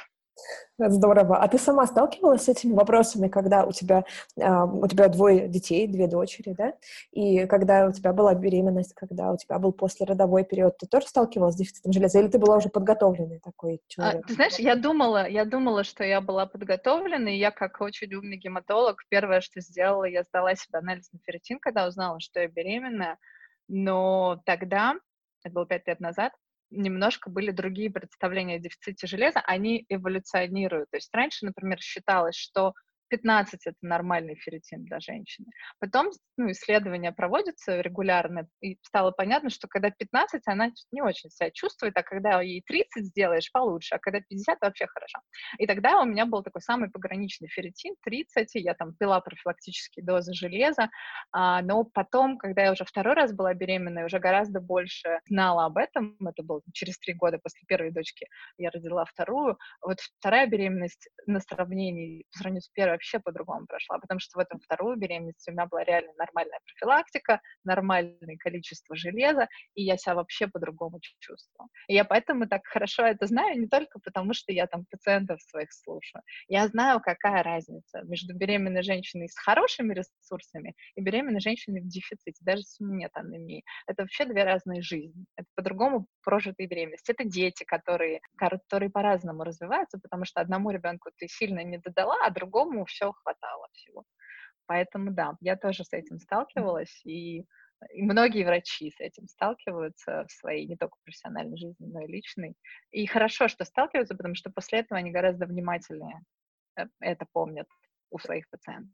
Здорово. 0.78 1.38
А 1.38 1.48
ты 1.48 1.58
сама 1.58 1.88
сталкивалась 1.88 2.44
с 2.44 2.50
этими 2.50 2.74
вопросами, 2.74 3.28
когда 3.28 3.66
у 3.66 3.72
тебя, 3.72 4.06
э, 4.40 4.64
у 4.64 4.88
тебя 4.88 5.08
двое 5.08 5.48
детей, 5.48 5.88
две 5.88 6.08
дочери, 6.08 6.54
да? 6.54 6.74
И 7.12 7.48
когда 7.48 7.88
у 7.88 7.92
тебя 7.92 8.14
была 8.14 8.36
беременность, 8.36 8.94
когда 8.94 9.32
у 9.32 9.38
тебя 9.38 9.58
был 9.58 9.72
послеродовой 9.72 10.44
период, 10.44 10.78
ты 10.78 10.86
тоже 10.86 11.08
сталкивалась 11.08 11.56
с 11.56 11.58
дефицитом 11.58 11.94
железа? 11.94 12.20
Или 12.20 12.28
ты 12.28 12.38
была 12.38 12.58
уже 12.58 12.70
подготовленной 12.70 13.40
такой 13.40 13.76
а, 13.76 13.80
человек? 13.88 14.24
А, 14.24 14.28
ты 14.28 14.34
знаешь, 14.36 14.60
я 14.60 14.76
думала, 14.76 15.28
я 15.28 15.46
думала, 15.46 15.84
что 15.84 16.04
я 16.04 16.22
была 16.22 16.46
подготовлена, 16.46 17.32
и 17.32 17.38
я, 17.38 17.50
как 17.50 17.82
очень 17.82 18.14
умный 18.14 18.38
гематолог, 18.38 19.04
первое, 19.10 19.42
что 19.42 19.62
сделала, 19.62 20.04
я 20.04 20.24
сдала 20.24 20.54
себе 20.54 20.78
анализ 20.78 21.12
на 21.12 21.20
ферритин, 21.26 21.58
когда 21.60 21.88
узнала, 21.88 22.20
что 22.20 22.40
я 22.40 22.48
беременная. 22.48 23.18
Но 23.68 24.42
тогда, 24.46 24.96
это 25.44 25.54
было 25.54 25.66
пять 25.66 25.88
лет 25.88 26.00
назад, 26.00 26.34
немножко 26.70 27.30
были 27.30 27.52
другие 27.52 27.90
представления 27.92 28.56
о 28.56 28.60
дефиците 28.60 29.08
железа, 29.08 29.40
они 29.42 29.86
эволюционируют. 29.90 30.90
То 30.92 30.98
есть 30.98 31.14
раньше, 31.14 31.46
например, 31.46 31.80
считалось, 31.80 32.36
что 32.36 32.74
15 33.10 33.66
это 33.66 33.78
нормальный 33.82 34.36
ферритин 34.36 34.84
для 34.84 35.00
женщины. 35.00 35.48
Потом 35.80 36.12
ну, 36.38 36.52
исследования 36.52 37.12
проводятся 37.12 37.80
регулярно, 37.82 38.48
и 38.62 38.78
стало 38.84 39.12
понятно, 39.12 39.50
что 39.50 39.68
когда 39.68 39.90
15, 39.90 40.42
она 40.46 40.72
не 40.92 41.02
очень 41.02 41.30
себя 41.30 41.52
чувствует, 41.52 41.98
а 41.98 42.04
когда 42.04 42.42
ей 42.42 42.62
30 42.66 43.06
сделаешь, 43.06 43.52
получше, 43.52 43.96
а 43.96 44.00
когда 44.00 44.20
50, 44.22 44.58
вообще 44.62 44.88
хорошо. 44.88 45.20
И 45.58 45.68
тогда 45.68 46.02
у 46.02 46.06
меня 46.06 46.26
был 46.26 46.44
такой 46.44 46.62
самый 46.62 46.90
пограничный 46.90 47.48
ферритин, 47.48 47.96
30, 48.04 48.56
и 48.56 48.60
я 48.60 48.74
там 48.74 48.94
пила 48.96 49.20
профилактические 49.22 50.06
дозы 50.06 50.34
железа, 50.34 50.90
а, 51.32 51.62
но 51.62 51.84
потом, 51.84 52.38
когда 52.38 52.64
я 52.64 52.72
уже 52.72 52.86
второй 52.86 53.16
раз 53.16 53.34
была 53.34 53.54
беременной, 53.54 54.06
уже 54.06 54.20
гораздо 54.20 54.60
больше 54.60 55.20
знала 55.28 55.66
об 55.66 55.78
этом, 55.78 56.18
это 56.26 56.44
было 56.44 56.62
через 56.74 56.98
три 57.00 57.14
года 57.14 57.40
после 57.42 57.62
первой 57.68 57.92
дочки, 57.92 58.28
я 58.58 58.70
родила 58.70 59.06
вторую, 59.06 59.58
вот 59.82 60.00
вторая 60.20 60.48
беременность 60.48 61.10
на 61.26 61.40
сравнении, 61.40 62.26
по 62.32 62.40
сравнению 62.40 62.62
с 62.62 62.70
первой, 62.70 62.97
вообще 62.98 63.20
по-другому 63.20 63.68
прошла, 63.68 64.00
потому 64.00 64.20
что 64.20 64.40
в 64.40 64.42
этом 64.42 64.60
вторую 64.60 64.98
беременность 64.98 65.48
у 65.48 65.52
меня 65.52 65.66
была 65.68 65.84
реально 65.84 66.12
нормальная 66.18 66.60
профилактика, 66.66 67.42
нормальное 67.64 68.38
количество 68.40 68.96
железа, 68.96 69.48
и 69.76 69.84
я 69.84 69.98
себя 69.98 70.16
вообще 70.16 70.48
по-другому 70.48 71.00
чувствовала. 71.20 71.70
И 71.88 71.94
я 71.94 72.04
поэтому 72.04 72.48
так 72.48 72.62
хорошо 72.66 73.06
это 73.06 73.28
знаю, 73.28 73.60
не 73.60 73.68
только 73.68 74.00
потому, 74.00 74.34
что 74.34 74.52
я 74.52 74.68
там 74.68 74.86
пациентов 74.90 75.42
своих 75.42 75.72
слушаю. 75.72 76.24
Я 76.48 76.68
знаю, 76.68 77.00
какая 77.00 77.44
разница 77.44 78.02
между 78.04 78.36
беременной 78.36 78.84
женщиной 78.84 79.30
с 79.30 79.38
хорошими 79.38 79.94
ресурсами 79.94 80.76
и 80.96 81.02
беременной 81.02 81.40
женщиной 81.40 81.82
в 81.82 81.88
дефиците, 81.88 82.40
даже 82.42 82.60
если 82.60 82.84
у 82.84 82.88
анемии. 83.14 83.64
Это 83.88 84.04
вообще 84.04 84.26
две 84.26 84.44
разные 84.44 84.82
жизни. 84.82 85.26
Это 85.36 85.48
по-другому 85.56 86.08
прожитые 86.24 86.68
беременности. 86.68 87.12
Это 87.12 87.24
дети, 87.24 87.64
которые, 87.64 88.22
которые 88.38 88.90
по-разному 88.90 89.44
развиваются, 89.44 90.00
потому 90.00 90.26
что 90.26 90.42
одному 90.42 90.72
ребенку 90.72 91.10
ты 91.18 91.28
сильно 91.28 91.64
не 91.64 91.78
додала, 91.78 92.18
а 92.26 92.30
другому 92.32 92.86
все 92.88 93.12
хватало 93.12 93.68
всего. 93.74 94.04
Поэтому 94.66 95.12
да, 95.12 95.36
я 95.40 95.56
тоже 95.56 95.84
с 95.84 95.94
этим 95.94 96.20
сталкивалась, 96.20 97.02
и, 97.06 97.46
и 97.94 98.02
многие 98.02 98.44
врачи 98.44 98.92
с 98.92 99.00
этим 99.00 99.28
сталкиваются 99.28 100.26
в 100.28 100.32
своей 100.32 100.68
не 100.68 100.76
только 100.76 100.98
профессиональной 101.04 101.58
жизни, 101.58 101.86
но 101.86 102.02
и 102.02 102.08
личной. 102.08 102.56
И 102.92 103.06
хорошо, 103.06 103.48
что 103.48 103.64
сталкиваются, 103.64 104.16
потому 104.16 104.36
что 104.36 104.52
после 104.52 104.80
этого 104.80 105.00
они 105.00 105.12
гораздо 105.12 105.46
внимательнее 105.46 106.22
э, 106.78 106.86
это 107.00 107.26
помнят 107.32 107.68
у 108.12 108.20
своих 108.20 108.50
пациентов. 108.50 108.94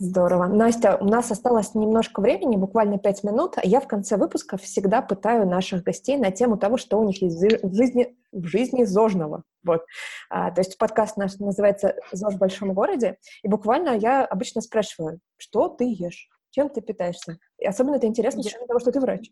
Здорово. 0.00 0.46
Настя, 0.46 0.96
у 0.96 1.06
нас 1.06 1.30
осталось 1.32 1.74
немножко 1.74 2.20
времени, 2.20 2.56
буквально 2.56 2.98
пять 2.98 3.24
минут. 3.24 3.54
Я 3.64 3.80
в 3.80 3.88
конце 3.88 4.16
выпуска 4.16 4.56
всегда 4.56 5.02
пытаю 5.02 5.44
наших 5.44 5.82
гостей 5.82 6.16
на 6.16 6.30
тему 6.30 6.56
того, 6.56 6.76
что 6.76 7.00
у 7.00 7.04
них 7.04 7.20
есть 7.20 7.36
в 7.36 7.74
жизни, 7.74 8.16
в 8.30 8.46
жизни 8.46 8.84
зожного. 8.84 9.42
Вот. 9.68 9.84
А, 10.30 10.50
то 10.50 10.60
есть 10.62 10.78
подкаст 10.78 11.18
наш 11.18 11.36
называется 11.36 11.94
«ЗОЖ 12.10 12.34
в 12.34 12.38
большом 12.38 12.72
городе», 12.72 13.18
и 13.42 13.48
буквально 13.48 13.90
я 13.90 14.24
обычно 14.24 14.62
спрашиваю, 14.62 15.20
что 15.36 15.68
ты 15.68 15.84
ешь, 15.84 16.28
чем 16.50 16.70
ты 16.70 16.80
питаешься. 16.80 17.38
И 17.58 17.66
особенно 17.66 17.96
это 17.96 18.06
интересно 18.06 18.40
учетом 18.40 18.66
того, 18.66 18.80
что 18.80 18.92
ты 18.92 19.00
врач. 19.00 19.30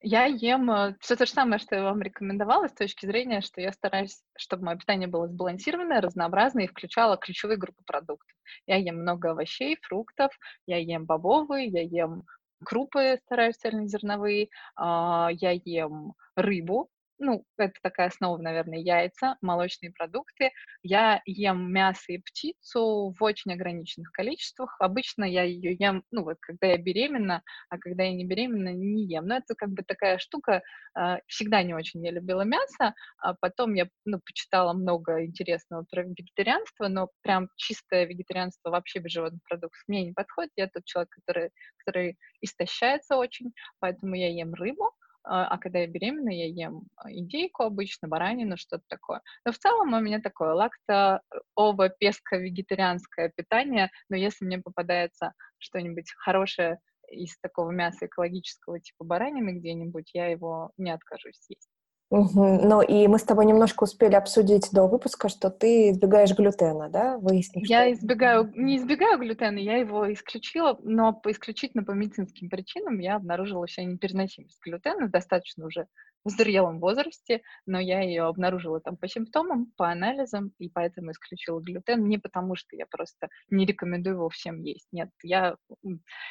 Я 0.00 0.26
ем 0.26 0.70
э, 0.70 0.94
все 1.00 1.16
то 1.16 1.26
же 1.26 1.32
самое, 1.32 1.58
что 1.58 1.74
я 1.74 1.82
вам 1.82 2.02
рекомендовала, 2.02 2.68
с 2.68 2.74
точки 2.74 3.06
зрения, 3.06 3.40
что 3.40 3.60
я 3.60 3.72
стараюсь, 3.72 4.22
чтобы 4.36 4.66
мое 4.66 4.76
питание 4.76 5.08
было 5.08 5.26
сбалансированное, 5.26 6.00
разнообразное 6.00 6.64
и 6.64 6.68
включало 6.68 7.16
ключевые 7.16 7.56
группы 7.56 7.82
продуктов. 7.84 8.36
Я 8.66 8.76
ем 8.76 9.00
много 9.00 9.30
овощей, 9.30 9.78
фруктов, 9.82 10.30
я 10.66 10.76
ем 10.76 11.06
бобовые, 11.06 11.66
я 11.66 11.82
ем 11.82 12.24
крупы, 12.64 13.18
стараюсь 13.24 13.56
цельнозерновые, 13.56 14.50
а, 14.76 15.30
я 15.32 15.52
ем 15.52 16.12
рыбу, 16.36 16.90
ну, 17.18 17.44
это 17.56 17.74
такая 17.82 18.08
основа, 18.08 18.38
наверное, 18.40 18.78
яйца, 18.78 19.36
молочные 19.40 19.92
продукты. 19.92 20.50
Я 20.82 21.22
ем 21.26 21.72
мясо 21.72 22.12
и 22.12 22.18
птицу 22.18 23.14
в 23.18 23.22
очень 23.22 23.52
ограниченных 23.52 24.10
количествах. 24.12 24.76
Обычно 24.80 25.24
я 25.24 25.42
ее 25.44 25.74
ем, 25.78 26.02
ну, 26.10 26.24
вот, 26.24 26.36
когда 26.40 26.68
я 26.68 26.78
беременна, 26.78 27.42
а 27.70 27.78
когда 27.78 28.04
я 28.04 28.12
не 28.14 28.24
беременна, 28.24 28.72
не 28.74 29.04
ем. 29.06 29.26
Но 29.26 29.36
это 29.36 29.54
как 29.54 29.70
бы 29.70 29.82
такая 29.82 30.18
штука. 30.18 30.62
А, 30.94 31.18
всегда 31.26 31.62
не 31.62 31.74
очень 31.74 32.04
я 32.04 32.10
любила 32.12 32.42
мясо, 32.42 32.94
а 33.18 33.34
потом 33.40 33.74
я, 33.74 33.88
ну, 34.04 34.20
почитала 34.24 34.72
много 34.72 35.24
интересного 35.24 35.84
про 35.90 36.02
вегетарианство, 36.02 36.88
но 36.88 37.08
прям 37.22 37.48
чистое 37.56 38.04
вегетарианство 38.06 38.70
вообще 38.70 38.98
без 39.00 39.12
животных 39.12 39.40
продуктов 39.48 39.82
мне 39.88 40.04
не 40.06 40.12
подходит. 40.12 40.52
Я 40.56 40.68
тот 40.68 40.84
человек, 40.84 41.10
который, 41.10 41.50
который 41.84 42.16
истощается 42.40 43.16
очень, 43.16 43.52
поэтому 43.80 44.14
я 44.14 44.28
ем 44.30 44.54
рыбу, 44.54 44.90
а, 45.24 45.46
а 45.46 45.58
когда 45.58 45.80
я 45.80 45.86
беременна, 45.86 46.30
я 46.30 46.46
ем 46.46 46.82
а, 46.96 47.10
индейку 47.10 47.62
обычно, 47.64 48.08
баранину, 48.08 48.56
что-то 48.56 48.84
такое. 48.88 49.20
Но 49.44 49.52
в 49.52 49.58
целом 49.58 49.94
у 49.94 50.00
меня 50.00 50.20
такое 50.20 50.52
лакто 50.52 51.22
ово 51.54 51.88
песко 51.88 52.36
вегетарианское 52.36 53.32
питание, 53.34 53.90
но 54.08 54.16
если 54.16 54.44
мне 54.44 54.58
попадается 54.58 55.32
что-нибудь 55.58 56.12
хорошее 56.18 56.78
из 57.10 57.38
такого 57.40 57.70
мяса 57.70 58.06
экологического 58.06 58.80
типа 58.80 59.04
баранины 59.04 59.58
где-нибудь, 59.58 60.10
я 60.14 60.26
его 60.26 60.72
не 60.76 60.90
откажусь 60.90 61.40
есть. 61.48 61.68
Угу. 62.10 62.60
Ну 62.62 62.82
и 62.82 63.08
мы 63.08 63.18
с 63.18 63.24
тобой 63.24 63.46
немножко 63.46 63.84
успели 63.84 64.14
обсудить 64.14 64.68
до 64.72 64.86
выпуска, 64.86 65.28
что 65.28 65.50
ты 65.50 65.90
избегаешь 65.90 66.34
глютена, 66.34 66.88
да? 66.88 67.18
Выяснить, 67.18 67.68
я 67.68 67.82
что... 67.82 67.92
избегаю, 67.92 68.52
не 68.54 68.76
избегаю 68.76 69.18
глютена, 69.18 69.58
я 69.58 69.78
его 69.78 70.12
исключила, 70.12 70.78
но 70.82 71.20
исключительно 71.26 71.82
по 71.82 71.92
медицинским 71.92 72.48
причинам 72.50 72.98
я 72.98 73.16
обнаружила 73.16 73.66
себя 73.66 73.86
непереносимость 73.86 74.60
глютена, 74.62 75.08
достаточно 75.08 75.66
уже 75.66 75.86
в 76.24 76.30
зрелом 76.30 76.80
возрасте, 76.80 77.42
но 77.66 77.78
я 77.78 78.00
ее 78.00 78.24
обнаружила 78.24 78.80
там 78.80 78.96
по 78.96 79.08
симптомам, 79.08 79.72
по 79.76 79.90
анализам, 79.90 80.52
и 80.58 80.70
поэтому 80.70 81.10
исключила 81.10 81.60
глютен. 81.60 82.06
Не 82.08 82.18
потому, 82.18 82.56
что 82.56 82.76
я 82.76 82.86
просто 82.86 83.28
не 83.50 83.66
рекомендую 83.66 84.16
его 84.16 84.28
всем 84.30 84.62
есть. 84.62 84.86
Нет, 84.90 85.10
я 85.22 85.56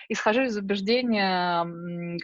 исхожу 0.10 0.44
из 0.44 0.58
убеждения, 0.58 1.64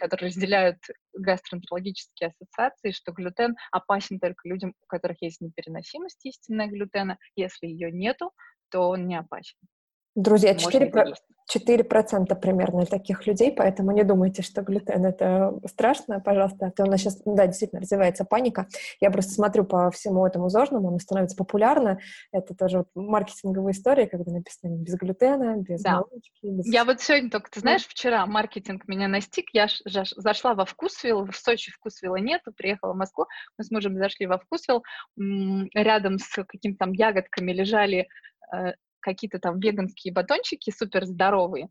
которые 0.00 0.28
разделяют 0.28 0.78
гастроэнтерологические 1.14 2.28
ассоциации, 2.30 2.90
что 2.90 3.12
глютен 3.12 3.39
опасен 3.72 4.18
только 4.18 4.48
людям, 4.48 4.74
у 4.82 4.86
которых 4.86 5.22
есть 5.22 5.40
непереносимость 5.40 6.24
истинная 6.24 6.68
глютена. 6.68 7.18
Если 7.36 7.66
ее 7.66 7.90
нету, 7.90 8.32
то 8.70 8.88
он 8.88 9.06
не 9.06 9.16
опасен. 9.16 9.56
Друзья, 10.20 10.54
4%, 10.54 11.14
4% 11.56 12.34
примерно 12.36 12.84
таких 12.84 13.26
людей, 13.26 13.52
поэтому 13.52 13.90
не 13.92 14.04
думайте, 14.04 14.42
что 14.42 14.62
глютен— 14.62 15.04
это 15.06 15.58
страшно, 15.66 16.20
пожалуйста. 16.20 16.66
А 16.66 16.70
то 16.70 16.84
у 16.84 16.86
нас 16.86 17.00
сейчас, 17.00 17.20
да, 17.24 17.46
действительно 17.46 17.80
развивается 17.80 18.24
паника. 18.24 18.66
Я 19.00 19.10
просто 19.10 19.32
смотрю 19.32 19.64
по 19.64 19.90
всему 19.90 20.26
этому 20.26 20.50
зожному, 20.50 20.88
оно 20.88 20.98
становится 20.98 21.36
популярно. 21.36 21.98
Это 22.32 22.54
тоже 22.54 22.78
вот 22.78 22.88
маркетинговая 22.94 23.72
история, 23.72 24.06
когда 24.06 24.30
написано 24.30 24.76
без 24.76 24.94
глютена, 24.94 25.56
без 25.56 25.82
да. 25.82 26.02
молочки. 26.02 26.46
Без... 26.46 26.66
Я 26.66 26.84
вот 26.84 27.00
сегодня 27.00 27.30
только, 27.30 27.50
ты 27.50 27.60
знаешь, 27.60 27.86
вчера 27.86 28.26
маркетинг 28.26 28.86
меня 28.86 29.08
настиг, 29.08 29.46
я 29.54 29.68
зашла 29.84 30.54
во 30.54 30.66
Вкусвилл, 30.66 31.24
в 31.24 31.34
Сочи 31.34 31.72
Вкусвилла 31.72 32.16
нету, 32.16 32.52
приехала 32.54 32.92
в 32.92 32.96
Москву, 32.96 33.24
мы 33.56 33.64
с 33.64 33.70
мужем 33.70 33.96
зашли 33.96 34.26
во 34.26 34.38
Вкусвилл, 34.38 34.82
рядом 35.16 36.18
с 36.18 36.44
какими-то 36.44 36.78
там 36.80 36.92
ягодками 36.92 37.52
лежали 37.52 38.08
э, 38.54 38.74
какие-то 39.00 39.38
там 39.38 39.58
веганские 39.58 40.12
батончики 40.12 40.70
супер 40.70 41.04
здоровые. 41.04 41.68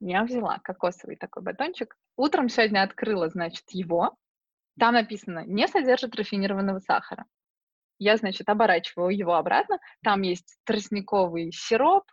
Я 0.00 0.24
взяла 0.24 0.58
кокосовый 0.64 1.16
такой 1.16 1.42
батончик. 1.42 1.96
Утром 2.16 2.48
сегодня 2.48 2.82
открыла, 2.82 3.28
значит, 3.28 3.64
его. 3.70 4.16
Там 4.78 4.94
написано, 4.94 5.44
не 5.46 5.68
содержит 5.68 6.16
рафинированного 6.16 6.80
сахара. 6.80 7.24
Я, 7.98 8.16
значит, 8.16 8.48
оборачиваю 8.48 9.16
его 9.16 9.34
обратно. 9.34 9.78
Там 10.02 10.22
есть 10.22 10.58
тростниковый 10.64 11.52
сироп, 11.52 12.04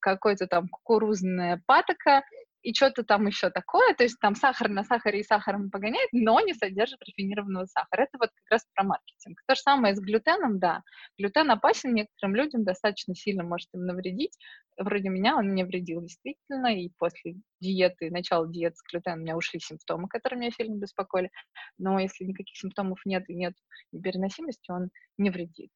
какой-то 0.00 0.46
там 0.46 0.68
кукурузная 0.68 1.62
патока, 1.66 2.22
и 2.62 2.72
что-то 2.74 3.02
там 3.02 3.26
еще 3.26 3.50
такое, 3.50 3.94
то 3.94 4.04
есть 4.04 4.18
там 4.20 4.34
сахар 4.34 4.68
на 4.68 4.84
сахаре 4.84 5.20
и 5.20 5.24
сахаром 5.24 5.70
погоняет, 5.70 6.08
но 6.12 6.40
не 6.40 6.54
содержит 6.54 7.00
рафинированного 7.02 7.66
сахара. 7.66 8.02
Это 8.02 8.18
вот 8.18 8.30
как 8.34 8.50
раз 8.50 8.66
про 8.74 8.84
маркетинг. 8.84 9.42
То 9.46 9.54
же 9.54 9.60
самое 9.60 9.94
с 9.94 10.00
глютеном, 10.00 10.58
да. 10.58 10.82
Глютен 11.18 11.50
опасен 11.50 11.94
некоторым 11.94 12.36
людям, 12.36 12.64
достаточно 12.64 13.14
сильно 13.14 13.42
может 13.42 13.68
им 13.74 13.84
навредить. 13.84 14.36
Вроде 14.78 15.08
меня 15.08 15.36
он 15.36 15.48
мне 15.48 15.64
вредил 15.64 16.00
действительно, 16.02 16.68
и 16.68 16.90
после 16.98 17.34
диеты, 17.60 18.10
начала 18.10 18.46
диеты 18.48 18.76
с 18.76 18.90
глютеном 18.90 19.20
у 19.20 19.22
меня 19.22 19.36
ушли 19.36 19.60
симптомы, 19.60 20.08
которые 20.08 20.40
меня 20.40 20.50
сильно 20.50 20.76
беспокоили. 20.76 21.30
Но 21.78 21.98
если 21.98 22.24
никаких 22.24 22.56
симптомов 22.56 23.00
нет 23.04 23.28
и 23.28 23.34
нет 23.34 23.54
непереносимости, 23.92 24.70
он 24.70 24.90
не 25.18 25.30
вредит. 25.30 25.70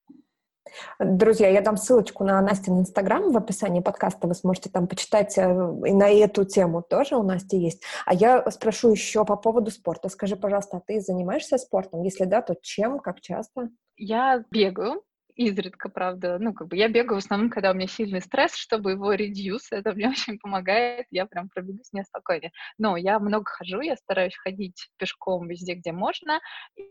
Друзья, 0.98 1.48
я 1.48 1.60
дам 1.60 1.76
ссылочку 1.76 2.24
на 2.24 2.40
Настин 2.40 2.80
Инстаграм 2.80 3.30
в 3.30 3.36
описании 3.36 3.80
подкаста, 3.80 4.26
вы 4.26 4.34
сможете 4.34 4.70
там 4.70 4.86
почитать, 4.86 5.36
э, 5.38 5.42
и 5.42 5.92
на 5.92 6.08
эту 6.08 6.44
тему 6.44 6.82
тоже 6.82 7.16
у 7.16 7.22
Насти 7.22 7.58
есть. 7.58 7.82
А 8.04 8.14
я 8.14 8.48
спрошу 8.50 8.90
еще 8.90 9.24
по 9.24 9.36
поводу 9.36 9.70
спорта. 9.70 10.08
Скажи, 10.08 10.36
пожалуйста, 10.36 10.78
а 10.78 10.82
ты 10.86 11.00
занимаешься 11.00 11.58
спортом? 11.58 12.02
Если 12.02 12.24
да, 12.24 12.42
то 12.42 12.56
чем, 12.60 12.98
как 12.98 13.20
часто? 13.20 13.68
Я 13.96 14.44
бегаю, 14.50 15.02
изредка, 15.36 15.88
правда. 15.88 16.38
Ну, 16.38 16.54
как 16.54 16.68
бы 16.68 16.76
я 16.76 16.88
бегаю 16.88 17.20
в 17.20 17.24
основном, 17.24 17.50
когда 17.50 17.70
у 17.70 17.74
меня 17.74 17.86
сильный 17.86 18.20
стресс, 18.20 18.54
чтобы 18.54 18.92
его 18.92 19.12
редюс. 19.12 19.70
Это 19.70 19.92
мне 19.92 20.08
очень 20.08 20.38
помогает. 20.38 21.06
Я 21.10 21.26
прям 21.26 21.48
пробегусь 21.48 21.92
не 21.92 22.02
спокойнее. 22.04 22.52
Но 22.78 22.96
я 22.96 23.18
много 23.18 23.44
хожу, 23.44 23.80
я 23.80 23.96
стараюсь 23.96 24.36
ходить 24.36 24.88
пешком 24.96 25.46
везде, 25.48 25.74
где 25.74 25.92
можно. 25.92 26.40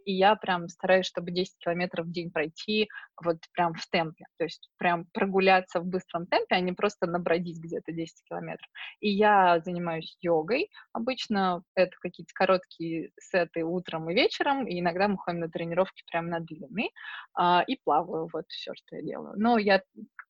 И 0.06 0.14
я 0.14 0.36
прям 0.36 0.70
стараюсь, 0.70 1.08
чтобы 1.08 1.32
10 1.32 1.58
километров 1.58 2.06
в 2.06 2.12
день 2.12 2.32
пройти 2.32 2.88
вот 3.24 3.38
прям 3.54 3.74
в 3.74 3.86
темпе. 3.90 4.26
То 4.38 4.46
есть 4.46 4.70
прям 4.78 5.06
прогуляться 5.14 5.80
в 5.80 5.86
быстром 5.86 6.28
темпе, 6.28 6.56
а 6.56 6.60
не 6.60 6.74
просто 6.74 7.08
набродить 7.08 7.60
где-то 7.60 7.92
10 7.92 8.24
километров. 8.30 8.70
И 9.00 9.10
я 9.10 9.60
занимаюсь 9.60 10.18
йогой. 10.22 10.70
Обычно 10.94 11.64
это 11.76 11.92
какие-то 12.00 12.32
короткие 12.34 13.10
сеты 13.20 13.64
утром 13.64 14.10
и 14.10 14.14
вечером. 14.14 14.68
И 14.68 14.80
иногда 14.80 15.08
мы 15.08 15.18
ходим 15.18 15.40
на 15.40 15.50
тренировки 15.50 16.04
прям 16.12 16.28
на 16.28 16.40
длины. 16.40 16.90
А, 17.34 17.64
и 17.66 17.78
плаваю 17.84 18.28
вот 18.36 18.46
все, 18.50 18.72
что 18.76 18.96
я 18.98 19.02
делаю. 19.02 19.34
Но 19.38 19.58
я 19.58 19.82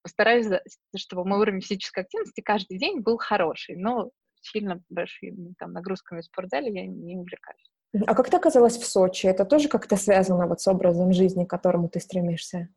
постараюсь, 0.02 0.48
чтобы 0.96 1.26
мой 1.26 1.40
уровень 1.40 1.62
физической 1.62 2.02
активности 2.02 2.42
каждый 2.42 2.78
день 2.78 3.02
был 3.02 3.18
хороший, 3.18 3.76
но 3.76 4.12
сильно 4.42 4.82
большими 4.90 5.54
там, 5.58 5.74
нагрузками 5.74 6.22
в 6.22 6.26
спортзале 6.26 6.72
я 6.72 6.86
не 6.86 7.18
увлекаюсь. 7.18 7.72
А 8.06 8.14
как 8.14 8.30
ты 8.30 8.38
оказалась 8.38 8.78
в 8.78 8.86
Сочи? 8.86 9.28
Это 9.28 9.46
тоже 9.46 9.70
как-то 9.70 9.96
связано 9.96 10.48
вот 10.48 10.62
с 10.62 10.68
образом 10.68 11.14
жизни, 11.14 11.46
к 11.46 11.50
которому 11.50 11.90
ты 11.90 12.00
стремишься? 12.00 12.70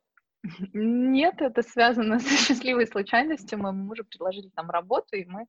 Нет, 0.73 1.40
это 1.40 1.62
связано 1.62 2.19
с 2.20 2.47
счастливой 2.47 2.86
случайностью. 2.86 3.59
Моему 3.59 3.85
мужу 3.85 4.05
предложили 4.05 4.51
там 4.55 4.70
работу, 4.70 5.16
и 5.16 5.24
мы 5.24 5.47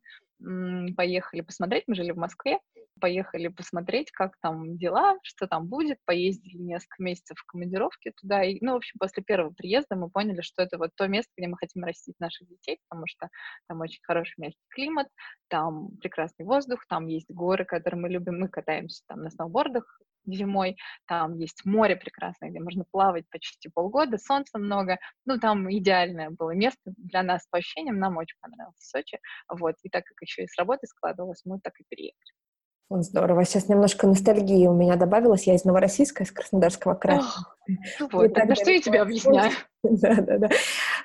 поехали 0.96 1.42
посмотреть. 1.42 1.84
Мы 1.88 1.96
жили 1.96 2.12
в 2.12 2.18
Москве, 2.18 2.60
поехали 3.00 3.48
посмотреть, 3.48 4.12
как 4.12 4.34
там 4.42 4.78
дела, 4.78 5.18
что 5.24 5.48
там 5.48 5.68
будет, 5.68 5.98
поездили 6.06 6.58
несколько 6.58 7.02
месяцев 7.02 7.38
в 7.38 7.46
командировке 7.46 8.12
туда, 8.12 8.44
и, 8.44 8.58
ну, 8.62 8.74
в 8.74 8.78
общем, 8.78 8.98
после 9.00 9.24
первого 9.24 9.52
приезда 9.54 9.96
мы 9.96 10.10
поняли, 10.10 10.42
что 10.42 10.62
это 10.62 10.78
вот 10.78 10.92
то 10.96 11.08
место, 11.08 11.32
где 11.38 11.48
мы 11.48 11.58
хотим 11.58 11.84
растить 11.84 12.20
наших 12.20 12.48
детей, 12.48 12.80
потому 12.88 13.08
что 13.08 13.30
там 13.68 13.82
очень 13.82 14.02
хороший 14.04 14.36
мягкий 14.38 14.68
климат, 14.70 15.08
там 15.48 15.90
прекрасный 16.02 16.46
воздух, 16.46 16.86
там 16.88 17.08
есть 17.08 17.30
горы, 17.30 17.66
которые 17.66 18.00
мы 18.00 18.10
любим, 18.10 18.40
мы 18.40 18.50
катаемся 18.50 19.04
там 19.08 19.24
на 19.24 19.30
сноубордах 19.30 20.00
зимой, 20.34 20.78
там 21.08 21.36
есть 21.38 21.66
море 21.66 21.96
прекрасное, 21.96 22.50
где 22.50 22.60
можно 22.60 22.84
плавать 22.92 23.26
почти 23.30 23.70
полгода, 23.70 24.18
солнца 24.18 24.58
много, 24.60 24.98
ну, 25.26 25.40
там 25.40 25.72
идеальное 25.72 26.30
было 26.32 26.52
место 26.52 26.80
для 26.98 27.24
нас 27.24 27.48
по 27.50 27.58
ощущениям, 27.60 28.00
нам 28.00 28.18
очень 28.18 28.38
понравилось 28.42 28.78
в 28.78 28.90
Сочи, 28.90 29.20
вот, 29.50 29.76
и 29.84 29.90
так 29.90 30.06
как 30.06 30.22
еще 30.22 30.44
и 30.44 30.48
с 30.48 30.58
работы 30.58 30.88
складывалось, 30.88 31.42
мы 31.46 31.60
так 31.62 31.74
и 31.80 31.84
переехали. 31.90 32.34
Здорово. 32.92 33.46
Сейчас 33.46 33.70
немножко 33.70 34.08
ностальгии 34.08 34.66
у 34.66 34.74
меня 34.74 34.96
добавилось. 34.96 35.46
Я 35.46 35.54
из 35.54 35.64
Новороссийска, 35.64 36.24
из 36.24 36.32
Краснодарского 36.32 36.96
края. 36.96 37.22
Ну 38.00 38.10
вот, 38.12 38.34
тогда 38.34 38.56
что 38.56 38.72
я 38.72 38.82
тебе 38.82 39.00
объясняю? 39.00 39.52
Да, 39.84 40.16
да, 40.16 40.38
да. 40.40 40.50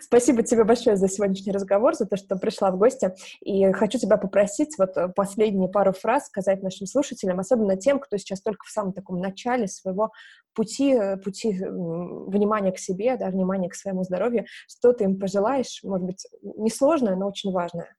Спасибо 0.00 0.42
тебе 0.42 0.64
большое 0.64 0.96
за 0.96 1.08
сегодняшний 1.08 1.52
разговор, 1.52 1.94
за 1.94 2.06
то, 2.06 2.16
что 2.16 2.36
пришла 2.36 2.70
в 2.70 2.78
гости. 2.78 3.14
И 3.42 3.70
хочу 3.72 3.98
тебя 3.98 4.16
попросить 4.16 4.76
вот 4.78 4.96
э, 4.96 5.08
последние 5.08 5.68
пару 5.68 5.92
фраз 5.92 6.26
сказать 6.26 6.62
нашим 6.62 6.86
слушателям, 6.86 7.38
особенно 7.38 7.76
тем, 7.76 8.00
кто 8.00 8.16
сейчас 8.16 8.40
только 8.40 8.64
в 8.64 8.70
самом 8.70 8.92
таком 8.92 9.20
начале 9.20 9.68
своего 9.68 10.10
пути, 10.54 10.92
э, 10.94 11.18
пути 11.18 11.52
внимания 11.52 12.72
к 12.72 12.78
себе, 12.78 13.16
да, 13.16 13.28
внимания 13.28 13.68
к 13.68 13.74
своему 13.74 14.02
здоровью. 14.04 14.46
Что 14.66 14.92
ты 14.92 15.04
им 15.04 15.20
пожелаешь? 15.20 15.80
Может 15.84 16.06
быть, 16.06 16.26
несложное, 16.42 17.14
но 17.14 17.28
очень 17.28 17.52
важное. 17.52 17.94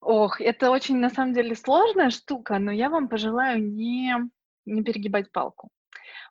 Ох, 0.00 0.40
это 0.40 0.70
очень, 0.70 0.96
на 0.96 1.10
самом 1.10 1.34
деле, 1.34 1.54
сложная 1.54 2.10
штука, 2.10 2.58
но 2.58 2.72
я 2.72 2.88
вам 2.88 3.08
пожелаю 3.08 3.62
не, 3.62 4.14
не 4.64 4.82
перегибать 4.82 5.30
палку. 5.30 5.70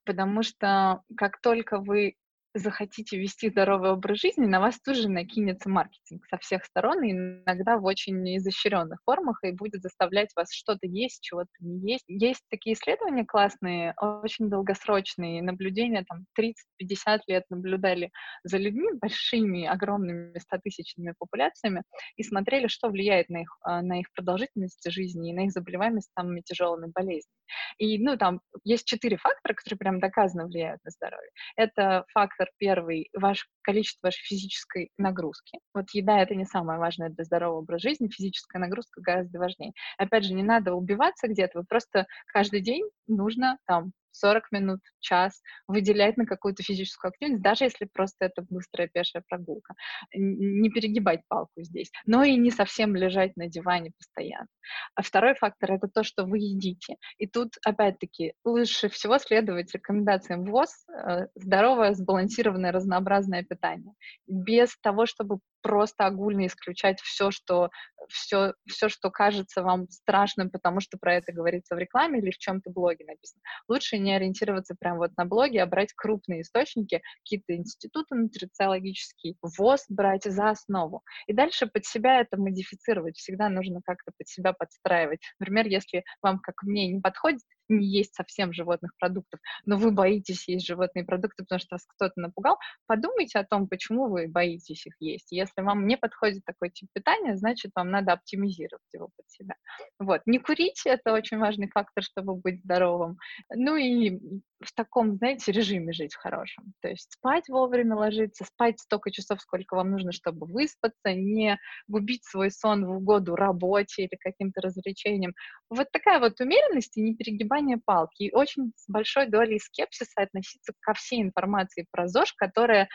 Потому 0.06 0.44
что 0.44 1.04
как 1.16 1.40
только 1.42 1.78
вы 1.80 2.16
захотите 2.54 3.18
вести 3.18 3.50
здоровый 3.50 3.92
образ 3.92 4.20
жизни, 4.20 4.46
на 4.46 4.60
вас 4.60 4.80
тоже 4.80 5.10
накинется 5.10 5.70
маркетинг 5.70 6.26
со 6.30 6.38
всех 6.38 6.66
сторон, 6.66 7.04
и 7.04 7.12
иногда 7.12 7.78
в 7.78 7.86
очень 7.86 8.38
изощренных 8.38 9.00
формах, 9.06 9.40
и 9.44 9.52
будет 9.52 9.82
заставлять 9.82 10.30
вас 10.36 10.54
что-то 10.54 10.88
есть, 10.88 11.22
чего-то 11.22 11.50
не 11.60 11.92
есть. 11.92 12.06
Есть 12.08 12.44
такие 12.50 12.74
исследования 12.74 13.26
классные, 13.26 13.94
очень 13.98 14.50
долгосрочные, 14.50 15.44
наблюдения, 15.44 16.06
там, 16.08 16.26
30-50 16.36 17.20
лет 17.28 17.44
наблюдали 17.50 18.12
за 18.44 18.58
людьми 18.58 18.90
большими, 19.00 19.66
огромными, 19.66 20.38
стотысячными 20.40 21.14
популяциями, 21.18 21.84
и 22.16 22.24
смотрели, 22.24 22.68
что 22.68 22.90
влияет 22.90 23.30
на 23.30 23.42
их, 23.42 23.58
а, 23.62 23.82
на 23.82 24.00
их 24.00 24.08
продолжительность 24.14 24.90
жизни 24.92 25.32
и 25.32 25.34
на 25.34 25.46
их 25.46 25.52
заболеваемость 25.52 26.12
самыми 26.18 26.42
тяжелыми 26.42 26.92
болезнями. 26.94 27.40
И, 27.78 27.98
ну, 28.04 28.18
там 28.18 28.42
есть 28.64 28.86
четыре 28.86 29.18
фактора, 29.18 29.54
которые 29.54 29.78
прям 29.78 30.00
доказанно 30.00 30.46
влияют 30.46 30.84
на 30.84 30.92
здоровье. 30.92 31.30
Это 31.56 32.06
фактор 32.40 32.54
первый, 32.58 33.10
ваше 33.14 33.48
количество 33.62 34.08
вашей 34.08 34.24
физической 34.24 34.92
нагрузки. 34.98 35.60
Вот 35.74 35.86
еда— 35.94 36.22
это 36.22 36.36
не 36.36 36.46
самое 36.46 36.80
важное 36.80 37.10
для 37.10 37.24
здорового 37.24 37.60
образа 37.60 37.90
жизни, 37.90 38.08
физическая 38.08 38.62
нагрузка 38.62 39.02
гораздо 39.02 39.40
важнее. 39.40 39.74
Опять 39.98 40.26
же, 40.26 40.34
не 40.34 40.44
надо 40.44 40.74
убиваться 40.74 41.28
где-то, 41.28 41.60
вы 41.60 41.66
просто 41.66 42.08
каждый 42.28 42.62
день 42.62 42.84
нужно 43.08 43.58
там 43.66 43.92
40 44.12 44.52
минут, 44.52 44.80
час 45.00 45.42
выделять 45.68 46.18
на 46.18 46.26
какую-то 46.26 46.64
физическую 46.64 47.10
активность, 47.10 47.44
даже 47.44 47.66
если 47.66 47.86
просто 47.86 48.26
это 48.26 48.42
быстрая 48.50 48.88
пешая 48.88 49.24
прогулка. 49.28 49.74
Не 50.14 50.70
перегибать 50.70 51.22
палку 51.28 51.62
здесь, 51.62 51.92
но 52.06 52.24
и 52.24 52.36
не 52.36 52.52
совсем 52.52 52.96
лежать 52.96 53.36
на 53.38 53.48
диване 53.48 53.92
постоянно. 53.98 54.48
А 54.96 55.02
второй 55.02 55.36
фактор— 55.36 55.72
это 55.74 55.88
то, 55.88 56.04
что 56.04 56.26
вы 56.26 56.40
едите. 56.40 56.96
И 57.18 57.28
тут, 57.28 57.56
опять-таки, 57.66 58.34
лучше 58.44 58.90
всего 58.90 59.18
следовать 59.18 59.74
рекомендациям 59.74 60.46
ВОЗ 60.46 60.86
э, 60.90 61.28
здоровое, 61.36 61.94
сбалансированное, 61.94 62.72
разнообразное 62.72 63.44
питание. 63.44 63.94
Без 64.28 64.78
того, 64.80 65.06
чтобы 65.06 65.40
просто 65.62 66.06
огульно 66.06 66.48
исключать 66.48 67.02
все, 67.02 67.32
что, 67.32 67.70
все, 68.08 68.54
все, 68.68 68.90
что 68.90 69.10
кажется 69.12 69.62
вам 69.62 69.90
страшным, 69.90 70.50
потому 70.50 70.80
что 70.80 70.98
про 70.98 71.16
это 71.16 71.32
говорится 71.32 71.76
в 71.76 71.80
рекламе 71.80 72.20
или 72.20 72.32
в 72.32 72.38
чем-то 72.38 72.70
блоге 72.72 73.06
написано. 73.06 73.42
Лучше 73.68 73.98
не 74.00 74.16
ориентироваться 74.16 74.76
прямо 74.80 75.00
вот 75.00 75.12
на 75.18 75.26
блоге, 75.26 75.62
а 75.62 75.66
брать 75.66 75.94
крупные 75.94 76.42
источники, 76.42 77.02
какие-то 77.24 77.56
институты 77.56 78.16
нутрициологические, 78.16 79.36
ВОЗ 79.42 79.86
брать 79.90 80.24
за 80.24 80.50
основу. 80.50 81.04
И 81.28 81.34
дальше 81.34 81.68
под 81.68 81.86
себя 81.86 82.22
это 82.22 82.38
модифицировать. 82.38 83.18
Всегда 83.18 83.50
нужно 83.50 83.82
как-то 83.84 84.12
под 84.18 84.28
себя 84.28 84.54
подстраивать. 84.54 85.20
Например, 85.40 85.68
если 85.68 86.04
вам, 86.22 86.40
как 86.40 86.64
мне, 86.64 86.88
не 86.88 87.02
подходит 87.02 87.42
не 87.70 87.86
есть 87.86 88.16
совсем 88.16 88.54
животных 88.54 88.92
продуктов, 89.00 89.40
но 89.66 89.78
вы 89.78 89.92
боитесь 89.92 90.48
есть 90.48 90.66
животные 90.66 91.06
продукты, 91.06 91.44
потому 91.44 91.60
что 91.60 91.76
вас 91.76 91.86
кто-то 91.88 92.20
напугал, 92.20 92.58
подумайте 92.88 93.40
о 93.40 93.46
том, 93.46 93.68
почему 93.68 94.10
вы 94.10 94.28
боитесь 94.28 94.86
их 94.86 94.94
есть. 95.00 95.32
Если 95.32 95.62
вам 95.62 95.88
не 95.88 95.98
подходит 95.98 96.44
такой 96.46 96.70
тип 96.70 96.90
питания, 96.94 97.36
значит, 97.36 97.72
вам 97.76 97.92
надо 97.92 98.14
оптимизировать 98.14 98.94
его 98.94 99.10
под 99.16 99.30
себя. 99.30 99.56
Вот. 100.00 100.22
Не 100.26 100.40
курите, 100.40 100.90
это 100.90 101.14
очень 101.14 101.38
важный 101.38 101.70
фактор, 101.70 102.04
чтобы 102.04 102.36
быть 102.36 102.62
здоровым. 102.64 103.18
Ну 103.54 103.76
и 103.76 104.20
в 104.62 104.74
таком, 104.74 105.16
знаете, 105.16 105.52
режиме 105.52 105.94
жить 105.94 106.16
хорошем. 106.16 106.74
То 106.82 106.90
есть 106.90 107.14
спать 107.14 107.48
вовремя 107.48 107.96
ложиться, 107.96 108.44
спать 108.46 108.80
столько 108.80 109.12
часов, 109.12 109.42
сколько 109.42 109.76
вам 109.76 109.92
нужно, 109.92 110.12
чтобы 110.12 110.46
выспаться, 110.48 111.14
не 111.14 111.58
губить 111.88 112.26
свой 112.26 112.52
сон 112.52 112.86
в 112.86 112.92
угоду 112.92 113.36
работе 113.36 114.04
или 114.04 114.18
каким-то 114.20 114.62
развлечениям. 114.62 115.34
Вот 115.70 115.88
такая 115.92 116.20
вот 116.20 116.40
умеренность 116.42 116.98
и 116.98 117.02
не 117.02 117.16
перегибание 117.16 117.59
палки. 117.84 118.24
И 118.24 118.32
очень 118.32 118.74
с 118.76 118.90
большой 118.90 119.28
долей 119.28 119.60
скепсиса 119.60 120.22
относиться 120.22 120.74
ко 120.80 120.94
всей 120.94 121.22
информации 121.22 121.86
про 121.92 122.08
ЗОЖ, 122.08 122.34
которая 122.34 122.90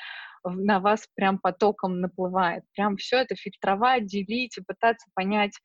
на 0.44 0.80
вас 0.80 1.08
прям 1.14 1.38
потоком 1.38 2.00
наплывает. 2.00 2.64
Прям 2.74 2.96
все 2.96 3.18
это 3.18 3.34
фильтровать, 3.34 4.06
делить 4.06 4.58
и 4.58 4.62
пытаться 4.62 5.08
понять, 5.14 5.58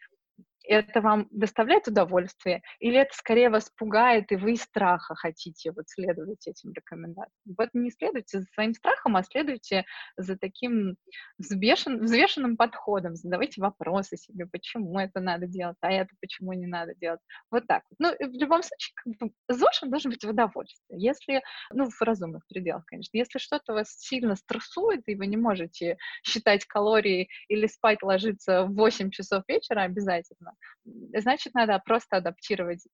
это 0.69 1.01
вам 1.01 1.27
доставляет 1.31 1.87
удовольствие, 1.87 2.61
или 2.79 2.99
это 2.99 3.13
скорее 3.15 3.49
вас 3.49 3.71
пугает, 3.75 4.31
и 4.31 4.35
вы 4.35 4.53
из 4.53 4.61
страха 4.61 5.15
хотите 5.15 5.71
вот 5.71 5.89
следовать 5.89 6.47
этим 6.47 6.71
рекомендациям? 6.73 7.55
Вот 7.57 7.69
не 7.73 7.89
следуйте 7.91 8.39
за 8.39 8.45
своим 8.53 8.73
страхом, 8.73 9.15
а 9.15 9.23
следуйте 9.23 9.85
за 10.17 10.37
таким 10.37 10.95
взвешен, 11.39 12.03
взвешенным 12.03 12.55
подходом, 12.55 13.15
задавайте 13.15 13.61
вопросы 13.61 14.15
себе, 14.15 14.45
почему 14.45 14.99
это 14.99 15.19
надо 15.19 15.47
делать, 15.47 15.77
а 15.81 15.91
это 15.91 16.09
почему 16.21 16.53
не 16.53 16.67
надо 16.67 16.93
делать. 16.95 17.19
Вот 17.49 17.65
так. 17.67 17.83
Ну, 17.97 18.11
в 18.11 18.33
любом 18.39 18.61
случае, 18.61 18.93
как 18.95 19.13
бы, 19.17 19.33
ЗОЖ 19.49 19.81
должен 19.89 20.11
быть 20.11 20.23
в 20.23 20.29
удовольствие. 20.29 20.99
Если, 21.01 21.41
ну, 21.73 21.89
в 21.89 22.01
разумных 22.01 22.45
пределах, 22.47 22.85
конечно. 22.85 23.17
Если 23.17 23.39
что-то 23.39 23.73
вас 23.73 23.97
сильно 23.97 24.35
стрессует, 24.35 25.01
и 25.07 25.15
вы 25.15 25.25
не 25.25 25.37
можете 25.37 25.97
считать 26.23 26.65
калории 26.65 27.27
или 27.47 27.65
спать 27.65 28.03
ложиться 28.03 28.65
в 28.65 28.75
8 28.75 29.09
часов 29.09 29.43
вечера 29.47 29.81
обязательно, 29.81 30.53
значит, 30.85 31.53
надо 31.53 31.79
просто 31.85 32.17
адаптировать, 32.17 32.85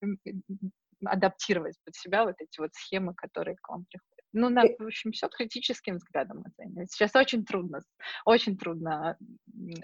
адаптировать 1.03 1.77
под 1.83 1.95
себя 1.95 2.25
вот 2.25 2.35
эти 2.39 2.59
вот 2.59 2.73
схемы, 2.73 3.13
которые 3.15 3.57
к 3.61 3.69
вам 3.69 3.85
приходят. 3.85 4.11
Ну, 4.37 4.49
на, 4.49 4.63
в 4.63 4.85
общем, 4.85 5.13
все 5.13 5.29
критическим 5.29 5.95
взглядом 5.95 6.43
оценивать. 6.45 6.91
Сейчас 6.91 7.15
очень 7.15 7.45
трудно, 7.45 7.79
очень 8.25 8.57
трудно 8.57 9.17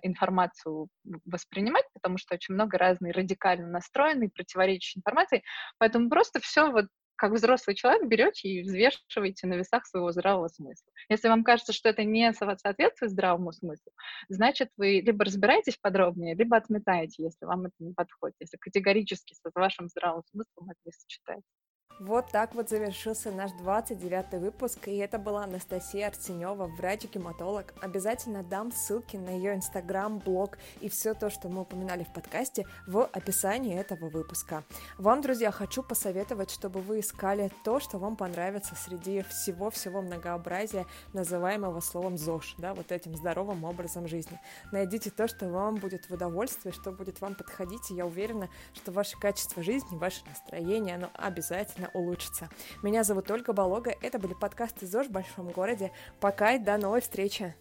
информацию 0.04 0.90
воспринимать, 1.26 1.86
потому 1.94 2.18
что 2.18 2.36
очень 2.36 2.56
много 2.56 2.78
разной 2.78 3.12
радикально 3.12 3.68
настроенной, 3.68 4.30
противоречащей 4.30 5.00
информации, 5.00 5.44
поэтому 5.78 6.10
просто 6.10 6.42
все 6.42 6.70
вот 6.70 6.88
как 7.22 7.34
взрослый 7.34 7.76
человек 7.76 8.08
берете 8.08 8.50
и 8.50 8.64
взвешиваете 8.64 9.46
на 9.46 9.54
весах 9.54 9.86
своего 9.86 10.12
здравого 10.12 10.48
смысла. 10.48 10.92
Если 11.08 11.28
вам 11.28 11.44
кажется, 11.44 11.72
что 11.72 11.88
это 11.88 12.04
не 12.04 12.34
соответствует 12.34 13.12
здравому 13.12 13.52
смыслу, 13.52 13.92
значит, 14.28 14.70
вы 14.76 15.02
либо 15.06 15.24
разбираетесь 15.24 15.78
подробнее, 15.78 16.34
либо 16.34 16.58
отметаете, 16.58 17.22
если 17.22 17.46
вам 17.46 17.68
это 17.68 17.76
не 17.78 17.94
подходит, 17.94 18.38
если 18.40 18.58
категорически 18.58 19.36
с 19.36 19.42
вашим 19.54 19.88
здравым 19.88 20.24
смыслом 20.32 20.72
это 20.72 20.80
не 20.84 20.92
сочетается. 20.94 21.61
Вот 22.02 22.32
так 22.32 22.56
вот 22.56 22.68
завершился 22.68 23.30
наш 23.30 23.52
29 23.52 24.42
выпуск, 24.42 24.88
и 24.88 24.98
это 24.98 25.20
была 25.20 25.44
Анастасия 25.44 26.08
Арсенева, 26.08 26.66
врач-гематолог. 26.66 27.76
Обязательно 27.80 28.42
дам 28.42 28.72
ссылки 28.72 29.18
на 29.18 29.30
ее 29.30 29.54
инстаграм, 29.54 30.18
блог 30.18 30.58
и 30.80 30.90
все 30.90 31.14
то, 31.14 31.30
что 31.30 31.48
мы 31.48 31.62
упоминали 31.62 32.04
в 32.04 32.12
подкасте, 32.12 32.66
в 32.88 33.06
описании 33.06 33.80
этого 33.80 34.10
выпуска. 34.10 34.64
Вам, 34.98 35.22
друзья, 35.22 35.52
хочу 35.52 35.84
посоветовать, 35.84 36.50
чтобы 36.50 36.80
вы 36.80 37.02
искали 37.02 37.52
то, 37.64 37.80
что 37.80 38.00
вам 38.00 38.16
понравится 38.16 38.74
среди 38.74 39.22
всего-всего 39.22 40.02
многообразия, 40.02 40.88
называемого 41.14 41.82
словом 41.82 42.18
ЗОЖ, 42.18 42.56
да, 42.58 42.74
вот 42.74 42.92
этим 42.92 43.16
здоровым 43.16 43.64
образом 43.64 44.08
жизни. 44.08 44.40
Найдите 44.72 45.12
то, 45.12 45.28
что 45.28 45.48
вам 45.50 45.76
будет 45.76 46.10
в 46.10 46.14
удовольствие, 46.16 46.74
что 46.74 46.92
будет 46.92 47.22
вам 47.22 47.36
подходить, 47.36 47.92
и 47.92 47.94
я 47.94 48.08
уверена, 48.08 48.50
что 48.74 48.92
ваше 48.92 49.20
качество 49.20 49.62
жизни, 49.62 50.00
ваше 50.00 50.26
настроение, 50.26 50.96
оно 50.96 51.12
обязательно 51.14 51.91
улучшится. 51.94 52.50
Меня 52.82 53.04
зовут 53.04 53.30
Ольга 53.32 53.54
Болога, 53.54 53.96
это 54.02 54.20
были 54.20 54.34
подкасты 54.34 54.86
ЗОЖ 54.86 55.08
в 55.08 55.12
большом 55.12 55.50
городе. 55.50 55.92
Пока 56.20 56.54
и 56.54 56.60
до 56.60 56.78
новой 56.78 57.02
встречи! 57.02 57.56